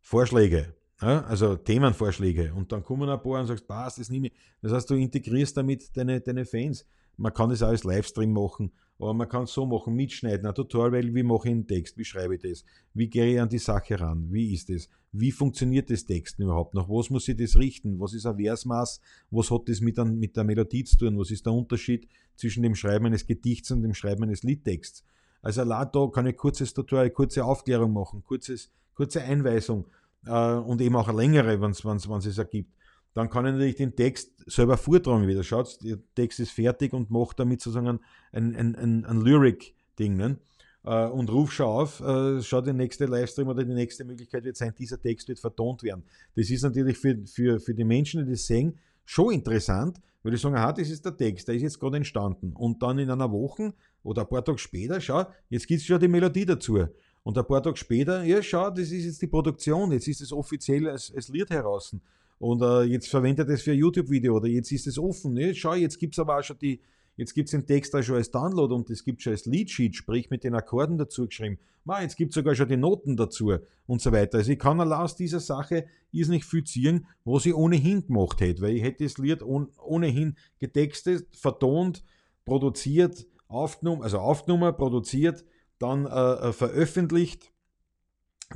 Vorschläge, 0.00 0.74
ja? 1.00 1.22
also 1.24 1.56
Themenvorschläge. 1.56 2.52
Und 2.54 2.72
dann 2.72 2.82
kommen 2.82 3.08
ein 3.08 3.20
paar 3.22 3.40
und 3.40 3.46
sagst, 3.46 3.66
passt, 3.66 3.98
das 3.98 4.10
nehme 4.10 4.28
ich. 4.28 4.32
Das 4.62 4.72
heißt, 4.72 4.90
du 4.90 4.94
integrierst 4.94 5.56
damit 5.56 5.96
deine, 5.96 6.20
deine 6.20 6.44
Fans. 6.44 6.86
Man 7.16 7.34
kann 7.34 7.50
das 7.50 7.62
auch 7.62 7.68
als 7.68 7.84
Livestream 7.84 8.32
machen, 8.32 8.72
aber 8.98 9.14
man 9.14 9.28
kann 9.28 9.44
es 9.44 9.52
so 9.52 9.66
machen, 9.66 9.94
mitschneiden, 9.94 10.46
ein 10.46 10.54
Tutorial, 10.54 11.14
wie 11.14 11.22
mache 11.22 11.48
ich 11.48 11.52
einen 11.52 11.66
Text, 11.66 11.96
wie 11.98 12.04
schreibe 12.04 12.36
ich 12.36 12.42
das, 12.42 12.64
wie 12.94 13.08
gehe 13.08 13.34
ich 13.34 13.40
an 13.40 13.48
die 13.48 13.58
Sache 13.58 13.98
ran, 13.98 14.28
wie 14.30 14.52
ist 14.52 14.70
das, 14.70 14.88
wie 15.12 15.32
funktioniert 15.32 15.90
das 15.90 16.04
Texten 16.04 16.42
überhaupt 16.42 16.74
noch, 16.74 16.88
was 16.88 17.10
muss 17.10 17.28
ich 17.28 17.36
das 17.36 17.56
richten, 17.56 17.98
was 17.98 18.14
ist 18.14 18.26
ein 18.26 18.36
Versmaß, 18.36 19.00
was 19.30 19.50
hat 19.50 19.68
das 19.68 19.80
mit, 19.80 19.98
an, 19.98 20.18
mit 20.18 20.36
der 20.36 20.44
Melodie 20.44 20.84
zu 20.84 20.96
tun, 20.96 21.18
was 21.18 21.30
ist 21.30 21.46
der 21.46 21.52
Unterschied 21.52 22.08
zwischen 22.36 22.62
dem 22.62 22.74
Schreiben 22.74 23.06
eines 23.06 23.26
Gedichts 23.26 23.70
und 23.70 23.82
dem 23.82 23.94
Schreiben 23.94 24.24
eines 24.24 24.42
Liedtexts. 24.42 25.04
Also 25.42 25.64
da 25.64 26.10
kann 26.12 26.26
ich 26.26 26.36
kurzes 26.36 26.74
Tutorial, 26.74 27.10
kurze 27.10 27.44
Aufklärung 27.44 27.92
machen, 27.92 28.24
kurzes, 28.24 28.70
kurze 28.94 29.22
Einweisung 29.22 29.86
äh, 30.26 30.54
und 30.54 30.80
eben 30.80 30.96
auch 30.96 31.08
eine 31.08 31.18
längere, 31.18 31.60
wenn 31.60 31.70
es 31.70 32.26
es 32.26 32.38
ergibt. 32.38 32.74
Dann 33.14 33.30
kann 33.30 33.46
ich 33.46 33.52
natürlich 33.52 33.76
den 33.76 33.96
Text 33.96 34.32
selber 34.46 34.76
vortragen 34.76 35.26
wieder. 35.26 35.42
Schaut, 35.42 35.82
der 35.82 35.98
Text 36.14 36.40
ist 36.40 36.52
fertig 36.52 36.92
und 36.92 37.10
macht 37.10 37.40
damit 37.40 37.60
sozusagen 37.60 38.00
ein, 38.32 38.54
ein, 38.54 38.76
ein, 38.76 39.04
ein 39.04 39.20
Lyric-Ding. 39.20 40.16
Ne? 40.16 40.38
Äh, 40.84 41.06
und 41.06 41.30
ruf 41.30 41.52
schon 41.52 41.66
auf, 41.66 42.00
äh, 42.00 42.40
schau, 42.42 42.60
der 42.60 42.74
nächste 42.74 43.06
Livestream 43.06 43.48
oder 43.48 43.64
die 43.64 43.74
nächste 43.74 44.04
Möglichkeit 44.04 44.44
wird 44.44 44.56
sein, 44.56 44.72
dieser 44.78 45.00
Text 45.00 45.28
wird 45.28 45.38
vertont 45.38 45.82
werden. 45.82 46.04
Das 46.36 46.48
ist 46.50 46.62
natürlich 46.62 46.98
für, 46.98 47.18
für, 47.26 47.58
für 47.58 47.74
die 47.74 47.84
Menschen, 47.84 48.24
die 48.24 48.32
das 48.32 48.46
sehen, 48.46 48.78
schon 49.04 49.32
interessant, 49.32 50.00
weil 50.22 50.32
die 50.32 50.38
sagen, 50.38 50.56
aha, 50.56 50.72
das 50.72 50.90
ist 50.90 51.04
der 51.04 51.16
Text, 51.16 51.48
der 51.48 51.54
ist 51.54 51.62
jetzt 51.62 51.80
gerade 51.80 51.96
entstanden. 51.96 52.52
Und 52.52 52.82
dann 52.82 52.98
in 52.98 53.10
einer 53.10 53.30
Woche 53.32 53.74
oder 54.02 54.22
ein 54.22 54.28
paar 54.28 54.44
Tage 54.44 54.58
später, 54.58 55.00
schau, 55.00 55.24
jetzt 55.48 55.66
gibt 55.66 55.80
es 55.80 55.86
schon 55.86 56.00
die 56.00 56.08
Melodie 56.08 56.46
dazu. 56.46 56.86
Und 57.28 57.36
ein 57.36 57.44
paar 57.44 57.62
Tage 57.62 57.76
später, 57.76 58.24
ja, 58.24 58.42
schau, 58.42 58.70
das 58.70 58.90
ist 58.90 59.04
jetzt 59.04 59.20
die 59.20 59.26
Produktion, 59.26 59.92
jetzt 59.92 60.08
ist 60.08 60.22
es 60.22 60.32
offiziell 60.32 60.88
als, 60.88 61.12
als 61.14 61.28
Lied 61.28 61.50
heraus. 61.50 61.94
Und 62.38 62.62
äh, 62.62 62.84
jetzt 62.84 63.10
verwendet 63.10 63.50
es 63.50 63.60
für 63.60 63.72
ein 63.72 63.76
YouTube-Video 63.76 64.36
oder 64.36 64.48
jetzt 64.48 64.72
ist 64.72 64.86
es 64.86 64.98
offen. 64.98 65.34
Ne? 65.34 65.54
Schau, 65.54 65.74
jetzt 65.74 65.98
gibt 65.98 66.14
es 66.14 66.18
aber 66.18 66.38
auch 66.38 66.42
schon 66.42 66.58
die, 66.58 66.80
jetzt 67.18 67.34
gibt 67.34 67.48
es 67.48 67.50
den 67.50 67.66
Text 67.66 67.94
auch 67.94 68.00
schon 68.00 68.16
als 68.16 68.30
Download 68.30 68.74
und 68.74 68.88
es 68.88 69.04
gibt 69.04 69.20
schon 69.20 69.34
als 69.34 69.44
Leadsheet, 69.44 69.94
sprich 69.94 70.30
mit 70.30 70.42
den 70.42 70.54
Akkorden 70.54 70.96
dazu 70.96 71.26
geschrieben. 71.26 71.58
Ma, 71.84 72.00
jetzt 72.00 72.16
gibt 72.16 72.30
es 72.30 72.34
sogar 72.36 72.54
schon 72.54 72.66
die 72.66 72.78
Noten 72.78 73.14
dazu 73.14 73.52
und 73.86 74.00
so 74.00 74.10
weiter. 74.10 74.38
Also 74.38 74.50
ich 74.50 74.58
kann 74.58 74.80
allein 74.80 75.00
aus 75.00 75.14
dieser 75.14 75.40
Sache 75.40 75.84
ist 76.12 76.30
nicht 76.30 76.46
viel 76.46 76.64
ziehen, 76.64 77.08
was 77.26 77.44
ich 77.44 77.52
ohnehin 77.52 78.06
gemacht 78.06 78.40
hätte, 78.40 78.62
weil 78.62 78.74
ich 78.74 78.82
hätte 78.82 79.04
das 79.04 79.18
Lied 79.18 79.42
ohnehin 79.42 80.34
getextet, 80.60 81.26
vertont, 81.36 82.02
produziert, 82.46 83.26
aufgenommen, 83.48 84.02
also 84.02 84.18
aufgenommen, 84.18 84.74
produziert, 84.74 85.44
dann 85.78 86.06
äh, 86.06 86.48
äh 86.48 86.52
veröffentlicht, 86.52 87.52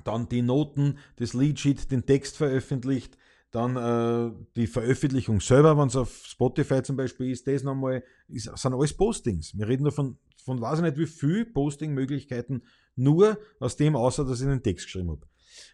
dann 0.04 0.28
die 0.28 0.42
Noten, 0.42 0.98
das 1.16 1.34
Leadsheet, 1.34 1.90
den 1.90 2.06
Text 2.06 2.36
veröffentlicht, 2.36 3.16
dann 3.50 3.76
äh, 3.76 4.32
die 4.56 4.66
Veröffentlichung 4.66 5.40
selber, 5.40 5.76
wenn 5.76 5.88
es 5.88 5.96
auf 5.96 6.24
Spotify 6.24 6.82
zum 6.82 6.96
Beispiel 6.96 7.30
ist, 7.30 7.46
das 7.46 7.62
nochmal, 7.62 8.02
ist, 8.28 8.50
sind 8.56 8.72
alles 8.72 8.94
Postings. 8.94 9.56
Wir 9.56 9.68
reden 9.68 9.82
nur 9.82 9.92
von, 9.92 10.16
von 10.42 10.60
weiß 10.60 10.78
ich 10.78 10.84
nicht 10.84 10.96
wie 10.96 11.06
viel 11.06 11.44
Posting-Möglichkeiten, 11.44 12.62
nur 12.96 13.38
aus 13.60 13.76
dem, 13.76 13.94
außer 13.94 14.24
dass 14.24 14.40
ich 14.40 14.46
einen 14.46 14.62
Text 14.62 14.86
geschrieben 14.86 15.10
habe. 15.10 15.26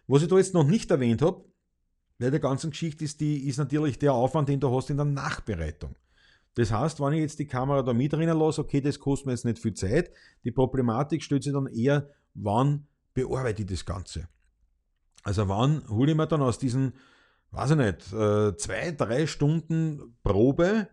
Was 0.07 0.21
ich 0.21 0.27
da 0.27 0.37
jetzt 0.37 0.53
noch 0.53 0.67
nicht 0.67 0.91
erwähnt 0.91 1.21
habe, 1.21 1.45
bei 2.19 2.29
der 2.29 2.41
ganzen 2.41 2.71
Geschichte 2.71 3.05
ist, 3.05 3.21
die, 3.21 3.47
ist 3.47 3.57
natürlich 3.57 3.97
der 3.97 4.13
Aufwand, 4.13 4.49
den 4.49 4.59
du 4.59 4.75
hast 4.75 4.89
in 4.89 4.97
der 4.97 5.05
Nachbereitung. 5.05 5.95
Das 6.55 6.71
heißt, 6.71 6.99
wenn 6.99 7.13
ich 7.13 7.21
jetzt 7.21 7.39
die 7.39 7.47
Kamera 7.47 7.81
da 7.81 7.93
mit 7.93 8.11
drinnen 8.11 8.37
lasse, 8.37 8.61
okay, 8.61 8.81
das 8.81 8.99
kostet 8.99 9.27
mir 9.27 9.33
jetzt 9.33 9.45
nicht 9.45 9.59
viel 9.59 9.73
Zeit. 9.73 10.11
Die 10.43 10.51
Problematik 10.51 11.23
stellt 11.23 11.43
sich 11.43 11.53
dann 11.53 11.67
eher, 11.67 12.09
wann 12.33 12.87
bearbeite 13.13 13.61
ich 13.61 13.67
das 13.67 13.85
Ganze. 13.85 14.27
Also 15.23 15.47
wann 15.47 15.87
hole 15.89 16.11
ich 16.11 16.17
mir 16.17 16.27
dann 16.27 16.41
aus 16.41 16.57
diesen 16.57 16.93
weiß 17.51 17.71
ich 17.71 17.77
nicht, 17.77 18.13
äh, 18.13 18.55
zwei, 18.57 18.91
drei 18.91 19.27
Stunden 19.27 20.15
Probe. 20.23 20.87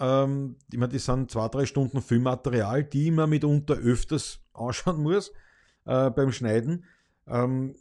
Ähm, 0.00 0.56
ich 0.72 0.78
meine, 0.78 0.92
das 0.92 1.04
sind 1.04 1.30
zwei, 1.30 1.48
drei 1.48 1.66
Stunden 1.66 2.02
Filmmaterial, 2.02 2.84
die 2.84 3.10
man 3.10 3.30
mitunter 3.30 3.74
öfters 3.74 4.40
anschauen 4.54 5.02
muss 5.02 5.32
äh, 5.84 6.10
beim 6.10 6.32
Schneiden. 6.32 6.84
Ähm, 7.26 7.76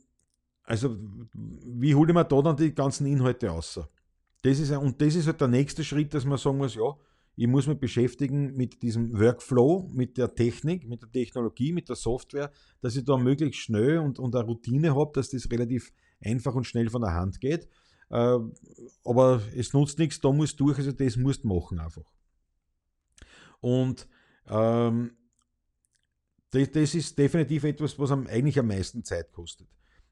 also, 0.65 0.95
wie 1.33 1.95
hole 1.95 2.11
ich 2.11 2.15
mir 2.15 2.23
da 2.23 2.41
dann 2.41 2.55
die 2.55 2.73
ganzen 2.73 3.05
Inhalte 3.05 3.51
aus? 3.51 3.81
Das 4.43 4.59
ist, 4.59 4.71
und 4.71 5.01
das 5.01 5.15
ist 5.15 5.25
halt 5.25 5.41
der 5.41 5.47
nächste 5.47 5.83
Schritt, 5.83 6.13
dass 6.13 6.25
man 6.25 6.37
sagen 6.37 6.57
muss, 6.57 6.75
ja, 6.75 6.95
ich 7.35 7.47
muss 7.47 7.65
mich 7.65 7.79
beschäftigen 7.79 8.55
mit 8.55 8.83
diesem 8.83 9.17
Workflow, 9.17 9.89
mit 9.91 10.17
der 10.17 10.35
Technik, 10.35 10.87
mit 10.87 11.01
der 11.01 11.11
Technologie, 11.11 11.71
mit 11.71 11.89
der 11.89 11.95
Software, 11.95 12.51
dass 12.81 12.95
ich 12.95 13.05
da 13.05 13.17
möglichst 13.17 13.61
schnell 13.61 13.97
und, 13.97 14.19
und 14.19 14.35
eine 14.35 14.45
Routine 14.45 14.95
habe, 14.95 15.11
dass 15.15 15.29
das 15.29 15.49
relativ 15.49 15.91
einfach 16.21 16.53
und 16.53 16.65
schnell 16.65 16.89
von 16.89 17.01
der 17.01 17.13
Hand 17.13 17.39
geht. 17.39 17.67
Äh, 18.09 18.37
aber 19.03 19.41
es 19.55 19.73
nutzt 19.73 19.97
nichts, 19.97 20.19
da 20.19 20.31
musst 20.31 20.59
du 20.59 20.65
durch, 20.65 20.77
also 20.77 20.91
das 20.91 21.15
musst 21.15 21.43
du 21.43 21.47
machen 21.47 21.79
einfach. 21.79 22.11
Und 23.61 24.07
ähm, 24.47 25.15
das, 26.51 26.93
ist 26.93 27.17
definitiv 27.17 27.63
etwas, 27.63 27.97
was 27.97 28.11
am, 28.11 28.27
eigentlich 28.27 28.59
am 28.59 28.67
meisten 28.67 29.03
Zeit 29.03 29.31
kostet. 29.31 29.67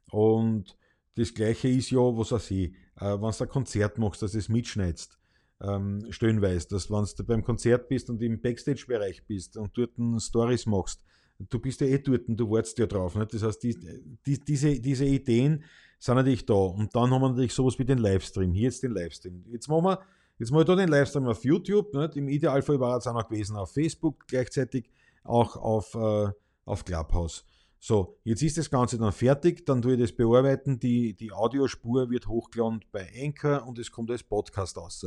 Und 0.10 0.76
das 1.16 1.34
Gleiche 1.34 1.68
ist 1.68 1.92
ja, 1.92 2.00
was 2.00 2.34
auch 2.34 2.52
ich, 2.52 2.74
äh, 3.00 3.20
wenn 3.20 3.32
du 3.32 3.44
ein 3.44 3.50
Konzert 3.50 3.98
machst, 3.98 4.22
dass 4.22 4.32
du 4.32 4.38
es 4.38 4.50
mitschneidest, 4.50 5.18
ähm, 5.62 6.06
stellenweise, 6.10 6.68
dass 6.70 6.90
wenn 6.90 7.06
du 7.06 7.24
beim 7.24 7.44
Konzert 7.44 7.88
bist 7.88 8.10
und 8.10 8.22
im 8.22 8.42
Backstage-Bereich 8.42 9.26
bist 9.26 9.58
und 9.58 9.78
dort 9.78 9.92
Stories 10.22 10.66
machst, 10.66 11.04
du 11.50 11.60
bist 11.60 11.82
ja 11.82 11.88
eh 11.88 12.00
dort 12.00 12.28
und 12.28 12.38
du 12.38 12.50
wartest 12.50 12.78
ja 12.78 12.86
drauf. 12.86 13.16
Nicht? 13.16 13.34
Das 13.34 13.44
heißt, 13.44 13.64
die, 13.64 13.78
die, 14.26 14.40
diese, 14.40 14.80
diese 14.80 15.06
Ideen 15.06 15.64
sind 16.00 16.16
natürlich 16.16 16.46
da. 16.46 16.54
Und 16.54 16.96
dann 16.96 17.12
haben 17.12 17.22
wir 17.22 17.30
natürlich 17.30 17.54
sowas 17.54 17.78
wie 17.80 17.86
den 17.86 18.00
Livestream. 18.00 18.54
Hier 18.54 18.64
jetzt 18.64 18.84
den 18.84 18.92
Livestream. 18.92 19.44
Jetzt 19.52 19.68
machen 19.68 19.86
wir, 19.86 20.00
jetzt 20.40 20.52
machen 20.52 20.62
wir 20.62 20.66
da 20.66 20.76
den 20.76 20.90
Livestream 20.90 21.28
auf 21.28 21.44
YouTube. 21.44 21.94
Nicht? 21.94 22.16
Im 22.16 22.28
Idealfall 22.28 22.80
war 22.80 22.98
es 22.98 23.08
auch 23.08 23.14
noch 23.14 23.28
gewesen 23.28 23.56
auf 23.56 23.72
Facebook, 23.72 24.26
gleichzeitig 24.28 24.90
auch 25.24 25.56
auf, 25.56 25.94
äh, 25.96 26.30
auf 26.66 26.86
Clubhouse. 26.86 27.46
So, 27.84 28.20
jetzt 28.24 28.44
ist 28.44 28.60
das 28.60 28.70
Ganze 28.70 29.00
dann 29.00 29.12
fertig, 29.12 29.66
dann 29.66 29.82
tue 29.82 29.96
ich 29.96 30.00
das 30.00 30.12
bearbeiten, 30.12 30.80
die, 30.80 31.16
die 31.16 31.32
Audiospur 31.32 32.12
wird 32.12 32.28
hochgeladen 32.28 32.86
bei 32.92 33.10
Anchor 33.20 33.68
und 33.68 33.80
es 33.80 33.92
kommt 33.92 34.12
als 34.12 34.22
Podcast 34.22 34.78
raus. 34.78 35.04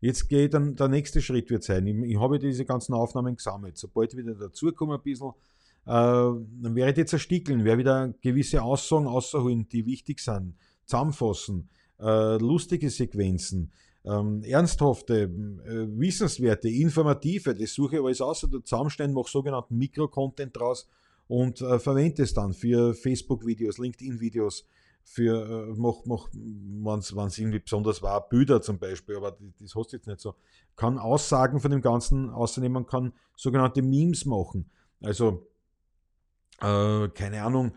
Jetzt 0.00 0.26
geht 0.26 0.54
dann 0.54 0.74
der 0.74 0.88
nächste 0.88 1.20
Schritt 1.20 1.50
wird 1.50 1.62
sein. 1.62 1.86
Ich, 1.86 2.12
ich 2.12 2.18
habe 2.18 2.38
diese 2.38 2.64
ganzen 2.64 2.94
Aufnahmen 2.94 3.36
gesammelt. 3.36 3.76
Sobald 3.76 4.16
wieder 4.16 4.34
dazukommen 4.34 4.96
ein 4.96 5.02
bisschen, 5.02 5.28
äh, 5.84 5.90
dann 5.90 6.74
werde 6.74 6.92
ich 6.92 6.96
jetzt 6.96 7.12
erstickeln, 7.12 7.66
werde 7.66 7.80
wieder 7.80 8.14
gewisse 8.22 8.62
Aussagen 8.62 9.06
außerholen, 9.06 9.68
die 9.68 9.84
wichtig 9.84 10.20
sind, 10.20 10.54
zusammenfassen, 10.86 11.68
äh, 12.00 12.38
lustige 12.38 12.88
Sequenzen, 12.88 13.72
ähm, 14.06 14.42
ernsthafte, 14.42 15.24
äh, 15.24 15.86
wissenswerte, 15.98 16.70
informative, 16.70 17.54
das 17.54 17.74
suche 17.74 17.96
ich 17.96 18.02
alles 18.02 18.22
aus, 18.22 18.42
oder 18.44 18.64
zusammenstellen, 18.64 19.12
mache 19.12 19.30
sogenannten 19.30 19.76
Mikrocontent 19.76 20.56
draus 20.56 20.88
und 21.28 21.60
äh, 21.60 21.78
verwende 21.78 22.22
es 22.22 22.34
dann 22.34 22.52
für 22.52 22.94
Facebook-Videos, 22.94 23.78
LinkedIn-Videos, 23.78 24.64
für, 25.02 25.68
äh, 25.70 25.74
mach, 25.76 26.04
mach, 26.04 26.28
wenn 26.32 27.28
es 27.28 27.38
irgendwie 27.38 27.60
besonders 27.60 28.02
war, 28.02 28.28
Bilder 28.28 28.60
zum 28.60 28.78
Beispiel, 28.78 29.16
aber 29.16 29.36
das 29.60 29.74
hast 29.74 29.92
du 29.92 29.96
jetzt 29.96 30.08
nicht 30.08 30.20
so. 30.20 30.34
Kann 30.74 30.98
Aussagen 30.98 31.60
von 31.60 31.70
dem 31.70 31.80
Ganzen 31.80 32.28
außernehmen, 32.30 32.86
kann 32.86 33.12
sogenannte 33.36 33.82
Memes 33.82 34.26
machen. 34.26 34.68
Also, 35.00 35.46
äh, 36.60 37.08
keine 37.08 37.42
Ahnung, 37.42 37.72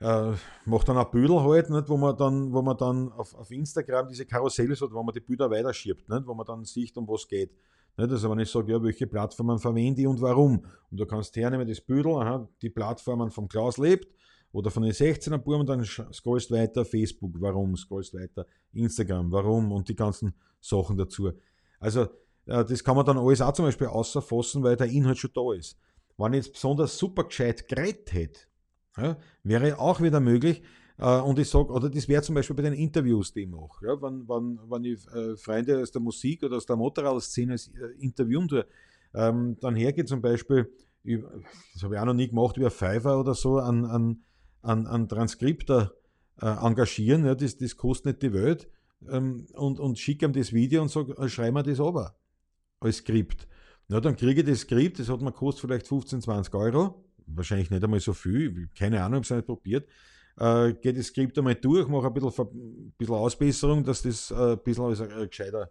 äh, 0.00 0.32
macht 0.64 0.88
dann 0.88 0.98
ein 0.98 1.10
Bödel 1.12 1.42
halt, 1.42 1.70
nicht, 1.70 1.88
wo 1.88 1.96
man 1.96 2.16
dann, 2.16 2.52
wo 2.52 2.60
man 2.60 2.76
dann 2.76 3.12
auf, 3.12 3.34
auf 3.34 3.50
Instagram 3.52 4.08
diese 4.08 4.26
Karussells 4.26 4.80
hat, 4.80 4.92
wo 4.92 5.02
man 5.02 5.14
die 5.14 5.20
Bilder 5.20 5.50
weiterschiebt, 5.50 6.08
nicht, 6.08 6.26
wo 6.26 6.34
man 6.34 6.44
dann 6.44 6.64
sieht, 6.64 6.96
um 6.96 7.06
was 7.06 7.28
geht. 7.28 7.52
Nicht? 7.96 8.10
Also 8.10 8.30
wenn 8.30 8.38
ich 8.40 8.50
sage, 8.50 8.72
ja, 8.72 8.82
welche 8.82 9.06
Plattformen 9.06 9.58
verwende 9.58 10.00
ich 10.00 10.06
und 10.06 10.20
warum. 10.20 10.64
Und 10.90 11.00
du 11.00 11.06
kannst 11.06 11.36
hernehmen 11.36 11.66
das 11.66 11.80
Bödel, 11.80 12.12
aha, 12.14 12.48
die 12.62 12.70
Plattformen 12.70 13.30
vom 13.30 13.48
Klaus 13.48 13.78
lebt 13.78 14.08
oder 14.52 14.70
von 14.70 14.82
den 14.82 14.92
16er 14.92 15.38
Buben 15.38 15.60
und 15.60 15.68
dann 15.68 15.84
scrollst 15.84 16.50
weiter 16.50 16.84
Facebook, 16.84 17.32
warum, 17.40 17.76
scrollst 17.76 18.14
weiter 18.14 18.46
Instagram, 18.72 19.30
warum 19.32 19.72
und 19.72 19.88
die 19.88 19.96
ganzen 19.96 20.34
Sachen 20.60 20.96
dazu. 20.96 21.32
Also 21.80 22.02
äh, 22.46 22.64
das 22.64 22.82
kann 22.82 22.96
man 22.96 23.04
dann 23.06 23.18
alles 23.18 23.40
auch 23.40 23.52
zum 23.52 23.66
Beispiel 23.66 23.88
außerfassen, 23.88 24.62
weil 24.62 24.76
der 24.76 24.86
Inhalt 24.86 25.18
schon 25.18 25.30
da 25.34 25.52
ist. 25.52 25.78
Wenn 26.16 26.32
ich 26.32 26.44
jetzt 26.44 26.52
besonders 26.52 26.96
super 26.96 27.24
gescheit 27.24 27.66
geredet 27.68 28.12
hätte, 28.12 28.40
ja, 28.96 29.16
wäre 29.42 29.78
auch 29.78 30.00
wieder 30.00 30.20
möglich, 30.20 30.62
äh, 30.98 31.20
und 31.20 31.38
ich 31.38 31.48
sage, 31.48 31.72
oder 31.72 31.90
das 31.90 32.08
wäre 32.08 32.22
zum 32.22 32.34
Beispiel 32.34 32.56
bei 32.56 32.62
den 32.62 32.74
Interviews, 32.74 33.32
die 33.32 33.40
ich 33.40 33.48
mache. 33.48 33.86
Ja, 33.86 34.00
wenn, 34.00 34.28
wenn, 34.28 34.58
wenn 34.68 34.84
ich 34.84 35.06
äh, 35.08 35.36
Freunde 35.36 35.80
aus 35.80 35.90
der 35.90 36.00
Musik 36.00 36.42
oder 36.42 36.56
aus 36.56 36.66
der 36.66 36.76
Motorradszene 36.76 37.54
äh, 37.54 38.02
interviewen 38.02 38.48
tue, 38.48 38.66
ähm, 39.14 39.56
dann 39.60 39.74
hergehe 39.74 40.04
zum 40.04 40.20
Beispiel, 40.20 40.70
das 41.04 41.82
habe 41.82 41.94
ich 41.94 42.00
auch 42.00 42.06
noch 42.06 42.14
nie 42.14 42.28
gemacht, 42.28 42.56
über 42.56 42.70
Fiverr 42.70 43.20
oder 43.20 43.34
so, 43.34 43.58
an, 43.58 43.84
an, 43.84 44.22
an, 44.62 44.86
an 44.86 45.08
Transkripter 45.08 45.92
engagieren, 46.36 47.24
ja, 47.26 47.34
das, 47.36 47.58
das 47.58 47.76
kostet 47.76 48.06
nicht 48.06 48.22
die 48.22 48.32
Welt, 48.32 48.68
ähm, 49.08 49.46
und, 49.54 49.78
und 49.80 49.98
schicke 49.98 50.26
ihm 50.26 50.32
das 50.32 50.52
Video 50.52 50.82
und 50.82 50.90
sage, 50.90 51.12
äh, 51.18 51.28
schreibe 51.28 51.52
mir 51.52 51.62
das 51.62 51.78
aber 51.78 52.16
als 52.80 52.96
Skript. 52.96 53.46
Na, 53.88 54.00
dann 54.00 54.16
kriege 54.16 54.40
ich 54.40 54.46
das 54.46 54.60
Skript, 54.60 54.98
das 54.98 55.08
hat 55.08 55.20
mir 55.20 55.32
kostet 55.32 55.66
vielleicht 55.66 55.86
15, 55.86 56.22
20 56.22 56.54
Euro, 56.54 57.04
wahrscheinlich 57.26 57.70
nicht 57.70 57.84
einmal 57.84 58.00
so 58.00 58.14
viel, 58.14 58.68
keine 58.76 59.02
Ahnung, 59.02 59.20
ich 59.22 59.30
habe 59.30 59.40
es 59.40 59.46
nicht 59.46 59.46
probiert 59.46 59.88
äh, 60.38 60.72
gehe 60.74 60.92
das 60.92 61.06
Skript 61.06 61.38
einmal 61.38 61.54
durch, 61.54 61.88
mache 61.88 62.06
ein 62.06 62.14
bisschen, 62.14 62.46
ein 62.46 62.92
bisschen 62.96 63.14
Ausbesserung, 63.14 63.84
dass 63.84 64.02
das 64.02 64.30
äh, 64.30 64.52
ein 64.52 64.58
bisschen 64.64 64.84
als, 64.84 65.00
äh, 65.00 65.26
gescheiter 65.26 65.70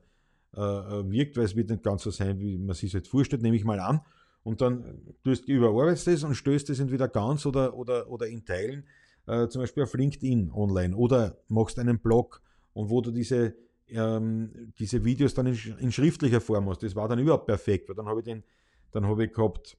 äh, 0.56 0.62
äh, 0.62 1.12
wirkt, 1.12 1.38
weil 1.38 1.46
es 1.46 1.56
wird 1.56 1.70
nicht 1.70 1.84
ganz 1.84 2.04
so 2.04 2.12
sein, 2.12 2.40
wie 2.40 2.58
man 2.58 2.76
sich 2.76 2.94
halt 2.94 3.08
vorstellt, 3.08 3.42
nehme 3.42 3.56
ich 3.56 3.64
mal 3.64 3.80
an. 3.80 4.02
Und 4.44 4.62
dann 4.62 5.02
tust 5.24 5.48
überarbeitest 5.48 6.08
das 6.08 6.24
und 6.24 6.36
stößt 6.36 6.70
das 6.70 6.80
entweder 6.80 7.08
ganz 7.08 7.46
oder, 7.46 7.76
oder, 7.76 8.10
oder 8.10 8.28
in 8.28 8.46
Teilen, 8.46 8.86
äh, 9.26 9.48
zum 9.48 9.62
Beispiel 9.62 9.84
auf 9.84 9.94
LinkedIn 9.94 10.52
online 10.52 10.96
oder 10.96 11.38
machst 11.48 11.80
einen 11.80 12.00
Blog 12.00 12.42
und 12.74 12.90
wo 12.90 13.02
du 13.02 13.12
diese, 13.12 13.56
ähm, 13.88 14.74
diese 14.78 15.04
Videos 15.04 15.34
dann 15.34 15.48
in, 15.48 15.58
in, 15.80 15.92
schriftlicher 15.92 16.42
Form 16.42 16.70
hast. 16.70 16.84
Das 16.84 16.96
war 16.96 17.08
dann 17.08 17.20
überhaupt 17.20 17.48
perfekt, 17.48 17.88
weil 17.88 17.96
dann 17.96 18.08
habe 18.08 18.20
ich 18.20 18.26
den, 18.26 18.44
dann 18.92 19.20
ich 19.20 19.32
gehabt 19.32 19.78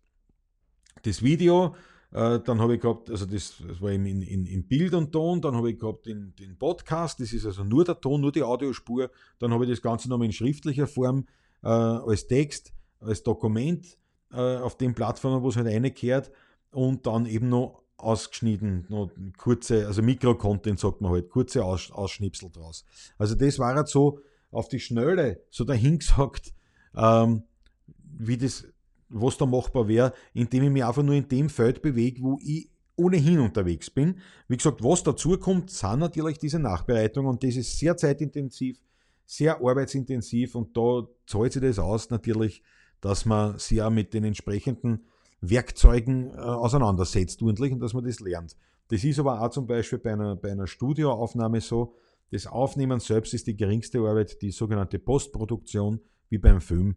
das 1.02 1.22
Video, 1.22 1.74
äh, 2.14 2.38
dann 2.38 2.60
habe 2.60 2.76
ich 2.76 2.80
gehabt, 2.80 3.10
also 3.10 3.26
das, 3.26 3.56
das 3.66 3.80
war 3.80 3.90
eben 3.90 4.06
in, 4.06 4.22
in, 4.22 4.46
in, 4.46 4.66
Bild 4.68 4.94
und 4.94 5.10
Ton, 5.10 5.40
dann 5.40 5.56
habe 5.56 5.72
ich 5.72 5.78
gehabt 5.78 6.06
den, 6.06 6.32
den 6.36 6.56
Podcast, 6.56 7.18
das 7.18 7.32
ist 7.32 7.44
also 7.44 7.64
nur 7.64 7.84
der 7.84 8.00
Ton, 8.00 8.20
nur 8.20 8.30
die 8.30 8.44
Audiospur, 8.44 9.10
dann 9.40 9.52
habe 9.52 9.64
ich 9.64 9.70
das 9.70 9.82
Ganze 9.82 10.08
nochmal 10.08 10.26
in 10.26 10.32
schriftlicher 10.32 10.86
Form 10.86 11.26
äh, 11.64 11.68
als 11.68 12.28
Text, 12.28 12.72
als 13.00 13.24
Dokument 13.24 13.98
äh, 14.32 14.56
auf 14.58 14.76
den 14.76 14.94
Plattformen, 14.94 15.42
wo 15.42 15.48
es 15.48 15.56
halt 15.56 15.66
reingehört 15.66 16.30
und 16.70 17.04
dann 17.04 17.26
eben 17.26 17.48
noch 17.48 17.82
ausgeschnitten, 17.96 18.86
noch 18.88 19.10
kurze, 19.36 19.86
also 19.86 20.00
Mikro-Content 20.00 20.78
sagt 20.78 21.00
man 21.00 21.10
halt, 21.10 21.30
kurze 21.30 21.64
Aus, 21.64 21.90
Ausschnipsel 21.90 22.48
draus. 22.50 22.84
Also 23.18 23.34
das 23.34 23.58
war 23.58 23.74
halt 23.74 23.88
so 23.88 24.20
auf 24.52 24.68
die 24.68 24.78
Schnelle, 24.78 25.42
so 25.50 25.64
dahingesagt, 25.64 26.54
ähm, 26.94 27.42
wie 28.04 28.36
das 28.36 28.68
was 29.08 29.36
da 29.36 29.46
machbar 29.46 29.88
wäre, 29.88 30.12
indem 30.32 30.64
ich 30.64 30.70
mich 30.70 30.84
einfach 30.84 31.02
nur 31.02 31.14
in 31.14 31.28
dem 31.28 31.48
Feld 31.48 31.82
bewege, 31.82 32.22
wo 32.22 32.38
ich 32.42 32.68
ohnehin 32.96 33.40
unterwegs 33.40 33.90
bin. 33.90 34.18
Wie 34.48 34.56
gesagt, 34.56 34.82
was 34.82 35.02
dazu 35.02 35.36
kommt, 35.38 35.70
sind 35.70 35.98
natürlich 35.98 36.38
diese 36.38 36.58
Nachbereitungen 36.58 37.30
und 37.30 37.42
das 37.42 37.56
ist 37.56 37.78
sehr 37.78 37.96
zeitintensiv, 37.96 38.78
sehr 39.26 39.60
arbeitsintensiv 39.60 40.54
und 40.54 40.76
da 40.76 41.06
zahlt 41.26 41.52
sich 41.52 41.62
das 41.62 41.78
aus 41.78 42.10
natürlich, 42.10 42.62
dass 43.00 43.24
man 43.24 43.58
sich 43.58 43.82
auch 43.82 43.90
mit 43.90 44.14
den 44.14 44.24
entsprechenden 44.24 45.04
Werkzeugen 45.40 46.30
äh, 46.30 46.38
auseinandersetzt 46.38 47.42
und 47.42 47.60
dass 47.60 47.92
man 47.94 48.04
das 48.04 48.20
lernt. 48.20 48.56
Das 48.88 49.02
ist 49.04 49.18
aber 49.18 49.40
auch 49.40 49.50
zum 49.50 49.66
Beispiel 49.66 49.98
bei 49.98 50.12
einer, 50.12 50.36
bei 50.36 50.52
einer 50.52 50.66
Studioaufnahme 50.66 51.60
so, 51.60 51.94
das 52.30 52.46
Aufnehmen 52.46 53.00
selbst 53.00 53.34
ist 53.34 53.46
die 53.46 53.56
geringste 53.56 53.98
Arbeit, 54.00 54.40
die 54.42 54.50
sogenannte 54.50 54.98
Postproduktion, 54.98 56.00
wie 56.28 56.38
beim 56.38 56.60
Film, 56.60 56.96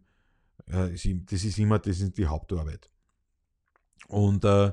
das 0.66 1.44
ist 1.44 1.58
immer 1.58 1.78
das 1.78 2.00
ist 2.00 2.18
die 2.18 2.26
Hauptarbeit. 2.26 2.90
Und 4.08 4.44
äh, 4.44 4.72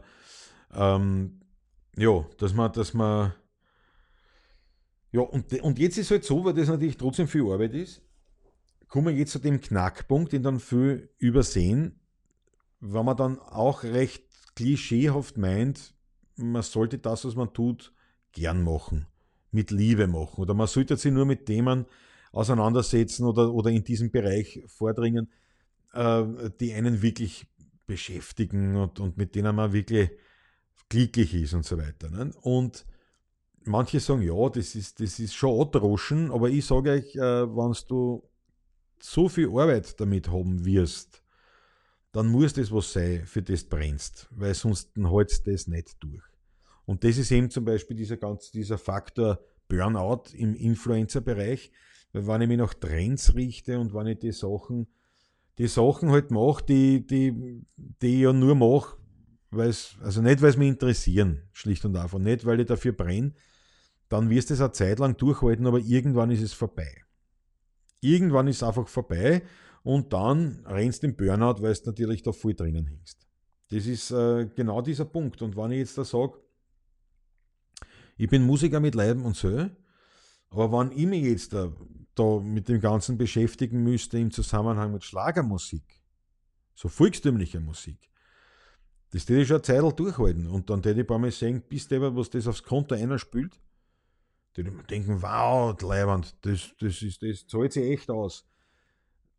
ähm, 0.73 1.41
ja, 1.97 2.25
dass 2.37 2.53
man, 2.53 2.71
dass 2.71 2.93
man 2.93 3.33
ja, 5.11 5.21
und, 5.21 5.53
und 5.61 5.79
jetzt 5.79 5.97
ist 5.97 6.07
es 6.07 6.11
halt 6.11 6.25
so, 6.25 6.43
weil 6.43 6.53
das 6.53 6.67
natürlich 6.67 6.97
trotzdem 6.97 7.29
viel 7.29 7.49
Arbeit 7.49 7.73
ist, 7.73 8.01
kommen 8.89 9.07
wir 9.07 9.13
jetzt 9.13 9.31
zu 9.31 9.39
dem 9.39 9.61
Knackpunkt, 9.61 10.33
den 10.33 10.43
dann 10.43 10.59
viel 10.59 11.09
übersehen, 11.19 12.01
wenn 12.81 13.05
man 13.05 13.15
dann 13.15 13.39
auch 13.39 13.83
recht 13.83 14.25
klischeehaft 14.55 15.37
meint, 15.37 15.93
man 16.35 16.61
sollte 16.61 16.97
das, 16.97 17.23
was 17.23 17.35
man 17.35 17.53
tut, 17.53 17.93
gern 18.33 18.61
machen, 18.61 19.07
mit 19.51 19.71
Liebe 19.71 20.07
machen. 20.07 20.41
Oder 20.41 20.53
man 20.53 20.67
sollte 20.67 20.97
sich 20.97 21.13
nur 21.13 21.25
mit 21.25 21.45
Themen 21.45 21.85
auseinandersetzen 22.33 23.25
oder, 23.25 23.53
oder 23.53 23.69
in 23.69 23.85
diesem 23.85 24.11
Bereich 24.11 24.63
vordringen, 24.67 25.29
äh, 25.95 26.49
die 26.59 26.73
einen 26.73 27.01
wirklich 27.01 27.47
beschäftigen 27.87 28.75
und, 28.75 28.99
und 28.99 29.17
mit 29.17 29.35
denen 29.35 29.55
man 29.55 29.73
wirklich 29.73 30.11
glücklich 30.89 31.33
ist 31.33 31.53
und 31.53 31.65
so 31.65 31.77
weiter. 31.77 32.09
Ne? 32.09 32.31
Und 32.41 32.85
manche 33.63 33.99
sagen, 33.99 34.21
ja, 34.21 34.49
das 34.49 34.75
ist, 34.75 34.99
das 34.99 35.19
ist 35.19 35.33
schon 35.35 35.59
Atroschen, 35.61 36.31
aber 36.31 36.49
ich 36.49 36.65
sage 36.65 36.91
euch, 36.91 37.15
äh, 37.15 37.47
wenn 37.47 37.75
du 37.87 38.23
so 38.99 39.29
viel 39.29 39.49
Arbeit 39.49 39.99
damit 39.99 40.29
haben 40.29 40.65
wirst, 40.65 41.21
dann 42.11 42.27
muss 42.27 42.53
das 42.53 42.71
was 42.71 42.93
sein, 42.93 43.25
für 43.25 43.41
das 43.41 43.67
du 43.67 43.75
brennst, 43.75 44.27
weil 44.31 44.53
sonst 44.53 44.91
hältst 44.95 45.45
du 45.45 45.51
das 45.51 45.67
nicht 45.67 46.01
durch. 46.01 46.23
Und 46.85 47.03
das 47.03 47.17
ist 47.17 47.31
eben 47.31 47.49
zum 47.49 47.65
Beispiel 47.65 47.97
dieser, 47.97 48.17
ganz, 48.17 48.51
dieser 48.51 48.77
Faktor 48.77 49.39
Burnout 49.67 50.23
im 50.33 50.55
Influencer-Bereich, 50.55 51.71
weil 52.13 52.27
wenn 52.27 52.41
ich 52.41 52.47
mich 52.47 52.57
nach 52.57 52.73
Trends 52.73 53.35
richte 53.35 53.79
und 53.79 53.93
wenn 53.93 54.07
ich 54.07 54.19
die 54.19 54.31
Sachen 54.31 54.87
die 55.57 55.67
Sachen 55.67 56.09
halt 56.11 56.31
mache, 56.31 56.65
die, 56.65 57.05
die, 57.05 57.63
die 57.77 58.15
ich 58.15 58.21
ja 58.21 58.33
nur 58.33 58.55
mache, 58.55 58.97
weil's, 59.51 59.95
also 60.01 60.21
nicht, 60.21 60.41
weil 60.41 60.49
es 60.49 60.57
mich 60.57 60.69
interessieren, 60.69 61.43
schlicht 61.53 61.85
und 61.85 61.95
einfach, 61.95 62.19
nicht, 62.19 62.45
weil 62.45 62.59
ich 62.59 62.67
dafür 62.67 62.91
brenne, 62.91 63.33
dann 64.09 64.29
wirst 64.29 64.49
du 64.49 64.53
es 64.53 64.61
eine 64.61 64.71
Zeit 64.71 64.99
lang 64.99 65.17
durchhalten, 65.17 65.65
aber 65.65 65.79
irgendwann 65.79 66.31
ist 66.31 66.41
es 66.41 66.53
vorbei. 66.53 67.03
Irgendwann 68.01 68.47
ist 68.47 68.57
es 68.57 68.63
einfach 68.63 68.87
vorbei 68.87 69.43
und 69.83 70.13
dann 70.13 70.65
rennst 70.65 71.03
du 71.03 71.07
im 71.07 71.15
Burnout, 71.15 71.61
weil 71.61 71.73
du 71.73 71.81
natürlich 71.85 72.21
da 72.21 72.31
voll 72.31 72.53
drinnen 72.53 72.85
hängst. 72.85 73.25
Das 73.69 73.85
ist 73.85 74.11
äh, 74.11 74.47
genau 74.55 74.81
dieser 74.81 75.05
Punkt. 75.05 75.41
Und 75.41 75.57
wenn 75.57 75.71
ich 75.71 75.79
jetzt 75.79 75.97
da 75.97 76.03
sage, 76.03 76.33
ich 78.17 78.29
bin 78.29 78.43
Musiker 78.43 78.79
mit 78.79 78.95
Leib 78.95 79.23
und 79.23 79.35
Seele, 79.35 79.75
aber 80.49 80.79
wenn 80.79 80.91
ich 80.91 81.05
mich 81.05 81.23
jetzt 81.23 81.53
da, 81.53 81.73
da 82.15 82.39
mit 82.39 82.67
dem 82.69 82.79
Ganzen 82.79 83.17
beschäftigen 83.17 83.83
müsste 83.83 84.17
im 84.17 84.31
Zusammenhang 84.31 84.91
mit 84.93 85.03
Schlagermusik, 85.03 86.01
so 86.73 86.89
volkstümlicher 86.89 87.59
Musik, 87.59 88.09
das 89.11 89.29
würde 89.29 89.43
ich 89.43 89.47
schon 89.47 89.57
eine 89.57 89.63
Zeit 89.63 89.99
durchhalten. 89.99 90.47
Und 90.47 90.69
dann 90.69 90.83
würde 90.83 90.99
ich 90.99 91.05
ein 91.05 91.07
paar 91.07 91.19
Mal 91.19 91.31
sagen, 91.31 91.63
bis 91.69 91.87
der, 91.87 92.15
was 92.15 92.29
das 92.29 92.47
aufs 92.47 92.63
Konto 92.63 92.95
einer 92.95 93.17
spült, 93.17 93.61
die 94.57 94.63
denken, 94.63 95.21
wow, 95.21 95.79
Leiband, 95.81 96.35
das, 96.41 96.73
das, 96.79 97.01
ist, 97.01 97.21
das 97.21 97.47
zahlt 97.47 97.73
sich 97.73 97.83
echt 97.91 98.09
aus. 98.09 98.45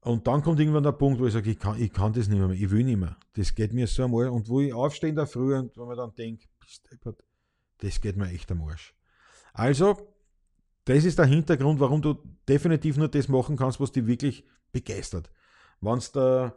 Und 0.01 0.27
dann 0.27 0.43
kommt 0.43 0.61
irgendwann 0.61 0.85
der 0.85 0.93
Punkt, 0.93 1.20
wo 1.20 1.27
ich 1.27 1.33
sage, 1.33 1.51
ich 1.51 1.59
kann, 1.59 1.81
ich 1.81 1.93
kann 1.93 2.12
das 2.12 2.29
nicht 2.29 2.39
mehr, 2.39 2.51
ich 2.51 2.70
will 2.70 2.85
nicht 2.85 2.99
mehr. 2.99 3.16
Das 3.35 3.55
geht 3.55 3.72
mir 3.72 3.87
so 3.87 4.05
einmal. 4.05 4.29
Und 4.29 4.49
wo 4.49 4.61
ich 4.61 4.72
aufstehe 4.72 5.11
in 5.11 5.16
der 5.16 5.27
Früh 5.27 5.55
und 5.55 5.77
wo 5.77 5.85
man 5.85 5.97
dann 5.97 6.14
denkt, 6.14 6.49
das 7.79 8.01
geht 8.01 8.16
mir 8.16 8.31
echt 8.31 8.51
am 8.53 8.62
Arsch. 8.62 8.95
Also, 9.53 10.15
das 10.87 11.05
ist 11.05 11.18
der 11.18 11.26
Hintergrund, 11.26 11.80
warum 11.80 12.01
du 12.01 12.14
definitiv 12.49 12.97
nur 12.97 13.09
das 13.09 13.28
machen 13.28 13.57
kannst, 13.57 13.80
was 13.80 13.93
dich 13.93 14.07
wirklich 14.07 14.45
begeistert. 14.72 15.30
Wenn 15.80 15.99
du 15.99 16.07
da, 16.12 16.57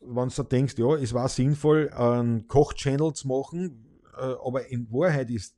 da 0.00 0.42
denkst, 0.42 0.74
ja, 0.78 0.96
es 0.96 1.14
war 1.14 1.28
sinnvoll, 1.28 1.88
einen 1.90 2.48
Kochchannel 2.48 3.12
zu 3.12 3.28
machen, 3.28 4.00
äh, 4.16 4.34
aber 4.44 4.66
in 4.66 4.90
Wahrheit 4.90 5.30
ist 5.30 5.56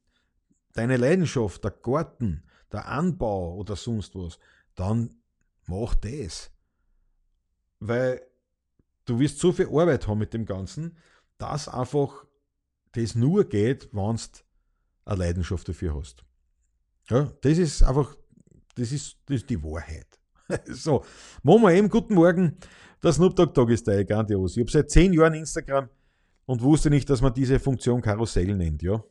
deine 0.74 0.98
Leidenschaft, 0.98 1.64
der 1.64 1.70
Garten, 1.70 2.44
der 2.70 2.88
Anbau 2.88 3.54
oder 3.56 3.74
sonst 3.74 4.14
was, 4.14 4.38
dann 4.74 5.14
mach 5.66 5.94
das. 5.94 6.50
Weil 7.78 8.20
du 9.06 9.18
wirst 9.18 9.38
so 9.38 9.50
viel 9.50 9.68
Arbeit 9.68 10.06
haben 10.06 10.18
mit 10.18 10.34
dem 10.34 10.44
Ganzen, 10.44 10.98
dass 11.38 11.68
einfach 11.68 12.26
das 12.92 13.14
nur 13.14 13.48
geht, 13.48 13.88
wenn 13.94 14.16
du 14.16 14.22
eine 15.06 15.18
Leidenschaft 15.18 15.70
dafür 15.70 15.94
hast. 15.94 16.22
Ja, 17.10 17.28
das 17.40 17.58
ist 17.58 17.82
einfach, 17.82 18.16
das 18.76 18.92
ist, 18.92 19.16
das 19.26 19.38
ist 19.38 19.50
die 19.50 19.62
Wahrheit. 19.62 20.06
so, 20.66 21.04
wir 21.42 21.72
eben 21.72 21.88
guten 21.88 22.14
Morgen. 22.14 22.56
Der 23.02 23.12
Snoop 23.12 23.34
Dogg 23.34 23.52
Tag 23.54 23.68
ist 23.70 23.88
da 23.88 24.02
grandios. 24.04 24.56
Ich 24.56 24.60
habe 24.62 24.70
seit 24.70 24.90
zehn 24.90 25.12
Jahren 25.12 25.34
Instagram 25.34 25.88
und 26.46 26.62
wusste 26.62 26.90
nicht, 26.90 27.08
dass 27.10 27.20
man 27.20 27.34
diese 27.34 27.58
Funktion 27.58 28.00
Karussell 28.00 28.54
nennt, 28.54 28.82
ja. 28.82 29.02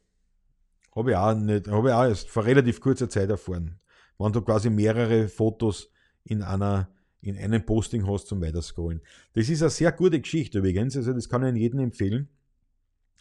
Habe 0.95 1.12
ich 1.12 1.18
auch 1.18 1.34
nicht, 1.34 1.68
habe 1.68 1.89
ich 1.89 1.93
auch 1.93 2.04
erst 2.04 2.30
vor 2.30 2.45
relativ 2.45 2.80
kurzer 2.80 3.10
Zeit 3.10 3.30
erfahren. 3.30 3.80
Wenn 4.18 4.32
du 4.32 4.41
quasi 4.41 4.70
mehrere 4.70 5.28
Fotos 5.28 5.89
in 6.24 6.41
einer 6.41 6.89
in 7.22 7.38
einem 7.38 7.66
Posting 7.66 8.08
hast 8.08 8.28
zum 8.28 8.41
Weiterscrollen. 8.41 9.02
Das 9.34 9.50
ist 9.50 9.62
eine 9.62 9.70
sehr 9.70 9.91
gute 9.91 10.22
Geschichte 10.22 10.60
übrigens, 10.60 10.95
also 10.95 11.12
das 11.12 11.28
kann 11.28 11.43
ich 11.43 11.62
jedem 11.62 11.80
empfehlen. 11.80 12.30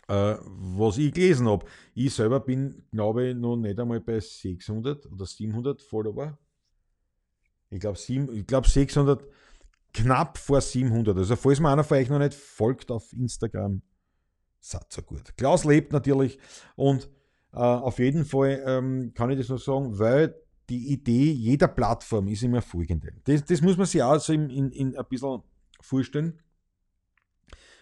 Äh, 0.08 0.36
was 0.42 0.96
ich 0.96 1.12
gelesen 1.12 1.48
habe, 1.48 1.66
ich 1.94 2.14
selber 2.14 2.40
bin, 2.40 2.82
glaube 2.90 3.28
ich, 3.28 3.36
noch 3.36 3.56
nicht 3.56 3.78
einmal 3.78 4.00
bei 4.00 4.18
600 4.18 5.06
oder 5.12 5.26
700 5.26 5.82
Follower. 5.82 6.38
Ich 7.70 7.80
glaube 7.80 7.98
glaub 8.46 8.66
600, 8.66 9.22
knapp 9.92 10.38
vor 10.38 10.60
700. 10.60 11.16
Also 11.16 11.36
falls 11.36 11.60
mir 11.60 11.70
einer 11.70 11.84
von 11.84 11.98
euch 11.98 12.08
noch 12.08 12.18
nicht 12.18 12.34
folgt 12.34 12.90
auf 12.90 13.12
Instagram, 13.12 13.82
seid 14.60 14.90
so 14.90 15.02
gut. 15.02 15.36
Klaus 15.36 15.64
lebt 15.64 15.92
natürlich 15.92 16.38
und 16.74 17.10
äh, 17.52 17.58
auf 17.58 17.98
jeden 17.98 18.24
Fall 18.24 18.62
ähm, 18.66 19.12
kann 19.14 19.30
ich 19.30 19.38
das 19.38 19.50
nur 19.50 19.58
sagen, 19.58 19.98
weil 19.98 20.34
die 20.68 20.92
Idee 20.92 21.32
jeder 21.32 21.68
Plattform 21.68 22.28
ist 22.28 22.42
immer 22.42 22.62
folgende. 22.62 23.12
Das, 23.24 23.44
das 23.44 23.60
muss 23.60 23.76
man 23.76 23.86
sich 23.86 24.02
auch 24.02 24.26
in, 24.28 24.50
in, 24.50 24.70
in 24.70 24.96
ein 24.96 25.04
bisschen 25.08 25.42
vorstellen. 25.80 26.38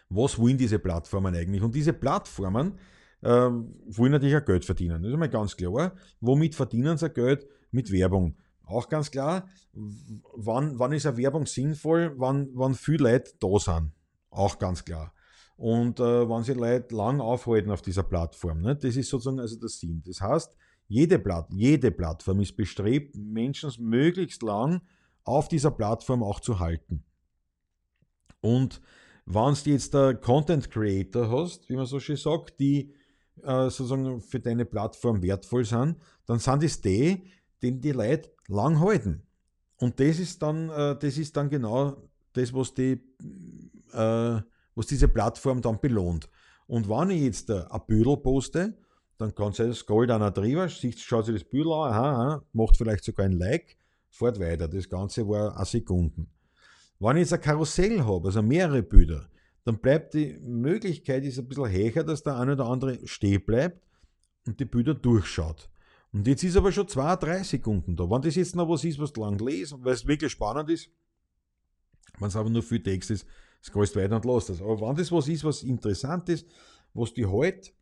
Was 0.09 0.39
wollen 0.39 0.59
diese 0.59 0.79
Plattformen 0.79 1.35
eigentlich? 1.35 1.63
Und 1.63 1.75
diese 1.75 1.93
Plattformen 1.93 2.79
äh, 3.23 3.29
wollen 3.29 4.13
natürlich 4.13 4.37
auch 4.37 4.45
Geld 4.45 4.65
verdienen. 4.65 5.03
Das 5.03 5.11
ist 5.11 5.19
mal 5.19 5.29
ganz 5.29 5.57
klar. 5.57 5.93
Womit 6.21 6.55
verdienen 6.55 6.97
sie 6.97 7.11
Geld? 7.11 7.47
Mit 7.73 7.91
Werbung. 7.91 8.37
Auch 8.65 8.89
ganz 8.89 9.11
klar. 9.11 9.49
Wann, 9.73 10.79
wann 10.79 10.93
ist 10.93 11.07
eine 11.07 11.17
Werbung 11.17 11.47
sinnvoll? 11.47 12.15
Wann, 12.17 12.49
wann 12.55 12.75
viele 12.75 13.13
Leute 13.13 13.33
da 13.41 13.59
sind. 13.59 13.93
Auch 14.31 14.59
ganz 14.59 14.85
klar. 14.85 15.13
Und 15.57 16.01
äh, 16.01 16.29
wenn 16.29 16.43
sie 16.43 16.53
Leute 16.53 16.95
lang 16.95 17.21
aufhalten 17.21 17.71
auf 17.71 17.83
dieser 17.83 18.03
Plattform, 18.03 18.61
ne? 18.61 18.77
das 18.77 18.97
ist 18.97 19.09
sozusagen 19.09 19.41
also 19.41 19.59
der 19.59 19.69
Sinn. 19.69 20.03
Das 20.05 20.21
heißt, 20.21 20.55
jede, 20.89 21.19
Platt, 21.19 21.49
jede 21.51 21.91
Plattform 21.91 22.41
ist 22.41 22.57
bestrebt, 22.57 23.17
Menschen 23.17 23.71
möglichst 23.79 24.43
lang 24.43 24.83
auf 25.25 25.49
dieser 25.49 25.71
Plattform 25.71 26.23
auch 26.23 26.41
zu 26.41 26.59
halten. 26.59 27.05
Und 28.41 28.81
wenn 29.27 29.55
du 29.55 29.71
jetzt 29.71 29.93
der 29.93 30.15
Content 30.15 30.71
Creator 30.71 31.29
hast, 31.31 31.69
wie 31.69 31.77
man 31.77 31.87
so 31.87 31.99
schön 31.99 32.17
sagt, 32.17 32.59
die 32.61 32.95
äh, 33.43 33.69
sozusagen 33.69 34.21
für 34.21 34.41
deine 34.41 34.65
Plattform 34.65 35.21
wertvoll 35.21 35.65
sind, 35.65 35.97
dann 36.27 36.39
sind 36.39 36.63
es 36.63 36.81
die, 36.81 37.25
die 37.61 37.81
die 37.81 37.93
Leute 37.93 38.31
lang 38.49 38.81
halten. 38.81 39.23
Und 39.79 39.99
das 40.01 40.21
ist 40.21 40.41
dann, 40.43 40.71
äh, 40.71 40.97
das 40.99 41.19
ist 41.19 41.37
dann 41.37 41.51
genau 41.51 42.09
das, 42.33 42.55
was, 42.55 42.73
die, 42.73 43.01
äh, 43.93 44.41
was 44.75 44.87
diese 44.87 45.09
Plattform 45.09 45.61
dann 45.61 45.81
belohnt. 45.81 46.31
Und 46.69 46.89
wenn 46.89 47.11
ich 47.11 47.23
jetzt 47.23 47.51
ein 47.51 47.81
Büdel 47.87 48.17
poste, 48.17 48.75
dann 49.19 49.35
kann 49.35 49.53
sie 49.53 49.73
scrollt 49.75 50.11
einer 50.11 50.31
drüber, 50.31 50.69
schaut 50.69 51.27
sich 51.27 51.35
das 51.35 51.45
Bild 51.45 51.67
an, 51.67 51.93
aha, 51.93 52.13
aha, 52.13 52.43
macht 52.53 52.77
vielleicht 52.77 53.05
sogar 53.05 53.27
ein 53.27 53.33
Like, 53.33 53.77
fährt 54.11 54.39
weiter. 54.39 54.69
Das 54.69 54.89
Ganze 54.89 55.27
war 55.27 55.57
eine 55.57 55.65
Sekunden. 55.65 56.31
Wenn 56.99 57.17
ich 57.17 57.23
jetzt 57.23 57.33
ein 57.35 57.41
Karussell 57.41 58.05
habe, 58.05 58.29
also 58.29 58.43
mehrere 58.43 58.83
Bilder, 58.83 59.29
dann 59.65 59.79
bleibt 59.79 60.15
die 60.15 60.39
Möglichkeit 60.41 61.25
ist 61.25 61.39
ein 61.39 61.49
bisschen 61.49 61.71
höher, 61.71 62.05
dass 62.05 62.23
der 62.23 62.37
eine 62.37 62.53
oder 62.53 62.67
andere 62.67 63.07
stehen 63.07 63.45
bleibt 63.45 63.85
und 64.47 64.61
die 64.61 64.65
Bilder 64.65 64.95
durchschaut. 64.95 65.69
Und 66.13 66.27
jetzt 66.27 66.45
ist 66.45 66.57
aber 66.57 66.73
schon 66.73 66.89
zwei, 66.89 67.17
drei 67.17 67.43
Sekunden 67.43 67.97
da. 67.97 68.09
Wenn 68.09 68.23
das 68.23 68.37
jetzt 68.37 68.57
noch 68.57 68.69
was 68.69 68.85
ist, 68.85 68.99
was 68.99 69.13
du 69.13 69.23
lang 69.23 69.39
lesen, 69.39 69.85
weil 69.85 69.93
es 69.95 70.07
wirklich 70.07 70.33
spannend 70.33 70.71
ist, 70.71 70.89
wenn 72.19 72.29
es 72.29 72.37
aber 72.37 72.49
nur 72.49 72.63
viel 72.63 72.83
Text 72.83 73.11
ist, 73.11 73.27
scrollst 73.63 73.97
weiter 73.97 74.17
und 74.17 74.25
lässt 74.25 74.49
das. 74.49 74.63
Aber 74.63 74.81
wenn 74.81 74.97
das 74.97 75.13
was 75.13 75.29
ist, 75.29 75.45
was 75.45 75.63
interessant 75.63 76.29
ist, 76.29 76.47
was 76.95 77.13
die 77.13 77.27
halt 77.27 77.75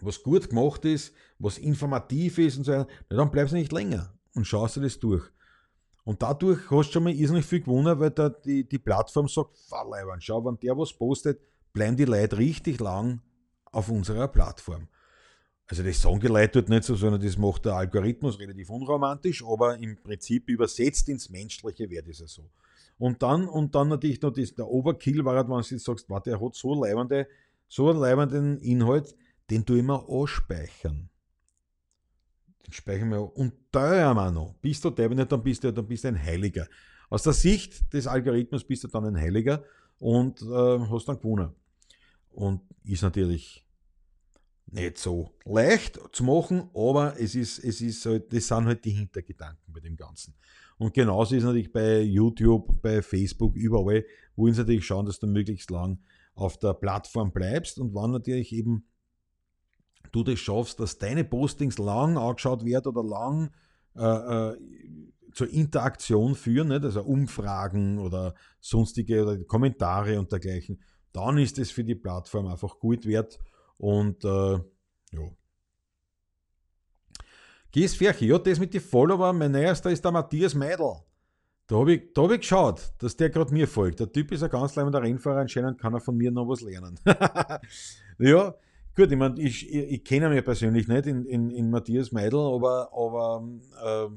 was 0.00 0.22
gut 0.22 0.50
gemacht 0.50 0.84
ist, 0.84 1.14
was 1.38 1.58
informativ 1.58 2.38
ist 2.38 2.58
und 2.58 2.64
so 2.64 2.72
weiter, 2.72 2.88
dann 3.08 3.30
bleibst 3.30 3.52
du 3.52 3.56
nicht 3.56 3.72
länger 3.72 4.12
und 4.34 4.46
schaust 4.46 4.76
dir 4.76 4.80
das 4.80 4.98
durch. 4.98 5.22
Und 6.04 6.22
dadurch 6.22 6.70
hast 6.70 6.88
du 6.88 6.92
schon 6.94 7.04
mal 7.04 7.12
irrsinnig 7.12 7.46
viel 7.46 7.60
gewonnen, 7.60 7.98
weil 7.98 8.10
da 8.10 8.28
die, 8.28 8.68
die 8.68 8.78
Plattform 8.78 9.28
sagt, 9.28 9.56
Leibern, 9.88 10.20
schau, 10.20 10.44
wenn 10.44 10.58
der 10.58 10.76
was 10.76 10.92
postet, 10.92 11.40
bleiben 11.72 11.96
die 11.96 12.04
Leute 12.04 12.38
richtig 12.38 12.80
lang 12.80 13.20
auf 13.70 13.88
unserer 13.88 14.28
Plattform. 14.28 14.88
Also 15.66 15.82
das 15.82 16.02
sagen 16.02 16.20
die 16.20 16.26
Leute 16.26 16.60
dort 16.60 16.68
nicht 16.68 16.84
so, 16.84 16.94
sondern 16.96 17.22
das 17.22 17.38
macht 17.38 17.64
der 17.64 17.74
Algorithmus 17.74 18.38
relativ 18.38 18.68
unromantisch, 18.68 19.44
aber 19.44 19.78
im 19.78 19.96
Prinzip 20.02 20.48
übersetzt 20.48 21.08
ins 21.08 21.30
Menschliche 21.30 21.88
wäre 21.88 22.04
das 22.04 22.18
ja 22.18 22.26
so. 22.26 22.50
Und 22.98 23.22
dann, 23.22 23.48
und 23.48 23.74
dann 23.74 23.88
natürlich 23.88 24.20
noch 24.22 24.32
das, 24.32 24.54
der 24.54 24.68
Overkill 24.68 25.24
war 25.24 25.36
halt, 25.36 25.48
wenn 25.48 25.60
du 25.60 25.66
jetzt 25.66 25.84
sagst, 25.84 26.10
warte, 26.10 26.30
er 26.30 26.40
hat 26.40 26.54
so 26.54 26.74
leibende, 26.74 27.26
so 27.68 27.88
einen 27.88 28.00
leibenden 28.00 28.58
Inhalt, 28.58 29.14
den 29.50 29.64
mir 29.86 30.08
anspeichern. 30.08 30.94
Den 30.94 31.11
speichern 32.70 33.10
wir 33.10 33.36
und 33.36 33.52
teuer 33.70 34.14
noch. 34.30 34.54
Bist 34.60 34.84
du 34.84 34.90
der 34.90 35.08
nicht, 35.08 35.30
dann 35.30 35.42
bist 35.42 35.64
du, 35.64 35.72
dann 35.72 35.86
bist 35.86 36.04
du 36.04 36.08
ein 36.08 36.22
Heiliger. 36.22 36.66
Aus 37.08 37.22
der 37.22 37.32
Sicht 37.32 37.92
des 37.92 38.06
Algorithmus 38.06 38.64
bist 38.64 38.84
du 38.84 38.88
dann 38.88 39.04
ein 39.06 39.16
Heiliger 39.16 39.62
und 39.98 40.40
äh, 40.42 40.78
hast 40.90 41.06
dann 41.08 41.18
gewonnen. 41.18 41.50
Und 42.30 42.62
ist 42.84 43.02
natürlich 43.02 43.66
nicht 44.66 44.98
so 44.98 45.30
leicht 45.44 46.00
zu 46.12 46.24
machen, 46.24 46.70
aber 46.74 47.20
es 47.20 47.34
ist, 47.34 47.58
es 47.58 47.80
ist 47.80 48.06
halt, 48.06 48.32
das 48.32 48.48
sind 48.48 48.64
halt 48.64 48.84
die 48.84 48.90
Hintergedanken 48.90 49.72
bei 49.72 49.80
dem 49.80 49.96
Ganzen. 49.96 50.34
Und 50.78 50.94
genauso 50.94 51.36
ist 51.36 51.44
natürlich 51.44 51.72
bei 51.72 52.00
YouTube, 52.00 52.80
bei 52.80 53.02
Facebook, 53.02 53.54
überall, 53.54 54.04
wollen 54.34 54.54
sie 54.54 54.60
natürlich 54.60 54.86
schauen, 54.86 55.06
dass 55.06 55.18
du 55.18 55.26
möglichst 55.26 55.70
lang 55.70 55.98
auf 56.34 56.58
der 56.58 56.74
Plattform 56.74 57.30
bleibst 57.30 57.78
und 57.78 57.94
wann 57.94 58.10
natürlich 58.10 58.52
eben 58.52 58.86
du 60.10 60.24
das 60.24 60.38
schaffst, 60.38 60.80
dass 60.80 60.98
deine 60.98 61.24
Postings 61.24 61.78
lang 61.78 62.18
angeschaut 62.18 62.64
werden 62.64 62.88
oder 62.88 63.04
lang 63.04 63.50
äh, 63.96 64.52
äh, 64.52 64.58
zur 65.32 65.48
Interaktion 65.50 66.34
führen, 66.34 66.68
nicht? 66.68 66.84
also 66.84 67.02
Umfragen 67.02 67.98
oder 67.98 68.34
sonstige 68.60 69.22
oder 69.22 69.38
Kommentare 69.44 70.18
und 70.18 70.30
dergleichen, 70.30 70.80
dann 71.12 71.38
ist 71.38 71.58
es 71.58 71.70
für 71.70 71.84
die 71.84 71.94
Plattform 71.94 72.46
einfach 72.46 72.78
gut 72.78 73.06
wert 73.06 73.38
und 73.78 74.24
äh, 74.24 74.54
ja. 75.12 75.30
Gehst 77.70 77.96
Ferchi, 77.96 78.26
ja, 78.26 78.38
das 78.38 78.58
mit 78.58 78.74
den 78.74 78.82
Follower, 78.82 79.32
mein 79.32 79.52
neuester 79.52 79.90
ist 79.90 80.04
der 80.04 80.12
Matthias 80.12 80.54
Meidel. 80.54 80.94
Da 81.66 81.76
habe 81.76 81.94
ich, 81.94 82.02
hab 82.16 82.30
ich 82.30 82.40
geschaut, 82.40 82.92
dass 82.98 83.16
der 83.16 83.30
gerade 83.30 83.52
mir 83.52 83.66
folgt. 83.66 84.00
Der 84.00 84.12
Typ 84.12 84.30
ist 84.32 84.42
ein 84.42 84.50
ganz 84.50 84.74
leibender 84.74 85.00
Rennfahrer, 85.00 85.40
anscheinend 85.40 85.78
kann 85.78 85.94
er 85.94 86.00
von 86.00 86.16
mir 86.16 86.30
noch 86.30 86.46
was 86.46 86.60
lernen. 86.60 86.98
ja, 88.18 88.54
gut, 88.94 89.10
ich 89.10 89.18
meine, 89.18 89.40
ich, 89.40 89.68
ich, 89.68 89.92
ich 89.92 90.04
kenne 90.04 90.34
ja 90.34 90.42
persönlich 90.42 90.88
nicht 90.88 91.06
in, 91.06 91.24
in, 91.24 91.50
in 91.50 91.70
Matthias 91.70 92.12
Meidel, 92.12 92.38
aber, 92.38 92.90
aber 92.92 93.48
äh, 93.84 94.08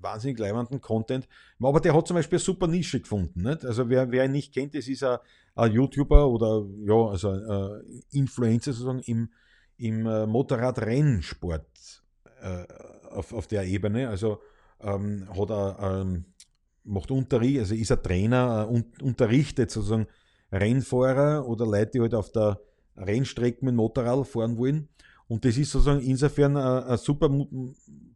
wahnsinnig 0.00 0.38
leibenden 0.38 0.80
Content. 0.80 1.28
Aber 1.60 1.80
der 1.80 1.94
hat 1.94 2.06
zum 2.06 2.16
Beispiel 2.16 2.36
eine 2.36 2.44
super 2.44 2.66
Nische 2.66 3.00
gefunden. 3.00 3.42
Nicht? 3.42 3.64
Also 3.64 3.88
wer, 3.88 4.10
wer 4.10 4.24
ihn 4.24 4.32
nicht 4.32 4.52
kennt, 4.54 4.74
das 4.74 4.88
ist 4.88 5.02
ein, 5.02 5.18
ein 5.54 5.72
YouTuber 5.72 6.28
oder 6.28 6.64
ja, 6.84 7.08
also 7.08 7.32
äh, 7.32 7.82
Influencer 8.12 8.72
sozusagen 8.72 9.00
im, 9.00 9.30
im 9.78 10.06
äh, 10.06 10.26
Motorradrennsport 10.26 11.66
äh, 12.42 12.64
auf, 13.10 13.32
auf 13.32 13.46
der 13.46 13.64
Ebene. 13.64 14.08
Also 14.08 14.40
ähm, 14.80 15.28
hat 15.36 15.50
er, 15.50 15.78
ähm, 15.80 16.26
macht 16.84 17.10
Unterricht, 17.10 17.58
also 17.58 17.74
ist 17.74 17.90
er 17.90 18.02
Trainer, 18.02 18.68
äh, 18.70 19.02
unterrichtet 19.02 19.70
sozusagen 19.70 20.06
Rennfahrer 20.52 21.46
oder 21.46 21.66
Leute, 21.66 21.92
die 21.94 22.00
halt 22.00 22.14
auf 22.14 22.30
der 22.30 22.60
Rennstrecke 22.96 23.64
mit 23.64 23.74
Motorrad 23.74 24.26
fahren 24.26 24.56
wollen. 24.56 24.88
Und 25.28 25.44
das 25.44 25.56
ist 25.56 25.72
sozusagen 25.72 26.00
insofern 26.00 26.56
ein, 26.56 26.84
ein 26.84 26.98
super 26.98 27.28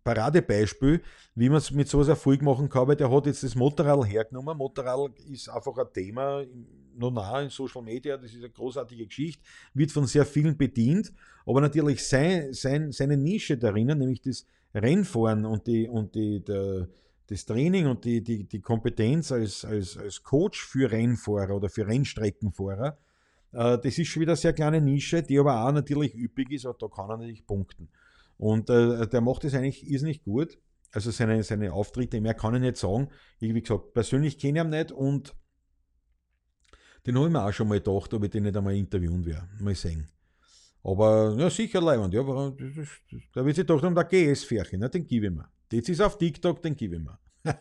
Paradebeispiel, 0.04 1.02
wie 1.34 1.48
man 1.48 1.58
es 1.58 1.70
mit 1.70 1.88
sowas 1.88 2.08
Erfolg 2.08 2.40
machen 2.42 2.68
kann, 2.68 2.86
weil 2.86 2.96
der 2.96 3.10
hat 3.10 3.26
jetzt 3.26 3.42
das 3.42 3.54
Motorrad 3.54 4.08
hergenommen. 4.08 4.56
Motorrad 4.56 5.18
ist 5.20 5.48
einfach 5.48 5.76
ein 5.76 5.92
Thema 5.92 6.44
noch 6.96 7.10
nah 7.10 7.40
in 7.40 7.50
Social 7.50 7.82
Media, 7.82 8.16
das 8.16 8.32
ist 8.32 8.38
eine 8.38 8.50
großartige 8.50 9.06
Geschichte, 9.06 9.42
wird 9.74 9.90
von 9.90 10.06
sehr 10.06 10.26
vielen 10.26 10.56
bedient, 10.56 11.12
aber 11.46 11.60
natürlich 11.60 12.04
sein, 12.04 12.52
sein, 12.52 12.92
seine 12.92 13.16
Nische 13.16 13.56
darin, 13.56 13.86
nämlich 13.86 14.20
das 14.20 14.46
Rennfahren 14.74 15.44
und, 15.44 15.66
die, 15.66 15.88
und 15.88 16.14
die, 16.14 16.44
der, 16.44 16.88
das 17.26 17.46
Training 17.46 17.86
und 17.86 18.04
die, 18.04 18.22
die, 18.22 18.44
die 18.44 18.60
Kompetenz 18.60 19.32
als, 19.32 19.64
als, 19.64 19.96
als 19.96 20.22
Coach 20.22 20.64
für 20.64 20.90
Rennfahrer 20.90 21.56
oder 21.56 21.68
für 21.68 21.86
Rennstreckenfahrer, 21.86 22.88
äh, 22.88 23.09
das 23.52 23.98
ist 23.98 24.08
schon 24.08 24.22
wieder 24.22 24.32
eine 24.32 24.36
sehr 24.36 24.52
kleine 24.52 24.80
Nische, 24.80 25.22
die 25.22 25.38
aber 25.38 25.64
auch 25.64 25.72
natürlich 25.72 26.14
üppig 26.14 26.50
ist, 26.52 26.66
aber 26.66 26.78
da 26.78 26.88
kann 26.88 27.10
er 27.10 27.16
natürlich 27.16 27.46
punkten. 27.46 27.88
Und 28.38 28.70
äh, 28.70 29.06
der 29.06 29.20
macht 29.20 29.44
das 29.44 29.54
eigentlich 29.54 29.88
irrsinnig 29.90 30.22
gut. 30.22 30.58
Also 30.92 31.10
seine, 31.10 31.42
seine 31.42 31.72
Auftritte, 31.72 32.20
mehr 32.20 32.34
kann 32.34 32.54
ich 32.54 32.60
nicht 32.60 32.76
sagen. 32.76 33.08
Ich, 33.38 33.54
wie 33.54 33.60
gesagt, 33.60 33.92
persönlich 33.92 34.38
kenne 34.38 34.60
ich 34.60 34.64
ihn 34.64 34.70
nicht 34.70 34.92
und 34.92 35.34
den 37.06 37.16
habe 37.16 37.26
ich 37.26 37.32
mir 37.32 37.44
auch 37.44 37.52
schon 37.52 37.68
mal 37.68 37.80
gedacht, 37.80 38.12
ob 38.12 38.24
ich 38.24 38.30
den 38.30 38.44
nicht 38.44 38.56
einmal 38.56 38.76
interviewen 38.76 39.24
werde. 39.24 39.48
Mal 39.60 39.74
sehen. 39.74 40.08
Aber 40.82 41.34
ja, 41.38 41.50
sicher 41.50 41.80
leibend, 41.80 42.14
ja, 42.14 42.20
aber 42.20 42.54
das, 42.58 42.74
das, 42.74 43.20
da 43.34 43.44
wird 43.44 43.56
sich 43.56 43.66
doch 43.66 43.82
um 43.82 43.94
der 43.94 44.04
GS-Färchen, 44.04 44.80
den 44.80 45.06
gebe 45.06 45.26
ich 45.26 45.32
mir. 45.32 45.48
Das 45.68 45.88
ist 45.88 46.00
auf 46.00 46.16
TikTok, 46.18 46.62
den 46.62 46.74
gebe 46.74 46.96
ich 46.96 47.02
mir. 47.02 47.18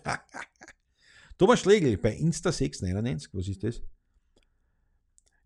Thomas 1.37 1.59
Schlegel 1.59 1.97
bei 1.97 2.17
Insta699, 2.17 3.29
was 3.33 3.47
ist 3.47 3.63
das? 3.63 3.81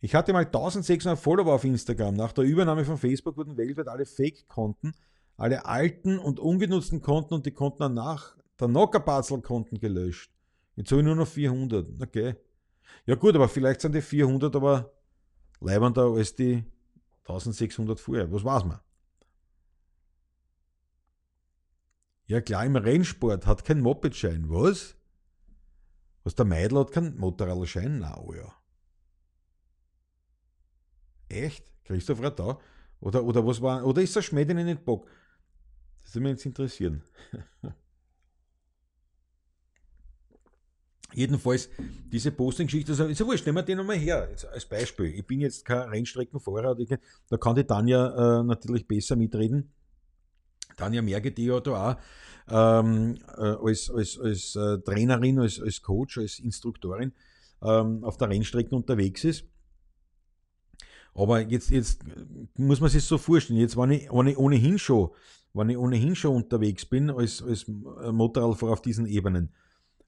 Ich 0.04 0.16
hatte 0.16 0.34
mal 0.34 0.46
1600 0.46 1.18
Follower 1.18 1.54
auf 1.54 1.64
Instagram. 1.64 2.16
Nach 2.16 2.34
der 2.34 2.44
Übernahme 2.44 2.84
von 2.84 2.98
Facebook 2.98 3.38
wurden 3.38 3.56
weltweit 3.56 3.88
alle 3.88 4.06
Fake-Konten, 4.06 4.92
alle 5.38 5.64
alten 5.64 6.20
und 6.20 6.42
ungenutzten 6.42 7.02
Konten 7.02 7.36
und 7.36 7.46
die 7.46 7.52
Konten 7.52 7.80
danach, 7.80 8.36
der 8.60 8.68
Nockerbatzel-Konten 8.68 9.80
gelöscht. 9.80 10.30
Jetzt 10.76 10.92
habe 10.92 11.00
ich 11.00 11.06
nur 11.06 11.16
noch 11.16 11.28
400. 11.28 12.02
Okay. 12.02 12.36
Ja 13.06 13.16
gut, 13.16 13.34
aber 13.34 13.48
vielleicht 13.48 13.80
sind 13.80 13.96
die 13.96 14.02
400 14.02 14.54
aber 14.58 14.92
leibender 15.62 16.08
als 16.08 16.36
die 16.36 16.66
1600 17.22 17.98
vorher. 17.98 18.30
Was 18.30 18.44
weiß 18.44 18.66
man? 18.66 18.82
Ja 22.26 22.42
klar, 22.42 22.66
im 22.66 22.76
Rennsport 22.76 23.48
hat 23.48 23.64
kein 23.64 23.80
Mopedschein. 23.80 24.50
Was? 24.50 24.98
Was 26.26 26.36
der 26.36 26.44
Meidl 26.44 26.78
hat 26.78 26.92
keinen 26.92 27.18
Motorradschein? 27.18 28.00
Na, 28.00 28.18
oh 28.18 28.34
ja. 28.34 28.54
Echt? 31.34 31.66
Christoph 31.86 32.22
da? 32.36 32.60
Oder, 33.00 33.24
oder 33.24 33.46
was 33.46 33.62
war? 33.62 33.86
Oder 33.86 34.02
ist 34.02 34.16
der 34.16 34.22
Schmäh 34.22 34.44
in 34.44 34.66
nicht 34.66 34.86
Bock? 34.86 35.08
Das 36.04 36.16
würde 36.16 36.24
mich 36.24 36.32
jetzt 36.34 36.46
interessieren. 36.46 37.02
Jedenfalls, 41.14 41.70
diese 42.12 42.32
Posting-Geschichte, 42.32 42.92
also, 42.92 43.06
ist 43.06 43.20
ja 43.20 43.26
wurscht, 43.26 43.46
nehmen 43.46 43.58
wir 43.58 43.64
den 43.64 43.78
nochmal 43.78 43.98
her, 43.98 44.28
jetzt 44.32 44.46
als 44.48 44.66
Beispiel. 44.66 45.14
Ich 45.14 45.28
bin 45.28 45.42
jetzt 45.42 45.64
kein 45.64 45.90
Rennstreckenfahrer, 45.90 46.76
da 47.30 47.38
kann 47.38 47.56
die 47.56 47.64
Tanja 47.66 48.40
äh, 48.40 48.44
natürlich 48.44 48.88
besser 48.88 49.16
mitreden. 49.16 49.72
Tanja 50.76 51.04
Merge, 51.04 51.32
die 51.32 51.46
ja 51.46 51.60
da 51.60 51.92
auch 51.92 51.98
ähm, 52.50 53.20
äh, 53.38 53.42
als, 53.42 53.92
als, 53.92 54.20
als 54.20 54.56
äh, 54.56 54.80
Trainerin, 54.80 55.40
als, 55.40 55.62
als 55.62 55.84
Coach, 55.84 56.18
als 56.18 56.40
Instruktorin 56.40 57.14
ähm, 57.62 58.04
auf 58.04 58.18
der 58.18 58.30
Rennstrecke 58.30 58.76
unterwegs 58.76 59.24
ist. 59.24 59.46
Aber 61.16 61.42
jetzt, 61.42 61.70
jetzt 61.70 62.02
muss 62.56 62.80
man 62.80 62.90
sich 62.90 63.04
so 63.04 63.18
vorstellen, 63.18 63.60
jetzt 63.60 63.78
wenn 63.78 63.92
ich, 63.92 64.10
wenn 64.12 64.28
ich 64.28 64.38
ohnehin 64.38 64.80
schon, 64.80 65.10
wenn 65.54 65.70
ich 65.70 65.78
ohnehin 65.78 66.16
schon 66.16 66.36
unterwegs 66.36 66.86
bin 66.86 67.12
als, 67.12 67.42
als 67.42 67.68
Motorradfahrer 67.68 68.74
auf 68.74 68.82
diesen 68.82 69.06
Ebenen, 69.06 69.54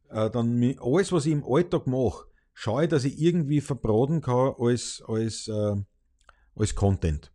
äh, 0.10 0.30
dann 0.30 0.76
alles, 0.82 1.12
was 1.12 1.26
ich 1.26 1.34
im 1.34 1.44
Alltag 1.46 1.86
mache, 1.88 2.26
schaue 2.54 2.86
ich, 2.86 2.90
dass 2.90 3.04
ich 3.04 3.20
irgendwie 3.20 3.62
verbraten 3.62 4.22
kann 4.22 4.54
als, 4.58 5.04
als, 5.08 5.48
äh, 5.48 5.76
als 6.56 6.74
Content. 6.74 7.32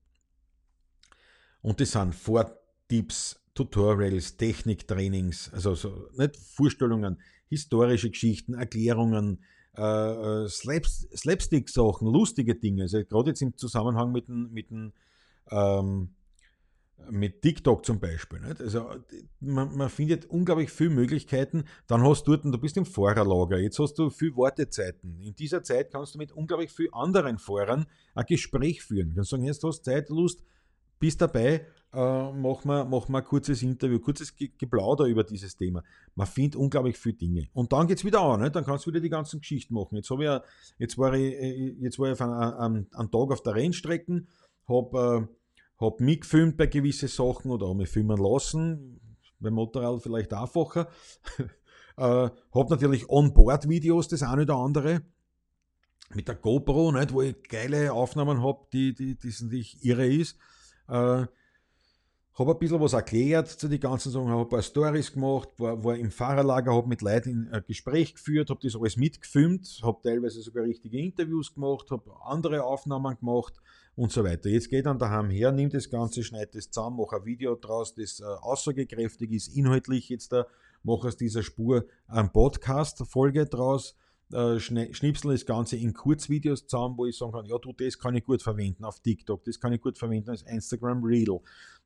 Und 1.62 1.80
das 1.80 1.92
sind 1.92 2.14
Vortipps, 2.14 3.40
Tutorials, 3.54 4.36
Techniktrainings, 4.36 5.52
also 5.52 5.74
so, 5.74 6.08
nicht 6.16 6.36
Vorstellungen, 6.36 7.20
historische 7.48 8.10
Geschichten, 8.10 8.54
Erklärungen, 8.54 9.44
äh, 9.76 10.44
äh 10.44 10.48
Slapstick-Sachen, 10.48 12.08
lustige 12.08 12.54
Dinge. 12.54 12.82
Also 12.82 13.04
gerade 13.04 13.30
jetzt 13.30 13.42
im 13.42 13.56
Zusammenhang 13.56 14.12
mit 14.12 14.28
dem, 14.28 14.52
mit 14.52 14.68
ähm, 15.50 16.10
mit 17.08 17.42
TikTok 17.42 17.84
zum 17.84 17.98
Beispiel. 17.98 18.40
Nicht? 18.40 18.60
Also 18.60 18.90
man, 19.40 19.76
man, 19.76 19.88
findet 19.88 20.26
unglaublich 20.26 20.70
viele 20.70 20.90
Möglichkeiten. 20.90 21.64
Dann 21.86 22.02
hast 22.02 22.24
du 22.24 22.36
dort, 22.36 22.44
du 22.44 22.58
bist 22.58 22.76
im 22.76 22.84
Fahrerlager, 22.84 23.58
jetzt 23.58 23.78
hast 23.78 23.94
du 23.94 24.10
viele 24.10 24.36
Wartezeiten. 24.36 25.20
In 25.20 25.34
dieser 25.34 25.62
Zeit 25.62 25.90
kannst 25.90 26.14
du 26.14 26.18
mit 26.18 26.32
unglaublich 26.32 26.70
vielen 26.70 26.92
anderen 26.92 27.38
Fahrern 27.38 27.86
ein 28.14 28.24
Gespräch 28.26 28.82
führen. 28.82 29.10
Du 29.10 29.14
kannst 29.16 29.30
sagen, 29.30 29.44
jetzt 29.44 29.64
hast 29.64 29.80
du 29.80 29.90
Zeit, 29.90 30.08
Lust, 30.08 30.42
bist 30.98 31.20
dabei, 31.20 31.66
äh, 31.92 32.32
mach, 32.32 32.64
mal, 32.64 32.84
mach 32.84 33.08
mal 33.08 33.18
ein 33.18 33.24
kurzes 33.24 33.62
Interview, 33.62 33.98
kurzes 33.98 34.34
Geplauder 34.36 35.06
über 35.06 35.24
dieses 35.24 35.56
Thema. 35.56 35.82
Man 36.14 36.26
findet 36.26 36.56
unglaublich 36.56 36.96
viele 36.96 37.16
Dinge. 37.16 37.48
Und 37.52 37.72
dann 37.72 37.86
geht 37.86 37.98
es 37.98 38.04
wieder 38.04 38.20
an, 38.20 38.40
nicht? 38.40 38.54
dann 38.54 38.64
kannst 38.64 38.86
du 38.86 38.90
wieder 38.90 39.00
die 39.00 39.08
ganzen 39.08 39.40
Geschichten 39.40 39.74
machen. 39.74 39.96
Jetzt, 39.96 40.10
ich, 40.10 40.40
jetzt, 40.78 40.98
war, 40.98 41.14
ich, 41.14 41.34
äh, 41.34 41.74
jetzt 41.80 41.98
war 41.98 42.06
ich 42.06 42.12
auf 42.12 42.20
einem, 42.20 42.90
Tag 42.90 43.14
auf 43.14 43.42
der 43.42 43.54
Rennstrecken, 43.54 44.28
habe 44.68 45.28
äh, 45.28 45.34
habe 45.80 46.04
mitgefilmt 46.04 46.56
bei 46.56 46.66
gewissen 46.66 47.08
Sachen 47.08 47.50
oder 47.50 47.66
habe 47.66 47.78
mich 47.78 47.88
filmen 47.88 48.18
lassen, 48.18 49.00
beim 49.40 49.54
Motorrad 49.54 50.02
vielleicht 50.02 50.32
einfacher. 50.32 50.88
äh, 51.96 52.02
habe 52.02 52.70
natürlich 52.70 53.08
On-Board-Videos, 53.08 54.08
das 54.08 54.22
eine 54.22 54.42
oder 54.42 54.56
andere. 54.56 55.02
Mit 56.12 56.28
der 56.28 56.34
GoPro, 56.34 56.92
nicht, 56.92 57.12
wo 57.12 57.22
ich 57.22 57.36
geile 57.48 57.92
Aufnahmen 57.92 58.42
habe, 58.42 58.66
die, 58.72 58.94
die, 58.94 59.16
die 59.16 59.34
natürlich 59.40 59.82
irre 59.84 60.06
ist. 60.06 60.36
Äh, 60.88 61.26
habe 62.34 62.52
ein 62.52 62.58
bisschen 62.58 62.80
was 62.80 62.92
erklärt 62.92 63.48
zu 63.48 63.68
den 63.68 63.80
ganzen 63.80 64.12
Sachen, 64.12 64.28
habe 64.28 64.42
ein 64.42 64.48
paar 64.48 64.62
Stories 64.62 65.12
gemacht, 65.12 65.48
war, 65.58 65.82
war 65.82 65.96
im 65.96 66.10
Fahrerlager, 66.10 66.72
habe 66.74 66.88
mit 66.88 67.02
Leuten 67.02 67.48
ein 67.52 67.64
Gespräch 67.66 68.14
geführt, 68.14 68.50
habe 68.50 68.60
das 68.62 68.76
alles 68.76 68.96
mitgefilmt, 68.96 69.80
habe 69.82 69.98
teilweise 70.02 70.40
sogar 70.40 70.64
richtige 70.64 70.98
Interviews 70.98 71.54
gemacht, 71.54 71.90
habe 71.90 72.10
andere 72.24 72.64
Aufnahmen 72.64 73.18
gemacht 73.18 73.60
und 73.96 74.12
so 74.12 74.24
weiter. 74.24 74.48
Jetzt 74.48 74.70
geht 74.70 74.86
dann 74.86 74.98
daheim 74.98 75.28
her, 75.28 75.52
nimmt 75.52 75.74
das 75.74 75.90
Ganze, 75.90 76.22
schneidet 76.22 76.54
es 76.54 76.70
zusammen, 76.70 76.96
mache 76.96 77.16
ein 77.16 77.24
Video 77.24 77.56
draus, 77.56 77.94
das 77.94 78.20
äh, 78.20 78.24
aussagekräftig 78.24 79.32
ist, 79.32 79.48
inhaltlich 79.48 80.08
jetzt 80.08 80.32
da, 80.32 80.46
mache 80.82 81.08
aus 81.08 81.16
dieser 81.16 81.42
Spur 81.42 81.84
eine 82.06 82.28
Podcast-Folge 82.28 83.46
draus, 83.46 83.96
äh, 84.32 84.60
schnipsel 84.60 85.32
das 85.32 85.44
Ganze 85.44 85.76
in 85.76 85.92
Kurzvideos 85.92 86.66
zusammen, 86.66 86.96
wo 86.96 87.06
ich 87.06 87.18
sagen 87.18 87.32
kann, 87.32 87.46
ja 87.46 87.58
du, 87.58 87.72
das 87.72 87.98
kann 87.98 88.14
ich 88.14 88.24
gut 88.24 88.42
verwenden 88.42 88.84
auf 88.84 89.00
TikTok, 89.00 89.44
das 89.44 89.58
kann 89.58 89.72
ich 89.72 89.80
gut 89.80 89.98
verwenden 89.98 90.30
als 90.30 90.42
Instagram 90.42 91.02
Reel. 91.02 91.40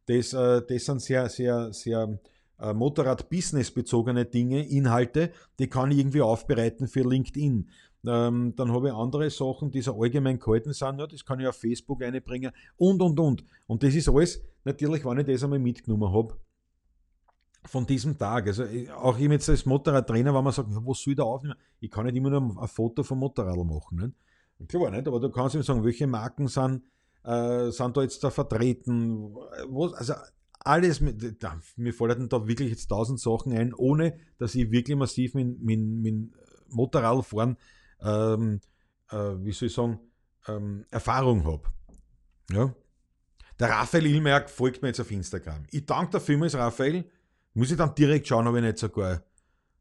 Das, 0.06 0.32
äh, 0.32 0.62
das 0.66 0.84
sind 0.84 1.00
sehr, 1.00 1.28
sehr, 1.28 1.72
sehr 1.72 2.18
äh, 2.58 2.72
Motorrad-Business 2.72 3.70
bezogene 3.70 4.24
Dinge, 4.24 4.66
Inhalte, 4.68 5.32
die 5.58 5.68
kann 5.68 5.90
ich 5.90 5.98
irgendwie 5.98 6.22
aufbereiten 6.22 6.88
für 6.88 7.02
LinkedIn. 7.02 7.68
Ähm, 8.06 8.54
dann 8.54 8.72
habe 8.72 8.88
ich 8.88 8.94
andere 8.94 9.30
Sachen, 9.30 9.70
die 9.70 9.80
so 9.80 10.00
allgemein 10.00 10.38
gehalten 10.38 10.72
sind, 10.72 11.00
das 11.00 11.24
kann 11.24 11.40
ich 11.40 11.46
auf 11.46 11.56
Facebook 11.56 12.02
einbringen 12.02 12.52
und, 12.76 13.00
und, 13.00 13.18
und. 13.18 13.44
Und 13.66 13.82
das 13.82 13.94
ist 13.94 14.08
alles, 14.08 14.42
natürlich, 14.64 15.04
wenn 15.04 15.18
ich 15.18 15.26
das 15.26 15.42
einmal 15.42 15.58
mitgenommen 15.58 16.12
habe, 16.12 16.36
von 17.66 17.86
diesem 17.86 18.18
Tag. 18.18 18.46
Also 18.46 18.64
auch 19.00 19.18
ich 19.18 19.30
jetzt 19.30 19.48
als 19.48 19.64
Motorradtrainer, 19.64 20.34
wenn 20.34 20.44
man 20.44 20.52
sagt, 20.52 20.68
was 20.70 21.00
soll 21.00 21.12
ich 21.12 21.16
da 21.16 21.22
aufnehmen? 21.22 21.56
Ich 21.80 21.90
kann 21.90 22.04
nicht 22.04 22.16
immer 22.16 22.30
nur 22.30 22.62
ein 22.62 22.68
Foto 22.68 23.02
vom 23.02 23.20
Motorrad 23.20 23.56
machen. 23.56 24.14
Nicht? 24.58 24.68
Klar 24.68 24.90
nicht, 24.90 25.08
aber 25.08 25.20
du 25.20 25.30
kannst 25.30 25.54
ihm 25.54 25.62
sagen, 25.62 25.84
welche 25.84 26.06
Marken 26.06 26.46
sind, 26.46 26.82
äh, 27.24 27.70
sind 27.70 27.96
da 27.96 28.02
jetzt 28.02 28.22
da 28.22 28.30
vertreten. 28.30 29.34
Was, 29.68 29.94
also 29.94 30.14
alles, 30.60 31.02
da, 31.38 31.60
mir 31.76 31.92
fallen 31.92 32.28
da 32.28 32.46
wirklich 32.46 32.70
jetzt 32.70 32.88
tausend 32.88 33.20
Sachen 33.20 33.52
ein, 33.52 33.74
ohne 33.74 34.18
dass 34.38 34.54
ich 34.54 34.70
wirklich 34.70 34.96
massiv 34.96 35.34
mit, 35.34 35.60
mit, 35.60 35.80
mit 35.80 36.32
Motorrad 36.68 37.24
fahren, 37.24 37.56
ähm, 38.00 38.60
äh, 39.10 39.16
wie 39.16 39.52
soll 39.52 39.68
ich 39.68 39.74
sagen, 39.74 40.00
ähm, 40.48 40.86
Erfahrung 40.90 41.44
habe. 41.44 41.62
Ja. 42.50 42.74
Der 43.58 43.70
Raphael 43.70 44.06
Ilmerk 44.06 44.50
folgt 44.50 44.82
mir 44.82 44.88
jetzt 44.88 45.00
auf 45.00 45.10
Instagram. 45.10 45.64
Ich 45.70 45.86
danke 45.86 46.12
der 46.12 46.20
vielmals, 46.20 46.54
Raphael. 46.54 47.04
Muss 47.52 47.70
ich 47.70 47.76
dann 47.76 47.94
direkt 47.94 48.26
schauen, 48.26 48.48
ob 48.48 48.56
ich 48.56 48.62
nicht 48.62 48.78
sogar. 48.78 49.22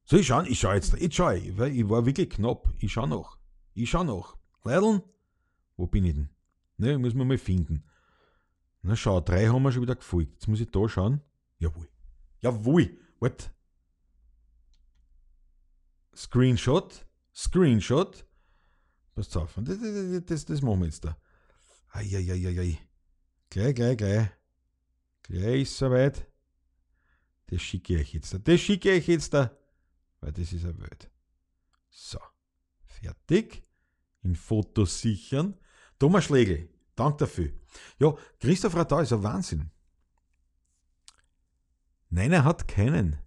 So, 0.06 0.18
ich 0.18 0.28
schaue, 0.28 0.48
ich 0.48 0.60
schaue 0.60 0.76
jetzt, 0.76 0.94
ich 0.94 1.16
schaue, 1.16 1.38
ich 1.38 1.90
war 1.90 2.06
wirklich 2.06 2.30
knapp. 2.30 2.70
Ich 2.80 2.92
schaue 2.92 3.08
noch. 3.08 3.38
Ich 3.74 3.90
schaue 3.90 4.06
noch. 4.06 4.38
Leideln, 4.64 5.02
wo 5.76 5.88
bin 5.88 6.06
ich 6.06 6.14
denn? 6.14 6.30
Ne, 6.84 6.98
muss 6.98 7.14
man 7.14 7.26
mal 7.26 7.38
finden. 7.38 7.86
Na 8.82 8.98
schau, 8.98 9.22
drei 9.22 9.48
haben 9.48 9.64
wir 9.64 9.72
schon 9.72 9.84
wieder 9.84 9.96
gefolgt. 9.96 10.34
Jetzt 10.34 10.48
muss 10.50 10.60
ich 10.60 10.70
da 10.70 10.90
schauen. 10.90 11.22
Jawohl. 11.60 11.88
Jawohl. 12.42 12.98
What? 13.22 13.54
Screenshot. 16.14 17.08
Screenshot. 17.34 18.26
Passt 19.16 19.38
auf. 19.38 19.58
Das, 19.62 19.78
das, 20.26 20.46
das, 20.46 20.62
machen 20.62 20.82
wir 20.82 20.88
jetzt 20.88 21.06
da. 21.06 21.18
Eieieiei. 21.92 22.78
Gleich, 23.50 23.76
gleich, 23.76 23.98
gleich. 23.98 24.28
Gleich 25.22 25.62
ist 25.62 25.78
soweit. 25.78 26.28
Das 27.46 27.62
schicke 27.62 28.02
ich 28.02 28.12
jetzt 28.12 28.34
da. 28.34 28.40
Das 28.40 28.60
schicke 28.60 28.92
ich 28.92 29.08
jetzt 29.08 29.34
da. 29.34 29.58
Weil 30.20 30.34
das 30.34 30.52
ist 30.52 30.66
eine 30.66 30.78
Welt. 30.82 31.10
So. 31.90 32.20
Fertig. 32.84 33.64
In 34.22 34.36
Fotos 34.36 35.00
sichern. 35.00 35.58
Thomas 35.98 36.26
Schlegel. 36.26 36.73
Dank 36.96 37.18
dafür. 37.18 37.52
Ja, 38.00 38.16
Christoph 38.40 38.76
Radau 38.76 39.00
ist 39.00 39.14
ein 39.14 39.24
Wahnsinn. 39.24 39.72
Nein, 42.10 42.32
er 42.32 42.44
hat 42.44 42.68
keinen. 42.68 43.18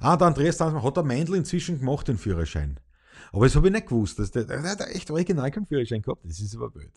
Ah, 0.00 0.16
der 0.16 0.26
Andreas 0.26 0.56
Dansmann 0.56 0.82
hat 0.82 0.96
der 0.96 1.04
Meindl 1.04 1.36
inzwischen 1.36 1.78
gemacht, 1.78 2.08
den 2.08 2.18
Führerschein. 2.18 2.80
Aber 3.32 3.46
das 3.46 3.54
habe 3.54 3.68
ich 3.68 3.72
nicht 3.72 3.86
gewusst. 3.86 4.18
Dass 4.18 4.30
der, 4.30 4.44
der, 4.44 4.76
der 4.76 4.94
echt 4.94 5.10
original 5.10 5.50
keinen 5.50 5.66
Führerschein 5.66 6.02
gehabt. 6.02 6.24
Das 6.24 6.40
ist 6.40 6.56
aber 6.56 6.70
blöd. 6.70 6.92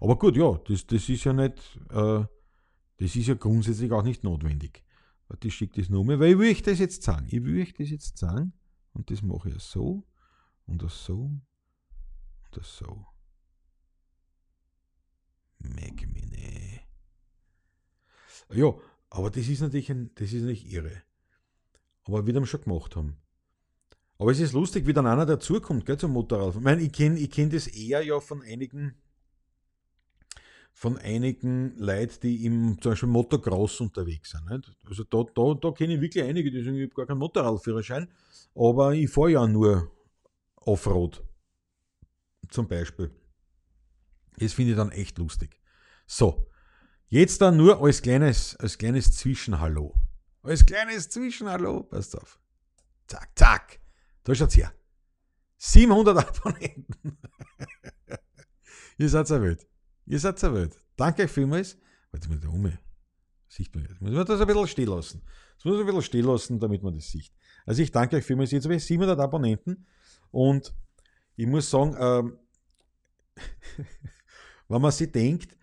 Aber 0.00 0.16
gut, 0.18 0.36
ja, 0.36 0.52
das, 0.68 0.86
das 0.86 1.08
ist 1.08 1.24
ja 1.24 1.32
nicht, 1.32 1.78
äh, 1.90 2.24
das 2.98 3.16
ist 3.16 3.26
ja 3.26 3.34
grundsätzlich 3.34 3.90
auch 3.92 4.02
nicht 4.02 4.24
notwendig. 4.24 4.84
Ich 5.42 5.54
schicke 5.54 5.80
das 5.80 5.90
nur 5.90 6.04
mehr, 6.04 6.20
weil 6.20 6.32
ich 6.32 6.38
will 6.38 6.50
euch 6.50 6.62
das 6.62 6.78
jetzt 6.78 7.02
sagen. 7.02 7.26
Ich 7.28 7.42
will 7.42 7.60
euch 7.60 7.74
das 7.74 7.90
jetzt 7.90 8.18
sagen. 8.18 8.52
Und 8.92 9.10
das 9.10 9.22
mache 9.22 9.48
ich 9.48 9.62
so 9.62 10.06
und 10.66 10.82
das 10.82 11.04
so 11.04 11.24
und 11.24 11.42
das 12.52 12.76
so. 12.76 13.04
Mag 15.64 16.06
mich 16.12 16.80
Ja, 18.52 18.74
aber 19.10 19.30
das 19.30 19.48
ist 19.48 19.60
natürlich 19.60 19.90
ein, 19.90 20.10
das 20.14 20.32
ist 20.32 20.42
nicht 20.42 20.70
irre. 20.70 21.02
Aber 22.04 22.26
wie 22.26 22.34
wir 22.34 22.46
schon 22.46 22.62
gemacht 22.62 22.96
haben. 22.96 23.16
Aber 24.18 24.30
es 24.30 24.40
ist 24.40 24.52
lustig, 24.52 24.86
wie 24.86 24.92
dann 24.92 25.06
einer 25.06 25.26
dazukommt, 25.26 25.86
gell, 25.86 25.98
zum 25.98 26.12
Motorrad. 26.12 26.54
Ich 26.54 26.60
meine, 26.60 26.82
ich 26.82 26.92
kenne 26.92 27.18
ich 27.18 27.30
kenn 27.30 27.50
das 27.50 27.66
eher 27.66 28.02
ja 28.02 28.20
von 28.20 28.42
einigen, 28.42 28.94
von 30.72 30.98
einigen 30.98 31.76
Leuten, 31.78 32.20
die 32.22 32.44
im 32.44 32.80
zum 32.80 32.92
Beispiel 32.92 33.08
Motocross 33.08 33.80
unterwegs 33.80 34.30
sind. 34.30 34.48
Nicht? 34.50 34.72
Also 34.86 35.04
da, 35.04 35.24
da, 35.34 35.54
da 35.54 35.72
kenne 35.72 35.94
ich 35.94 36.00
wirklich 36.00 36.24
einige, 36.24 36.50
die 36.50 36.62
sagen, 36.62 36.76
ich 36.76 36.94
gar 36.94 37.06
keinen 37.06 37.18
Motorradführerschein, 37.18 38.08
aber 38.54 38.94
ich 38.94 39.10
fahre 39.10 39.32
ja 39.32 39.46
nur 39.46 39.90
Offroad. 40.56 41.22
Zum 42.50 42.68
Beispiel. 42.68 43.10
Das 44.38 44.52
finde 44.52 44.72
ich 44.72 44.76
dann 44.76 44.90
echt 44.90 45.18
lustig. 45.18 45.60
So, 46.06 46.50
jetzt 47.08 47.40
dann 47.40 47.56
nur 47.56 47.82
als 47.82 48.02
kleines, 48.02 48.56
als 48.56 48.78
kleines 48.78 49.12
Zwischenhallo. 49.12 49.94
Als 50.42 50.66
kleines 50.66 51.08
Zwischenhallo, 51.08 51.84
passt 51.84 52.16
auf. 52.18 52.38
Zack, 53.06 53.30
zack. 53.36 53.80
Da 54.24 54.34
schaut's 54.34 54.56
her. 54.56 54.72
700 55.58 56.18
Abonnenten. 56.18 57.18
Ihr 58.98 59.08
seid 59.08 59.30
erwählt. 59.30 59.66
Ihr 60.06 60.20
seid 60.20 60.42
erwählt. 60.42 60.78
Danke 60.96 61.22
euch 61.22 61.30
vielmals. 61.30 61.78
Warte 62.10 62.28
mal, 62.28 62.38
da 62.38 62.48
oben. 62.48 62.78
Sieht 63.48 63.74
man 63.74 63.84
jetzt. 63.84 64.00
Muss 64.00 64.12
man 64.12 64.26
das 64.26 64.40
ein 64.40 64.46
bisschen 64.46 64.68
stehen 64.68 64.88
lassen. 64.88 65.22
Das 65.56 65.64
muss 65.64 65.74
man 65.74 65.80
ein 65.80 65.86
bisschen 65.86 66.02
stehen 66.02 66.24
lassen, 66.26 66.60
damit 66.60 66.82
man 66.82 66.94
das 66.94 67.08
sieht. 67.08 67.32
Also 67.66 67.82
ich 67.82 67.90
danke 67.90 68.16
euch 68.16 68.24
vielmals. 68.24 68.50
Jetzt 68.50 68.64
habe 68.64 68.74
ich 68.74 68.84
700 68.84 69.18
Abonnenten 69.18 69.86
und 70.30 70.74
ich 71.36 71.46
muss 71.46 71.70
sagen, 71.70 71.96
ähm, 71.98 72.38
wenn 74.68 74.82
man 74.82 74.92
sich 74.92 75.10
denkt, 75.10 75.56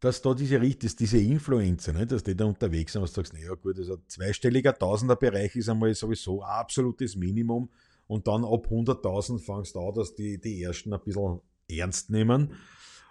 dass 0.00 0.20
da 0.20 0.34
diese, 0.34 0.60
dass 0.60 0.96
diese 0.96 1.18
Influencer, 1.18 1.92
ne, 1.92 2.06
dass 2.06 2.22
die 2.22 2.36
da 2.36 2.44
unterwegs 2.44 2.92
sind, 2.92 3.02
was 3.02 3.12
du 3.12 3.20
sagst, 3.20 3.32
naja 3.32 3.54
gut, 3.54 3.78
also 3.78 3.96
zweistelliger 4.06 4.74
Tausenderbereich 4.74 5.56
ist 5.56 5.68
einmal 5.68 5.94
sowieso 5.94 6.42
ein 6.42 6.50
absolutes 6.50 7.16
Minimum 7.16 7.70
und 8.06 8.26
dann 8.26 8.44
ab 8.44 8.68
100.000 8.70 9.38
fangst 9.38 9.74
du 9.74 9.80
an, 9.80 9.94
dass 9.94 10.14
die, 10.14 10.38
die 10.38 10.62
ersten 10.62 10.92
ein 10.92 11.00
bisschen 11.02 11.40
ernst 11.68 12.10
nehmen 12.10 12.54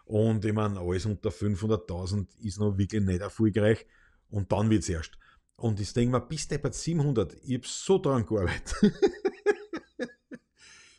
und 0.06 0.46
ich 0.46 0.54
meine, 0.54 0.80
alles 0.80 1.06
unter 1.06 1.30
500.000 1.30 2.28
ist 2.44 2.60
noch 2.60 2.78
wirklich 2.78 3.02
nicht 3.02 3.22
erfolgreich 3.22 3.86
und 4.30 4.52
dann 4.52 4.70
wird 4.70 4.84
es 4.84 4.90
erst. 4.90 5.18
Und 5.58 5.80
ich 5.80 5.92
denke 5.94 6.12
mir, 6.12 6.22
bis 6.22 6.48
der 6.48 6.60
bei 6.60 6.72
700, 6.72 7.34
ich 7.44 7.56
habe 7.56 7.68
so 7.68 7.98
dran 7.98 8.26
gearbeitet. 8.26 8.76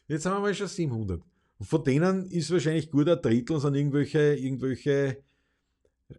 Jetzt 0.08 0.26
haben 0.26 0.36
wir 0.36 0.40
mal 0.40 0.54
schon 0.54 0.66
700. 0.66 1.22
Und 1.58 1.66
von 1.66 1.84
denen 1.84 2.26
ist 2.26 2.50
wahrscheinlich 2.50 2.90
gut 2.90 3.08
ein 3.08 3.20
Drittel 3.20 3.60
sind 3.60 3.74
irgendwelche, 3.74 4.34
irgendwelche, 4.34 5.24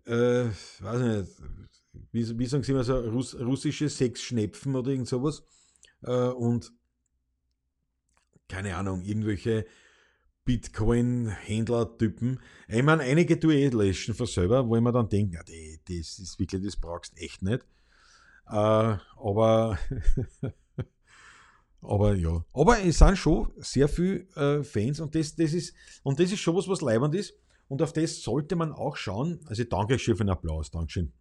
äh, 0.05 0.45
weiß 0.79 1.01
nicht, 1.01 1.31
wie, 2.11 2.39
wie 2.39 2.45
sagen 2.45 2.63
sie 2.63 2.71
immer 2.71 2.83
so, 2.83 2.97
Russ, 2.99 3.39
russische 3.39 3.89
Sexschnepfen 3.89 4.75
oder 4.75 4.91
irgend 4.91 5.07
sowas. 5.07 5.43
Äh, 6.01 6.29
und 6.29 6.71
keine 8.47 8.75
Ahnung, 8.77 9.03
irgendwelche 9.03 9.65
Bitcoin-Händler-Typen. 10.45 12.39
Ich 12.69 12.83
meine, 12.83 13.03
einige 13.03 13.39
tue 13.39 13.55
ich 13.55 13.73
löschen 13.73 14.13
von 14.13 14.25
selber, 14.27 14.67
wo 14.67 14.77
ich 14.77 14.81
mir 14.81 14.93
dann 14.93 15.09
denke, 15.09 15.43
das 15.43 16.19
ist 16.19 16.39
wirklich, 16.39 16.63
das 16.63 16.77
brauchst 16.77 17.17
echt 17.17 17.41
nicht. 17.41 17.65
Äh, 18.47 18.97
aber 19.17 19.77
Aber 21.87 22.15
ja. 22.15 22.43
Aber 22.53 22.83
es 22.83 22.99
sind 22.99 23.17
schon 23.17 23.51
sehr 23.57 23.87
viele 23.87 24.27
äh, 24.35 24.63
Fans 24.63 24.99
und 24.99 25.15
das, 25.15 25.35
das, 25.35 25.53
ist, 25.53 25.73
und 26.03 26.19
das 26.19 26.31
ist 26.31 26.39
schon 26.39 26.55
was, 26.55 26.67
was 26.67 26.81
leibend 26.81 27.15
ist. 27.15 27.33
Und 27.69 27.81
auf 27.81 27.93
das 27.93 28.21
sollte 28.21 28.55
man 28.55 28.71
auch 28.71 28.95
schauen. 28.95 29.39
Also 29.45 29.63
danke 29.63 29.97
schon 29.97 30.15
für 30.15 30.23
den 30.23 30.29
Applaus. 30.29 30.69
Dankeschön. 30.71 31.11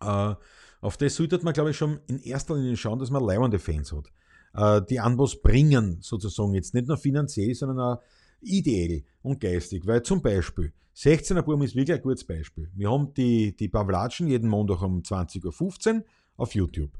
Äh, 0.00 0.34
auf 0.80 0.96
das 0.96 1.14
sollte 1.14 1.42
man, 1.42 1.52
glaube 1.52 1.70
ich, 1.70 1.76
schon 1.76 2.00
in 2.06 2.20
erster 2.20 2.56
Linie 2.56 2.76
schauen, 2.76 2.98
dass 2.98 3.10
man 3.10 3.24
leibende 3.24 3.58
Fans 3.58 3.92
hat. 3.92 4.10
Äh, 4.54 4.86
die 4.86 4.96
was 4.96 5.40
bringen, 5.40 5.98
sozusagen. 6.00 6.54
Jetzt 6.54 6.74
nicht 6.74 6.88
nur 6.88 6.96
finanziell, 6.96 7.54
sondern 7.54 7.80
auch 7.80 8.02
ideell 8.40 9.04
und 9.22 9.40
geistig. 9.40 9.86
Weil 9.86 10.02
zum 10.02 10.22
Beispiel, 10.22 10.72
16er 10.96 11.42
Burm 11.42 11.62
ist 11.62 11.74
wirklich 11.74 11.96
ein 11.96 12.02
gutes 12.02 12.24
Beispiel. 12.24 12.70
Wir 12.74 12.90
haben 12.90 13.14
die, 13.14 13.56
die 13.56 13.68
Pavlatschen 13.68 14.28
jeden 14.28 14.48
Montag 14.48 14.82
um 14.82 15.00
20.15 15.00 15.96
Uhr 15.96 16.04
auf 16.36 16.54
YouTube. 16.54 16.90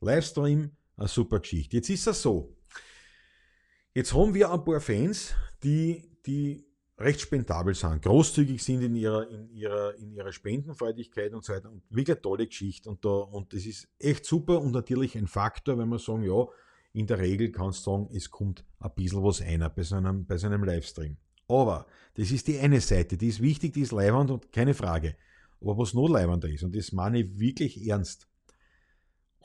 Livestream 0.00 0.72
eine 0.96 1.08
super 1.08 1.40
Geschichte. 1.40 1.76
Jetzt 1.76 1.90
ist 1.90 2.06
es 2.06 2.22
so. 2.22 2.56
Jetzt 3.94 4.12
haben 4.14 4.34
wir 4.34 4.50
ein 4.52 4.64
paar 4.64 4.80
Fans, 4.80 5.34
die, 5.62 6.10
die 6.26 6.66
recht 6.98 7.20
spendabel 7.20 7.74
sind, 7.74 8.02
großzügig 8.02 8.62
sind 8.62 8.82
in 8.82 8.94
ihrer, 8.94 9.28
in 9.28 9.48
ihrer, 9.50 9.94
in 9.96 10.12
ihrer 10.12 10.32
Spendenfreudigkeit 10.32 11.32
und 11.34 11.44
so 11.44 11.52
weiter. 11.52 11.70
Und 11.70 11.82
wirklich 11.90 12.18
tolle 12.18 12.46
Geschichte. 12.46 12.88
Und, 12.88 13.04
da, 13.04 13.10
und 13.10 13.52
das 13.52 13.66
ist 13.66 13.88
echt 13.98 14.24
super 14.24 14.60
und 14.60 14.72
natürlich 14.72 15.16
ein 15.16 15.26
Faktor, 15.26 15.78
wenn 15.78 15.88
wir 15.88 15.98
sagen, 15.98 16.22
ja, 16.22 16.46
in 16.92 17.06
der 17.06 17.18
Regel 17.18 17.52
kannst 17.52 17.86
du 17.86 17.90
sagen, 17.90 18.08
es 18.14 18.30
kommt 18.30 18.64
ein 18.80 18.90
bisschen 18.94 19.22
was 19.22 19.42
einer 19.42 19.68
bei 19.68 19.82
so 19.82 19.96
einem, 19.96 20.24
bei 20.24 20.38
so 20.38 20.48
Livestream. 20.48 21.16
Aber 21.48 21.86
das 22.14 22.30
ist 22.30 22.48
die 22.48 22.58
eine 22.58 22.80
Seite, 22.80 23.16
die 23.16 23.28
ist 23.28 23.40
wichtig, 23.40 23.74
die 23.74 23.82
ist 23.82 23.92
leibend 23.92 24.30
und 24.30 24.50
keine 24.50 24.74
Frage. 24.74 25.16
Aber 25.60 25.78
was 25.78 25.94
noch 25.94 26.08
leibender 26.08 26.48
ist, 26.48 26.64
und 26.64 26.74
das 26.74 26.92
meine 26.92 27.20
ich 27.20 27.38
wirklich 27.38 27.86
ernst, 27.86 28.26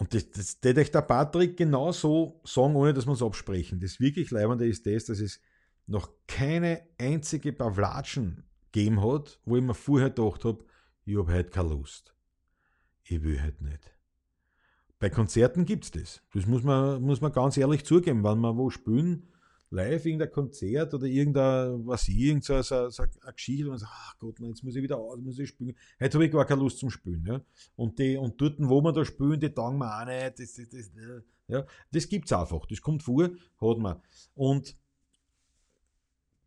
und 0.02 0.16
das, 0.16 0.32
das 0.32 0.60
das 0.60 0.78
euch 0.78 0.90
der 0.90 1.04
Patrick 1.04 1.58
genau 1.58 1.92
so 1.92 2.42
sagen, 2.44 2.76
ohne 2.76 2.92
dass 2.92 3.06
wir 3.06 3.14
es 3.14 3.22
absprechen. 3.22 3.80
Das 3.80 4.00
wirklich 4.00 4.32
Leibende 4.32 4.66
ist 4.66 4.88
das, 4.88 5.06
dass 5.06 5.20
es 5.20 5.40
noch 5.86 6.10
keine 6.28 6.82
einzige 6.98 7.54
Pavlatschen 7.54 8.44
gegeben 8.72 9.00
hat, 9.00 9.40
wo 9.46 9.58
ich 9.58 9.62
mir 9.62 9.76
vorher 9.76 10.10
gedacht 10.10 10.44
habe, 10.44 10.66
ich 11.06 11.16
habe 11.16 11.32
heute 11.32 11.52
keine 11.52 11.70
Lust. 11.70 12.16
Ich 13.04 13.22
will 13.22 13.44
heute 13.44 13.64
nicht. 13.64 13.96
Bei 14.98 15.12
Konzerten 15.12 15.66
gibt 15.66 15.84
es 15.84 15.92
das. 15.92 16.24
Das 16.34 16.48
muss 16.48 16.64
man, 16.64 17.00
muss 17.04 17.22
man 17.22 17.32
ganz 17.32 17.56
ehrlich 17.58 17.86
zugeben. 17.86 18.24
Wenn 18.24 18.40
wir 18.40 18.58
wo 18.58 18.72
spielen, 18.72 19.28
live 19.72 20.06
irgendein 20.06 20.32
Konzert 20.32 20.94
oder 20.94 21.06
irgendein, 21.06 21.88
was 21.88 22.08
ich, 22.08 22.18
irgend 22.18 22.44
so, 22.44 22.62
so, 22.62 22.76
eine 22.76 23.34
Geschichte, 23.34 23.64
und 23.64 23.72
man 23.72 23.80
sagt, 23.80 23.92
ach 23.94 24.18
Gott, 24.20 24.40
jetzt 24.40 24.64
muss 24.64 24.76
ich 24.76 24.84
wieder 24.84 24.98
aus, 24.98 25.18
muss 25.20 25.40
ich 25.40 25.50
spielen. 25.50 25.76
Heute 26.00 26.14
habe 26.14 26.26
ich 26.26 26.32
gar 26.32 26.46
keine 26.46 26.62
Lust 26.62 26.78
zum 26.78 26.90
Spielen. 26.90 27.26
Ja? 27.26 27.42
Und, 27.78 27.98
die, 27.98 28.18
und 28.18 28.40
dort, 28.40 28.56
wo 28.60 28.82
wir 28.82 28.92
da 28.92 29.06
spielen, 29.06 29.40
die 29.40 29.52
sagen 29.56 29.78
wir 29.78 30.02
auch 30.02 30.06
nicht. 30.06 30.40
Das, 30.40 30.54
das, 30.54 30.70
das, 30.70 30.92
ja? 31.48 31.66
das 31.92 32.10
gibt 32.10 32.26
es 32.26 32.34
einfach. 32.34 32.66
Das 32.66 32.82
kommt 32.82 33.02
vor, 33.02 33.24
hat 33.24 33.78
man. 33.78 34.02
Und 34.36 34.76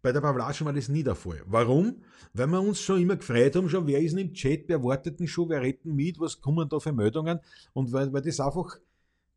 bei 0.03 0.13
der 0.13 0.21
Pavlatschen 0.21 0.67
war 0.67 0.75
das 0.75 0.91
nie 0.91 1.03
der 1.03 1.15
Fall. 1.15 1.41
Warum? 1.47 2.03
Weil 2.35 2.49
wir 2.49 2.61
uns 2.61 2.79
schon 2.79 3.01
immer 3.01 3.17
gefreut 3.17 3.57
haben, 3.57 3.71
schon 3.71 3.87
wer 3.87 4.03
ist 4.03 4.13
denn 4.13 4.29
im 4.29 4.35
Chat, 4.35 4.65
wer 4.69 4.85
wartet 4.85 5.19
denn 5.19 5.27
schon, 5.27 5.49
wer 5.49 5.63
retten 5.63 5.95
mit, 5.97 6.21
was 6.21 6.43
kommen 6.43 6.69
da 6.69 6.79
für 6.79 6.93
Meldungen 6.93 7.41
und 7.73 7.91
weil, 7.91 8.13
weil 8.13 8.21
das 8.21 8.39
einfach, 8.39 8.77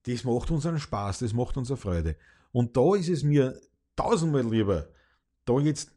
das 0.06 0.26
macht 0.26 0.52
uns 0.52 0.66
einen 0.66 0.80
Spaß, 0.80 1.20
das 1.20 1.32
macht 1.32 1.56
uns 1.56 1.72
eine 1.72 1.78
Freude. 1.78 2.18
Und 2.52 2.76
da 2.76 2.96
ist 2.96 3.08
es 3.08 3.24
mir 3.24 3.58
tausendmal 3.98 4.50
lieber, 4.50 4.88
da 5.46 5.60
jetzt 5.60 5.92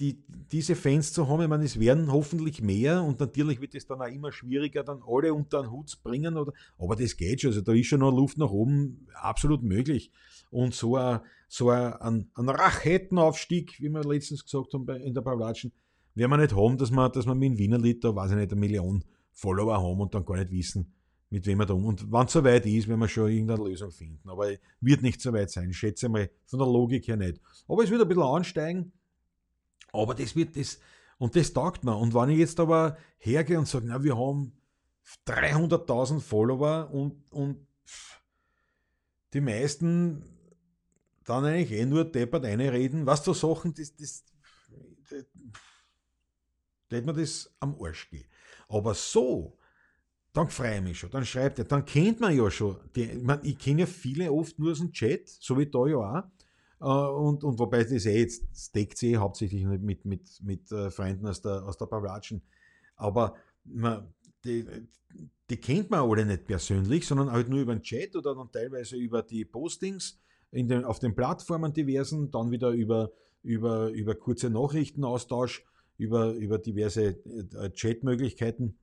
die, 0.00 0.24
diese 0.28 0.76
Fans 0.76 1.12
zu 1.12 1.26
haben, 1.28 1.42
ich 1.42 1.48
meine, 1.48 1.64
es 1.64 1.80
werden 1.80 2.12
hoffentlich 2.12 2.60
mehr 2.60 3.02
und 3.02 3.18
natürlich 3.18 3.60
wird 3.60 3.74
es 3.74 3.86
dann 3.86 4.02
auch 4.02 4.06
immer 4.06 4.30
schwieriger, 4.30 4.84
dann 4.84 5.02
alle 5.06 5.32
unter 5.32 5.60
einen 5.60 5.70
Hut 5.70 5.88
zu 5.88 6.02
bringen. 6.02 6.36
Oder, 6.36 6.52
aber 6.78 6.96
das 6.96 7.16
geht 7.16 7.40
schon, 7.40 7.50
also 7.50 7.62
da 7.62 7.72
ist 7.72 7.86
schon 7.86 8.00
noch 8.00 8.14
Luft 8.14 8.36
nach 8.36 8.50
oben 8.50 9.06
absolut 9.14 9.62
möglich. 9.62 10.10
Und 10.50 10.74
so 10.74 10.96
ein, 10.96 11.20
so 11.48 11.70
ein, 11.70 12.30
ein 12.34 12.48
Rachetenaufstieg, 12.48 13.80
wie 13.80 13.88
wir 13.88 14.04
letztens 14.04 14.44
gesagt 14.44 14.74
haben 14.74 14.88
in 14.88 15.14
der 15.14 15.22
Pavlatschen, 15.22 15.72
werden 16.14 16.30
wir 16.30 16.38
nicht 16.38 16.54
haben, 16.54 16.76
dass 16.76 16.90
wir, 16.90 17.08
dass 17.08 17.26
wir 17.26 17.34
mit 17.34 17.52
dem 17.52 17.58
Wiener 17.58 17.78
Lied 17.78 18.04
da, 18.04 18.14
weiß 18.14 18.32
ich 18.32 18.36
nicht, 18.36 18.52
eine 18.52 18.60
Million 18.60 19.04
Follower 19.32 19.76
haben 19.76 20.00
und 20.00 20.14
dann 20.14 20.24
gar 20.24 20.36
nicht 20.36 20.50
wissen, 20.50 20.94
mit 21.30 21.46
wem 21.46 21.58
wir 21.58 21.66
da 21.66 21.74
um. 21.74 21.86
Und 21.86 22.10
wenn 22.12 22.26
es 22.26 22.32
soweit 22.32 22.66
ist, 22.66 22.88
werden 22.88 23.00
wir 23.00 23.08
schon 23.08 23.30
irgendeine 23.30 23.64
Lösung 23.64 23.90
finden. 23.90 24.28
Aber 24.28 24.48
wird 24.80 25.02
nicht 25.02 25.20
so 25.20 25.32
weit 25.32 25.50
sein, 25.50 25.72
schätze 25.72 26.08
mal 26.08 26.30
von 26.44 26.58
der 26.58 26.68
Logik 26.68 27.08
her 27.08 27.16
nicht. 27.16 27.40
Aber 27.68 27.82
es 27.82 27.90
wird 27.90 28.02
ein 28.02 28.08
bisschen 28.08 28.22
ansteigen 28.22 28.92
aber 29.92 30.14
das 30.14 30.36
wird 30.36 30.56
das, 30.56 30.78
und 31.18 31.36
das 31.36 31.52
taugt 31.52 31.84
mir. 31.84 31.96
Und 31.96 32.14
wenn 32.14 32.30
ich 32.30 32.38
jetzt 32.38 32.60
aber 32.60 32.96
hergehe 33.18 33.58
und 33.58 33.68
sage, 33.68 33.86
na, 33.86 34.02
wir 34.02 34.16
haben 34.16 34.52
300.000 35.26 36.20
Follower 36.20 36.90
und, 36.92 37.22
und 37.30 37.66
die 39.32 39.40
meisten 39.40 40.24
dann 41.24 41.44
eigentlich 41.44 41.72
eh 41.72 41.86
nur 41.86 42.04
deppert 42.04 42.44
reden, 42.44 43.06
was 43.06 43.22
da 43.22 43.34
Sachen, 43.34 43.74
das, 43.74 43.94
das, 43.96 44.24
das, 45.10 45.24
das 46.88 47.04
mir 47.04 47.12
das 47.14 47.54
am 47.60 47.76
Arsch 47.80 48.08
gehen. 48.10 48.26
Aber 48.68 48.94
so, 48.94 49.55
dann 50.36 50.48
freue 50.48 50.76
ich 50.76 50.82
mich 50.82 50.98
schon, 50.98 51.10
dann 51.10 51.24
schreibt 51.24 51.58
er, 51.58 51.64
dann 51.64 51.84
kennt 51.84 52.20
man 52.20 52.36
ja 52.36 52.50
schon, 52.50 52.76
die, 52.94 53.04
ich, 53.04 53.22
mein, 53.22 53.40
ich 53.42 53.58
kenne 53.58 53.80
ja 53.80 53.86
viele 53.86 54.30
oft 54.30 54.58
nur 54.58 54.72
aus 54.72 54.78
dem 54.78 54.92
Chat, 54.92 55.28
so 55.28 55.58
wie 55.58 55.66
da 55.66 55.86
ja 55.86 55.96
auch, 55.96 56.24
äh, 56.80 57.10
und, 57.10 57.42
und 57.42 57.58
wobei 57.58 57.84
das 57.84 58.04
eh 58.04 58.20
jetzt, 58.20 58.44
das 58.52 58.70
deckt 58.70 58.98
sich 58.98 59.12
eh 59.12 59.16
hauptsächlich 59.16 59.64
mit, 59.64 60.04
mit, 60.04 60.42
mit 60.42 60.70
äh, 60.72 60.90
Freunden 60.90 61.26
aus 61.26 61.40
der, 61.40 61.64
aus 61.64 61.78
der 61.78 61.86
Pavlatschen. 61.86 62.42
Aber 62.96 63.34
man, 63.64 64.12
die, 64.44 64.66
die 65.48 65.56
kennt 65.56 65.90
man 65.90 66.00
alle 66.00 66.26
nicht 66.26 66.46
persönlich, 66.46 67.06
sondern 67.06 67.32
halt 67.32 67.48
nur 67.48 67.60
über 67.60 67.74
den 67.74 67.82
Chat 67.82 68.14
oder 68.16 68.34
dann 68.34 68.50
teilweise 68.52 68.96
über 68.96 69.22
die 69.22 69.44
Postings 69.44 70.18
in 70.50 70.68
den, 70.68 70.84
auf 70.84 70.98
den 70.98 71.14
Plattformen 71.14 71.72
diversen, 71.72 72.30
dann 72.30 72.50
wieder 72.50 72.70
über, 72.70 73.10
über, 73.42 73.88
über 73.88 74.14
kurze 74.14 74.50
Nachrichtenaustausch, 74.50 75.64
über, 75.98 76.32
über 76.32 76.58
diverse 76.58 77.04
äh, 77.04 77.70
Chatmöglichkeiten. 77.70 78.78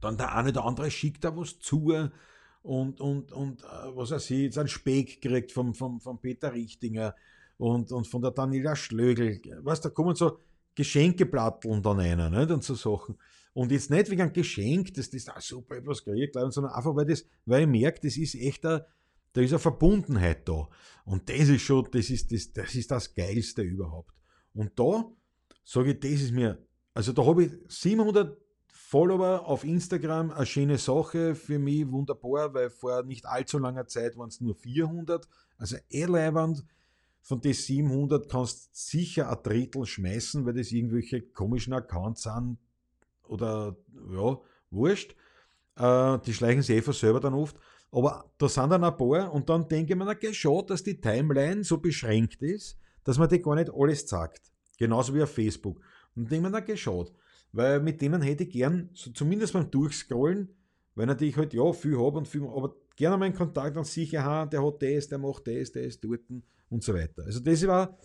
Dann 0.00 0.16
der 0.16 0.34
eine 0.34 0.50
oder 0.50 0.64
andere 0.64 0.90
schickt 0.90 1.24
da 1.24 1.36
was 1.36 1.58
zu, 1.58 1.92
und, 2.62 3.00
und, 3.00 3.32
und 3.32 3.62
äh, 3.62 3.66
was 3.94 4.10
ich, 4.30 4.38
jetzt 4.38 4.58
einen 4.58 4.68
Speck 4.68 5.20
gekriegt 5.20 5.52
vom, 5.52 5.74
vom, 5.74 6.00
vom 6.00 6.20
Peter 6.20 6.52
Richtinger 6.52 7.14
und, 7.56 7.90
und 7.92 8.06
von 8.06 8.22
der 8.22 8.32
Daniela 8.32 8.76
Schlögel. 8.76 9.40
Weißt 9.62 9.84
da 9.84 9.90
kommen 9.90 10.14
so 10.14 10.38
Geschenkeplatteln 10.74 11.82
dann 11.82 12.00
einer 12.00 12.30
nicht? 12.30 12.50
und 12.50 12.62
so 12.62 12.74
Sachen. 12.74 13.16
Und 13.52 13.72
jetzt 13.72 13.90
nicht 13.90 14.10
wegen 14.10 14.22
einem 14.22 14.32
Geschenk, 14.32 14.94
das 14.94 15.10
ah, 15.28 15.40
super 15.40 15.76
etwas 15.76 16.04
kriegt, 16.04 16.34
sondern 16.34 16.72
einfach, 16.72 16.94
weil, 16.94 17.06
das, 17.06 17.24
weil 17.46 17.62
ich 17.62 17.68
merke, 17.68 18.00
das 18.02 18.16
ist 18.16 18.34
echt 18.34 18.64
eine, 18.64 18.86
da 19.32 19.40
ist 19.40 19.52
eine 19.52 19.58
Verbundenheit 19.58 20.48
da. 20.48 20.68
Und 21.04 21.28
das 21.28 21.48
ist 21.48 21.62
schon, 21.62 21.88
das 21.90 22.10
ist 22.10 22.30
das, 22.30 22.52
das 22.52 22.74
ist 22.74 22.90
das 22.90 23.12
Geilste 23.14 23.62
überhaupt. 23.62 24.14
Und 24.52 24.78
da 24.78 25.10
sage 25.64 25.92
ich, 25.92 26.00
das 26.00 26.10
ist 26.10 26.32
mir, 26.32 26.64
also 26.94 27.12
da 27.12 27.24
habe 27.24 27.44
ich 27.44 27.52
700 27.68 28.36
Follower 28.90 29.46
auf 29.46 29.62
Instagram, 29.62 30.32
eine 30.32 30.46
schöne 30.46 30.76
Sache 30.76 31.36
für 31.36 31.60
mich, 31.60 31.88
wunderbar, 31.92 32.52
weil 32.54 32.70
vor 32.70 33.04
nicht 33.04 33.24
allzu 33.24 33.60
langer 33.60 33.86
Zeit 33.86 34.16
waren 34.16 34.30
es 34.30 34.40
nur 34.40 34.56
400, 34.56 35.28
also 35.58 35.76
eh 35.90 36.06
leibend. 36.06 36.64
Von 37.20 37.40
den 37.40 37.52
700 37.52 38.28
kannst 38.28 38.64
du 38.64 38.68
sicher 38.72 39.30
ein 39.30 39.40
Drittel 39.44 39.86
schmeißen, 39.86 40.44
weil 40.44 40.54
das 40.54 40.72
irgendwelche 40.72 41.22
komischen 41.22 41.72
Accounts 41.72 42.24
sind 42.24 42.58
oder 43.28 43.76
ja, 44.10 44.40
wurscht. 44.72 45.14
Äh, 45.76 46.18
die 46.26 46.34
schleichen 46.34 46.62
sich 46.62 46.76
einfach 46.76 46.94
selber 46.94 47.20
dann 47.20 47.34
oft. 47.34 47.56
Aber 47.92 48.28
da 48.38 48.48
sind 48.48 48.70
dann 48.70 48.82
ein 48.82 48.96
paar 48.96 49.32
und 49.32 49.48
dann 49.48 49.68
denke 49.68 49.92
ich 49.92 49.98
mir, 50.00 50.08
okay, 50.08 50.34
schade, 50.34 50.66
dass 50.66 50.82
die 50.82 51.00
Timeline 51.00 51.62
so 51.62 51.78
beschränkt 51.78 52.42
ist, 52.42 52.76
dass 53.04 53.18
man 53.18 53.28
dir 53.28 53.40
gar 53.40 53.54
nicht 53.54 53.70
alles 53.72 54.08
sagt. 54.08 54.50
Genauso 54.78 55.14
wie 55.14 55.22
auf 55.22 55.32
Facebook. 55.32 55.80
Und 56.16 56.28
denke 56.28 56.48
ich 56.48 56.52
mir, 56.52 56.58
okay, 56.58 56.76
schade 56.76 57.12
weil 57.52 57.80
mit 57.80 58.00
denen 58.00 58.22
hätte 58.22 58.44
ich 58.44 58.50
gern, 58.50 58.90
so 58.92 59.10
zumindest 59.10 59.52
beim 59.52 59.70
Durchscrollen, 59.70 60.48
weil 60.94 61.06
natürlich 61.06 61.36
halt 61.36 61.54
ja 61.54 61.72
viel 61.72 61.98
habe 61.98 62.18
und 62.18 62.28
viel, 62.28 62.44
aber 62.44 62.74
gerne 62.96 63.16
mal 63.16 63.26
in 63.26 63.34
Kontakt 63.34 63.76
und 63.76 63.86
sicher, 63.86 64.24
ha, 64.24 64.46
der 64.46 64.64
hat 64.64 64.82
das, 64.82 65.08
der 65.08 65.18
macht 65.18 65.46
das, 65.46 65.72
der 65.72 65.84
ist 65.84 66.02
dort 66.04 66.20
und 66.68 66.84
so 66.84 66.94
weiter. 66.94 67.24
Also 67.24 67.40
das 67.40 67.66
war, 67.66 67.98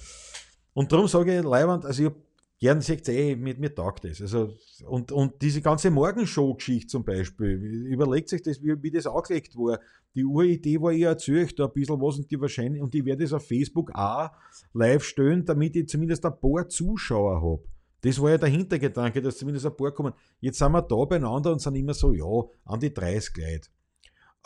und 0.74 0.92
darum 0.92 1.08
sage 1.08 1.38
ich, 1.38 1.44
Leiwand, 1.44 1.86
also 1.86 2.04
ich 2.04 2.10
habe 2.10 2.22
gern 2.60 2.82
sagt 2.82 3.10
eh, 3.10 3.36
mir, 3.36 3.56
mir 3.58 3.74
taugt 3.74 4.06
das. 4.06 4.22
Also, 4.22 4.54
und, 4.88 5.12
und 5.12 5.42
diese 5.42 5.62
ganze 5.62 5.92
Morgenshow-Geschichte 5.92 6.88
zum 6.88 7.04
Beispiel, 7.04 7.86
überlegt 7.88 8.30
sich 8.30 8.42
das, 8.42 8.62
wie, 8.64 8.82
wie 8.82 8.92
das 8.92 9.08
angelegt 9.08 9.56
war. 9.56 9.80
Die 10.16 10.24
Uridee 10.24 10.82
war, 10.82 10.92
ich 10.92 11.02
erzähle 11.02 11.48
da 11.48 11.66
ein 11.66 11.74
bisschen 11.74 12.02
was 12.02 12.18
und 12.18 12.32
die 12.32 12.40
wahrscheinlich, 12.40 12.82
und 12.82 12.96
ich 12.96 13.04
werde 13.04 13.24
es 13.24 13.34
auf 13.34 13.46
Facebook 13.46 13.92
auch 13.94 14.30
live 14.74 15.04
stellen, 15.04 15.46
damit 15.46 15.76
ich 15.76 15.88
zumindest 15.88 16.26
ein 16.26 16.40
paar 16.40 16.68
Zuschauer 16.70 17.42
habe. 17.42 17.75
Das 18.06 18.22
war 18.22 18.30
ja 18.30 18.38
der 18.38 18.50
Hintergedanke, 18.50 19.20
dass 19.20 19.40
zumindest 19.40 19.66
ein 19.66 19.76
paar 19.76 19.92
kommen. 19.92 20.14
Jetzt 20.40 20.60
sind 20.60 20.72
wir 20.72 20.84
da 20.84 21.06
beieinander 21.06 21.52
und 21.52 21.60
sind 21.60 21.74
immer 21.74 21.96
so, 21.96 22.14
ja, 22.14 22.48
an 22.64 22.80
die 22.80 22.94
30 22.94 23.36
Leute. 23.36 23.70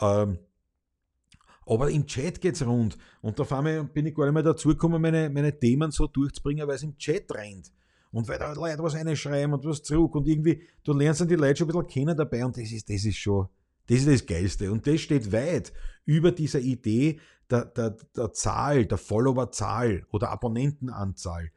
Ähm, 0.00 0.38
aber 1.66 1.90
im 1.90 2.06
Chat 2.06 2.40
geht 2.40 2.54
es 2.54 2.66
rund. 2.66 2.96
Und 3.20 3.38
einmal 3.52 3.84
bin 3.84 4.06
ich 4.06 4.14
gar 4.14 4.24
nicht 4.24 4.32
mehr 4.32 4.42
dazu 4.42 4.70
gekommen, 4.70 5.02
meine, 5.02 5.28
meine 5.28 5.58
Themen 5.58 5.90
so 5.90 6.06
durchzubringen, 6.06 6.66
weil 6.66 6.76
es 6.76 6.84
im 6.84 6.96
Chat 6.96 7.30
rennt. 7.34 7.70
Und 8.12 8.26
weil 8.28 8.38
da 8.38 8.50
Leute 8.54 8.82
was 8.82 8.94
reinschreiben 8.94 9.52
und 9.52 9.62
was 9.66 9.82
zurück. 9.82 10.14
Und 10.14 10.26
irgendwie, 10.26 10.62
du 10.82 10.94
lernst 10.94 11.20
dann 11.20 11.28
die 11.28 11.34
Leute 11.34 11.58
schon 11.58 11.68
ein 11.68 11.72
bisschen 11.72 11.86
kennen 11.86 12.16
dabei 12.16 12.46
und 12.46 12.56
das 12.56 12.72
ist, 12.72 12.88
das 12.88 13.04
ist 13.04 13.18
schon, 13.18 13.46
das 13.86 13.98
ist 13.98 14.08
das 14.08 14.26
Geilste. 14.26 14.72
Und 14.72 14.86
das 14.86 15.02
steht 15.02 15.32
weit 15.32 15.70
über 16.06 16.32
dieser 16.32 16.60
Idee 16.60 17.20
der, 17.50 17.66
der, 17.66 17.94
der 18.16 18.32
Zahl, 18.32 18.86
der 18.86 18.96
Followerzahl 18.96 20.06
oder 20.12 20.30
Abonnentenanzahl 20.30 21.50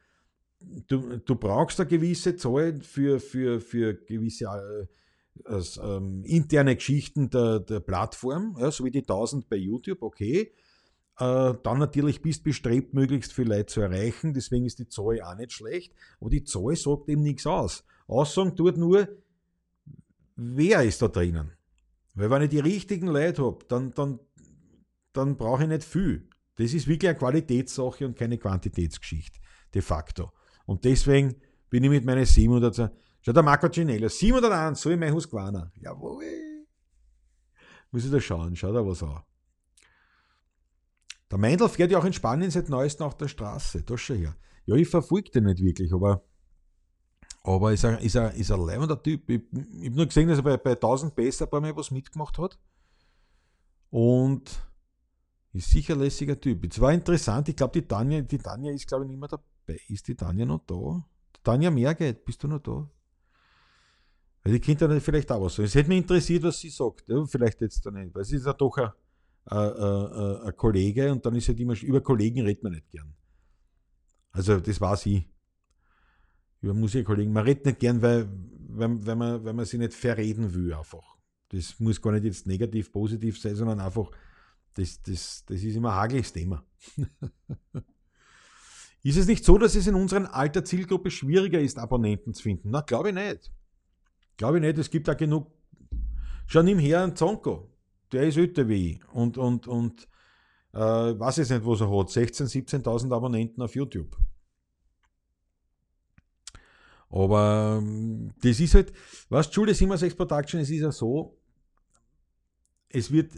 du, 0.87 1.17
du 1.17 1.35
brauchst 1.35 1.79
eine 1.79 1.89
gewisse 1.89 2.35
Zahl 2.35 2.79
für, 2.81 3.19
für, 3.19 3.59
für 3.59 3.93
gewisse 3.93 4.45
äh, 4.45 4.87
ähm, 5.81 6.23
interne 6.25 6.75
Geschichten 6.75 7.29
der, 7.29 7.59
der 7.59 7.79
Plattform, 7.79 8.55
ja, 8.59 8.71
so 8.71 8.85
wie 8.85 8.91
die 8.91 8.99
1000 8.99 9.49
bei 9.49 9.57
YouTube, 9.57 10.01
okay. 10.01 10.51
Äh, 11.19 11.53
dann 11.63 11.77
natürlich 11.77 12.21
bist 12.21 12.43
bestrebt, 12.43 12.93
möglichst 12.93 13.33
viele 13.33 13.57
Leute 13.57 13.67
zu 13.67 13.81
erreichen, 13.81 14.33
deswegen 14.33 14.65
ist 14.65 14.79
die 14.79 14.87
Zahl 14.87 15.21
auch 15.21 15.35
nicht 15.35 15.51
schlecht, 15.51 15.93
aber 16.19 16.29
die 16.29 16.43
Zahl 16.43 16.75
sagt 16.75 17.09
eben 17.09 17.21
nichts 17.21 17.45
aus. 17.45 17.83
Aussagen 18.07 18.55
tut 18.55 18.77
nur, 18.77 19.07
wer 20.35 20.83
ist 20.83 21.01
da 21.01 21.07
drinnen. 21.07 21.51
Weil 22.15 22.29
wenn 22.29 22.43
ich 22.43 22.49
die 22.49 22.59
richtigen 22.59 23.07
Leute 23.07 23.43
habe, 23.43 23.65
dann, 23.67 23.93
dann, 23.93 24.19
dann 25.13 25.37
brauche 25.37 25.63
ich 25.63 25.69
nicht 25.69 25.83
viel. 25.83 26.27
Das 26.55 26.73
ist 26.73 26.87
wirklich 26.87 27.09
eine 27.09 27.17
Qualitätssache 27.17 28.05
und 28.05 28.15
keine 28.15 28.37
Quantitätsgeschichte, 28.37 29.39
de 29.73 29.81
facto. 29.81 30.31
Und 30.65 30.85
deswegen 30.85 31.35
bin 31.69 31.83
ich 31.83 31.89
mit 31.89 32.05
meinen 32.05 32.25
700. 32.25 32.91
Schau, 33.21 33.31
der 33.31 33.43
Marco 33.43 33.69
Ginello, 33.69 34.07
701, 34.07 34.81
so 34.81 34.89
in 34.89 34.99
mein 34.99 35.13
Husqvarna. 35.13 35.71
Jawohl. 35.75 36.65
Muss 37.91 38.05
ich 38.05 38.11
da 38.11 38.19
schauen, 38.19 38.55
schau 38.55 38.71
da 38.73 38.85
was 38.85 39.03
an. 39.03 39.21
Der 41.31 41.37
Meindl 41.37 41.69
fährt 41.69 41.91
ja 41.91 41.99
auch 41.99 42.05
in 42.05 42.13
Spanien 42.13 42.51
seit 42.51 42.69
neuestem 42.69 43.07
auf 43.07 43.17
der 43.17 43.27
Straße. 43.27 43.83
Das 43.83 44.01
schon 44.01 44.17
her. 44.17 44.35
Ja, 44.65 44.75
ich 44.75 44.87
verfolge 44.87 45.31
den 45.31 45.45
nicht 45.45 45.63
wirklich, 45.63 45.91
aber, 45.93 46.23
aber 47.43 47.73
ist 47.73 47.85
ein, 47.85 47.97
ist 47.99 48.15
ein, 48.15 48.35
ist 48.35 48.51
ein 48.51 48.59
leibender 48.59 49.01
Typ. 49.01 49.29
Ich, 49.29 49.41
ich 49.51 49.87
habe 49.87 49.95
nur 49.95 50.05
gesehen, 50.05 50.27
dass 50.27 50.39
er 50.39 50.43
bei, 50.43 50.57
bei 50.57 50.71
1000 50.71 51.15
Besser 51.15 51.47
paar 51.47 51.61
Mal 51.61 51.75
was 51.75 51.91
mitgemacht 51.91 52.37
hat. 52.37 52.59
Und 53.89 54.61
ist 55.53 55.69
sicher 55.69 55.95
lässiger 55.95 56.39
Typ. 56.39 56.65
Es 56.65 56.79
war 56.79 56.91
interessant, 56.91 57.49
ich 57.49 57.55
glaube, 57.55 57.79
die 57.79 57.87
Tanja, 57.87 58.21
die 58.21 58.37
Tanja 58.37 58.71
ist, 58.71 58.87
glaube 58.87 59.05
ich, 59.05 59.09
nicht 59.11 59.19
mehr 59.19 59.29
dabei 59.29 59.43
ist 59.87 60.07
die 60.07 60.15
Tanja 60.15 60.45
noch 60.45 60.65
da? 60.65 61.05
Tanja 61.43 61.71
Mehrgeit, 61.71 62.25
bist 62.25 62.43
du 62.43 62.47
noch 62.47 62.59
da? 62.59 62.89
Weil 64.43 64.53
die 64.53 64.59
Kinder 64.59 64.87
dann 64.87 64.99
vielleicht 64.99 65.31
auch 65.31 65.41
was 65.41 65.55
sagen. 65.55 65.67
Es 65.67 65.75
hätte 65.75 65.89
mich 65.89 65.99
interessiert, 65.99 66.43
was 66.43 66.59
sie 66.59 66.69
sagt. 66.69 67.07
Ja, 67.07 67.25
vielleicht 67.25 67.61
jetzt 67.61 67.85
da 67.85 67.91
nicht, 67.91 68.13
weil 68.13 68.25
sie 68.25 68.37
ist 68.37 68.45
ja 68.45 68.53
doch 68.53 68.77
ein, 68.77 68.91
ein, 69.45 69.73
ein, 69.73 70.41
ein 70.41 70.57
Kollege 70.57 71.11
und 71.11 71.25
dann 71.25 71.35
ist 71.35 71.47
halt 71.47 71.59
immer, 71.59 71.81
über 71.81 72.01
Kollegen 72.01 72.41
redet 72.41 72.63
man 72.63 72.73
nicht 72.73 72.89
gern. 72.89 73.13
Also, 74.31 74.59
das 74.59 74.81
war 74.81 74.97
sie. 74.97 75.29
Über 76.61 76.73
Musikkollegen. 76.73 77.31
Man 77.31 77.43
redet 77.43 77.65
nicht 77.65 77.79
gern, 77.79 78.01
weil, 78.01 78.27
weil, 78.69 79.05
weil, 79.05 79.15
man, 79.15 79.45
weil 79.45 79.53
man 79.53 79.65
sie 79.65 79.77
nicht 79.77 79.93
verreden 79.93 80.53
will, 80.53 80.73
einfach. 80.73 81.17
Das 81.49 81.79
muss 81.79 82.01
gar 82.01 82.11
nicht 82.11 82.25
jetzt 82.25 82.47
negativ, 82.47 82.91
positiv 82.91 83.39
sein, 83.39 83.55
sondern 83.55 83.79
einfach, 83.79 84.09
das, 84.73 85.01
das, 85.01 85.43
das 85.45 85.63
ist 85.63 85.75
immer 85.75 85.91
ein 85.91 85.95
hageliges 85.95 86.33
Thema. 86.33 86.63
Ist 89.05 89.17
es 89.17 89.27
nicht 89.27 89.43
so, 89.43 89.57
dass 89.57 89.75
es 89.75 89.85
in 89.85 89.95
unserer 89.95 90.33
alter 90.33 90.63
Zielgruppe 90.63 91.11
schwieriger 91.11 91.59
ist, 91.59 91.77
Abonnenten 91.77 92.33
zu 92.33 92.43
finden? 92.43 92.69
Na, 92.71 92.79
glaube 92.79 93.09
ich 93.09 93.15
nicht. 93.15 93.51
Glaube 94.37 94.57
ich 94.57 94.61
nicht. 94.61 94.77
Es 94.77 94.89
gibt 94.89 95.09
da 95.09 95.13
genug. 95.13 95.51
Schau, 96.47 96.63
nimm 96.63 96.79
her 96.79 97.03
einen 97.03 97.13
Zonko. 97.13 97.69
Der 98.13 98.23
ist 98.23 98.37
älter 98.37 98.69
wie 98.69 98.91
ich. 98.91 99.09
Und, 99.09 99.37
und, 99.37 99.67
und 99.67 100.07
äh, 100.71 100.79
weiß 100.79 101.37
jetzt 101.37 101.49
nicht, 101.49 101.65
was 101.65 101.81
er 101.81 101.87
hat. 101.87 102.07
16.000, 102.07 102.81
17.000 102.81 103.13
Abonnenten 103.13 103.61
auf 103.61 103.75
YouTube. 103.75 104.15
Aber 107.09 107.79
ähm, 107.81 108.33
das 108.41 108.59
ist 108.59 108.73
halt, 108.73 108.93
was 109.29 109.53
Julia 109.53 109.73
Simmer 109.73 109.97
6 109.97 110.15
Production, 110.15 110.61
es 110.61 110.69
ist 110.69 110.81
ja 110.81 110.91
so, 110.91 111.37
es 112.89 113.11
wird 113.11 113.33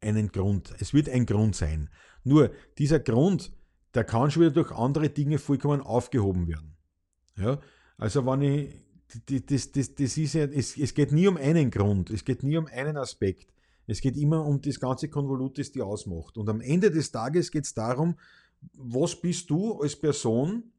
einen 0.00 0.28
Grund, 0.28 0.74
es 0.78 0.94
wird 0.94 1.08
ein 1.08 1.26
Grund 1.26 1.56
sein. 1.56 1.90
Nur 2.24 2.50
dieser 2.78 3.00
Grund, 3.00 3.52
der 3.94 4.04
kann 4.04 4.30
schon 4.30 4.42
wieder 4.42 4.52
durch 4.52 4.72
andere 4.72 5.08
Dinge 5.08 5.38
vollkommen 5.38 5.80
aufgehoben 5.80 6.46
werden. 6.48 6.76
Ja? 7.36 7.60
Also 7.96 8.24
wenn 8.26 8.42
ich, 8.42 8.74
das, 9.46 9.72
das, 9.72 9.94
das 9.94 10.16
ist 10.16 10.34
ja, 10.34 10.44
es, 10.44 10.76
es 10.76 10.94
geht 10.94 11.12
nie 11.12 11.26
um 11.26 11.36
einen 11.36 11.70
Grund, 11.70 12.10
es 12.10 12.24
geht 12.24 12.42
nie 12.42 12.56
um 12.56 12.66
einen 12.66 12.96
Aspekt. 12.96 13.52
Es 13.86 14.02
geht 14.02 14.18
immer 14.18 14.44
um 14.44 14.60
das 14.60 14.78
ganze 14.78 15.08
Konvolut, 15.08 15.58
das 15.58 15.72
die 15.72 15.80
ausmacht. 15.80 16.36
Und 16.36 16.48
am 16.50 16.60
Ende 16.60 16.90
des 16.90 17.10
Tages 17.10 17.50
geht 17.50 17.64
es 17.64 17.72
darum, 17.72 18.16
was 18.74 19.18
bist 19.18 19.48
du 19.48 19.80
als 19.80 19.96
Person, 19.96 20.72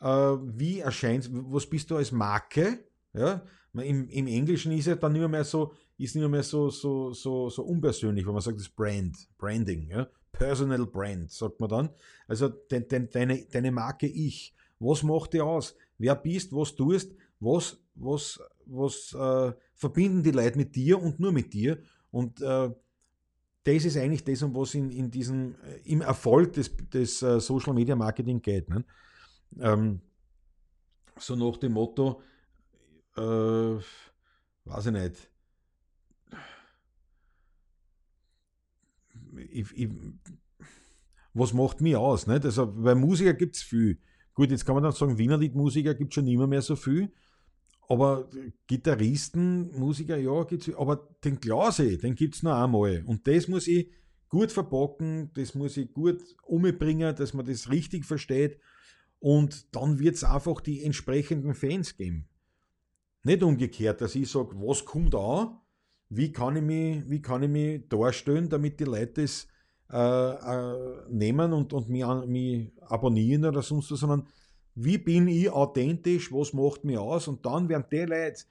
äh, 0.00 0.06
wie 0.06 0.80
erscheinst, 0.80 1.30
was 1.32 1.66
bist 1.66 1.90
du 1.90 1.96
als 1.96 2.10
Marke, 2.10 2.80
ja? 3.14 3.42
Im, 3.74 4.08
Im 4.08 4.26
Englischen 4.26 4.72
ist 4.72 4.86
ja 4.86 4.96
dann 4.96 5.12
nicht 5.12 5.28
mehr 5.28 5.44
so, 5.44 5.72
ist 5.98 6.14
nicht 6.14 6.28
mehr 6.28 6.42
so, 6.42 6.70
so, 6.70 7.12
so, 7.12 7.50
so 7.50 7.62
unpersönlich, 7.64 8.24
wenn 8.24 8.32
man 8.32 8.42
sagt, 8.42 8.58
das 8.58 8.68
Brand, 8.68 9.16
Branding, 9.36 9.90
ja? 9.90 10.08
Personal 10.32 10.86
Brand, 10.86 11.30
sagt 11.30 11.58
man 11.58 11.68
dann. 11.68 11.88
Also 12.28 12.48
de, 12.48 12.80
de, 12.80 13.08
deine, 13.08 13.44
deine 13.46 13.72
Marke 13.72 14.06
Ich. 14.06 14.54
Was 14.78 15.02
macht 15.02 15.32
die 15.32 15.40
aus? 15.40 15.74
Wer 15.98 16.14
bist, 16.14 16.52
was 16.52 16.74
tust, 16.74 17.12
was, 17.40 17.82
was, 17.96 18.40
was 18.66 19.12
äh, 19.14 19.52
verbinden 19.74 20.22
die 20.22 20.30
Leute 20.30 20.56
mit 20.56 20.76
dir 20.76 21.02
und 21.02 21.18
nur 21.18 21.32
mit 21.32 21.52
dir? 21.52 21.82
Und 22.12 22.40
äh, 22.40 22.70
das 23.64 23.84
ist 23.84 23.96
eigentlich 23.96 24.24
das, 24.24 24.42
um 24.42 24.54
was 24.54 24.74
in, 24.74 24.90
in 24.90 25.10
diesem, 25.10 25.56
äh, 25.64 25.80
im 25.84 26.00
Erfolg 26.00 26.52
des, 26.52 26.74
des 26.76 27.22
uh, 27.22 27.40
Social 27.40 27.74
Media 27.74 27.96
Marketing 27.96 28.40
geht. 28.40 28.68
Ne? 28.68 28.84
Ähm, 29.58 30.00
so 31.18 31.34
nach 31.34 31.56
dem 31.56 31.72
Motto, 31.72 32.22
äh, 33.16 33.20
weiß 33.20 34.86
ich 34.86 34.92
nicht, 34.92 35.30
ich, 39.50 39.66
ich, 39.74 39.88
was 41.34 41.52
macht 41.52 41.80
mich 41.80 41.96
aus? 41.96 42.26
Nicht? 42.26 42.44
Also, 42.44 42.72
weil 42.76 42.94
Musiker 42.94 43.34
gibt 43.34 43.56
es 43.56 43.62
viel. 43.62 43.98
Gut, 44.34 44.50
jetzt 44.50 44.64
kann 44.64 44.74
man 44.74 44.84
dann 44.84 44.92
sagen, 44.92 45.18
Wiener 45.18 45.36
Liedmusiker 45.36 45.94
gibt 45.94 46.12
es 46.12 46.14
schon 46.14 46.26
immer 46.26 46.46
mehr 46.46 46.62
so 46.62 46.76
viel. 46.76 47.12
Aber 47.88 48.28
Gitarristen, 48.66 49.76
Musiker, 49.78 50.16
ja, 50.16 50.44
gibt 50.44 50.68
es. 50.68 50.74
Aber 50.76 51.08
den 51.24 51.40
Klase, 51.40 51.96
den 51.96 52.14
gibt 52.14 52.36
es 52.36 52.42
noch 52.42 52.62
einmal. 52.62 53.02
Und 53.06 53.26
das 53.26 53.48
muss 53.48 53.66
ich 53.66 53.90
gut 54.28 54.52
verpacken, 54.52 55.30
das 55.34 55.54
muss 55.54 55.76
ich 55.76 55.92
gut 55.92 56.22
umbringen, 56.44 57.16
dass 57.16 57.32
man 57.32 57.46
das 57.46 57.70
richtig 57.70 58.04
versteht. 58.04 58.60
Und 59.20 59.74
dann 59.74 59.98
wird 59.98 60.16
es 60.16 60.24
einfach 60.24 60.60
die 60.60 60.82
entsprechenden 60.84 61.54
Fans 61.54 61.96
geben. 61.96 62.28
Nicht 63.24 63.42
umgekehrt, 63.42 64.00
dass 64.00 64.14
ich 64.14 64.30
sage, 64.30 64.54
was 64.56 64.84
kommt 64.84 65.14
an, 65.14 65.58
wie 66.10 66.32
kann 66.32 66.56
ich 66.56 66.62
mich, 66.62 67.08
wie 67.08 67.20
kann 67.20 67.42
ich 67.42 67.50
mich 67.50 67.88
darstellen, 67.88 68.48
damit 68.48 68.80
die 68.80 68.84
Leute 68.84 69.22
es 69.22 69.46
äh, 69.90 69.96
äh, 69.96 71.02
nehmen 71.10 71.52
und, 71.52 71.72
und 71.72 71.88
mich, 71.88 72.04
mich 72.26 72.72
abonnieren 72.82 73.44
oder 73.44 73.62
sonst 73.62 73.90
was, 73.90 74.00
sondern 74.00 74.26
wie 74.74 74.98
bin 74.98 75.28
ich 75.28 75.50
authentisch, 75.50 76.32
was 76.32 76.52
macht 76.52 76.84
mich 76.84 76.98
aus 76.98 77.28
und 77.28 77.44
dann 77.44 77.68
werden 77.68 77.86
die 77.90 78.04
Leute, 78.04 78.44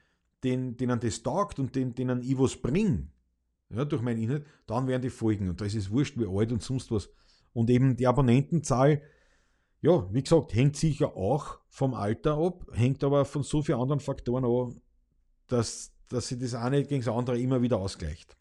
denen, 0.43 0.77
denen 0.77 0.99
das 0.99 1.23
taugt 1.23 1.59
und 1.59 1.75
denen, 1.75 1.95
denen 1.95 2.21
ich 2.21 2.37
was 2.37 2.57
bringe, 2.57 3.07
ja, 3.69 3.85
durch 3.85 4.01
meinen 4.01 4.21
Inhalt, 4.21 4.45
dann 4.65 4.87
werden 4.87 5.01
die 5.01 5.09
folgen 5.09 5.49
und 5.49 5.61
da 5.61 5.65
ist 5.65 5.75
es 5.75 5.89
wurscht 5.89 6.17
wie 6.17 6.27
alt 6.27 6.51
und 6.51 6.61
sonst 6.61 6.91
was. 6.91 7.09
Und 7.53 7.69
eben 7.69 7.95
die 7.95 8.07
Abonnentenzahl, 8.07 9.01
ja, 9.81 10.11
wie 10.13 10.23
gesagt, 10.23 10.53
hängt 10.53 10.75
sicher 10.75 11.15
auch 11.15 11.59
vom 11.69 11.93
Alter 11.93 12.37
ab, 12.37 12.65
hängt 12.73 13.03
aber 13.03 13.25
von 13.25 13.43
so 13.43 13.61
vielen 13.61 13.79
anderen 13.79 13.99
Faktoren 13.99 14.45
ab, 14.45 14.73
dass, 15.47 15.93
dass 16.09 16.27
sich 16.27 16.39
das 16.39 16.53
eine 16.53 16.83
gegen 16.83 17.03
das 17.03 17.13
andere 17.13 17.39
immer 17.39 17.61
wieder 17.61 17.77
ausgleicht. 17.77 18.37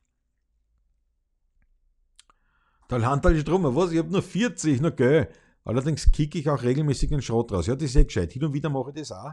Da 2.88 2.96
landet 2.96 3.26
alles 3.26 3.44
drum, 3.44 3.64
was? 3.74 3.90
Ich 3.90 3.98
habe 3.98 4.10
nur 4.10 4.22
40, 4.22 4.80
na 4.80 4.90
geil. 4.90 5.28
Allerdings 5.64 6.12
kicke 6.12 6.38
ich 6.38 6.48
auch 6.48 6.62
regelmäßig 6.62 7.08
den 7.08 7.22
Schrott 7.22 7.50
raus. 7.50 7.66
Ja, 7.66 7.74
das 7.74 7.90
ist 7.90 7.96
eh 7.96 8.04
gescheit. 8.04 8.32
Hin 8.32 8.44
und 8.44 8.52
wieder 8.52 8.68
mache 8.68 8.90
ich 8.90 9.00
das 9.00 9.10
auch, 9.10 9.32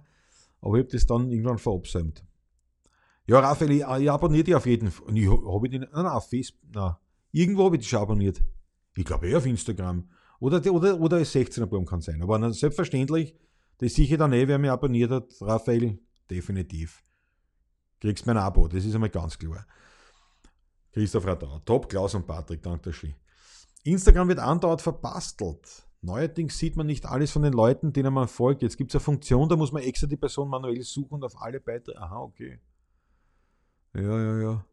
aber 0.61 0.77
ich 0.77 0.83
habe 0.83 0.91
das 0.91 1.05
dann 1.05 1.29
irgendwann 1.29 1.59
verabsäumt. 1.59 2.23
Ja, 3.27 3.39
Raphael, 3.39 3.71
ich, 3.71 3.81
ich 3.81 4.11
abonniere 4.11 4.43
dich 4.43 4.55
auf 4.55 4.65
jeden 4.65 4.89
Fall. 4.91 5.15
Ich 5.15 5.27
habe 5.27 5.69
den, 5.69 5.81
nein, 5.81 6.05
auf 6.07 6.29
Facebook, 6.29 6.69
nein. 6.73 6.95
Irgendwo 7.31 7.65
habe 7.65 7.75
ich 7.75 7.81
dich 7.81 7.89
schon 7.89 7.99
abonniert. 7.99 8.43
Ich 8.95 9.05
glaube 9.05 9.29
eh 9.29 9.35
auf 9.35 9.45
Instagram. 9.45 10.09
Oder, 10.39 10.73
oder, 10.73 10.99
oder 10.99 11.17
als 11.17 11.33
16er 11.33 11.67
Baum 11.67 11.85
kann 11.85 12.01
sein. 12.01 12.21
Aber 12.21 12.51
selbstverständlich, 12.51 13.35
das 13.77 13.93
sicher 13.93 14.17
dann 14.17 14.33
eh, 14.33 14.47
wer 14.47 14.57
mich 14.57 14.71
abonniert 14.71 15.11
hat, 15.11 15.33
Raphael, 15.39 15.99
definitiv. 16.29 17.03
Kriegst 18.03 18.25
mein 18.25 18.35
Abo, 18.35 18.67
das 18.67 18.83
ist 18.83 18.95
einmal 18.95 19.09
ganz 19.09 19.39
klar. 19.39 19.65
Christoph 20.91 21.25
Radau, 21.25 21.59
Top, 21.59 21.87
Klaus 21.87 22.13
und 22.13 22.27
Patrick, 22.27 22.61
danke 22.61 22.91
schön. 22.91 23.15
Instagram 23.85 24.27
wird 24.27 24.39
andauernd 24.39 24.81
verbastelt. 24.81 25.87
Neuerdings 26.01 26.57
sieht 26.57 26.75
man 26.75 26.85
nicht 26.85 27.05
alles 27.05 27.31
von 27.31 27.43
den 27.43 27.53
Leuten, 27.53 27.93
denen 27.93 28.13
man 28.13 28.27
folgt. 28.27 28.61
Jetzt 28.61 28.75
gibt 28.75 28.91
es 28.91 28.95
eine 28.95 29.05
Funktion, 29.05 29.47
da 29.47 29.55
muss 29.55 29.71
man 29.71 29.83
extra 29.83 30.05
die 30.05 30.17
Person 30.17 30.49
manuell 30.49 30.81
suchen 30.81 31.13
und 31.13 31.23
auf 31.23 31.41
alle 31.41 31.61
Beiträge. 31.61 31.97
Aha, 31.97 32.17
okay. 32.17 32.59
Ja, 33.93 34.01
ja, 34.01 34.41
ja. 34.41 34.65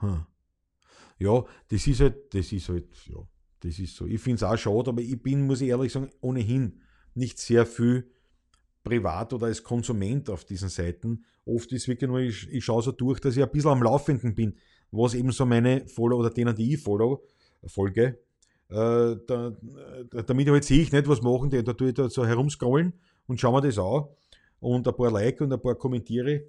Hm. 0.00 0.26
Ja, 1.18 1.44
das 1.68 1.86
ist 1.86 2.00
halt, 2.00 2.34
das 2.34 2.52
ist 2.52 2.68
halt, 2.68 2.94
ja. 3.06 3.26
Das 3.60 3.78
ist 3.78 3.96
so. 3.96 4.04
Ich 4.04 4.20
finde 4.20 4.36
es 4.36 4.42
auch 4.42 4.58
schade, 4.58 4.90
aber 4.90 5.00
ich 5.00 5.22
bin, 5.22 5.46
muss 5.46 5.62
ich 5.62 5.68
ehrlich 5.70 5.94
sagen, 5.94 6.10
ohnehin 6.20 6.82
nicht 7.14 7.38
sehr 7.38 7.64
viel 7.64 8.12
privat 8.88 9.32
oder 9.32 9.46
als 9.46 9.62
Konsument 9.62 10.30
auf 10.30 10.44
diesen 10.44 10.68
Seiten. 10.68 11.24
Oft 11.44 11.70
ist 11.72 11.88
wirklich 11.88 12.08
nur, 12.08 12.20
ich, 12.20 12.48
ich 12.50 12.64
schaue 12.64 12.82
so 12.82 12.92
durch, 12.92 13.20
dass 13.20 13.36
ich 13.36 13.42
ein 13.42 13.50
bisschen 13.50 13.70
am 13.70 13.82
Laufenden 13.82 14.34
bin, 14.34 14.56
was 14.90 15.14
eben 15.14 15.30
so 15.30 15.44
meine 15.46 15.86
Follower 15.86 16.20
oder 16.20 16.30
denen, 16.30 16.54
die 16.54 16.74
ich 16.74 16.80
follow, 16.80 17.22
folge. 17.66 18.18
Äh, 18.70 19.16
da, 19.26 19.56
damit 20.26 20.48
halt 20.48 20.64
sehe 20.64 20.82
ich 20.82 20.92
nicht, 20.92 21.08
was 21.08 21.22
machen 21.22 21.50
die. 21.50 21.62
Da 21.62 21.72
tue 21.72 21.88
ich 21.88 21.94
da 21.94 22.08
so 22.08 22.26
herumscrollen 22.26 22.92
und 23.26 23.40
schaue 23.40 23.60
mir 23.60 23.66
das 23.66 23.78
an. 23.78 24.04
Und 24.60 24.88
ein 24.88 24.94
paar 24.94 25.10
Like 25.10 25.40
und 25.40 25.52
ein 25.52 25.60
paar 25.60 25.74
Kommentiere. 25.74 26.44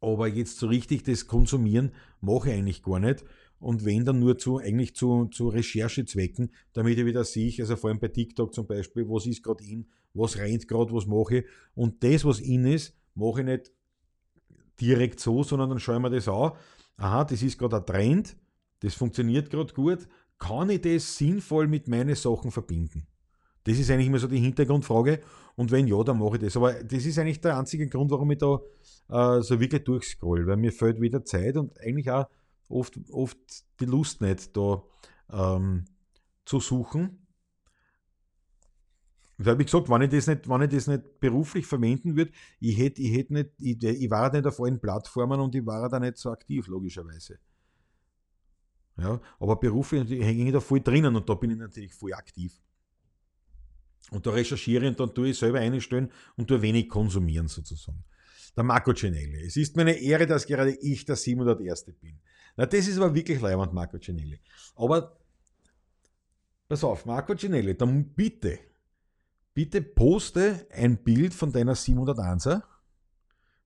Aber 0.00 0.26
jetzt 0.26 0.58
so 0.58 0.66
richtig 0.66 1.04
das 1.04 1.26
Konsumieren 1.26 1.92
mache 2.20 2.50
ich 2.50 2.56
eigentlich 2.56 2.82
gar 2.82 2.98
nicht 2.98 3.24
und 3.62 3.84
wenn 3.84 4.04
dann 4.04 4.18
nur 4.18 4.38
zu, 4.38 4.58
eigentlich 4.58 4.96
zu, 4.96 5.26
zu 5.26 5.48
Recherchezwecken, 5.48 6.50
damit 6.72 6.98
ich 6.98 7.06
wieder 7.06 7.22
sehe, 7.22 7.52
also 7.60 7.76
vor 7.76 7.90
allem 7.90 8.00
bei 8.00 8.08
TikTok 8.08 8.52
zum 8.52 8.66
Beispiel, 8.66 9.08
was 9.08 9.24
ist 9.26 9.42
gerade 9.42 9.62
in, 9.64 9.86
was 10.14 10.36
rennt 10.36 10.66
gerade, 10.66 10.92
was 10.92 11.06
mache 11.06 11.38
ich. 11.38 11.44
Und 11.74 12.02
das, 12.02 12.24
was 12.24 12.40
in 12.40 12.66
ist, 12.66 12.94
mache 13.14 13.40
ich 13.40 13.46
nicht 13.46 13.72
direkt 14.80 15.20
so, 15.20 15.44
sondern 15.44 15.70
dann 15.70 15.78
schaue 15.78 15.96
ich 15.96 16.02
mir 16.02 16.10
das 16.10 16.28
an. 16.28 16.52
Aha, 16.96 17.24
das 17.24 17.40
ist 17.40 17.56
gerade 17.56 17.76
ein 17.76 17.86
Trend, 17.86 18.36
das 18.80 18.94
funktioniert 18.94 19.48
gerade 19.48 19.72
gut. 19.72 20.08
Kann 20.38 20.70
ich 20.70 20.80
das 20.80 21.16
sinnvoll 21.16 21.68
mit 21.68 21.86
meinen 21.86 22.16
Sachen 22.16 22.50
verbinden? 22.50 23.06
Das 23.62 23.78
ist 23.78 23.90
eigentlich 23.92 24.08
immer 24.08 24.18
so 24.18 24.26
die 24.26 24.40
Hintergrundfrage. 24.40 25.20
Und 25.54 25.70
wenn 25.70 25.86
ja, 25.86 26.02
dann 26.02 26.18
mache 26.18 26.34
ich 26.34 26.42
das. 26.42 26.56
Aber 26.56 26.72
das 26.72 27.06
ist 27.06 27.16
eigentlich 27.16 27.40
der 27.40 27.56
einzige 27.56 27.86
Grund, 27.86 28.10
warum 28.10 28.32
ich 28.32 28.38
da 28.38 28.60
äh, 29.08 29.40
so 29.40 29.60
wirklich 29.60 29.84
durchscroll, 29.84 30.48
weil 30.48 30.56
mir 30.56 30.72
fehlt 30.72 31.00
wieder 31.00 31.24
Zeit 31.24 31.56
und 31.56 31.78
eigentlich 31.80 32.10
auch 32.10 32.26
oft, 32.72 32.98
oft 33.10 33.38
die 33.80 33.84
Lust 33.84 34.20
nicht, 34.20 34.56
da 34.56 34.82
ähm, 35.30 35.84
zu 36.44 36.60
suchen. 36.60 37.26
Und 39.38 39.46
habe 39.46 39.62
ich 39.62 39.66
gesagt, 39.66 39.88
wenn 39.88 40.02
ich 40.02 40.10
das 40.10 40.26
nicht, 40.26 40.48
wenn 40.48 40.62
ich 40.62 40.70
das 40.70 40.86
nicht 40.86 41.20
beruflich 41.20 41.66
verwenden 41.66 42.16
würde, 42.16 42.32
ich 42.60 42.78
hätte, 42.78 43.02
ich 43.02 43.12
hätte 43.12 43.32
nicht, 43.32 43.50
ich, 43.58 43.82
ich 43.82 44.10
war 44.10 44.32
nicht 44.32 44.46
auf 44.46 44.60
allen 44.60 44.80
Plattformen 44.80 45.40
und 45.40 45.54
ich 45.54 45.66
war 45.66 45.88
da 45.88 45.98
nicht 45.98 46.16
so 46.16 46.30
aktiv, 46.30 46.66
logischerweise. 46.68 47.38
Ja, 48.98 49.20
aber 49.40 49.56
beruflich 49.56 50.08
hänge 50.22 50.46
ich 50.46 50.52
da 50.52 50.60
voll 50.60 50.80
drinnen 50.80 51.16
und 51.16 51.28
da 51.28 51.34
bin 51.34 51.50
ich 51.50 51.56
natürlich 51.56 51.94
voll 51.94 52.12
aktiv. 52.12 52.62
Und 54.10 54.26
da 54.26 54.30
recherchiere 54.30 54.86
und 54.86 55.00
dann 55.00 55.14
tue 55.14 55.30
ich 55.30 55.38
selber 55.38 55.60
einstellen 55.60 56.10
und 56.36 56.48
tue 56.48 56.60
wenig 56.60 56.88
konsumieren 56.88 57.48
sozusagen. 57.48 58.04
Der 58.54 58.64
Marco 58.64 58.92
Cenelli. 58.92 59.46
Es 59.46 59.56
ist 59.56 59.76
mir 59.76 59.82
eine 59.82 59.98
Ehre, 59.98 60.26
dass 60.26 60.46
gerade 60.46 60.72
ich 60.72 61.06
der 61.06 61.16
701. 61.16 61.86
bin. 62.00 62.20
Na, 62.56 62.66
das 62.66 62.86
ist 62.86 62.98
aber 62.98 63.14
wirklich 63.14 63.40
leibend, 63.40 63.72
Marco 63.72 63.98
Cenelli. 63.98 64.40
Aber 64.76 65.18
pass 66.68 66.84
auf, 66.84 67.06
Marco 67.06 67.34
Cenelli, 67.34 67.76
dann 67.76 68.14
bitte, 68.14 68.58
bitte 69.54 69.82
poste 69.82 70.66
ein 70.70 71.02
Bild 71.02 71.34
von 71.34 71.52
deiner 71.52 71.74
701er, 71.74 72.62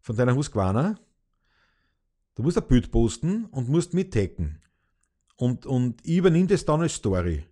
von 0.01 0.17
deiner 0.17 0.35
Husqvarna. 0.35 0.99
Du 2.35 2.43
musst 2.43 2.59
ein 2.59 2.69
Bild 2.69 2.91
posten 2.91 3.47
und 3.47 3.69
musst 3.69 3.95
mit 3.95 4.13
taggen. 4.13 4.61
Und, 5.37 5.67
und 5.67 6.01
ich 6.07 6.17
übernehme 6.19 6.47
das 6.47 6.65
dann 6.65 6.83
als 6.83 6.95
Story. 6.95 7.45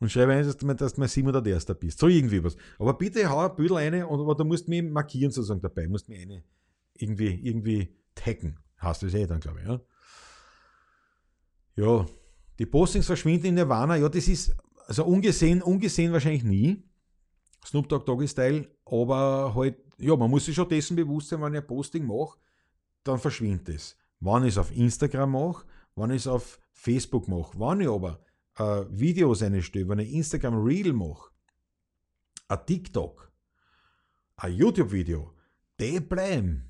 und 0.00 0.10
schreibe 0.10 0.32
ein, 0.32 0.44
dass 0.44 0.56
du, 0.56 0.66
dass 0.74 0.94
du 0.94 1.00
mein 1.00 1.08
Sim 1.08 1.26
oder 1.26 1.42
der 1.42 1.54
Erster 1.54 1.74
bist. 1.74 1.98
So 1.98 2.08
irgendwie 2.08 2.42
was. 2.42 2.56
Aber 2.78 2.94
bitte 2.94 3.28
hau 3.28 3.38
ein 3.38 3.54
Büdel 3.54 3.76
rein, 3.76 4.02
und, 4.04 4.20
aber 4.20 4.34
du 4.34 4.44
musst 4.44 4.66
mich 4.66 4.82
markieren 4.82 5.30
sozusagen 5.30 5.60
dabei, 5.60 5.84
du 5.84 5.90
musst 5.90 6.08
mich 6.08 6.20
eine 6.20 6.42
irgendwie, 6.94 7.34
irgendwie 7.46 7.94
taggen. 8.14 8.58
Hast 8.76 9.02
du 9.02 9.06
es 9.06 9.14
eh 9.14 9.26
dann, 9.26 9.40
glaube 9.40 9.60
ich. 9.60 9.66
Ja? 9.66 9.80
Ja, 11.76 12.06
die 12.58 12.66
Postings 12.66 13.06
verschwinden 13.06 13.46
in 13.46 13.54
Nirvana, 13.54 13.96
ja, 13.96 14.08
das 14.08 14.28
ist 14.28 14.54
also 14.86 15.04
ungesehen, 15.04 15.62
ungesehen 15.62 16.12
wahrscheinlich 16.12 16.44
nie. 16.44 16.82
Snoop 17.64 17.88
Dogg 17.88 18.04
Doggy 18.06 18.26
Style, 18.26 18.68
aber 18.84 19.54
halt, 19.54 19.76
ja, 19.98 20.16
man 20.16 20.30
muss 20.30 20.46
sich 20.46 20.54
schon 20.54 20.68
dessen 20.68 20.96
bewusst 20.96 21.28
sein, 21.28 21.40
wenn 21.42 21.54
ich 21.54 21.60
ein 21.60 21.66
Posting 21.66 22.06
mache, 22.06 22.38
dann 23.04 23.18
verschwindet 23.18 23.68
es. 23.68 23.96
Wenn 24.18 24.44
ich 24.44 24.50
es 24.50 24.58
auf 24.58 24.74
Instagram 24.74 25.32
mache, 25.32 25.64
wenn 25.94 26.10
ich 26.10 26.22
es 26.22 26.26
auf 26.26 26.58
Facebook 26.72 27.28
mache, 27.28 27.58
wenn 27.58 27.80
ich 27.80 27.88
aber 27.88 28.20
äh, 28.58 28.84
Videos 28.90 29.42
einstelle, 29.42 29.88
wenn 29.88 30.00
ich 30.00 30.12
Instagram 30.12 30.62
Reel 30.62 30.92
mache, 30.92 31.30
ein 32.48 32.58
TikTok, 32.66 33.30
ein 34.36 34.54
YouTube-Video, 34.54 35.34
die 35.78 36.00
bleiben. 36.00 36.68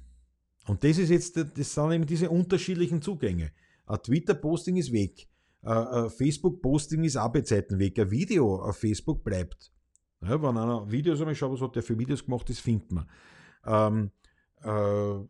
Und 0.67 0.85
das 0.85 0.99
ist 0.99 1.11
jetzt, 1.11 1.37
das 1.37 1.75
sind 1.75 1.93
eben 1.93 2.07
diese 2.07 2.29
unterschiedlichen 2.31 3.01
Zugänge. 3.01 3.53
Ein 3.91 4.03
Twitter-Posting 4.03 4.77
ist 4.77 4.93
weg, 4.93 5.29
ein 5.63 6.11
Facebook-Posting 6.11 7.03
ist 7.03 7.17
auch 7.17 7.33
bei 7.33 7.41
Zeiten 7.41 7.79
weg, 7.79 7.99
ein 7.99 8.11
Video 8.11 8.55
auf 8.63 8.79
Facebook 8.79 9.25
bleibt. 9.25 9.73
Ja, 10.23 10.41
wenn 10.41 10.57
einer 10.57 10.91
Videos 10.91 11.19
einmal 11.19 11.35
schaut, 11.35 11.53
was 11.53 11.61
hat 11.61 11.75
der 11.75 11.83
für 11.83 11.99
Videos 11.99 12.25
gemacht, 12.25 12.49
das 12.49 12.61
findet 12.61 12.93
man. 12.93 13.09
Ähm, 13.67 14.11
äh, 14.63 14.69
äh 14.69 15.25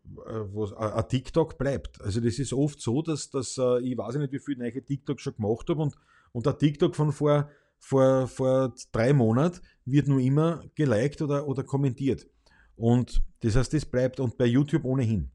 was, 0.53 0.73
ein 0.73 1.07
TikTok 1.09 1.57
bleibt. 1.57 2.01
Also 2.01 2.19
das 2.21 2.37
ist 2.37 2.53
oft 2.53 2.79
so, 2.79 3.01
dass, 3.01 3.31
dass 3.31 3.57
äh, 3.57 3.79
ich 3.81 3.97
weiß 3.97 4.15
nicht, 4.15 4.31
wie 4.31 4.39
viele 4.39 4.59
neue 4.59 4.83
TikToks 4.83 5.23
schon 5.23 5.35
gemacht 5.35 5.67
habe 5.69 5.81
und, 5.81 5.95
und 6.31 6.45
der 6.45 6.57
TikTok 6.57 6.95
von 6.95 7.11
vor, 7.11 7.49
vor, 7.79 8.27
vor 8.27 8.75
drei 8.91 9.11
Monaten 9.13 9.61
wird 9.85 10.07
nur 10.07 10.19
immer 10.19 10.63
geliked 10.75 11.21
oder, 11.21 11.47
oder 11.47 11.63
kommentiert. 11.63 12.27
Und 12.75 13.23
das 13.39 13.55
heißt, 13.55 13.73
das 13.73 13.85
bleibt 13.85 14.19
und 14.19 14.37
bei 14.37 14.45
YouTube 14.45 14.85
ohnehin. 14.85 15.31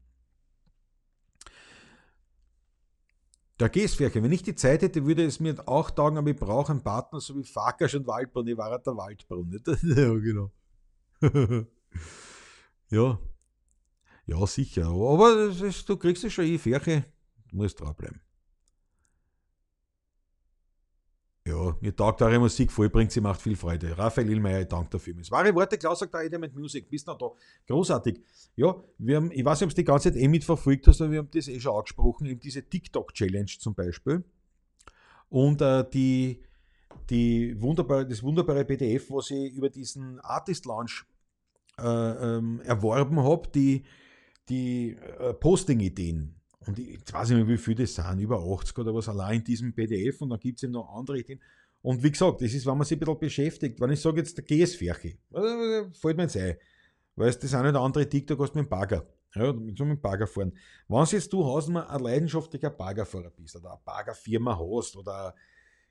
Der 3.59 3.69
Gäsfärche, 3.69 4.21
wenn 4.21 4.31
ich 4.31 4.43
die 4.43 4.53
Zeit 4.53 4.83
hätte, 4.83 5.05
würde 5.05 5.25
es 5.25 5.39
mir 5.39 5.55
auch 5.67 5.89
taugen, 5.89 6.17
aber 6.17 6.29
ich 6.29 6.35
brauche 6.35 6.71
einen 6.71 6.83
Partner, 6.83 7.19
so 7.19 7.35
wie 7.35 7.43
Farkas 7.43 7.95
und 7.95 8.05
Waldbrunn. 8.05 8.47
Ich 8.47 8.57
war 8.57 8.69
halt 8.69 8.85
der 8.85 8.95
Waldbrunn. 8.95 9.51
ja, 9.65 10.13
genau. 10.13 10.51
ja. 12.89 13.19
Ja, 14.27 14.45
sicher. 14.45 14.87
Aber 14.87 15.49
ist, 15.49 15.89
du 15.89 15.97
kriegst 15.97 16.23
es 16.23 16.33
schon 16.33 16.45
eh, 16.45 16.57
Färche. 16.59 17.05
Du 17.49 17.57
musst 17.57 17.79
dranbleiben. 17.79 18.21
Ja, 21.47 21.77
mir 21.79 21.95
taugt 21.95 22.21
eure 22.21 22.39
Musik 22.39 22.73
voll, 22.73 22.89
bringt 22.89 23.09
sie 23.13 23.21
macht 23.21 23.41
viel 23.41 23.55
Freude. 23.55 23.97
Raphael 23.97 24.29
Illmeier, 24.29 24.61
ich 24.61 24.67
danke 24.67 24.89
dafür. 24.89 25.15
Wahre 25.29 25.55
Worte, 25.55 25.77
Klaus 25.77 25.99
sagt 25.99 26.13
da 26.13 26.21
Element 26.21 26.53
Music, 26.53 26.89
bist 26.89 27.07
noch 27.07 27.17
da. 27.17 27.31
Großartig. 27.65 28.19
Ja, 28.57 28.75
wir 28.97 29.15
haben, 29.15 29.31
ich 29.31 29.45
weiß 29.45 29.61
nicht, 29.61 29.67
ob 29.67 29.75
du 29.75 29.81
die 29.81 29.85
ganze 29.85 30.11
Zeit 30.11 30.21
eh 30.21 30.27
mitverfolgt 30.27 30.87
hast, 30.87 30.99
aber 30.99 31.11
wir 31.11 31.19
haben 31.19 31.29
das 31.33 31.47
eh 31.47 31.57
schon 31.57 31.77
angesprochen, 31.77 32.25
eben 32.25 32.41
diese 32.41 32.63
TikTok-Challenge 32.63 33.51
zum 33.59 33.73
Beispiel. 33.73 34.25
Und 35.29 35.61
äh, 35.61 35.89
die, 35.89 36.43
die 37.09 37.55
wunderbare, 37.61 38.05
das 38.05 38.21
wunderbare 38.23 38.65
PDF, 38.65 39.09
was 39.09 39.31
ich 39.31 39.53
über 39.53 39.69
diesen 39.69 40.19
Artist 40.19 40.65
Launch 40.65 41.05
äh, 41.79 41.83
ähm, 41.83 42.59
erworben 42.65 43.23
habe, 43.23 43.47
die, 43.55 43.85
die 44.49 44.97
äh, 45.19 45.33
Posting-Ideen 45.33 46.36
und 46.67 46.79
ich, 46.79 46.89
jetzt 46.89 47.13
weiß 47.13 47.31
ich 47.31 47.37
nicht, 47.37 47.47
wie 47.47 47.57
viele 47.57 47.83
das 47.83 47.95
sind, 47.95 48.19
über 48.19 48.39
80 48.39 48.77
oder 48.77 48.93
was, 48.93 49.09
allein 49.09 49.37
in 49.37 49.43
diesem 49.43 49.73
PDF 49.73 50.21
und 50.21 50.29
dann 50.29 50.39
gibt 50.39 50.57
es 50.57 50.63
eben 50.63 50.73
noch 50.73 50.93
andere 50.95 51.19
Ideen. 51.19 51.39
Und 51.81 52.03
wie 52.03 52.11
gesagt, 52.11 52.41
das 52.41 52.53
ist, 52.53 52.65
wenn 52.65 52.77
man 52.77 52.85
sich 52.85 52.97
ein 52.97 52.99
bisschen 52.99 53.19
beschäftigt, 53.19 53.79
wenn 53.79 53.91
ich 53.91 54.01
sage 54.01 54.17
jetzt 54.17 54.37
der 54.37 54.43
GS-Ferche, 54.43 55.17
fällt 55.93 56.17
mir 56.17 56.23
jetzt 56.23 56.37
ein, 56.37 56.57
weil 57.15 57.31
das 57.31 57.53
eine 57.53 57.69
oder 57.69 57.81
andere 57.81 58.07
TikTok 58.09 58.39
hast 58.39 58.55
mit 58.55 58.65
dem 58.65 58.69
Bagger. 58.69 59.07
Ja, 59.35 59.53
mit 59.53 59.79
einem 59.79 60.01
Bagger 60.01 60.25
fahren. 60.25 60.53
Wenn 60.87 61.05
jetzt 61.05 61.31
du 61.31 61.45
Hausmann 61.45 61.85
ein 61.85 62.01
leidenschaftlicher 62.01 62.69
Baggerfahrer 62.69 63.29
bist 63.29 63.55
oder 63.55 63.71
eine 63.71 63.79
Baggerfirma 63.83 64.57
hast 64.57 64.95
oder 64.95 65.35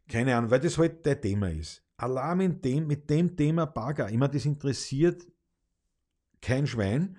keine 0.08 0.36
Ahnung, 0.36 0.50
weil 0.50 0.60
das 0.60 0.78
halt 0.78 1.04
dein 1.04 1.20
Thema 1.20 1.50
ist. 1.50 1.82
Allein 1.96 2.38
mit 2.38 2.64
dem, 2.64 2.86
mit 2.86 3.08
dem 3.08 3.36
Thema 3.36 3.66
Bagger, 3.66 4.08
immer 4.08 4.28
das 4.28 4.44
interessiert 4.44 5.26
kein 6.40 6.66
Schwein 6.66 7.16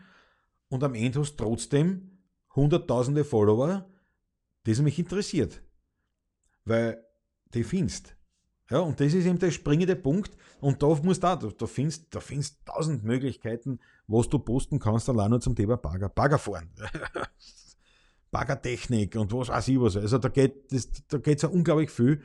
und 0.69 0.83
am 0.83 0.95
Ende 0.95 1.19
hast 1.19 1.35
du 1.35 1.43
trotzdem 1.43 2.16
hunderttausende 2.57 3.23
Follower, 3.23 3.85
das 4.65 4.81
mich 4.81 4.99
interessiert. 4.99 5.61
Weil 6.65 7.01
die 7.53 7.63
findest. 7.63 8.17
Ja, 8.69 8.79
und 8.79 8.99
das 8.99 9.13
ist 9.13 9.25
eben 9.25 9.39
der 9.39 9.51
springende 9.51 9.95
Punkt. 9.95 10.35
Und 10.59 10.83
da 10.83 10.87
musst 10.87 11.23
du 11.23 11.27
da, 11.27 11.35
da 11.37 11.65
findest 11.65 12.13
da 12.13 12.19
findest 12.19 12.65
tausend 12.65 13.05
Möglichkeiten, 13.05 13.79
was 14.07 14.27
du 14.27 14.39
posten 14.39 14.79
kannst, 14.79 15.07
allein 15.07 15.29
nur 15.29 15.39
zum 15.39 15.55
Thema 15.55 15.77
Bagger. 15.77 16.09
Bagger 16.09 16.37
fahren. 16.37 16.69
Baggertechnik 18.31 19.15
und 19.15 19.31
was 19.31 19.47
weiß 19.47 19.69
ich 19.69 19.79
was. 19.79 19.95
Also 19.95 20.17
da 20.17 20.27
geht 20.27 20.71
es 20.73 20.91
da 21.07 21.17
geht's 21.19 21.43
ja 21.43 21.49
unglaublich 21.49 21.89
viel. 21.89 22.21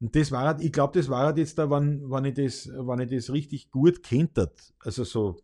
Und 0.00 0.16
das 0.16 0.32
war, 0.32 0.58
ich 0.60 0.72
glaube, 0.72 0.98
das 0.98 1.10
war 1.10 1.36
jetzt 1.36 1.58
da, 1.58 1.70
wenn, 1.70 2.10
wenn, 2.10 2.24
ich 2.24 2.34
das, 2.34 2.68
wenn 2.68 3.00
ich 3.00 3.10
das 3.10 3.32
richtig 3.32 3.70
gut 3.70 4.02
kennt 4.02 4.38
Also 4.80 5.04
so 5.04 5.36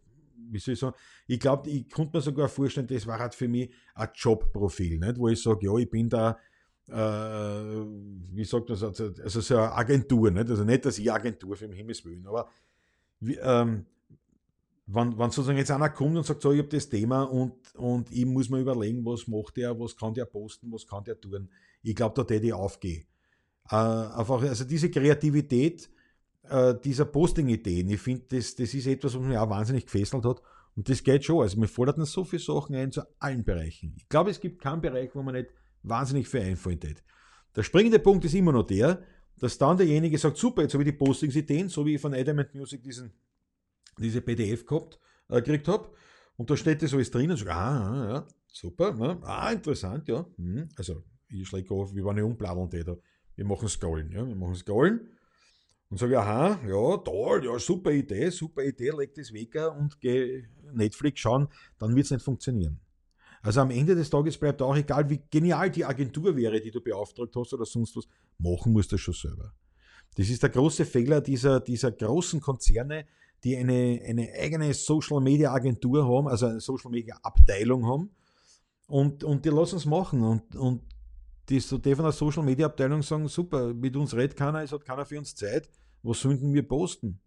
wie 0.51 0.59
soll 0.59 0.75
ich 0.75 0.81
sagen, 0.81 0.97
ich 1.27 1.41
glaube, 1.41 1.71
ich 1.71 1.91
konnte 1.91 2.17
mir 2.17 2.21
sogar 2.21 2.49
vorstellen, 2.49 2.87
das 2.87 3.07
war 3.07 3.19
halt 3.19 3.35
für 3.35 3.49
mich 3.49 3.71
ein 3.95 4.09
Jobprofil, 4.15 4.99
nicht? 4.99 5.19
wo 5.19 5.29
ich 5.29 5.43
sage, 5.43 5.67
ja, 5.67 5.77
ich 5.77 5.91
bin 5.91 6.09
da, 6.09 6.39
äh, 6.89 6.93
wie 6.93 8.45
sagt 8.45 8.69
man 8.69 8.79
das, 8.79 9.01
also 9.01 9.41
so 9.41 9.57
eine 9.57 9.73
Agentur, 9.73 10.31
nicht? 10.31 10.51
also 10.51 10.65
nicht, 10.65 10.85
dass 10.85 10.99
ich 10.99 11.13
Agentur 11.13 11.57
für 11.57 11.67
den 11.67 11.77
Himmels 11.77 12.05
Willen, 12.05 12.27
aber 12.27 12.49
wie, 13.21 13.37
ähm, 13.37 13.87
wenn, 14.91 15.19
wenn 15.19 15.31
sozusagen 15.31 15.59
jetzt 15.59 15.71
einer 15.71 15.91
kommt 15.91 16.17
und 16.17 16.25
sagt, 16.25 16.41
so, 16.41 16.51
ich 16.51 16.59
habe 16.59 16.69
das 16.69 16.89
Thema 16.89 17.25
und, 17.25 17.53
und 17.75 18.11
ich 18.11 18.25
muss 18.25 18.49
mir 18.49 18.61
überlegen, 18.61 19.05
was 19.05 19.29
macht 19.29 19.59
der, 19.59 19.79
was 19.79 19.95
kann 19.97 20.15
der 20.15 20.25
posten, 20.25 20.73
was 20.73 20.87
kann 20.87 21.05
der 21.05 21.21
tun, 21.21 21.51
ich 21.83 21.95
glaube, 21.95 22.15
da 22.17 22.25
täte 22.25 22.47
ich 22.47 22.53
aufgehen. 22.53 23.07
Äh, 23.71 23.77
einfach, 23.77 24.43
also 24.43 24.65
diese 24.65 24.91
Kreativität, 24.91 25.91
äh, 26.51 26.81
dieser 26.81 27.05
Posting-Ideen. 27.05 27.89
Ich 27.91 28.01
finde, 28.01 28.25
das, 28.29 28.55
das 28.55 28.75
ist 28.75 28.87
etwas, 28.87 29.15
was 29.15 29.23
mich 29.23 29.37
auch 29.37 29.51
wahnsinnig 29.51 29.85
gefesselt 29.85 30.25
hat. 30.25 30.43
Und 30.77 30.89
das 30.89 31.03
geht 31.03 31.25
schon. 31.25 31.43
Also 31.43 31.59
mir 31.59 31.69
forderten 31.69 32.05
so 32.05 32.25
viele 32.25 32.43
Sachen 32.43 32.77
ein 32.77 32.93
zu 32.93 33.03
allen 33.19 33.45
Bereichen. 33.45 33.95
Ich 33.97 34.09
glaube, 34.09 34.31
es 34.31 34.41
gibt 34.41 34.61
keinen 34.63 34.81
Bereich, 34.81 35.11
wo 35.15 35.23
man 35.23 35.35
nicht 35.35 35.51
wahnsinnig 35.83 36.29
viel 36.29 36.43
einfallen 36.43 36.81
hat. 36.85 37.03
Der 37.57 37.63
springende 37.63 37.99
Punkt 37.99 38.25
ist 38.25 38.35
immer 38.35 38.53
noch 38.53 38.67
der, 38.67 39.03
dass 39.39 39.59
dann 39.59 39.77
derjenige 39.77 40.19
sagt, 40.19 40.37
super, 40.37 40.63
jetzt 40.63 40.75
habe 40.75 40.85
ich 40.85 40.91
die 40.91 40.97
Postings-Ideen, 40.97 41.69
so 41.69 41.85
wie 41.85 41.95
ich 41.95 42.01
von 42.01 42.15
Adamant 42.15 42.55
Music 42.55 42.83
diesen, 42.83 43.13
diese 43.99 44.21
PDF 44.21 44.67
gehabt, 44.67 44.99
äh, 45.29 45.37
gekriegt 45.37 45.69
habe. 45.69 45.91
Und 46.37 46.51
da 46.51 46.57
steht 46.57 46.83
das 46.83 46.95
alles 46.95 47.11
drin 47.11 47.31
und 47.31 47.37
sage, 47.37 47.53
ah, 47.53 47.91
ah, 47.91 48.13
ja, 48.13 48.27
super, 48.47 48.97
ja, 48.99 49.19
ah, 49.23 49.51
interessant, 49.51 50.07
ja. 50.09 50.25
Hm. 50.37 50.69
Also, 50.77 51.03
ich 51.29 51.47
schläge 51.49 51.75
auf, 51.75 51.95
wie 51.95 52.05
wenn 52.05 52.19
ich 52.19 52.23
umbladdeln 52.23 52.71
täte. 52.71 53.01
Wir 53.35 53.45
machen 53.45 53.69
Scrollen, 53.69 54.11
ja, 54.13 54.27
wir 54.27 54.37
machen 54.37 54.55
Scrollen. 54.55 55.09
Und 55.91 55.99
sage, 55.99 56.19
aha, 56.21 56.61
ja, 56.67 56.97
toll, 56.99 57.45
ja, 57.45 57.59
super 57.59 57.91
Idee, 57.91 58.29
super 58.31 58.63
Idee, 58.63 58.91
leg 58.91 59.15
das 59.15 59.33
weg 59.33 59.57
und 59.79 59.99
geh 60.01 60.45
Netflix 60.73 61.21
schauen, 61.21 61.49
dann 61.79 61.97
wird 61.97 62.05
es 62.05 62.11
nicht 62.11 62.25
funktionieren. 62.25 62.79
Also 63.41 63.61
am 63.61 63.71
Ende 63.71 63.95
des 63.95 64.11
Tages 64.11 64.37
bleibt 64.37 64.61
auch 64.61 64.77
egal, 64.77 65.09
wie 65.09 65.21
genial 65.31 65.71
die 65.71 65.85
Agentur 65.85 66.37
wäre, 66.37 66.61
die 66.61 66.71
du 66.71 66.81
beauftragt 66.81 67.35
hast 67.37 67.55
oder 67.55 67.65
sonst 67.65 67.97
was, 67.97 68.07
machen 68.39 68.73
musst 68.73 68.93
du 68.93 68.99
schon 68.99 69.15
selber. 69.15 69.55
Das 70.17 70.29
ist 70.29 70.43
der 70.43 70.51
große 70.51 70.85
Fehler 70.85 71.21
dieser, 71.21 71.61
dieser 71.61 71.93
großen 71.93 72.41
Konzerne, 72.41 73.07
die 73.45 73.57
eine, 73.57 74.03
eine 74.05 74.33
eigene 74.33 74.75
Social 74.75 75.21
Media 75.21 75.53
Agentur 75.53 76.07
haben, 76.07 76.29
also 76.29 76.47
eine 76.47 76.61
Social 76.61 76.91
Media 76.91 77.17
Abteilung 77.23 77.87
haben 77.87 78.11
und, 78.89 79.23
und 79.23 79.45
die 79.45 79.51
lassen 79.51 79.77
es 79.77 79.87
machen 79.87 80.23
und, 80.23 80.57
und 80.57 80.83
die, 81.49 81.61
so 81.61 81.79
die 81.79 81.95
von 81.95 82.05
der 82.05 82.13
Social 82.13 82.43
Media 82.43 82.67
Abteilung 82.67 83.03
sagen, 83.03 83.29
super, 83.29 83.73
mit 83.75 83.97
uns 83.97 84.15
redet 84.15 84.37
keiner, 84.37 84.63
es 84.63 84.73
hat 84.73 84.85
keiner 84.85 85.05
für 85.05 85.19
uns 85.19 85.35
Zeit, 85.35 85.71
was 86.03 86.21
sollten 86.21 86.53
wir 86.53 86.67
posten? 86.67 87.21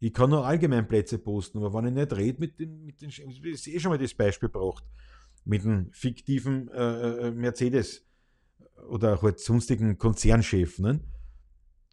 Ich 0.00 0.12
kann 0.12 0.30
nur 0.30 0.44
Allgemeinplätze 0.44 1.18
posten, 1.18 1.58
aber 1.58 1.72
wenn 1.74 1.88
ich 1.88 1.94
nicht 1.94 2.12
rede 2.16 2.40
mit 2.40 2.58
den, 2.58 2.84
mit 2.84 3.00
den 3.00 3.08
ich 3.08 3.74
eh 3.74 3.80
schon 3.80 3.90
mal 3.90 3.98
das 3.98 4.14
Beispiel 4.14 4.48
gebracht, 4.48 4.84
mit 5.44 5.64
dem 5.64 5.90
fiktiven 5.92 6.68
äh, 6.68 7.28
äh, 7.28 7.30
Mercedes 7.30 8.04
oder 8.88 9.20
halt 9.22 9.40
sonstigen 9.40 9.96
Konzernchef. 9.98 10.78
Ne? 10.78 11.00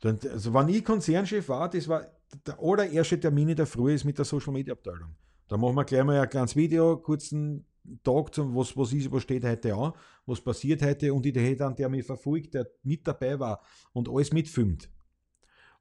Dann, 0.02 0.20
also 0.30 0.54
wenn 0.54 0.70
ich 0.70 0.84
Konzernchef 0.84 1.48
war, 1.50 1.70
das 1.70 1.88
war 1.88 2.08
der 2.46 2.60
allererste 2.60 3.20
Termin 3.20 3.50
in 3.50 3.56
der 3.56 3.66
Früh 3.66 3.94
ist 3.94 4.06
mit 4.06 4.18
der 4.18 4.26
Social 4.26 4.54
Media 4.54 4.74
Abteilung. 4.74 5.16
Da 5.48 5.58
machen 5.58 5.76
wir 5.76 5.84
gleich 5.84 6.04
mal 6.04 6.20
ein 6.20 6.30
kleines 6.30 6.56
Video, 6.56 6.98
kurzen 6.98 7.66
Tag, 8.04 8.32
was, 8.38 8.78
was, 8.78 8.94
ist, 8.94 9.12
was 9.12 9.24
steht 9.24 9.44
heute 9.44 9.74
an, 9.74 9.94
was 10.26 10.40
passiert 10.42 10.82
heute 10.84 11.14
und 11.14 11.26
ich 11.26 11.36
hätte 11.36 11.58
dann, 11.58 11.76
der 11.76 11.90
mich 11.90 12.06
verfolgt, 12.06 12.54
der 12.54 12.68
mit 12.84 13.08
dabei 13.08 13.40
war 13.40 13.62
und 13.94 14.08
alles 14.08 14.32
mitfilmt. 14.32 14.90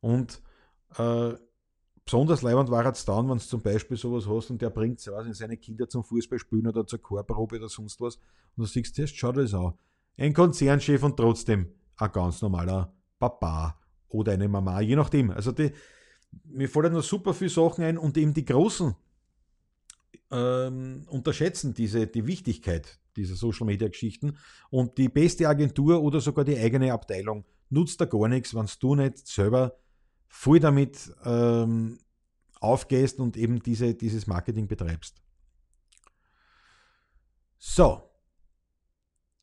Und 0.00 0.40
äh, 0.96 1.34
besonders 2.04 2.42
leibend 2.42 2.70
war 2.70 2.86
es 2.86 3.04
dann, 3.04 3.28
wenn 3.28 3.38
du 3.38 3.44
zum 3.44 3.62
Beispiel 3.62 3.96
sowas 3.96 4.26
hast 4.26 4.50
und 4.50 4.62
der 4.62 4.70
bringt 4.70 5.06
weiß 5.06 5.36
seine 5.36 5.56
Kinder 5.56 5.88
zum 5.88 6.02
Fußballspielen 6.02 6.68
oder 6.68 6.86
zur 6.86 7.00
Chorprobe 7.00 7.56
oder 7.56 7.68
sonst 7.68 8.00
was 8.00 8.16
und 8.16 8.62
du 8.62 8.64
siehst, 8.64 8.98
erst 8.98 9.16
schau 9.16 9.32
dir 9.32 9.42
das 9.42 9.54
an. 9.54 9.74
Ein 10.16 10.32
Konzernchef 10.32 11.02
und 11.02 11.16
trotzdem 11.16 11.68
ein 11.96 12.12
ganz 12.12 12.42
normaler 12.42 12.92
Papa 13.18 13.78
oder 14.08 14.32
eine 14.32 14.48
Mama, 14.48 14.80
je 14.80 14.96
nachdem. 14.96 15.30
Also 15.30 15.52
die, 15.52 15.72
mir 16.44 16.68
fallen 16.68 16.92
noch 16.92 17.02
super 17.02 17.34
viele 17.34 17.50
Sachen 17.50 17.84
ein 17.84 17.98
und 17.98 18.16
eben 18.16 18.34
die 18.34 18.44
Großen 18.44 18.94
ähm, 20.30 21.04
unterschätzen 21.08 21.74
diese, 21.74 22.06
die 22.06 22.26
Wichtigkeit 22.26 22.98
dieser 23.16 23.34
Social 23.34 23.66
Media 23.66 23.88
Geschichten 23.88 24.36
und 24.70 24.96
die 24.98 25.08
beste 25.08 25.48
Agentur 25.48 26.02
oder 26.02 26.20
sogar 26.20 26.44
die 26.44 26.56
eigene 26.56 26.92
Abteilung 26.92 27.44
nutzt 27.68 28.00
da 28.00 28.04
gar 28.04 28.28
nichts, 28.28 28.54
wenn 28.54 28.68
du 28.80 28.94
nicht 28.94 29.26
selber 29.26 29.76
voll 30.28 30.60
damit 30.60 31.12
ähm, 31.24 31.98
aufgehst 32.60 33.18
und 33.18 33.36
eben 33.36 33.60
diese, 33.62 33.94
dieses 33.94 34.26
Marketing 34.26 34.66
betreibst. 34.66 35.22
So. 37.58 38.02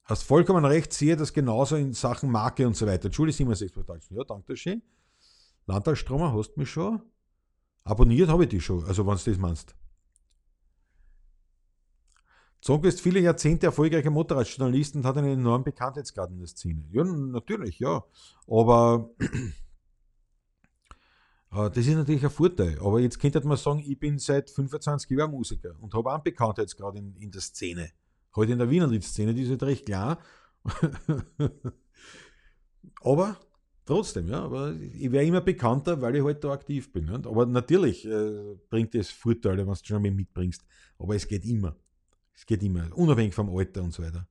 Hast 0.03 0.23
vollkommen 0.23 0.63
recht, 0.63 0.93
sehe 0.93 1.17
das 1.17 1.33
genauso 1.33 1.75
in 1.75 1.91
Sachen 1.93 2.31
Marke 2.31 2.65
und 2.65 2.77
so 2.77 2.87
weiter. 2.87 3.09
Julie 3.09 3.33
67 3.33 4.11
Ja, 4.11 4.23
danke 4.23 4.55
schön. 4.55 4.81
Landtagsstromer, 5.65 6.33
hast 6.33 6.53
du 6.53 6.61
mich 6.61 6.69
schon? 6.69 7.01
Abonniert 7.83 8.29
habe 8.29 8.43
ich 8.43 8.49
dich 8.49 8.63
schon, 8.63 8.85
also 8.85 9.05
wenn 9.05 9.17
du 9.17 9.23
das 9.23 9.37
meinst. 9.37 9.75
Zonko 12.61 12.87
ist 12.87 13.01
viele 13.01 13.19
Jahrzehnte 13.19 13.67
erfolgreicher 13.67 14.09
Motorradjournalist 14.09 14.95
und 14.95 15.05
hat 15.05 15.17
einen 15.17 15.39
enormen 15.39 15.63
Bekanntheitsgrad 15.63 16.31
in 16.31 16.39
der 16.39 16.47
Szene. 16.47 16.83
Ja, 16.91 17.03
natürlich, 17.03 17.79
ja. 17.79 18.03
Aber 18.47 19.11
äh, 21.51 21.69
das 21.69 21.77
ist 21.77 21.95
natürlich 21.95 22.23
ein 22.23 22.31
Vorteil. 22.31 22.79
Aber 22.79 22.99
jetzt 22.99 23.19
könnte 23.19 23.45
man 23.45 23.57
sagen, 23.57 23.83
ich 23.85 23.99
bin 23.99 24.17
seit 24.17 24.49
25 24.49 25.09
Jahren 25.11 25.31
Musiker 25.31 25.75
und 25.79 25.93
habe 25.93 26.11
einen 26.11 26.23
Bekanntheitsgrad 26.23 26.95
in, 26.95 27.15
in 27.17 27.31
der 27.31 27.41
Szene. 27.41 27.91
Heute 28.35 28.53
in 28.53 28.59
der 28.59 28.69
Wiener 28.69 28.87
Liedszene, 28.87 29.33
die 29.33 29.43
ist 29.43 29.49
halt 29.49 29.63
recht 29.63 29.85
klar. 29.85 30.19
aber 33.01 33.37
trotzdem, 33.85 34.27
ja, 34.27 34.43
aber 34.43 34.75
ich 34.75 35.11
wäre 35.11 35.25
immer 35.25 35.41
bekannter, 35.41 36.01
weil 36.01 36.15
ich 36.15 36.23
halt 36.23 36.43
da 36.43 36.51
aktiv 36.51 36.91
bin. 36.91 37.05
Nicht? 37.05 37.27
Aber 37.27 37.45
natürlich 37.45 38.05
äh, 38.05 38.55
bringt 38.69 38.93
es 38.95 39.11
Vorteile, 39.11 39.65
wenn 39.65 39.73
du 39.73 39.79
schon 39.83 40.01
mal 40.01 40.11
mitbringst. 40.11 40.65
Aber 40.97 41.15
es 41.15 41.27
geht 41.27 41.45
immer. 41.45 41.75
Es 42.37 42.45
geht 42.45 42.61
immer, 42.61 42.95
unabhängig 42.95 43.33
vom 43.33 43.49
Alter 43.49 43.81
und 43.81 43.91
so 43.91 44.03
weiter. 44.03 44.27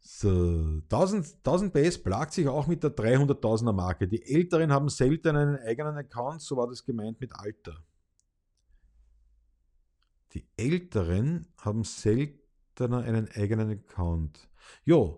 So, 0.00 0.80
1000, 0.90 1.36
1000 1.44 1.72
PS 1.72 2.02
plagt 2.02 2.32
sich 2.32 2.48
auch 2.48 2.66
mit 2.66 2.82
der 2.82 2.96
300.000er 2.96 3.72
Marke. 3.72 4.08
Die 4.08 4.24
Älteren 4.24 4.72
haben 4.72 4.88
selten 4.88 5.36
einen 5.36 5.56
eigenen 5.58 5.96
Account, 5.96 6.40
so 6.40 6.56
war 6.56 6.66
das 6.66 6.84
gemeint 6.84 7.20
mit 7.20 7.34
Alter. 7.34 7.84
Die 10.32 10.48
Älteren 10.56 11.46
haben 11.58 11.84
seltener 11.84 13.02
einen 13.02 13.28
eigenen 13.28 13.70
Account. 13.70 14.48
Ja, 14.84 15.14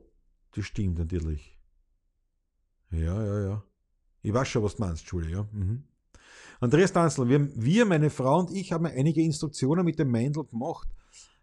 das 0.51 0.67
stimmt 0.67 0.99
natürlich. 0.99 1.57
Ja, 2.91 3.25
ja, 3.25 3.41
ja. 3.41 3.65
Ich 4.23 4.35
weiß 4.35 4.49
schon, 4.49 4.65
was 4.65 4.75
du 4.75 4.83
meinst, 4.83 5.07
Julia. 5.07 5.39
Ja. 5.39 5.49
Mhm. 5.53 5.85
Andreas 6.61 6.93
Danzl, 6.93 7.29
wir, 7.29 7.49
wir, 7.55 7.85
meine 7.85 8.11
Frau 8.11 8.39
und 8.39 8.51
ich 8.51 8.73
haben 8.73 8.87
einige 8.87 9.23
Instruktionen 9.23 9.85
mit 9.85 9.99
dem 9.99 10.11
Meindl 10.11 10.45
gemacht. 10.45 10.89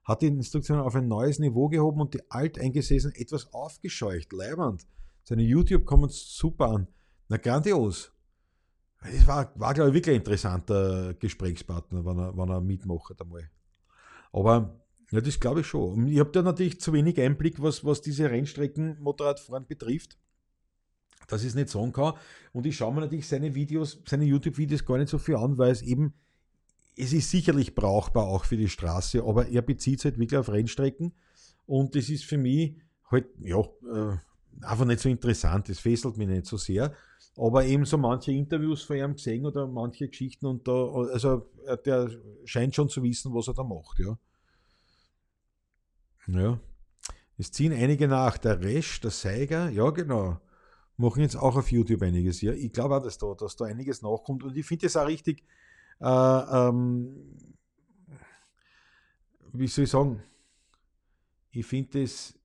Hat 0.04 0.22
die 0.22 0.28
Instruktionen 0.28 0.82
auf 0.82 0.96
ein 0.96 1.08
neues 1.08 1.40
Niveau 1.40 1.70
gehoben 1.70 2.02
und 2.02 2.14
die 2.14 2.32
Alteingesessenen 2.32 3.16
etwas 3.16 3.54
aufgescheucht. 3.54 4.34
Leiband. 4.34 4.88
Seine 5.24 5.44
YouTube 5.44 5.86
kommen 5.86 6.10
super 6.10 6.70
an. 6.70 6.88
Na, 7.30 7.38
grandios. 7.38 8.12
Das 9.04 9.28
war, 9.28 9.52
war 9.56 9.74
glaube 9.74 9.90
ich, 9.90 9.96
wirklich 9.96 10.16
ein 10.16 10.22
interessanter 10.22 11.14
Gesprächspartner, 11.16 12.06
wenn 12.06 12.18
er, 12.18 12.38
wenn 12.38 12.50
er 12.50 12.62
mitmacht 12.62 13.22
einmal. 13.22 13.50
Aber 14.32 14.82
ja, 15.12 15.22
das 15.22 15.40
glaube 15.40 15.62
ich 15.62 15.68
schon. 15.68 16.08
Ich 16.08 16.20
habe 16.20 16.32
da 16.32 16.42
natürlich 16.42 16.80
zu 16.80 16.94
wenig 16.94 17.20
Einblick, 17.20 17.62
was, 17.62 17.84
was 17.84 18.02
diese 18.02 18.30
Rennstrecken-Motorradfahren 18.30 19.68
betrifft 19.68 20.18
dass 21.28 21.42
ich 21.42 21.50
es 21.50 21.56
nicht 21.56 21.70
sagen 21.70 21.92
kann. 21.92 22.14
Und 22.54 22.66
ich 22.66 22.76
schaue 22.76 22.94
mir 22.94 23.02
natürlich 23.02 23.28
seine 23.28 23.56
Videos, 23.56 24.00
seine 24.06 24.26
YouTube-Videos 24.26 24.86
gar 24.86 24.98
nicht 24.98 25.10
so 25.10 25.18
viel 25.18 25.36
an, 25.36 25.58
weil 25.58 25.72
es 25.72 25.82
eben, 25.82 26.14
es 26.98 27.14
ist 27.14 27.30
sicherlich 27.30 27.76
brauchbar 27.76 28.28
auch 28.28 28.46
für 28.46 28.58
die 28.58 28.70
Straße, 28.70 29.24
aber 29.24 29.48
er 29.48 29.62
bezieht 29.62 30.00
es 30.00 30.06
halt 30.06 30.20
wirklich 30.20 30.38
auf 30.38 30.50
Rennstrecken. 30.50 31.14
Und 31.66 31.96
das 31.96 32.10
ist 32.10 32.26
für 32.26 32.38
mich 32.38 32.76
halt, 33.10 33.28
ja, 33.40 33.60
äh, 33.60 34.18
einfach 34.62 34.86
nicht 34.86 35.00
so 35.00 35.10
interessant. 35.10 35.70
Das 35.70 35.80
fesselt 35.80 36.18
mich 36.18 36.28
nicht 36.28 36.46
so 36.46 36.58
sehr. 36.58 36.94
Aber 37.38 37.66
eben 37.66 37.86
so 37.86 37.98
manche 37.98 38.34
Interviews 38.34 38.84
von 38.84 38.98
ihm 38.98 39.14
gesehen 39.14 39.46
oder 39.46 39.68
manche 39.68 40.10
Geschichten 40.10 40.46
und 40.46 40.68
da, 40.68 40.92
also 41.14 41.50
der 41.86 42.10
scheint 42.44 42.76
schon 42.76 42.90
zu 42.90 43.02
wissen, 43.04 43.34
was 43.34 43.48
er 43.48 43.54
da 43.54 43.64
macht, 43.64 44.00
ja. 44.00 44.18
Ja. 46.28 46.60
Es 47.38 47.52
ziehen 47.52 47.74
einige 47.74 48.08
nach. 48.08 48.38
Der 48.38 48.62
Resch, 48.62 49.00
der 49.00 49.12
Seiger, 49.12 49.70
ja 49.70 49.90
genau 49.90 50.40
machen 51.02 51.22
jetzt 51.22 51.36
auch 51.36 51.56
auf 51.58 51.72
YouTube 51.72 52.02
einiges. 52.02 52.42
Ja, 52.42 52.54
ich 52.54 52.72
glaube 52.72 52.96
auch, 52.96 53.04
dass 53.04 53.18
da, 53.18 53.34
dass 53.34 53.56
da 53.56 53.66
einiges 53.66 54.02
nachkommt 54.02 54.44
und 54.44 54.56
ich 54.56 54.66
finde 54.66 54.86
es 54.88 54.96
auch 54.96 55.08
richtig, 55.08 55.44
äh, 56.00 56.06
ähm, 56.06 57.36
wie 59.54 59.68
soll 59.68 59.84
ich 59.84 59.92
sagen, 59.92 60.24
ich 61.52 61.66
finde 61.66 62.04
es 62.04 62.38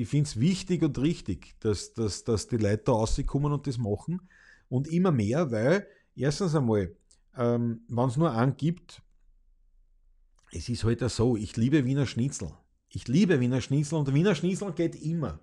ich 0.00 0.08
finde 0.08 0.28
es 0.28 0.40
wichtig 0.40 0.82
und 0.82 0.98
richtig, 0.98 1.54
dass, 1.60 1.92
dass, 1.92 2.24
dass 2.24 2.48
die 2.48 2.56
Leute 2.56 2.84
da 2.86 2.92
rauskommen 2.92 3.52
und 3.52 3.66
das 3.66 3.76
machen. 3.76 4.22
Und 4.70 4.88
immer 4.88 5.12
mehr, 5.12 5.50
weil 5.50 5.86
erstens 6.16 6.54
einmal, 6.54 6.96
ähm, 7.36 7.82
wenn 7.88 8.08
es 8.08 8.16
nur 8.16 8.32
einen 8.32 8.56
gibt, 8.56 9.02
es 10.52 10.70
ist 10.70 10.84
halt 10.84 11.00
so, 11.10 11.36
ich 11.36 11.56
liebe 11.56 11.84
Wiener 11.84 12.06
Schnitzel. 12.06 12.50
Ich 12.88 13.08
liebe 13.08 13.40
Wiener 13.40 13.60
Schnitzel 13.60 13.98
und 13.98 14.14
Wiener 14.14 14.34
Schnitzel 14.34 14.72
geht 14.72 14.96
immer. 14.96 15.38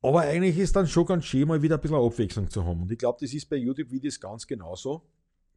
Aber 0.00 0.20
eigentlich 0.20 0.56
ist 0.58 0.76
dann 0.76 0.86
schon 0.86 1.06
ganz 1.06 1.24
schön, 1.24 1.48
mal 1.48 1.60
wieder 1.60 1.76
ein 1.76 1.80
bisschen 1.80 1.96
Abwechslung 1.96 2.48
zu 2.48 2.64
haben. 2.64 2.82
Und 2.82 2.90
ich 2.90 2.98
glaube, 2.98 3.18
das 3.20 3.32
ist 3.32 3.48
bei 3.48 3.56
YouTube-Videos 3.56 4.20
ganz 4.20 4.46
genauso, 4.46 5.02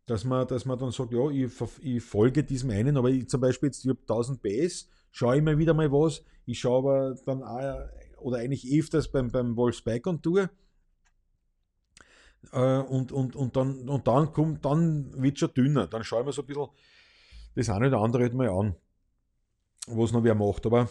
dass 0.07 0.23
man, 0.23 0.47
dass 0.47 0.65
man 0.65 0.79
dann 0.79 0.91
sagt, 0.91 1.13
ja, 1.13 1.29
ich, 1.29 1.51
ich 1.81 2.03
folge 2.03 2.43
diesem 2.43 2.71
einen, 2.71 2.97
aber 2.97 3.09
ich, 3.09 3.29
zum 3.29 3.39
Beispiel 3.39 3.67
jetzt, 3.67 3.85
ich 3.85 3.89
habe 3.89 3.99
1000 4.01 4.41
PS, 4.41 4.89
schaue 5.11 5.37
immer 5.37 5.57
wieder 5.57 5.73
mal 5.73 5.91
was. 5.91 6.23
Ich 6.45 6.59
schaue 6.59 6.79
aber 6.79 7.15
dann 7.25 7.43
auch, 7.43 7.87
oder 8.19 8.37
eigentlich 8.37 8.65
öfters 8.71 9.11
beim, 9.11 9.29
beim 9.29 9.57
on 9.57 10.21
Tour. 10.21 10.49
Äh, 12.51 12.79
und, 12.79 13.11
und, 13.11 13.35
und, 13.35 13.55
dann, 13.55 13.87
und 13.87 14.07
dann 14.07 14.31
kommt, 14.33 14.65
dann 14.65 15.21
wird 15.21 15.37
schon 15.37 15.53
dünner. 15.53 15.85
Dann 15.85 16.03
schaue 16.03 16.21
ich 16.21 16.25
mir 16.25 16.33
so 16.33 16.41
ein 16.41 16.47
bisschen 16.47 16.67
das 17.55 17.69
eine 17.69 17.87
oder 17.87 17.99
andere 17.99 18.23
halt 18.23 18.33
mal 18.33 18.49
an, 18.49 18.75
was 19.87 20.11
noch 20.11 20.23
wer 20.23 20.33
macht. 20.33 20.65
Aber 20.65 20.89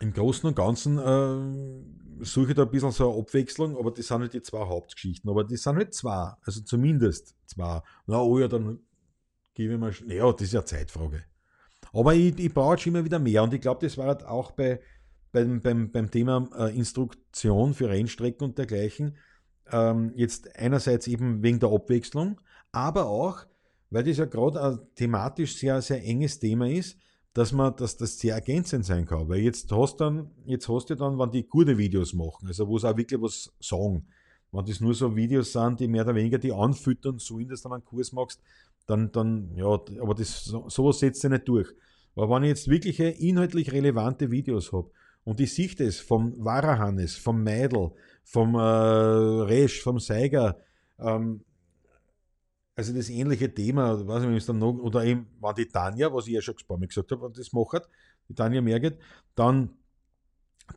im 0.00 0.12
Großen 0.12 0.48
und 0.48 0.54
Ganzen 0.54 0.98
äh, 0.98 2.24
suche 2.24 2.50
ich 2.50 2.54
da 2.56 2.62
ein 2.62 2.70
bisschen 2.70 2.92
so 2.92 3.10
eine 3.10 3.20
Abwechslung, 3.20 3.76
aber 3.76 3.90
das 3.90 4.06
sind 4.06 4.20
halt 4.20 4.32
die 4.32 4.42
zwei 4.42 4.66
Hauptgeschichten. 4.66 5.28
Aber 5.28 5.44
das 5.44 5.62
sind 5.62 5.76
halt 5.76 5.94
zwei, 5.94 6.32
also 6.42 6.60
zumindest 6.60 7.34
zwei. 7.46 7.82
Na, 8.06 8.20
oh 8.20 8.38
ja, 8.38 8.48
dann 8.48 8.80
gebe 9.54 9.74
ich 9.74 9.78
mal, 9.78 9.92
ja, 10.06 10.30
das 10.32 10.42
ist 10.42 10.52
ja 10.52 10.64
Zeitfrage. 10.64 11.24
Aber 11.92 12.14
ich, 12.14 12.38
ich 12.38 12.52
brauche 12.52 12.78
schon 12.78 12.94
immer 12.94 13.04
wieder 13.04 13.18
mehr 13.18 13.42
und 13.42 13.54
ich 13.54 13.60
glaube, 13.60 13.84
das 13.84 13.96
war 13.98 14.06
halt 14.06 14.24
auch 14.24 14.52
bei, 14.52 14.80
beim, 15.32 15.60
beim, 15.60 15.90
beim 15.90 16.10
Thema 16.10 16.48
äh, 16.56 16.76
Instruktion 16.76 17.74
für 17.74 17.88
Rennstrecken 17.88 18.46
und 18.46 18.58
dergleichen. 18.58 19.16
Ähm, 19.70 20.12
jetzt 20.14 20.54
einerseits 20.56 21.06
eben 21.08 21.42
wegen 21.42 21.60
der 21.60 21.70
Abwechslung, 21.70 22.40
aber 22.72 23.06
auch, 23.06 23.44
weil 23.90 24.04
das 24.04 24.16
ja 24.18 24.26
gerade 24.26 24.62
ein 24.62 24.78
thematisch 24.94 25.56
sehr, 25.56 25.82
sehr 25.82 26.02
enges 26.04 26.38
Thema 26.38 26.68
ist, 26.68 26.98
dass 27.38 27.52
man, 27.52 27.76
dass 27.76 27.96
das 27.96 28.18
sehr 28.18 28.34
ergänzend 28.34 28.84
sein 28.84 29.06
kann. 29.06 29.28
Weil 29.28 29.38
jetzt 29.38 29.70
hast 29.70 30.00
dann, 30.00 30.28
jetzt 30.44 30.68
hast 30.68 30.90
du 30.90 30.96
dann, 30.96 31.20
wenn 31.20 31.30
die 31.30 31.46
gute 31.46 31.78
Videos 31.78 32.12
machen, 32.12 32.48
also 32.48 32.66
wo 32.66 32.78
sie 32.78 32.88
auch 32.90 32.96
wirklich 32.96 33.22
was 33.22 33.52
sagen, 33.60 34.08
wenn 34.50 34.64
das 34.64 34.80
nur 34.80 34.92
so 34.92 35.14
Videos 35.14 35.52
sind, 35.52 35.78
die 35.78 35.86
mehr 35.86 36.02
oder 36.02 36.16
weniger 36.16 36.38
die 36.38 36.52
anfüttern, 36.52 37.20
so 37.20 37.38
in 37.38 37.48
das 37.48 37.62
dann 37.62 37.74
einen 37.74 37.84
Kurs 37.84 38.10
machst, 38.10 38.40
dann, 38.86 39.12
dann, 39.12 39.52
ja, 39.54 39.66
aber 39.66 40.14
das, 40.16 40.46
sowas 40.46 40.98
setzt 40.98 41.20
sich 41.20 41.30
nicht 41.30 41.46
durch. 41.46 41.68
Aber 42.16 42.34
wenn 42.34 42.42
ich 42.42 42.48
jetzt 42.48 42.68
wirkliche 42.68 43.04
inhaltlich 43.04 43.70
relevante 43.70 44.32
Videos 44.32 44.72
habe 44.72 44.90
und 45.22 45.38
ich 45.38 45.54
sehe 45.54 45.72
das 45.76 46.00
vom 46.00 46.34
Warahannes, 46.44 47.16
vom 47.16 47.44
Meidel, 47.44 47.92
vom 48.24 48.56
äh, 48.56 48.58
Resch, 48.58 49.80
vom 49.80 50.00
Seiger, 50.00 50.56
ähm, 50.98 51.44
also 52.78 52.92
das 52.92 53.10
ähnliche 53.10 53.52
Thema, 53.52 54.06
weiß 54.06 54.22
ich 54.22 54.46
dann 54.46 54.60
noch, 54.60 54.78
oder 54.78 55.04
eben, 55.04 55.26
wenn 55.40 55.54
die 55.56 55.66
Tanja, 55.66 56.14
was 56.14 56.28
ich 56.28 56.34
ja 56.34 56.40
schon 56.40 56.54
ein 56.68 56.86
gesagt 56.86 57.10
habe, 57.10 57.28
das 57.36 57.52
macht, 57.52 57.88
die 58.28 58.34
Tanja 58.34 58.60
Merget, 58.60 59.00
dann, 59.34 59.70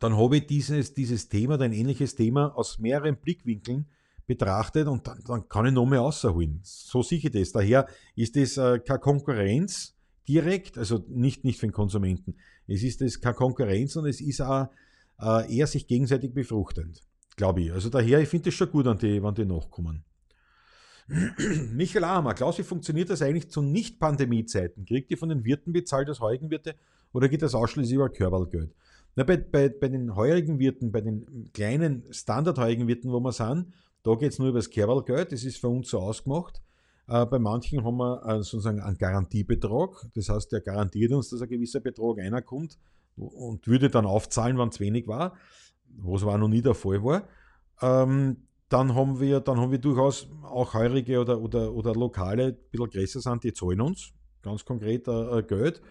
dann 0.00 0.16
habe 0.16 0.38
ich 0.38 0.48
dieses, 0.48 0.94
dieses 0.94 1.28
Thema, 1.28 1.60
ein 1.60 1.72
ähnliches 1.72 2.16
Thema 2.16 2.56
aus 2.56 2.80
mehreren 2.80 3.16
Blickwinkeln 3.16 3.86
betrachtet 4.26 4.88
und 4.88 5.06
dann, 5.06 5.20
dann 5.24 5.48
kann 5.48 5.66
ich 5.66 5.72
noch 5.72 5.86
mehr 5.86 6.00
rausholen. 6.00 6.58
So 6.64 7.04
sehe 7.04 7.18
ich 7.18 7.30
das. 7.30 7.52
Daher 7.52 7.86
ist 8.16 8.34
das 8.34 8.56
äh, 8.56 8.80
keine 8.80 8.98
Konkurrenz 8.98 9.96
direkt, 10.26 10.78
also 10.78 11.04
nicht, 11.08 11.44
nicht 11.44 11.60
für 11.60 11.68
den 11.68 11.72
Konsumenten. 11.72 12.34
Es 12.66 12.82
ist 12.82 13.00
das 13.00 13.20
keine 13.20 13.36
Konkurrenz 13.36 13.94
und 13.94 14.06
es 14.06 14.20
ist 14.20 14.40
auch 14.40 14.66
äh, 15.20 15.56
eher 15.56 15.68
sich 15.68 15.86
gegenseitig 15.86 16.34
befruchtend, 16.34 17.00
glaube 17.36 17.60
ich. 17.60 17.72
Also 17.72 17.90
daher, 17.90 18.18
ich 18.18 18.28
finde 18.28 18.48
es 18.48 18.56
schon 18.56 18.72
gut, 18.72 18.86
wenn 18.86 18.98
die, 18.98 19.22
wenn 19.22 19.34
die 19.36 19.44
nachkommen. 19.44 20.04
Michael 21.08 22.04
Ahmer, 22.04 22.34
Klaus, 22.34 22.58
wie 22.58 22.62
funktioniert 22.62 23.10
das 23.10 23.22
eigentlich 23.22 23.50
zu 23.50 23.62
Nicht-Pandemie-Zeiten? 23.62 24.84
Kriegt 24.84 25.10
ihr 25.10 25.18
von 25.18 25.28
den 25.28 25.44
Wirten 25.44 25.72
bezahlt 25.72 26.08
als 26.08 26.20
Heugenwirte 26.20 26.74
oder 27.12 27.28
geht 27.28 27.42
das 27.42 27.54
ausschließlich 27.54 27.94
über 27.94 28.08
Körpergeld? 28.08 28.74
Na, 29.14 29.24
bei, 29.24 29.36
bei, 29.36 29.68
bei 29.68 29.88
den 29.88 30.14
heurigen 30.14 30.58
Wirten, 30.58 30.90
bei 30.90 31.00
den 31.00 31.50
kleinen 31.52 32.04
standardheurigen 32.10 32.88
wo 33.04 33.20
wir 33.20 33.32
sind, 33.32 33.72
da 34.02 34.14
geht 34.14 34.32
es 34.32 34.38
nur 34.38 34.48
über 34.48 34.58
das 34.58 34.70
Kerbalgeld, 34.70 35.32
das 35.32 35.44
ist 35.44 35.58
für 35.58 35.68
uns 35.68 35.90
so 35.90 36.00
ausgemacht. 36.00 36.62
Äh, 37.08 37.26
bei 37.26 37.38
manchen 37.38 37.84
haben 37.84 37.98
wir 37.98 38.24
äh, 38.24 38.36
sozusagen 38.42 38.80
einen 38.80 38.96
Garantiebetrag, 38.96 40.06
das 40.14 40.28
heißt, 40.28 40.52
der 40.52 40.60
garantiert 40.60 41.12
uns, 41.12 41.28
dass 41.28 41.42
ein 41.42 41.48
gewisser 41.48 41.80
Betrag 41.80 42.18
reinkommt 42.18 42.78
und 43.16 43.66
würde 43.66 43.90
dann 43.90 44.06
aufzahlen, 44.06 44.58
wenn 44.58 44.68
es 44.68 44.80
wenig 44.80 45.06
war, 45.06 45.36
was 45.98 46.22
aber 46.22 46.38
noch 46.38 46.48
nie 46.48 46.62
der 46.62 46.74
Fall 46.74 47.04
war. 47.04 47.28
Ähm, 47.82 48.38
dann 48.72 48.94
haben 48.94 49.20
wir, 49.20 49.40
dann 49.40 49.58
haben 49.58 49.70
wir 49.70 49.78
durchaus 49.78 50.28
auch 50.42 50.74
heurige 50.74 51.20
oder, 51.20 51.40
oder, 51.40 51.72
oder 51.72 51.94
Lokale, 51.94 52.46
ein 52.46 52.56
bisschen 52.70 52.90
größer 52.90 53.20
sind, 53.20 53.44
die 53.44 53.52
zahlen 53.52 53.80
uns 53.80 54.12
ganz 54.42 54.64
konkret 54.64 55.06
äh, 55.08 55.42
Geld 55.42 55.82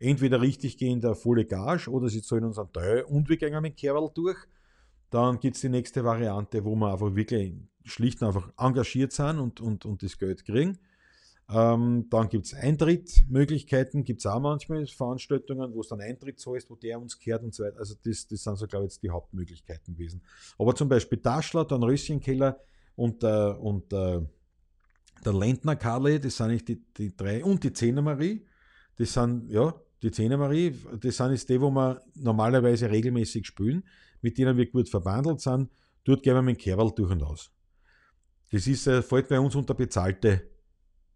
entweder 0.00 0.40
richtig 0.40 0.78
gehen 0.78 1.00
der 1.00 1.14
volle 1.14 1.44
Gage 1.44 1.88
oder 1.90 2.08
sie 2.08 2.22
zahlen 2.22 2.44
uns 2.44 2.58
einen 2.58 2.72
Teil 2.72 3.02
und 3.02 3.28
wir 3.28 3.36
gehen 3.36 3.60
mit 3.62 3.76
Kerl 3.76 4.10
durch. 4.14 4.38
Dann 5.10 5.38
gibt 5.38 5.56
es 5.56 5.62
die 5.62 5.68
nächste 5.68 6.04
Variante, 6.04 6.64
wo 6.64 6.74
wir 6.74 6.92
einfach 6.92 7.14
wirklich 7.14 7.52
schlicht 7.84 8.22
und 8.22 8.28
einfach 8.28 8.50
engagiert 8.56 9.12
sind 9.12 9.38
und, 9.38 9.60
und, 9.60 9.84
und 9.84 10.02
das 10.02 10.18
Geld 10.18 10.44
kriegen. 10.44 10.78
Ähm, 11.52 12.06
dann 12.10 12.28
gibt 12.28 12.46
es 12.46 12.54
Eintrittmöglichkeiten, 12.54 14.04
gibt 14.04 14.20
es 14.20 14.26
auch 14.26 14.38
manchmal 14.38 14.86
Veranstaltungen, 14.86 15.74
wo 15.74 15.80
es 15.80 15.88
dann 15.88 16.00
Eintritt 16.00 16.38
zahlst, 16.38 16.70
wo 16.70 16.76
der 16.76 17.00
uns 17.00 17.18
kehrt 17.18 17.42
und 17.42 17.52
so 17.52 17.64
weiter. 17.64 17.78
Also 17.78 17.94
das, 18.04 18.28
das 18.28 18.44
sind 18.44 18.56
so, 18.56 18.68
glaube 18.68 18.86
ich, 18.86 18.92
jetzt 18.92 19.02
die 19.02 19.10
Hauptmöglichkeiten 19.10 19.94
gewesen. 19.94 20.22
Aber 20.58 20.76
zum 20.76 20.88
Beispiel 20.88 21.18
Taschler, 21.18 21.64
dann 21.64 21.82
Röschenkeller 21.82 22.60
und, 22.94 23.24
äh, 23.24 23.52
und 23.52 23.92
äh, 23.92 24.20
der 25.24 25.32
Lentner 25.32 25.74
Karle, 25.74 26.20
das 26.20 26.36
sind 26.36 26.46
eigentlich 26.46 26.64
die, 26.64 26.82
die 26.96 27.16
drei, 27.16 27.44
und 27.44 27.64
die 27.64 27.72
Zehner 27.72 28.02
Marie, 28.02 28.46
das 28.96 29.12
sind, 29.12 29.50
ja, 29.50 29.74
die 30.02 30.12
Zehner 30.12 30.36
Marie, 30.36 30.74
das 31.00 31.16
sind 31.16 31.32
jetzt 31.32 31.48
die, 31.48 31.60
wo 31.60 31.70
wir 31.70 32.00
normalerweise 32.14 32.88
regelmäßig 32.90 33.44
spielen, 33.44 33.82
mit 34.22 34.38
denen 34.38 34.56
wir 34.56 34.66
gut 34.70 34.88
verbandelt 34.88 35.40
sind. 35.40 35.68
Dort 36.04 36.22
gehen 36.22 36.34
wir 36.34 36.42
mit 36.42 36.58
dem 36.58 36.60
Kerl 36.60 36.92
durch 36.94 37.10
und 37.10 37.22
aus. 37.22 37.50
Das 38.52 38.66
ist, 38.66 38.86
äh, 38.86 39.02
fällt 39.02 39.28
bei 39.28 39.40
uns 39.40 39.54
unter 39.56 39.74
bezahlte 39.74 40.48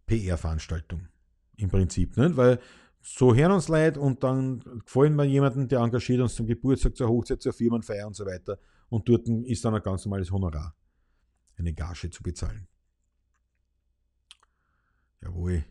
PR-Veranstaltung. 0.07 1.09
Im 1.57 1.71
Prinzip, 1.71 2.17
nicht? 2.17 2.37
Weil 2.37 2.61
so 3.01 3.35
hören 3.35 3.53
uns 3.53 3.69
Leute 3.69 4.01
und 4.01 4.25
dann 4.25 4.61
gefallen 4.85 5.15
wir 5.15 5.25
jemanden, 5.25 5.69
der 5.69 5.81
engagiert 5.81 6.21
uns 6.21 6.35
zum 6.35 6.47
Geburtstag, 6.47 6.97
zur 6.97 7.09
Hochzeit, 7.09 7.43
zur 7.43 7.53
Firmenfeier 7.53 8.07
und 8.07 8.17
so 8.17 8.25
weiter. 8.25 8.59
Und 8.89 9.09
dort 9.09 9.29
ist 9.29 9.65
dann 9.65 9.75
ein 9.75 9.83
ganz 9.83 10.05
normales 10.05 10.31
Honorar, 10.31 10.75
eine 11.57 11.73
Gage 11.75 12.11
zu 12.11 12.23
bezahlen. 12.23 12.67
Jawohl. 15.21 15.65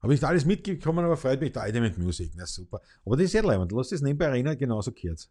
Habe 0.00 0.14
ich 0.14 0.20
da 0.20 0.28
alles 0.28 0.44
mitgekommen, 0.44 1.04
aber 1.04 1.16
freut 1.16 1.40
mich 1.40 1.52
da 1.52 1.64
mit 1.80 1.96
Musik. 1.96 2.32
Na 2.36 2.44
super. 2.44 2.80
Aber 3.04 3.16
das 3.16 3.26
ist 3.26 3.32
ja 3.32 3.42
leibend. 3.42 3.72
Lass 3.72 3.88
das 3.88 4.02
nebenbei 4.02 4.28
rein, 4.28 4.58
genauso 4.58 4.92
kurz. 4.92 5.30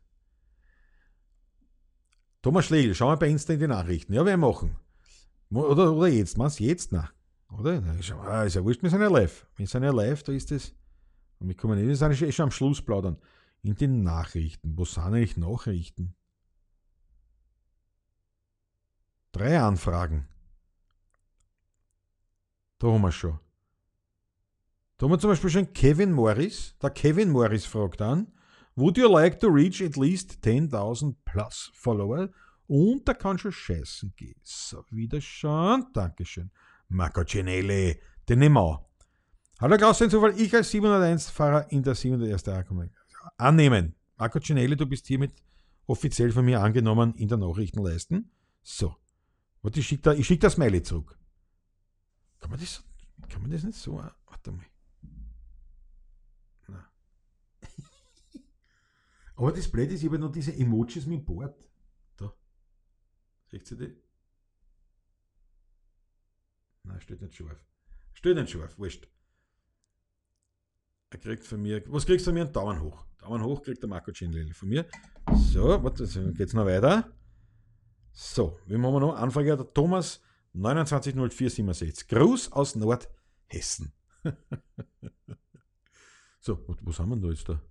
Thomas 2.42 2.66
Schlegel, 2.66 2.96
schauen 2.96 3.14
wir 3.14 3.18
bei 3.18 3.30
Insta 3.30 3.54
in 3.54 3.60
die 3.60 3.68
Nachrichten. 3.68 4.14
Ja, 4.14 4.26
wir 4.26 4.36
machen. 4.36 4.76
Oder, 5.52 5.94
oder 5.94 6.08
jetzt, 6.08 6.38
machst 6.38 6.60
du 6.60 6.64
jetzt? 6.64 6.92
Na, 6.92 7.10
oder? 7.58 7.82
Ist, 8.00 8.12
ah, 8.12 8.44
ist 8.44 8.56
ja 8.56 8.64
wurscht, 8.64 8.84
wir 8.84 8.90
sind 8.90 9.02
ja 9.02 9.10
live. 9.10 9.48
Wir 9.56 9.68
sind 9.68 9.84
ja 9.84 9.92
live, 9.92 10.24
da 10.24 10.32
ist 10.32 10.52
das. 10.52 10.74
Und 11.40 11.48
wir 11.48 11.56
kommen 11.56 11.78
nicht, 11.78 11.88
wir 11.88 11.96
sind 11.96 12.34
schon 12.34 12.44
am 12.44 12.52
Schluss 12.52 12.82
plaudern. 12.82 13.18
In 13.62 13.76
den 13.76 14.04
Nachrichten. 14.04 14.78
Wo 14.78 14.86
sind 14.86 15.04
eigentlich 15.04 15.38
Nachrichten? 15.38 16.16
Drei 19.32 19.60
Anfragen. 19.60 20.28
Da 22.80 22.88
haben 22.88 23.02
wir 23.02 23.12
schon. 23.12 23.40
Da 24.98 25.06
haben 25.06 25.12
wir 25.12 25.20
zum 25.20 25.30
Beispiel 25.32 25.50
schon 25.50 25.74
Kevin 25.74 26.12
Morris. 26.12 26.76
Der 26.82 26.90
Kevin 26.90 27.30
Morris 27.30 27.66
fragt 27.66 28.02
an, 28.02 28.32
Would 28.76 28.98
you 28.98 29.08
like 29.08 29.40
to 29.40 29.48
reach 29.48 29.82
at 29.82 29.98
least 29.98 30.40
10.000 30.44 31.16
plus 31.26 31.72
Follower? 31.74 32.30
Und 32.68 33.08
da 33.08 33.14
kann 33.14 33.38
schon 33.38 33.52
scheißen 33.52 34.14
gehen. 34.16 34.40
So, 34.44 34.84
wieder 34.90 35.22
schon. 35.22 35.86
Dankeschön. 35.94 36.52
Marco 36.90 37.24
Cenelli, 37.24 38.00
den 38.28 38.40
nehmen 38.40 38.56
wir 38.56 38.62
auch. 38.62 38.86
Hallo 39.60 39.78
Klaus, 39.78 40.00
den 40.00 40.10
Zufall. 40.10 40.40
Ich 40.40 40.54
als 40.56 40.72
701-Fahrer 40.74 41.72
in 41.72 41.84
der 41.84 41.96
701. 41.96 42.48
Ankommen. 42.50 42.92
Annehmen. 43.38 43.96
Marco 44.18 44.40
Cenelli, 44.40 44.76
du 44.76 44.86
bist 44.86 45.08
hiermit 45.08 45.42
offiziell 45.88 46.32
von 46.32 46.46
mir 46.46 46.62
angenommen 46.62 47.14
in 47.16 47.28
der 47.28 47.38
Nachrichtenleisten. 47.38 48.32
So. 48.62 48.96
Warte, 49.62 49.80
ich 49.80 49.88
schicke 49.88 50.02
da, 50.02 50.22
schick 50.22 50.42
das 50.42 50.54
Smiley 50.54 50.84
zurück. 50.84 51.18
Kann 52.40 52.52
man 52.52 52.60
das, 52.60 52.84
kann 53.30 53.42
man 53.42 53.52
das 53.52 53.64
nicht 53.64 53.78
so? 53.78 54.04
Warte 54.26 54.52
mal. 54.52 54.66
Aber 59.36 59.54
das 59.54 59.70
Blöde 59.70 59.94
ist, 59.94 60.02
ich 60.02 60.08
habe 60.08 60.20
noch 60.20 60.32
diese 60.32 60.54
Emojis 60.54 61.06
mit 61.06 61.20
dem 61.20 61.26
Board. 61.26 61.70
Da. 62.18 62.34
Seht 63.50 63.72
ihr 63.72 63.78
die? 63.78 64.03
Nein, 66.84 67.02
steht 67.02 67.22
nicht 67.22 67.36
scharf. 67.36 67.64
Steht 68.14 68.36
nicht 68.36 68.50
scharf, 68.50 68.78
wurscht. 68.78 69.08
Er 71.10 71.20
kriegt 71.20 71.46
von 71.46 71.62
mir, 71.62 71.84
was 71.88 72.06
kriegst 72.06 72.26
du 72.26 72.30
von 72.30 72.36
mir? 72.36 72.44
Einen 72.44 72.54
Daumen 72.54 72.82
hoch. 72.82 73.06
Daumen 73.20 73.44
hoch 73.44 73.62
kriegt 73.62 73.82
der 73.82 73.90
Marco 73.90 74.12
Cinelli 74.12 74.54
von 74.54 74.70
mir. 74.70 74.86
So, 75.34 75.84
warte, 75.84 76.06
geht's 76.34 76.54
noch 76.54 76.66
weiter. 76.66 77.12
So, 78.12 78.60
wie 78.68 78.78
machen 78.78 78.96
wir 78.96 79.00
noch? 79.00 79.16
Anfrage 79.16 79.56
der 79.56 79.74
Thomas 79.74 80.22
290467. 80.54 82.08
Gruß 82.08 82.52
aus 82.52 82.76
Nordhessen. 82.76 83.94
so, 86.40 86.64
was 86.82 87.00
haben 87.00 87.10
wir 87.10 87.16
denn 87.16 87.24
da 87.24 87.30
jetzt 87.30 87.50
da? 87.50 87.62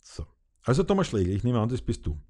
So. 0.00 0.26
Also 0.62 0.82
Thomas 0.82 1.06
Schlegel, 1.08 1.34
ich 1.34 1.44
nehme 1.44 1.60
an, 1.60 1.68
das 1.68 1.82
bist 1.82 2.04
du. 2.06 2.20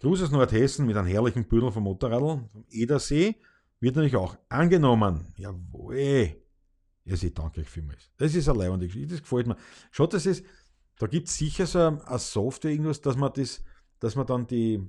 Gruß 0.00 0.22
aus 0.22 0.30
Nordhessen 0.30 0.86
mit 0.86 0.96
einem 0.96 1.08
herrlichen 1.08 1.46
Büdel 1.48 1.70
vom 1.72 1.84
Motorradl 1.84 2.48
vom 2.50 2.64
Edersee 2.70 3.36
wird 3.80 3.96
natürlich 3.96 4.16
auch 4.16 4.36
angenommen. 4.48 5.32
Jawohl. 5.36 6.36
Ja, 7.04 7.14
ich 7.14 7.34
danke 7.34 7.60
euch 7.60 7.68
vielmals. 7.68 8.10
Das 8.16 8.34
ist 8.34 8.48
eine 8.48 8.58
leibende 8.58 8.86
Geschichte, 8.86 9.14
das 9.14 9.22
gefällt 9.22 9.46
mir. 9.46 9.56
Schaut, 9.90 10.12
das 10.12 10.26
ist, 10.26 10.44
da 10.98 11.06
gibt 11.06 11.28
es 11.28 11.36
sicher 11.36 11.66
so 11.66 11.78
eine 11.78 12.18
Software, 12.18 12.72
irgendwas, 12.72 13.00
dass 13.00 13.16
man 13.16 13.32
das, 13.32 13.62
dass 14.00 14.16
man 14.16 14.26
dann 14.26 14.46
die, 14.46 14.82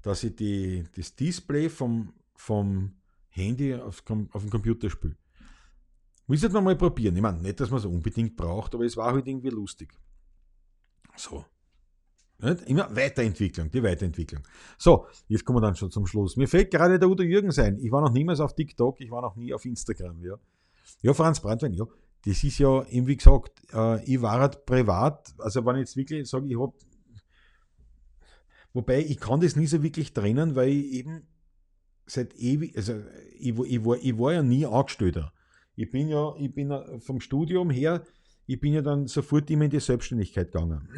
dass 0.00 0.24
ich 0.24 0.34
die, 0.34 0.84
das 0.96 1.14
Display 1.14 1.68
vom, 1.68 2.12
vom 2.34 2.96
Handy 3.28 3.74
auf, 3.74 4.02
auf 4.32 4.42
dem 4.42 4.50
Computer 4.50 4.90
spiele. 4.90 5.16
Muss 6.26 6.42
ich 6.42 6.52
mal 6.52 6.76
probieren. 6.76 7.14
Ich 7.14 7.22
meine, 7.22 7.40
nicht, 7.40 7.60
dass 7.60 7.70
man 7.70 7.78
es 7.78 7.84
unbedingt 7.84 8.36
braucht, 8.36 8.74
aber 8.74 8.84
es 8.84 8.96
war 8.96 9.12
halt 9.12 9.26
irgendwie 9.26 9.50
lustig. 9.50 9.92
So. 11.16 11.44
Nicht? 12.42 12.62
Immer 12.62 12.94
Weiterentwicklung, 12.94 13.70
die 13.70 13.82
Weiterentwicklung. 13.82 14.42
So, 14.76 15.06
jetzt 15.28 15.44
kommen 15.44 15.58
wir 15.58 15.62
dann 15.62 15.76
schon 15.76 15.90
zum 15.90 16.06
Schluss. 16.06 16.36
Mir 16.36 16.48
fällt 16.48 16.72
gerade 16.72 16.98
der 16.98 17.08
Udo 17.08 17.22
Jürgen 17.22 17.52
sein. 17.52 17.78
Ich 17.78 17.92
war 17.92 18.00
noch 18.00 18.12
niemals 18.12 18.40
auf 18.40 18.54
TikTok, 18.54 19.00
ich 19.00 19.10
war 19.10 19.22
noch 19.22 19.36
nie 19.36 19.54
auf 19.54 19.64
Instagram. 19.64 20.20
Ja, 20.22 20.34
ja 21.02 21.14
Franz 21.14 21.40
Brandwein, 21.40 21.72
ja. 21.72 21.86
Das 22.24 22.42
ist 22.42 22.58
ja, 22.58 22.84
eben 22.86 23.06
wie 23.06 23.16
gesagt, 23.16 23.62
äh, 23.72 24.04
ich 24.04 24.20
war 24.20 24.40
halt 24.40 24.64
privat, 24.66 25.34
also 25.38 25.64
wenn 25.64 25.76
ich 25.76 25.80
jetzt 25.80 25.96
wirklich 25.96 26.28
sage, 26.28 26.46
ich 26.48 26.58
habe, 26.58 26.72
wobei 28.72 29.00
ich 29.00 29.18
kann 29.18 29.40
das 29.40 29.56
nie 29.56 29.66
so 29.66 29.82
wirklich 29.82 30.12
trennen, 30.12 30.54
weil 30.54 30.68
ich 30.68 30.92
eben 30.92 31.26
seit 32.06 32.34
ewig, 32.34 32.76
also 32.76 32.94
ich, 33.38 33.58
ich, 33.58 33.84
war, 33.84 33.96
ich 33.96 34.18
war 34.18 34.32
ja 34.32 34.42
nie 34.42 34.66
Angestellter. 34.66 35.32
Ich 35.74 35.90
bin 35.90 36.08
ja, 36.08 36.34
ich 36.38 36.52
bin 36.52 36.72
vom 37.00 37.20
Studium 37.20 37.70
her, 37.70 38.04
ich 38.46 38.60
bin 38.60 38.72
ja 38.72 38.82
dann 38.82 39.06
sofort 39.06 39.50
immer 39.50 39.64
in 39.64 39.70
die 39.70 39.80
Selbstständigkeit 39.80 40.52
gegangen. 40.52 40.88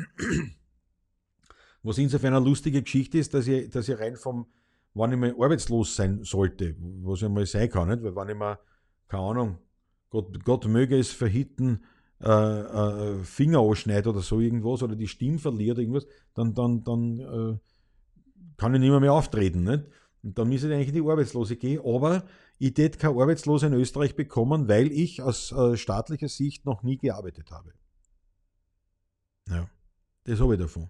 Was 1.84 1.98
insofern 1.98 2.34
eine 2.34 2.44
lustige 2.44 2.82
Geschichte 2.82 3.18
ist, 3.18 3.34
dass 3.34 3.46
ich, 3.46 3.70
dass 3.70 3.88
ich 3.88 3.98
rein 3.98 4.16
vom, 4.16 4.46
wann 4.94 5.12
ich 5.12 5.18
mal 5.18 5.34
arbeitslos 5.38 5.94
sein 5.94 6.24
sollte, 6.24 6.74
was 7.02 7.22
ich 7.22 7.28
mal 7.28 7.46
sein 7.46 7.68
kann, 7.70 7.88
nicht? 7.88 8.02
weil 8.02 8.16
wenn 8.16 8.30
ich 8.30 8.36
mal, 8.36 8.58
keine 9.06 9.22
Ahnung, 9.22 9.58
Gott, 10.08 10.42
Gott 10.44 10.66
möge 10.66 10.98
es 10.98 11.12
verhitten, 11.12 11.84
äh, 12.22 12.30
äh, 12.30 13.22
Finger 13.22 13.60
anschneide 13.60 14.08
oder 14.08 14.20
so 14.20 14.40
irgendwas 14.40 14.82
oder 14.82 14.96
die 14.96 15.08
Stimme 15.08 15.38
verliert 15.38 15.78
irgendwas, 15.78 16.06
dann, 16.32 16.54
dann, 16.54 16.82
dann 16.84 17.18
äh, 17.18 17.58
kann 18.56 18.74
ich 18.74 18.80
nicht 18.80 18.90
mehr, 18.90 19.00
mehr 19.00 19.12
auftreten. 19.12 19.64
Nicht? 19.64 19.84
Und 20.22 20.38
dann 20.38 20.48
müsste 20.48 20.68
ich 20.68 20.74
eigentlich 20.74 20.88
in 20.88 21.02
die 21.04 21.10
Arbeitslose 21.10 21.56
gehen, 21.56 21.82
aber 21.84 22.24
ich 22.58 22.74
hätte 22.78 22.98
keine 22.98 23.20
Arbeitslose 23.20 23.66
in 23.66 23.74
Österreich 23.74 24.16
bekommen, 24.16 24.68
weil 24.68 24.90
ich 24.90 25.20
aus 25.20 25.52
äh, 25.52 25.76
staatlicher 25.76 26.28
Sicht 26.28 26.64
noch 26.64 26.82
nie 26.82 26.96
gearbeitet 26.96 27.50
habe. 27.50 27.74
Ja, 29.50 29.68
das 30.24 30.40
habe 30.40 30.54
ich 30.54 30.60
davon. 30.60 30.88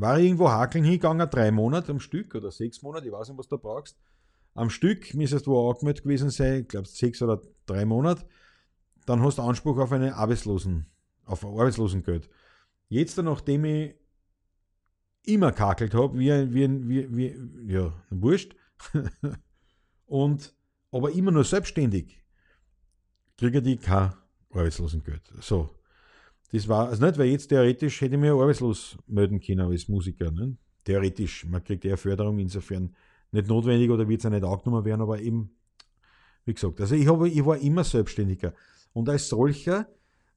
War 0.00 0.18
ich 0.18 0.24
irgendwo 0.24 0.48
hakeln 0.48 0.82
hingegangen, 0.84 1.28
drei 1.28 1.50
Monate 1.50 1.92
am 1.92 2.00
Stück 2.00 2.34
oder 2.34 2.50
sechs 2.50 2.80
Monate, 2.80 3.06
ich 3.06 3.12
weiß 3.12 3.28
nicht, 3.28 3.38
was 3.38 3.48
du 3.48 3.58
brauchst. 3.58 3.98
Am 4.54 4.70
Stück 4.70 5.12
müsstest 5.14 5.46
du 5.46 5.68
angemeldet 5.68 6.04
gewesen 6.04 6.30
sein, 6.30 6.62
ich 6.62 6.68
glaube 6.68 6.88
sechs 6.88 7.20
oder 7.20 7.42
drei 7.66 7.84
Monate. 7.84 8.26
Dann 9.04 9.22
hast 9.22 9.36
du 9.36 9.42
Anspruch 9.42 9.78
auf 9.78 9.92
eine 9.92 10.16
Arbeitslosen, 10.16 10.86
auf 11.26 11.44
Arbeitslosengeld. 11.44 12.30
Jetzt, 12.88 13.18
nachdem 13.18 13.66
ich 13.66 13.94
immer 15.26 15.52
kakelt 15.52 15.92
habe, 15.92 16.18
wie, 16.18 16.30
wie, 16.54 16.88
wie, 16.88 17.16
wie, 17.16 17.72
ja, 17.72 17.92
wurscht. 18.08 18.56
und 20.06 20.54
aber 20.92 21.12
immer 21.12 21.30
nur 21.30 21.44
selbstständig, 21.44 22.24
kriege 23.36 23.60
ich 23.60 23.80
kein 23.82 24.14
Arbeitslosengeld. 24.48 25.30
So. 25.40 25.68
Das 26.52 26.66
war, 26.66 26.88
also 26.88 27.04
nicht, 27.04 27.18
weil 27.18 27.28
jetzt 27.28 27.48
theoretisch 27.48 28.00
hätte 28.00 28.16
ich 28.16 28.20
mich 28.20 28.30
arbeitslos 28.30 28.98
melden 29.06 29.40
können 29.40 29.60
als 29.60 29.88
Musiker. 29.88 30.30
Ne? 30.30 30.56
Theoretisch, 30.84 31.46
man 31.46 31.62
kriegt 31.62 31.84
eher 31.84 31.96
Förderung, 31.96 32.38
insofern 32.38 32.94
nicht 33.30 33.48
notwendig 33.48 33.90
oder 33.90 34.08
wird 34.08 34.20
es 34.20 34.24
ja 34.24 34.30
nicht 34.30 34.44
angenommen 34.44 34.84
werden, 34.84 35.00
aber 35.00 35.20
eben, 35.20 35.50
wie 36.44 36.54
gesagt, 36.54 36.80
also 36.80 36.94
ich, 36.94 37.06
habe, 37.06 37.28
ich 37.28 37.44
war 37.44 37.58
immer 37.58 37.84
Selbstständiger. 37.84 38.54
Und 38.92 39.08
als 39.08 39.28
solcher, 39.28 39.86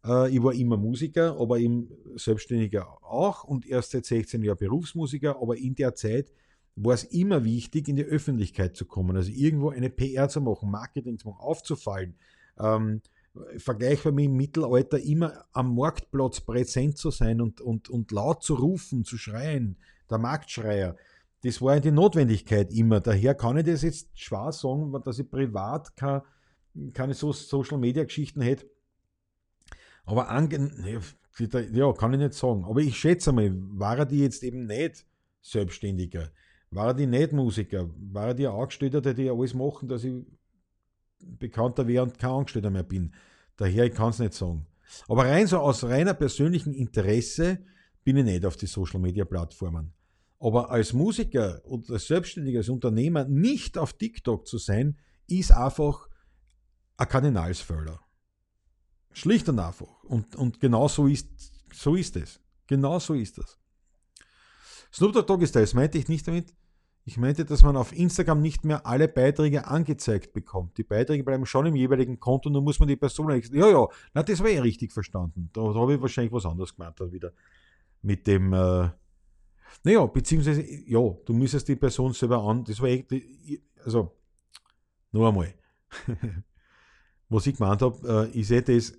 äh, 0.05 0.29
ich 0.29 0.43
war 0.43 0.53
immer 0.53 0.77
Musiker, 0.77 1.35
aber 1.39 1.57
eben 1.57 1.89
Selbstständiger 2.15 2.87
auch 3.03 3.43
und 3.43 3.65
erst 3.65 3.91
seit 3.91 4.05
16 4.05 4.43
Jahren 4.43 4.57
Berufsmusiker, 4.57 5.41
aber 5.41 5.57
in 5.57 5.73
der 5.73 5.95
Zeit 5.95 6.31
war 6.75 6.93
es 6.93 7.03
immer 7.05 7.43
wichtig, 7.43 7.87
in 7.87 7.95
die 7.95 8.03
Öffentlichkeit 8.03 8.75
zu 8.75 8.85
kommen, 8.85 9.15
also 9.15 9.31
irgendwo 9.31 9.69
eine 9.69 9.89
PR 9.89 10.29
zu 10.29 10.41
machen, 10.41 10.69
Marketing 10.69 11.17
zu 11.17 11.29
machen, 11.29 11.39
aufzufallen. 11.39 12.15
Ähm, 12.59 13.01
vergleichbar 13.57 14.11
mit 14.11 14.25
dem 14.25 14.35
Mittelalter 14.35 14.99
immer 14.99 15.45
am 15.53 15.75
Marktplatz 15.75 16.41
präsent 16.41 16.97
zu 16.97 17.11
sein 17.11 17.41
und, 17.41 17.61
und, 17.61 17.89
und 17.89 18.11
laut 18.11 18.43
zu 18.43 18.55
rufen, 18.55 19.03
zu 19.03 19.17
schreien, 19.17 19.77
der 20.09 20.19
Marktschreier. 20.19 20.95
Das 21.43 21.61
war 21.61 21.75
ja 21.75 21.79
die 21.79 21.91
Notwendigkeit 21.91 22.71
immer. 22.71 22.99
Daher 23.01 23.35
kann 23.35 23.57
ich 23.57 23.65
das 23.65 23.81
jetzt 23.81 24.17
schwer 24.17 24.51
sagen, 24.51 24.93
dass 25.03 25.19
ich 25.19 25.29
privat 25.29 25.95
keine, 25.97 26.23
keine 26.93 27.13
so 27.13 27.33
Social 27.33 27.77
Media 27.77 28.03
Geschichten 28.03 28.41
hätte. 28.41 28.69
Aber 30.05 30.27
ja, 30.29 31.93
kann 31.93 32.13
ich 32.13 32.19
nicht 32.19 32.33
sagen. 32.33 32.63
Aber 32.65 32.81
ich 32.81 32.97
schätze 32.97 33.31
mal, 33.31 33.51
war 33.53 33.97
er 33.97 34.05
die 34.05 34.19
jetzt 34.19 34.43
eben 34.43 34.65
nicht 34.65 35.05
Selbstständiger? 35.41 36.29
War 36.71 36.87
er 36.87 36.93
die 36.93 37.07
nicht 37.07 37.33
Musiker? 37.33 37.89
War 38.11 38.27
er 38.27 38.33
die 38.33 38.47
Angestellter, 38.47 39.13
die 39.13 39.29
alles 39.29 39.53
machen, 39.53 39.87
dass 39.87 40.03
ich 40.03 40.13
bekannter 41.39 41.87
wäre 41.87 42.03
und 42.03 42.17
kein 42.17 42.31
Angestellter 42.31 42.69
mehr 42.69 42.83
bin? 42.83 43.13
Daher, 43.57 43.85
ich 43.85 43.93
kann 43.93 44.09
es 44.09 44.19
nicht 44.19 44.33
sagen. 44.33 44.65
Aber 45.07 45.25
rein 45.25 45.47
so 45.47 45.57
aus 45.57 45.83
reiner 45.83 46.13
persönlichen 46.13 46.73
Interesse 46.73 47.59
bin 48.03 48.17
ich 48.17 48.25
nicht 48.25 48.45
auf 48.45 48.57
die 48.57 48.67
Social 48.67 48.99
Media 48.99 49.25
Plattformen. 49.25 49.93
Aber 50.39 50.69
als 50.71 50.93
Musiker 50.93 51.61
und 51.65 51.89
als 51.89 52.07
Selbstständiger, 52.07 52.59
als 52.59 52.69
Unternehmer 52.69 53.23
nicht 53.25 53.77
auf 53.77 53.93
TikTok 53.93 54.45
zu 54.45 54.57
sein, 54.57 54.97
ist 55.27 55.51
einfach 55.51 56.09
ein 56.97 57.07
Kardinalsfehler. 57.07 57.99
Schlicht 59.13 59.47
und 59.47 59.59
einfach. 59.59 60.03
Und, 60.03 60.35
und 60.35 60.59
genau 60.59 60.87
so 60.87 61.07
ist, 61.07 61.29
so 61.71 61.95
ist 61.95 62.17
es. 62.17 62.39
Genau 62.67 62.99
so 62.99 63.13
ist 63.13 63.37
das. 63.37 63.57
Snoop 64.91 65.25
Dogg 65.25 65.43
ist 65.43 65.55
das, 65.55 65.73
meinte 65.73 65.97
ich 65.97 66.07
nicht 66.07 66.27
damit. 66.27 66.53
Ich 67.05 67.17
meinte, 67.17 67.43
dass 67.43 67.63
man 67.63 67.75
auf 67.75 67.91
Instagram 67.91 68.41
nicht 68.41 68.63
mehr 68.63 68.85
alle 68.85 69.09
Beiträge 69.09 69.67
angezeigt 69.67 70.31
bekommt. 70.31 70.77
Die 70.77 70.83
Beiträge 70.83 71.23
bleiben 71.23 71.45
schon 71.45 71.65
im 71.65 71.75
jeweiligen 71.75 72.19
Konto, 72.19 72.49
nur 72.49 72.61
muss 72.61 72.79
man 72.79 72.87
die 72.87 72.95
Person. 72.95 73.29
Ja, 73.51 73.67
ja, 73.67 73.87
na, 74.13 74.23
das 74.23 74.39
war 74.39 74.47
eh 74.47 74.59
richtig 74.59 74.93
verstanden. 74.93 75.49
Da, 75.51 75.61
da 75.61 75.79
habe 75.79 75.95
ich 75.95 76.01
wahrscheinlich 76.01 76.31
was 76.31 76.45
anderes 76.45 76.75
gemeint 76.75 76.99
dann 76.99 77.11
wieder. 77.11 77.33
Mit 78.01 78.25
dem, 78.25 78.53
äh, 78.53 78.89
naja, 79.83 80.05
beziehungsweise, 80.05 80.61
ja, 80.61 80.99
du 81.25 81.33
müsstest 81.33 81.67
die 81.67 81.75
Person 81.75 82.13
selber 82.13 82.41
an. 82.41 82.63
Das 82.63 82.79
war 82.79 82.87
eh, 82.87 83.03
also, 83.83 84.15
noch 85.11 85.27
einmal. 85.27 85.53
was 87.29 87.47
ich 87.47 87.57
gemeint 87.57 87.81
habe, 87.81 88.29
äh, 88.33 88.39
ich 88.39 88.47
sehe 88.47 88.61
das, 88.61 88.93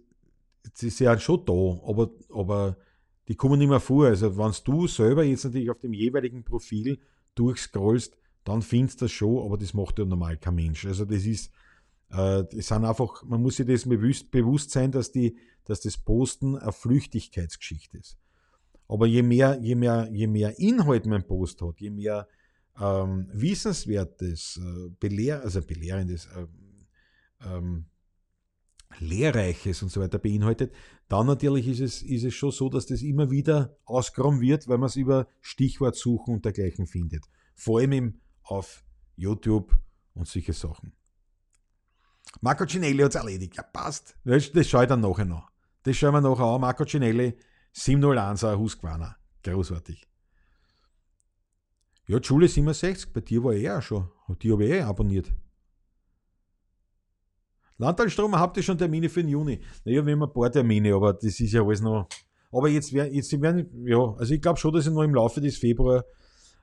sie 0.74 0.90
sind 0.90 1.22
schon 1.22 1.44
da, 1.46 1.52
aber, 1.86 2.10
aber 2.34 2.76
die 3.28 3.34
kommen 3.34 3.58
nicht 3.58 3.68
mehr 3.68 3.80
vor. 3.80 4.06
Also, 4.06 4.36
wenn 4.36 4.52
du 4.64 4.86
selber 4.88 5.24
jetzt 5.24 5.44
natürlich 5.44 5.70
auf 5.70 5.78
dem 5.78 5.94
jeweiligen 5.94 6.44
Profil 6.44 6.98
durchscrollst, 7.34 8.16
dann 8.44 8.62
findest 8.62 9.00
du 9.00 9.06
das 9.06 9.12
schon, 9.12 9.44
aber 9.44 9.56
das 9.56 9.74
macht 9.74 9.98
ja 9.98 10.04
normal 10.04 10.36
kein 10.36 10.54
Mensch. 10.54 10.84
Also, 10.86 11.04
das 11.04 11.24
ist, 11.24 11.50
äh, 12.10 12.44
das 12.44 12.68
sind 12.68 12.84
einfach, 12.84 13.22
man 13.24 13.42
muss 13.42 13.56
sich 13.56 13.66
das 13.66 13.88
bewusst, 13.88 14.30
bewusst 14.30 14.70
sein, 14.70 14.92
dass, 14.92 15.12
die, 15.12 15.36
dass 15.64 15.80
das 15.80 15.96
Posten 15.96 16.56
eine 16.56 16.72
Flüchtigkeitsgeschichte 16.72 17.98
ist. 17.98 18.18
Aber 18.86 19.06
je 19.06 19.22
mehr, 19.22 19.58
je 19.60 19.74
mehr, 19.74 20.08
je 20.12 20.26
mehr 20.26 20.58
Inhalt 20.58 21.06
mein 21.06 21.26
Post 21.26 21.62
hat, 21.62 21.80
je 21.80 21.90
mehr 21.90 22.28
ähm, 22.78 23.28
Wissenswertes, 23.32 24.60
äh, 24.62 24.90
belehr, 25.00 25.42
also 25.42 25.62
belehrendes, 25.62 26.26
äh, 26.26 26.46
ähm, 27.46 27.86
Lehrreiches 29.00 29.82
und 29.82 29.90
so 29.90 30.00
weiter 30.00 30.18
beinhaltet, 30.18 30.72
dann 31.08 31.26
natürlich 31.26 31.68
ist 31.68 31.80
es, 31.80 32.02
ist 32.02 32.24
es 32.24 32.34
schon 32.34 32.50
so, 32.50 32.68
dass 32.68 32.86
das 32.86 33.02
immer 33.02 33.30
wieder 33.30 33.76
ausgeräumt 33.84 34.40
wird, 34.40 34.68
weil 34.68 34.78
man 34.78 34.86
es 34.86 34.96
über 34.96 35.26
Stichwortsuchen 35.40 36.34
und 36.34 36.44
dergleichen 36.44 36.86
findet. 36.86 37.24
Vor 37.54 37.80
allem 37.80 37.92
im, 37.92 38.20
auf 38.42 38.84
YouTube 39.16 39.76
und 40.14 40.26
solche 40.26 40.52
Sachen. 40.52 40.92
Marco 42.40 42.66
Cinelli 42.66 43.02
hat 43.02 43.10
es 43.10 43.20
erledigt. 43.20 43.56
Ja, 43.56 43.62
passt. 43.62 44.16
Das, 44.24 44.50
das 44.50 44.68
schaue 44.68 44.84
ich 44.84 44.88
dann 44.88 45.00
nachher 45.00 45.24
noch. 45.24 45.50
Das 45.82 45.96
schauen 45.96 46.14
wir 46.14 46.20
nachher 46.20 46.44
an. 46.44 46.60
Marco 46.60 46.84
Cinelli, 46.84 47.36
701er 47.74 48.58
Husqvarna. 48.58 49.16
Großartig. 49.42 50.06
Ja, 52.06 52.22
Schule 52.22 52.48
67, 52.48 53.12
bei 53.12 53.20
dir 53.20 53.42
war 53.44 53.54
er 53.54 53.78
auch 53.78 53.82
schon. 53.82 54.08
Die 54.42 54.52
habe 54.52 54.64
ich 54.64 54.70
eh 54.72 54.80
abonniert. 54.82 55.32
Landtalstrom, 57.78 58.36
habt 58.36 58.56
ihr 58.56 58.62
schon 58.62 58.78
Termine 58.78 59.08
für 59.08 59.22
den 59.22 59.30
Juni? 59.30 59.60
Naja, 59.84 60.04
wir 60.06 60.12
haben 60.12 60.22
ein 60.22 60.32
paar 60.32 60.50
Termine, 60.50 60.94
aber 60.94 61.12
das 61.12 61.40
ist 61.40 61.52
ja 61.52 61.62
alles 61.62 61.80
noch. 61.80 62.08
Aber 62.52 62.68
jetzt 62.68 62.92
werden, 62.92 63.12
jetzt 63.12 63.40
werden, 63.40 63.86
ja, 63.86 64.14
also 64.16 64.32
ich 64.32 64.40
glaube 64.40 64.58
schon, 64.58 64.72
dass 64.72 64.86
ich 64.86 64.92
noch 64.92 65.02
im 65.02 65.14
Laufe 65.14 65.40
des 65.40 65.58
Februar 65.58 66.04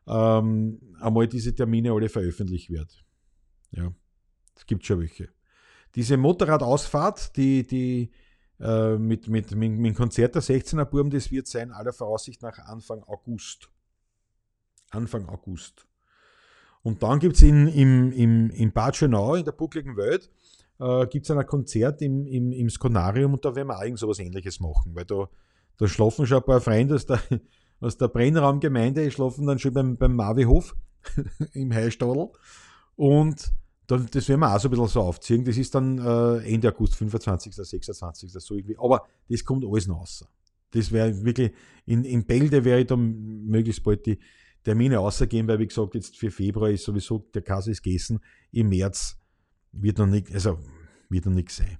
ähm, 0.07 0.79
einmal 1.01 1.27
diese 1.27 1.53
Termine 1.53 1.91
alle 1.91 2.07
veröffentlicht 2.07 2.69
werde. 2.69 2.91
Ja, 3.71 3.93
es 4.55 4.65
gibt 4.65 4.85
schon 4.85 4.99
welche. 5.01 5.29
Diese 5.95 6.15
Motorradausfahrt, 6.15 7.35
die, 7.35 7.67
die 7.67 8.11
äh, 8.61 8.97
mit, 8.97 9.27
mit, 9.27 9.51
mit, 9.55 9.71
mit 9.71 9.85
dem 9.91 9.95
Konzert 9.95 10.35
der 10.35 10.41
16er 10.41 10.85
Burm, 10.85 11.09
das 11.09 11.31
wird 11.31 11.47
sein, 11.47 11.71
aller 11.71 11.91
Voraussicht 11.91 12.41
nach 12.41 12.57
Anfang 12.59 13.03
August. 13.03 13.69
Anfang 14.91 15.27
August. 15.27 15.87
Und 16.83 17.03
dann 17.03 17.19
gibt 17.19 17.35
es 17.35 17.41
in, 17.43 17.67
im, 17.67 18.49
in 18.51 18.71
Bad 18.71 18.95
Schönau, 18.95 19.35
in 19.35 19.45
der 19.45 19.51
buckligen 19.51 19.97
Welt, 19.97 20.31
äh, 20.81 21.07
gibt 21.07 21.29
es 21.29 21.31
ein 21.31 21.45
Konzert 21.45 22.01
im, 22.01 22.25
im, 22.25 22.51
im 22.51 22.69
Skonarium 22.69 23.33
und 23.33 23.45
da 23.45 23.55
werden 23.55 23.67
wir 23.67 23.77
auch 23.77 23.83
irgend 23.83 24.19
ähnliches 24.19 24.59
machen, 24.59 24.95
weil 24.95 25.05
da, 25.05 25.29
da 25.77 25.87
schlafen 25.87 26.25
schon 26.25 26.37
ein 26.37 26.43
paar 26.43 26.61
Freunde 26.61 26.95
aus 26.95 27.05
der, 27.05 27.21
aus 27.79 27.97
der 27.97 28.07
Brennraumgemeinde, 28.07 29.09
schlafen 29.11 29.45
dann 29.45 29.59
schon 29.59 29.73
beim, 29.73 29.97
beim 29.97 30.15
Mavihof 30.15 30.75
im 31.53 31.71
Heistadel 31.73 32.29
und 32.95 33.53
dann, 33.87 34.07
das 34.09 34.27
werden 34.29 34.39
wir 34.39 34.55
auch 34.55 34.59
so 34.59 34.69
ein 34.69 34.71
bisschen 34.71 34.87
so 34.87 35.01
aufziehen. 35.01 35.43
Das 35.43 35.57
ist 35.57 35.75
dann 35.75 35.97
äh, 35.97 36.53
Ende 36.53 36.69
August, 36.69 36.95
25., 36.95 37.53
26., 37.53 38.31
so 38.31 38.55
irgendwie. 38.55 38.77
Aber 38.77 39.05
das 39.27 39.43
kommt 39.43 39.65
alles 39.65 39.85
noch 39.87 39.99
raus. 39.99 40.25
Das 40.71 40.93
wäre 40.93 41.25
wirklich, 41.25 41.51
in, 41.85 42.05
in 42.05 42.25
Bälde 42.25 42.63
wäre 42.63 42.79
ich 42.79 42.87
dann 42.87 43.45
möglichst 43.45 43.83
bald 43.83 44.05
die 44.05 44.17
Termine 44.63 44.97
rausgehen, 44.97 45.45
weil 45.47 45.59
wie 45.59 45.67
gesagt, 45.67 45.95
jetzt 45.95 46.15
für 46.15 46.31
Februar 46.31 46.69
ist 46.69 46.85
sowieso, 46.85 47.27
der 47.33 47.41
Kasse 47.41 47.71
ist 47.71 47.83
gegessen. 47.83 48.21
Im 48.53 48.69
März 48.69 49.17
wird 49.71 49.97
noch 49.97 50.07
nicht, 50.07 50.33
also 50.33 50.59
wird 51.09 51.25
noch 51.25 51.33
nichts 51.33 51.57
sein. 51.57 51.77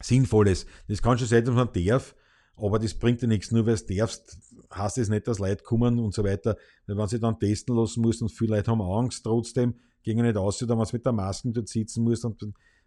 Sinnvolles. 0.00 0.66
Das 0.88 1.02
kann 1.02 1.18
schon 1.18 1.26
sein, 1.26 1.44
dass 1.44 1.54
man 1.54 1.70
darf, 1.72 2.14
aber 2.56 2.78
das 2.78 2.94
bringt 2.94 3.22
dir 3.22 3.28
nichts. 3.28 3.50
Nur 3.50 3.66
weil 3.66 3.76
du 3.76 3.94
darfst, 3.94 4.38
heißt 4.74 4.98
es 4.98 5.08
nicht, 5.08 5.26
dass 5.26 5.38
Leute 5.38 5.62
kommen 5.62 5.98
und 5.98 6.14
so 6.14 6.24
weiter. 6.24 6.56
Wenn 6.86 7.06
sie 7.08 7.20
dann 7.20 7.38
testen 7.38 7.76
lassen 7.76 8.02
muss 8.02 8.20
und 8.20 8.30
viele 8.30 8.56
Leute 8.56 8.70
haben 8.70 8.82
Angst 8.82 9.24
trotzdem, 9.24 9.74
gehen 10.02 10.22
nicht 10.22 10.36
aus, 10.36 10.66
wenn 10.66 10.76
man 10.76 10.86
mit 10.92 11.04
der 11.04 11.12
Maske 11.12 11.50
dort 11.50 11.68
sitzen 11.68 12.04
muss 12.04 12.24
und, 12.24 12.42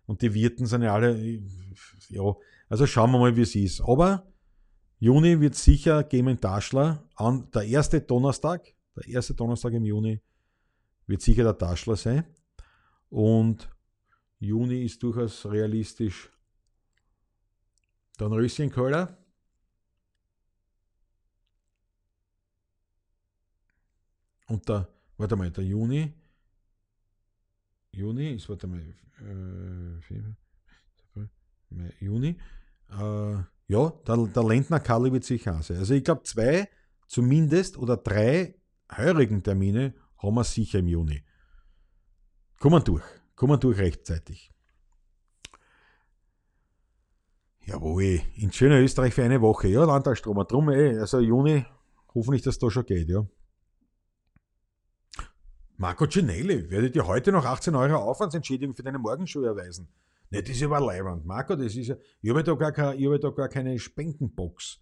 und 0.05 0.21
die 0.21 0.34
Wirten 0.34 0.65
sind 0.65 0.84
ja 0.84 0.93
alle, 0.93 1.41
ja, 2.09 2.34
also 2.69 2.85
schauen 2.85 3.11
wir 3.11 3.19
mal, 3.19 3.35
wie 3.35 3.41
es 3.41 3.55
ist. 3.55 3.81
Aber 3.81 4.31
Juni 4.99 5.39
wird 5.39 5.55
sicher 5.55 6.11
in 6.13 6.39
Taschler 6.39 7.03
an, 7.15 7.49
der 7.53 7.63
erste 7.63 8.01
Donnerstag, 8.01 8.73
der 8.95 9.07
erste 9.07 9.34
Donnerstag 9.34 9.73
im 9.73 9.85
Juni 9.85 10.21
wird 11.07 11.21
sicher 11.21 11.43
der 11.43 11.57
Taschler 11.57 11.95
sein. 11.95 12.23
Und 13.09 13.69
Juni 14.40 14.86
ist 14.86 15.03
durchaus 15.03 15.45
realistisch. 15.45 16.30
Dann 18.18 18.32
Röschenköller. 18.32 19.18
Und 24.48 24.68
der, 24.68 24.88
warte 25.18 25.36
mal, 25.36 25.52
der 25.52 25.64
Juni. 25.64 26.14
Juni 27.91 28.34
ist, 28.34 28.49
warte 28.49 28.68
mal, 28.68 28.82
äh, 29.22 29.99
Juni. 31.99 32.38
Äh, 32.90 33.44
ja, 33.68 33.90
der, 34.07 34.18
der 34.18 34.44
Lentner 34.44 34.80
Kalli 34.80 35.11
wird 35.11 35.24
sicher 35.24 35.61
sein. 35.61 35.78
Also 35.78 35.94
ich 35.94 36.03
glaube, 36.03 36.24
zwei 36.24 36.68
zumindest 37.07 37.78
oder 37.78 37.98
drei 37.98 38.56
heurigen 38.95 39.44
Termine 39.44 39.94
haben 40.18 40.36
wir 40.36 40.44
sicher 40.44 40.80
im 40.80 40.88
Juni. 40.88 41.24
Kommen 42.60 42.84
durch. 42.84 43.18
Kommen 43.40 43.57
durch 43.57 43.80
rechtzeitig. 43.80 44.52
Jawohl, 47.61 48.20
in 48.36 48.52
schöner 48.52 48.82
Österreich 48.82 49.14
für 49.14 49.24
eine 49.24 49.40
Woche. 49.40 49.70
Ja, 49.70 49.86
Landtagsstrom. 49.86 50.45
Drum, 50.45 50.68
ey, 50.68 50.95
eh, 50.95 50.99
also 50.99 51.22
Juni, 51.22 51.66
hoffentlich, 52.14 52.41
dass 52.41 52.60
das 52.60 52.74
schon 52.74 52.86
geht, 52.86 53.07
ja. 53.07 53.26
Marco 55.78 56.06
Cinelli, 56.06 56.70
werdet 56.70 56.98
ihr 56.98 57.07
heute 57.07 57.32
noch 57.32 57.45
18 57.45 57.76
Euro 57.76 57.95
Aufwandsentschädigung 57.95 58.76
für 58.76 58.84
deine 58.84 58.99
Morgenshow 58.99 59.41
erweisen? 59.44 59.88
Ne, 60.32 60.44
das 60.44 60.57
ist 60.57 60.64
aber 60.64 60.82
Leibwand. 60.82 61.26
Marco, 61.26 61.56
das 61.56 61.78
ist 61.78 61.88
ja, 61.88 61.95
ich 62.22 62.30
habe 62.30 62.44
da, 62.44 62.56
gar 62.56 62.74
keine, 62.74 62.95
ich 62.98 63.07
hab 63.07 63.22
da 63.22 63.30
gar 63.30 63.48
keine 63.48 63.80
Spendenbox. 63.80 64.82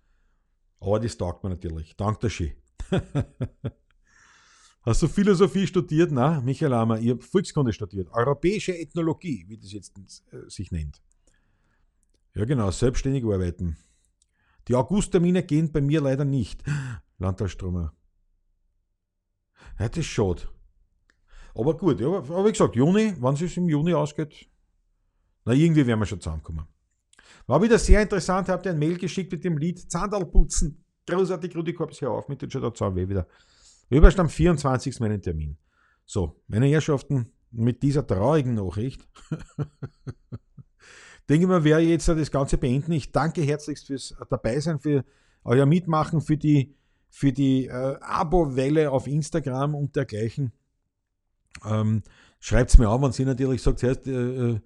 Aber 0.80 1.00
das 1.00 1.16
taugt 1.16 1.44
mir 1.44 1.52
natürlich. 1.52 1.96
Dank 1.96 2.22
der 2.22 2.30
schön. 2.30 2.54
Hast 4.88 5.02
du 5.02 5.10
Philosophie 5.10 5.68
studiert? 5.68 6.14
Nein, 6.14 6.46
Michael 6.46 6.72
Ammer, 6.72 6.98
ich 6.98 7.10
habe 7.10 7.22
Volkskunde 7.22 7.74
studiert. 7.74 8.08
Europäische 8.14 8.74
Ethnologie, 8.74 9.44
wie 9.50 9.58
das 9.58 9.74
jetzt 9.74 9.98
äh, 10.32 10.50
sich 10.50 10.72
nennt. 10.72 11.02
Ja, 12.34 12.46
genau, 12.46 12.72
selbstständig 12.72 13.26
arbeiten. 13.26 13.76
Die 14.70 14.76
Augusttermine 14.76 15.44
gehen 15.44 15.74
bei 15.74 15.82
mir 15.82 16.00
leider 16.00 16.24
nicht. 16.24 16.64
Landtagsstromer. 17.18 17.94
Ja, 19.78 19.90
das 19.90 19.98
ist 19.98 20.06
schade. 20.06 20.44
Aber 21.54 21.76
gut, 21.76 22.00
ja, 22.00 22.08
aber 22.08 22.46
wie 22.46 22.54
gesagt, 22.54 22.78
Juni, 22.78 23.14
wann 23.20 23.36
es 23.36 23.58
im 23.58 23.68
Juni 23.68 23.94
ausgeht, 23.94 24.48
na, 25.44 25.52
irgendwie 25.52 25.86
werden 25.86 26.00
wir 26.00 26.06
schon 26.06 26.22
zusammenkommen. 26.22 26.66
War 27.46 27.62
wieder 27.62 27.78
sehr 27.78 28.02
interessant, 28.02 28.48
habt 28.48 28.66
ihr 28.66 28.72
ein 28.72 28.80
Mail 28.80 28.98
geschickt 28.98 29.34
mit 29.34 29.44
dem 29.44 29.58
Lied 29.58 29.92
Zandal 29.92 30.26
putzen. 30.26 30.86
Großartig, 31.08 31.54
Rudi 31.58 31.74
Korps, 31.74 32.00
hör 32.00 32.12
auf 32.12 32.30
mit 32.30 32.42
den 32.42 32.50
da 32.50 32.74
zusammen, 32.74 33.10
wieder. 33.10 33.28
Überst 33.90 34.20
am 34.20 34.30
24. 34.30 35.00
meinen 35.00 35.22
Termin. 35.22 35.58
So, 36.06 36.42
meine 36.48 36.68
Herrschaften, 36.68 37.32
mit 37.52 37.82
dieser 37.82 38.06
traurigen 38.06 38.56
Nachricht 38.56 39.08
denke 41.30 41.44
ich 41.44 41.48
mal, 41.48 41.64
werde 41.64 41.84
ich 41.84 41.90
jetzt 41.90 42.08
das 42.08 42.32
Ganze 42.32 42.58
beenden. 42.58 42.92
Ich 42.92 43.12
danke 43.12 43.42
herzlichst 43.42 43.88
fürs 43.88 44.16
Dabeisein, 44.30 44.80
für 44.80 45.06
euer 45.44 45.66
Mitmachen, 45.66 46.22
für 46.22 46.38
die, 46.38 46.76
für 47.10 47.32
die 47.32 47.68
äh, 47.68 47.98
Abo-Welle 48.02 48.92
auf 48.92 49.08
Instagram 49.08 49.76
und 49.76 49.96
dergleichen. 49.96 50.52
Ähm, 51.66 52.04
Schreibt 52.40 52.70
es 52.70 52.78
mir 52.78 52.88
an, 52.88 53.02
wenn 53.02 53.12
Sie 53.12 53.26
natürlich 53.26 53.62
sagt, 53.62 53.84
heißt, 53.84 54.08
äh, 54.08 54.12
äh, 54.12 54.60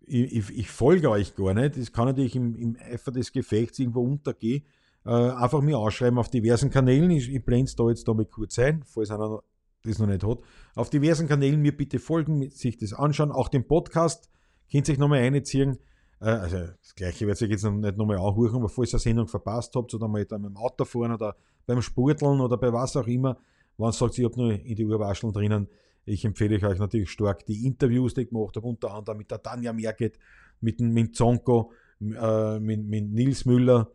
ich, 0.00 0.36
ich, 0.36 0.58
ich, 0.58 0.70
folge 0.70 1.10
euch 1.10 1.34
gar 1.36 1.54
nicht. 1.54 1.76
Das 1.76 1.92
kann 1.92 2.06
natürlich 2.06 2.34
im, 2.34 2.56
im 2.56 2.76
Eifer 2.80 3.12
des 3.12 3.32
Gefechts 3.32 3.78
irgendwo 3.78 4.02
untergehen. 4.02 4.64
Äh, 5.04 5.10
einfach 5.10 5.60
mir 5.60 5.78
ausschreiben 5.78 6.18
auf 6.18 6.28
diversen 6.28 6.70
Kanälen. 6.70 7.10
Ich, 7.10 7.32
ich 7.32 7.44
blende 7.44 7.64
es 7.64 7.76
da 7.76 7.88
jetzt 7.88 8.06
damit 8.06 8.30
kurz 8.30 8.58
ein, 8.58 8.82
falls 8.84 9.10
einer 9.10 9.42
das 9.84 9.98
noch 9.98 10.06
nicht 10.06 10.24
hat. 10.24 10.38
Auf 10.74 10.90
diversen 10.90 11.28
Kanälen 11.28 11.60
mir 11.60 11.76
bitte 11.76 11.98
folgen, 11.98 12.50
sich 12.50 12.76
das 12.76 12.92
anschauen. 12.92 13.30
Auch 13.30 13.48
den 13.48 13.66
Podcast 13.66 14.28
könnt 14.70 14.88
ihr 14.88 14.92
euch 14.92 14.98
nochmal 14.98 15.20
einziehen. 15.20 15.78
Äh, 16.20 16.30
also 16.30 16.56
das 16.58 16.94
gleiche 16.94 17.26
wird 17.26 17.38
sich 17.38 17.50
jetzt 17.50 17.64
nicht 17.64 17.96
nochmal 17.96 18.18
anhören, 18.18 18.56
aber 18.56 18.68
falls 18.68 18.90
ihr 18.90 18.96
eine 18.96 19.00
Sendung 19.00 19.28
verpasst 19.28 19.74
habt 19.74 19.94
oder 19.94 20.08
mal 20.08 20.20
mit 20.20 20.30
dem 20.30 20.56
Auto 20.56 20.84
fahren 20.84 21.12
oder 21.12 21.36
beim 21.66 21.82
Sporteln 21.82 22.40
oder 22.40 22.56
bei 22.56 22.72
was 22.72 22.96
auch 22.96 23.06
immer, 23.06 23.38
ihr 23.78 23.92
sagt, 23.92 24.18
ich 24.18 24.24
habe 24.24 24.36
nur 24.36 24.52
in 24.52 24.74
die 24.74 24.84
Urwascheln 24.84 25.32
drinnen, 25.32 25.68
ich 26.04 26.24
empfehle 26.24 26.56
euch 26.66 26.78
natürlich 26.78 27.10
stark 27.10 27.44
die 27.44 27.66
Interviews, 27.66 28.14
die 28.14 28.22
ich 28.22 28.30
gemacht 28.30 28.56
habe, 28.56 28.66
unter 28.66 28.92
anderem 28.94 29.18
mit 29.18 29.30
der 29.30 29.42
Tanja 29.42 29.72
Merket, 29.72 30.18
mit 30.60 30.80
dem 30.80 31.12
Zonko, 31.12 31.72
äh, 32.00 32.58
mit, 32.58 32.84
mit 32.84 33.10
Nils 33.12 33.44
Müller, 33.44 33.90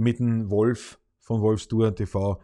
mit 0.00 0.18
dem 0.18 0.50
Wolf 0.50 0.98
von 1.20 1.40
Wolfstour 1.40 1.94
TV, 1.94 2.40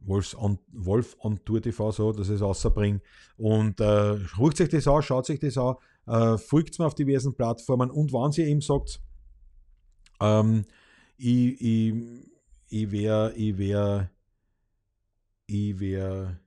Wolfs 0.00 0.34
on, 0.36 0.58
Wolf 0.72 1.16
on 1.20 1.42
Tour 1.44 1.60
TV, 1.60 1.90
so, 1.90 2.12
dass 2.12 2.28
ich 2.28 2.36
es 2.36 2.42
rausbringe. 2.42 3.00
Und 3.36 3.80
äh, 3.80 4.18
ruft 4.38 4.58
sich 4.58 4.68
das 4.68 4.86
an, 4.86 5.02
schaut 5.02 5.26
sich 5.26 5.40
das 5.40 5.56
an, 5.58 5.76
äh, 6.06 6.38
folgt 6.38 6.78
mir 6.78 6.86
auf 6.86 6.94
diversen 6.94 7.34
Plattformen 7.34 7.90
und 7.90 8.12
wenn 8.12 8.32
ihr 8.32 8.46
eben 8.46 8.60
sagt, 8.60 9.00
ähm, 10.20 10.64
ich, 11.16 11.60
ich, 11.60 11.94
ich 12.68 12.90
wäre, 12.90 13.32
ich 13.34 13.56
wäre, 13.56 14.10
ich 15.46 15.78
wäre, 15.78 16.40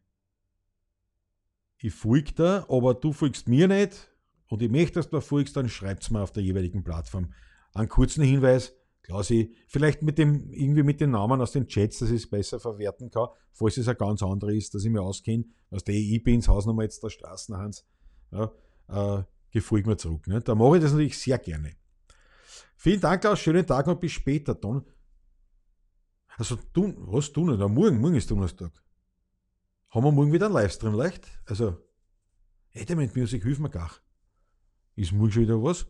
ich 1.79 1.93
folge 1.93 2.33
da, 2.33 2.65
aber 2.69 2.93
du 2.93 3.13
folgst 3.13 3.47
mir 3.47 3.67
nicht 3.67 4.09
und 4.47 4.61
ich 4.61 4.69
möchte, 4.71 4.95
dass 4.95 5.09
du 5.09 5.19
folgst, 5.21 5.55
dann 5.55 5.69
schreibt 5.69 6.03
es 6.03 6.11
mir 6.11 6.21
auf 6.21 6.31
der 6.31 6.43
jeweiligen 6.43 6.83
Plattform. 6.83 7.33
Einen 7.73 7.89
kurzen 7.89 8.23
Hinweis, 8.23 8.73
Klausi, 9.07 9.55
vielleicht 9.67 10.01
mit 10.01 10.17
dem, 10.17 10.51
irgendwie 10.51 10.83
mit 10.83 10.99
den 10.99 11.11
Namen 11.11 11.39
aus 11.39 11.53
den 11.53 11.65
Chats, 11.65 11.99
dass 11.99 12.09
ich 12.09 12.23
es 12.23 12.29
besser 12.29 12.59
verwerten 12.59 13.09
kann, 13.09 13.29
falls 13.53 13.77
es 13.77 13.87
ein 13.87 13.97
ganz 13.97 14.21
anderer 14.21 14.51
ist, 14.51 14.73
dass 14.73 14.83
ich 14.83 14.91
mir 14.91 15.01
auskenne, 15.01 15.45
was 15.69 15.85
der 15.85 15.95
ich 15.95 16.21
bin, 16.21 16.41
das 16.41 16.49
Hausnummer 16.49 16.83
jetzt 16.83 17.01
der 17.01 17.09
Straßenhans, 17.09 17.85
ja, 18.31 18.51
äh, 18.89 19.23
gefolgt 19.49 19.87
mir 19.87 19.95
zurück. 19.95 20.27
Ne? 20.27 20.41
Da 20.41 20.55
mache 20.55 20.75
ich 20.75 20.83
das 20.83 20.91
natürlich 20.91 21.17
sehr 21.17 21.37
gerne. 21.37 21.77
Vielen 22.75 22.99
Dank, 22.99 23.21
Klaus, 23.21 23.39
schönen 23.39 23.65
Tag 23.65 23.87
und 23.87 24.01
bis 24.01 24.11
später 24.11 24.53
dann. 24.53 24.83
Also, 26.35 26.57
du, 26.73 26.93
was 26.97 27.31
tun? 27.31 27.57
wir? 27.57 27.67
Morgen, 27.69 28.01
morgen 28.01 28.15
ist 28.15 28.29
Donnerstag. 28.29 28.71
Haben 29.89 30.03
wir 30.03 30.11
morgen 30.11 30.33
wieder 30.33 30.47
einen 30.47 30.55
Livestream 30.55 30.93
leicht? 30.93 31.25
Also, 31.45 31.77
Element 32.71 33.15
Music, 33.15 33.41
hilf 33.41 33.57
mir 33.59 33.69
gar. 33.69 33.89
Ist 34.95 35.13
morgen 35.13 35.31
schon 35.31 35.43
wieder 35.43 35.63
was? 35.63 35.87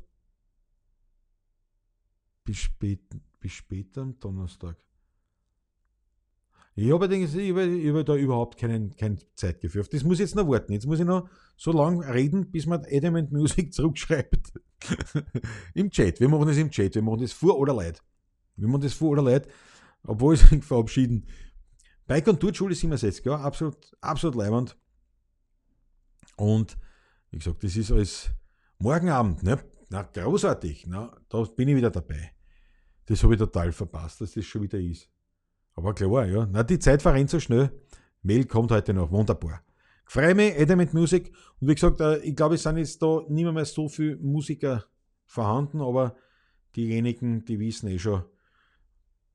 Bis, 2.48 2.60
spät, 2.60 3.02
bis 3.42 3.52
später 3.52 4.04
am 4.04 4.18
Donnerstag. 4.22 4.78
Ich 6.76 6.90
habe, 6.94 7.14
ich 7.14 7.36
ich 7.36 7.90
habe 7.90 8.06
da 8.06 8.16
überhaupt 8.16 8.58
keinen, 8.58 8.96
kein 8.96 9.20
Zeitgefühl. 9.36 9.82
Auf 9.82 9.90
das 9.90 10.06
muss 10.06 10.14
ich 10.14 10.22
jetzt 10.22 10.36
noch 10.36 10.48
warten. 10.48 10.72
Jetzt 10.72 10.86
muss 10.86 11.00
ich 11.00 11.06
noch 11.06 11.30
so 11.58 11.74
lange 11.74 12.08
reden, 12.08 12.50
bis 12.50 12.66
man 12.66 12.86
Element 12.86 13.34
Music 13.34 13.74
zurückschreibt. 13.74 14.54
Im 15.74 15.90
Chat. 15.90 16.22
Wir 16.22 16.30
machen 16.30 16.48
das 16.48 16.56
im 16.56 16.72
Chat. 16.72 16.96
Wir 16.96 17.02
machen 17.02 17.20
das 17.20 17.34
vor 17.34 17.60
oder 17.60 17.74
leid. 17.74 18.02
Wir 18.56 18.70
machen 18.70 18.84
das 18.84 18.94
vor 18.94 19.10
oder 19.10 19.24
leid. 19.24 19.50
Obwohl 20.04 20.36
es 20.36 20.44
verabschieden. 20.66 21.26
Und 22.08 22.40
Tourschule 22.40 22.76
sind 22.76 22.92
wir 22.92 22.98
jetzt, 22.98 23.26
ja, 23.26 23.36
absolut, 23.42 23.76
absolut 24.00 24.38
leibend. 24.38 24.78
Und 26.38 26.78
wie 27.32 27.40
gesagt, 27.40 27.62
das 27.62 27.76
ist 27.76 27.92
alles 27.92 28.30
morgen 28.80 29.10
Abend, 29.10 29.44
ne? 29.44 29.60
Na, 29.90 30.04
großartig, 30.04 30.86
na, 30.88 31.12
da 31.28 31.44
bin 31.44 31.68
ich 31.68 31.76
wieder 31.76 31.92
dabei. 31.92 32.37
Das 33.08 33.24
habe 33.24 33.34
ich 33.34 33.40
total 33.40 33.72
verpasst, 33.72 34.22
dass 34.22 34.34
das 34.34 34.46
schon 34.46 34.62
wieder 34.62 34.80
ist. 34.80 35.10
Aber 35.76 35.94
klar, 35.94 36.26
ja. 36.26 36.48
Na, 36.52 36.64
die 36.64 36.80
Zeit 36.80 37.02
verrennt 37.02 37.30
so 37.30 37.40
schnell. 37.40 37.72
Mail 38.22 38.46
kommt 38.46 38.72
heute 38.72 38.94
noch. 38.94 39.12
Wunderbar. 39.12 39.64
Freue 40.06 40.36
mich, 40.36 40.56
Element 40.56 40.94
Music. 40.94 41.32
Und 41.60 41.70
wie 41.70 41.76
gesagt, 41.76 42.02
äh, 42.02 42.18
ich 42.20 42.36
glaube, 42.36 42.56
es 42.56 42.64
sind 42.64 42.78
jetzt 42.78 43.02
da 43.02 43.22
nicht 43.30 43.52
mehr, 43.52 43.66
so 43.66 43.88
viele 43.88 44.18
Musiker 44.18 44.86
vorhanden, 45.26 45.82
aber 45.82 46.16
diejenigen, 46.76 47.46
die 47.46 47.60
wissen 47.60 47.90
eh 47.90 48.00
schon, 48.00 48.24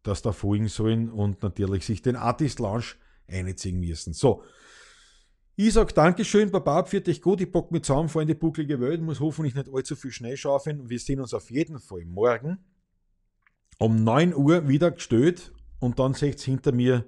dass 0.03 0.23
da 0.23 0.33
folgen 0.33 0.69
sollen 0.69 1.11
und 1.11 1.43
natürlich 1.43 1.87
sich 1.87 2.03
den 2.03 2.17
Artist 2.17 2.59
Lounge 2.59 2.95
einziehen 3.27 3.81
müssen. 3.81 4.13
So. 4.13 4.43
Ich 5.55 5.75
sage 5.75 5.93
Dankeschön, 5.93 6.51
Baba, 6.51 6.85
für 6.85 7.01
dich 7.01 7.21
gut. 7.21 7.41
Ich 7.41 7.53
bock 7.53 7.71
mit 7.71 7.85
zusammen 7.85 8.09
vor 8.09 8.23
in 8.23 8.29
die 8.29 8.35
bucklige 8.35 8.81
Welt, 8.81 9.01
muss 9.03 9.21
hoffentlich 9.21 9.55
nicht 9.55 9.69
allzu 9.73 9.95
viel 9.95 10.11
Schnee 10.11 10.37
schaufeln. 10.37 10.89
Wir 10.89 10.99
sehen 10.99 11.21
uns 11.21 11.35
auf 11.35 11.51
jeden 11.51 11.79
Fall 11.79 12.05
morgen 12.07 12.59
um 13.79 14.05
9 14.05 14.35
Uhr 14.35 14.69
wieder 14.69 14.91
gestellt 14.91 15.53
und 15.81 15.99
dann 15.99 16.15
seht 16.15 16.41
ihr 16.41 16.53
hinter 16.53 16.73
mir 16.73 17.07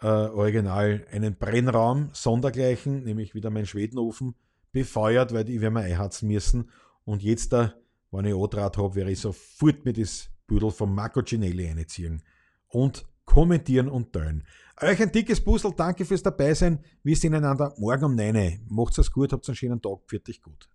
äh, 0.00 0.06
original 0.06 1.06
einen 1.10 1.36
Brennraum, 1.36 2.10
sondergleichen, 2.12 3.04
nämlich 3.04 3.34
wieder 3.34 3.50
mein 3.50 3.66
Schwedenofen, 3.66 4.34
befeuert, 4.72 5.32
weil 5.32 5.48
ich 5.48 5.60
werde 5.60 5.74
mir 5.74 5.80
einheizen 5.80 6.28
müssen. 6.28 6.70
Und 7.04 7.22
jetzt, 7.22 7.52
da, 7.52 7.74
wenn 8.10 8.26
ich 8.26 8.34
Andraht 8.34 8.76
habe, 8.76 8.94
werde 8.94 9.10
ich 9.10 9.20
sofort 9.20 9.84
mit 9.84 9.98
das 9.98 10.28
Büdel 10.46 10.70
von 10.70 10.94
Marco 10.94 11.22
Ginelli 11.22 11.68
einziehen. 11.68 12.22
Und 12.68 13.06
kommentieren 13.24 13.88
und 13.88 14.12
teilen. 14.12 14.44
Euch 14.80 15.00
ein 15.00 15.10
dickes 15.10 15.42
Puzzle, 15.42 15.72
danke 15.76 16.04
fürs 16.04 16.22
Dabeisein. 16.22 16.78
Wir 17.02 17.16
sehen 17.16 17.34
einander 17.34 17.74
morgen 17.78 18.04
um 18.04 18.14
9 18.14 18.36
Uhr. 18.36 18.52
Macht's 18.68 18.98
es 18.98 19.10
gut, 19.10 19.32
habt 19.32 19.48
einen 19.48 19.56
schönen 19.56 19.82
Tag, 19.82 19.98
pfiat 20.06 20.28
euch 20.28 20.42
gut. 20.42 20.68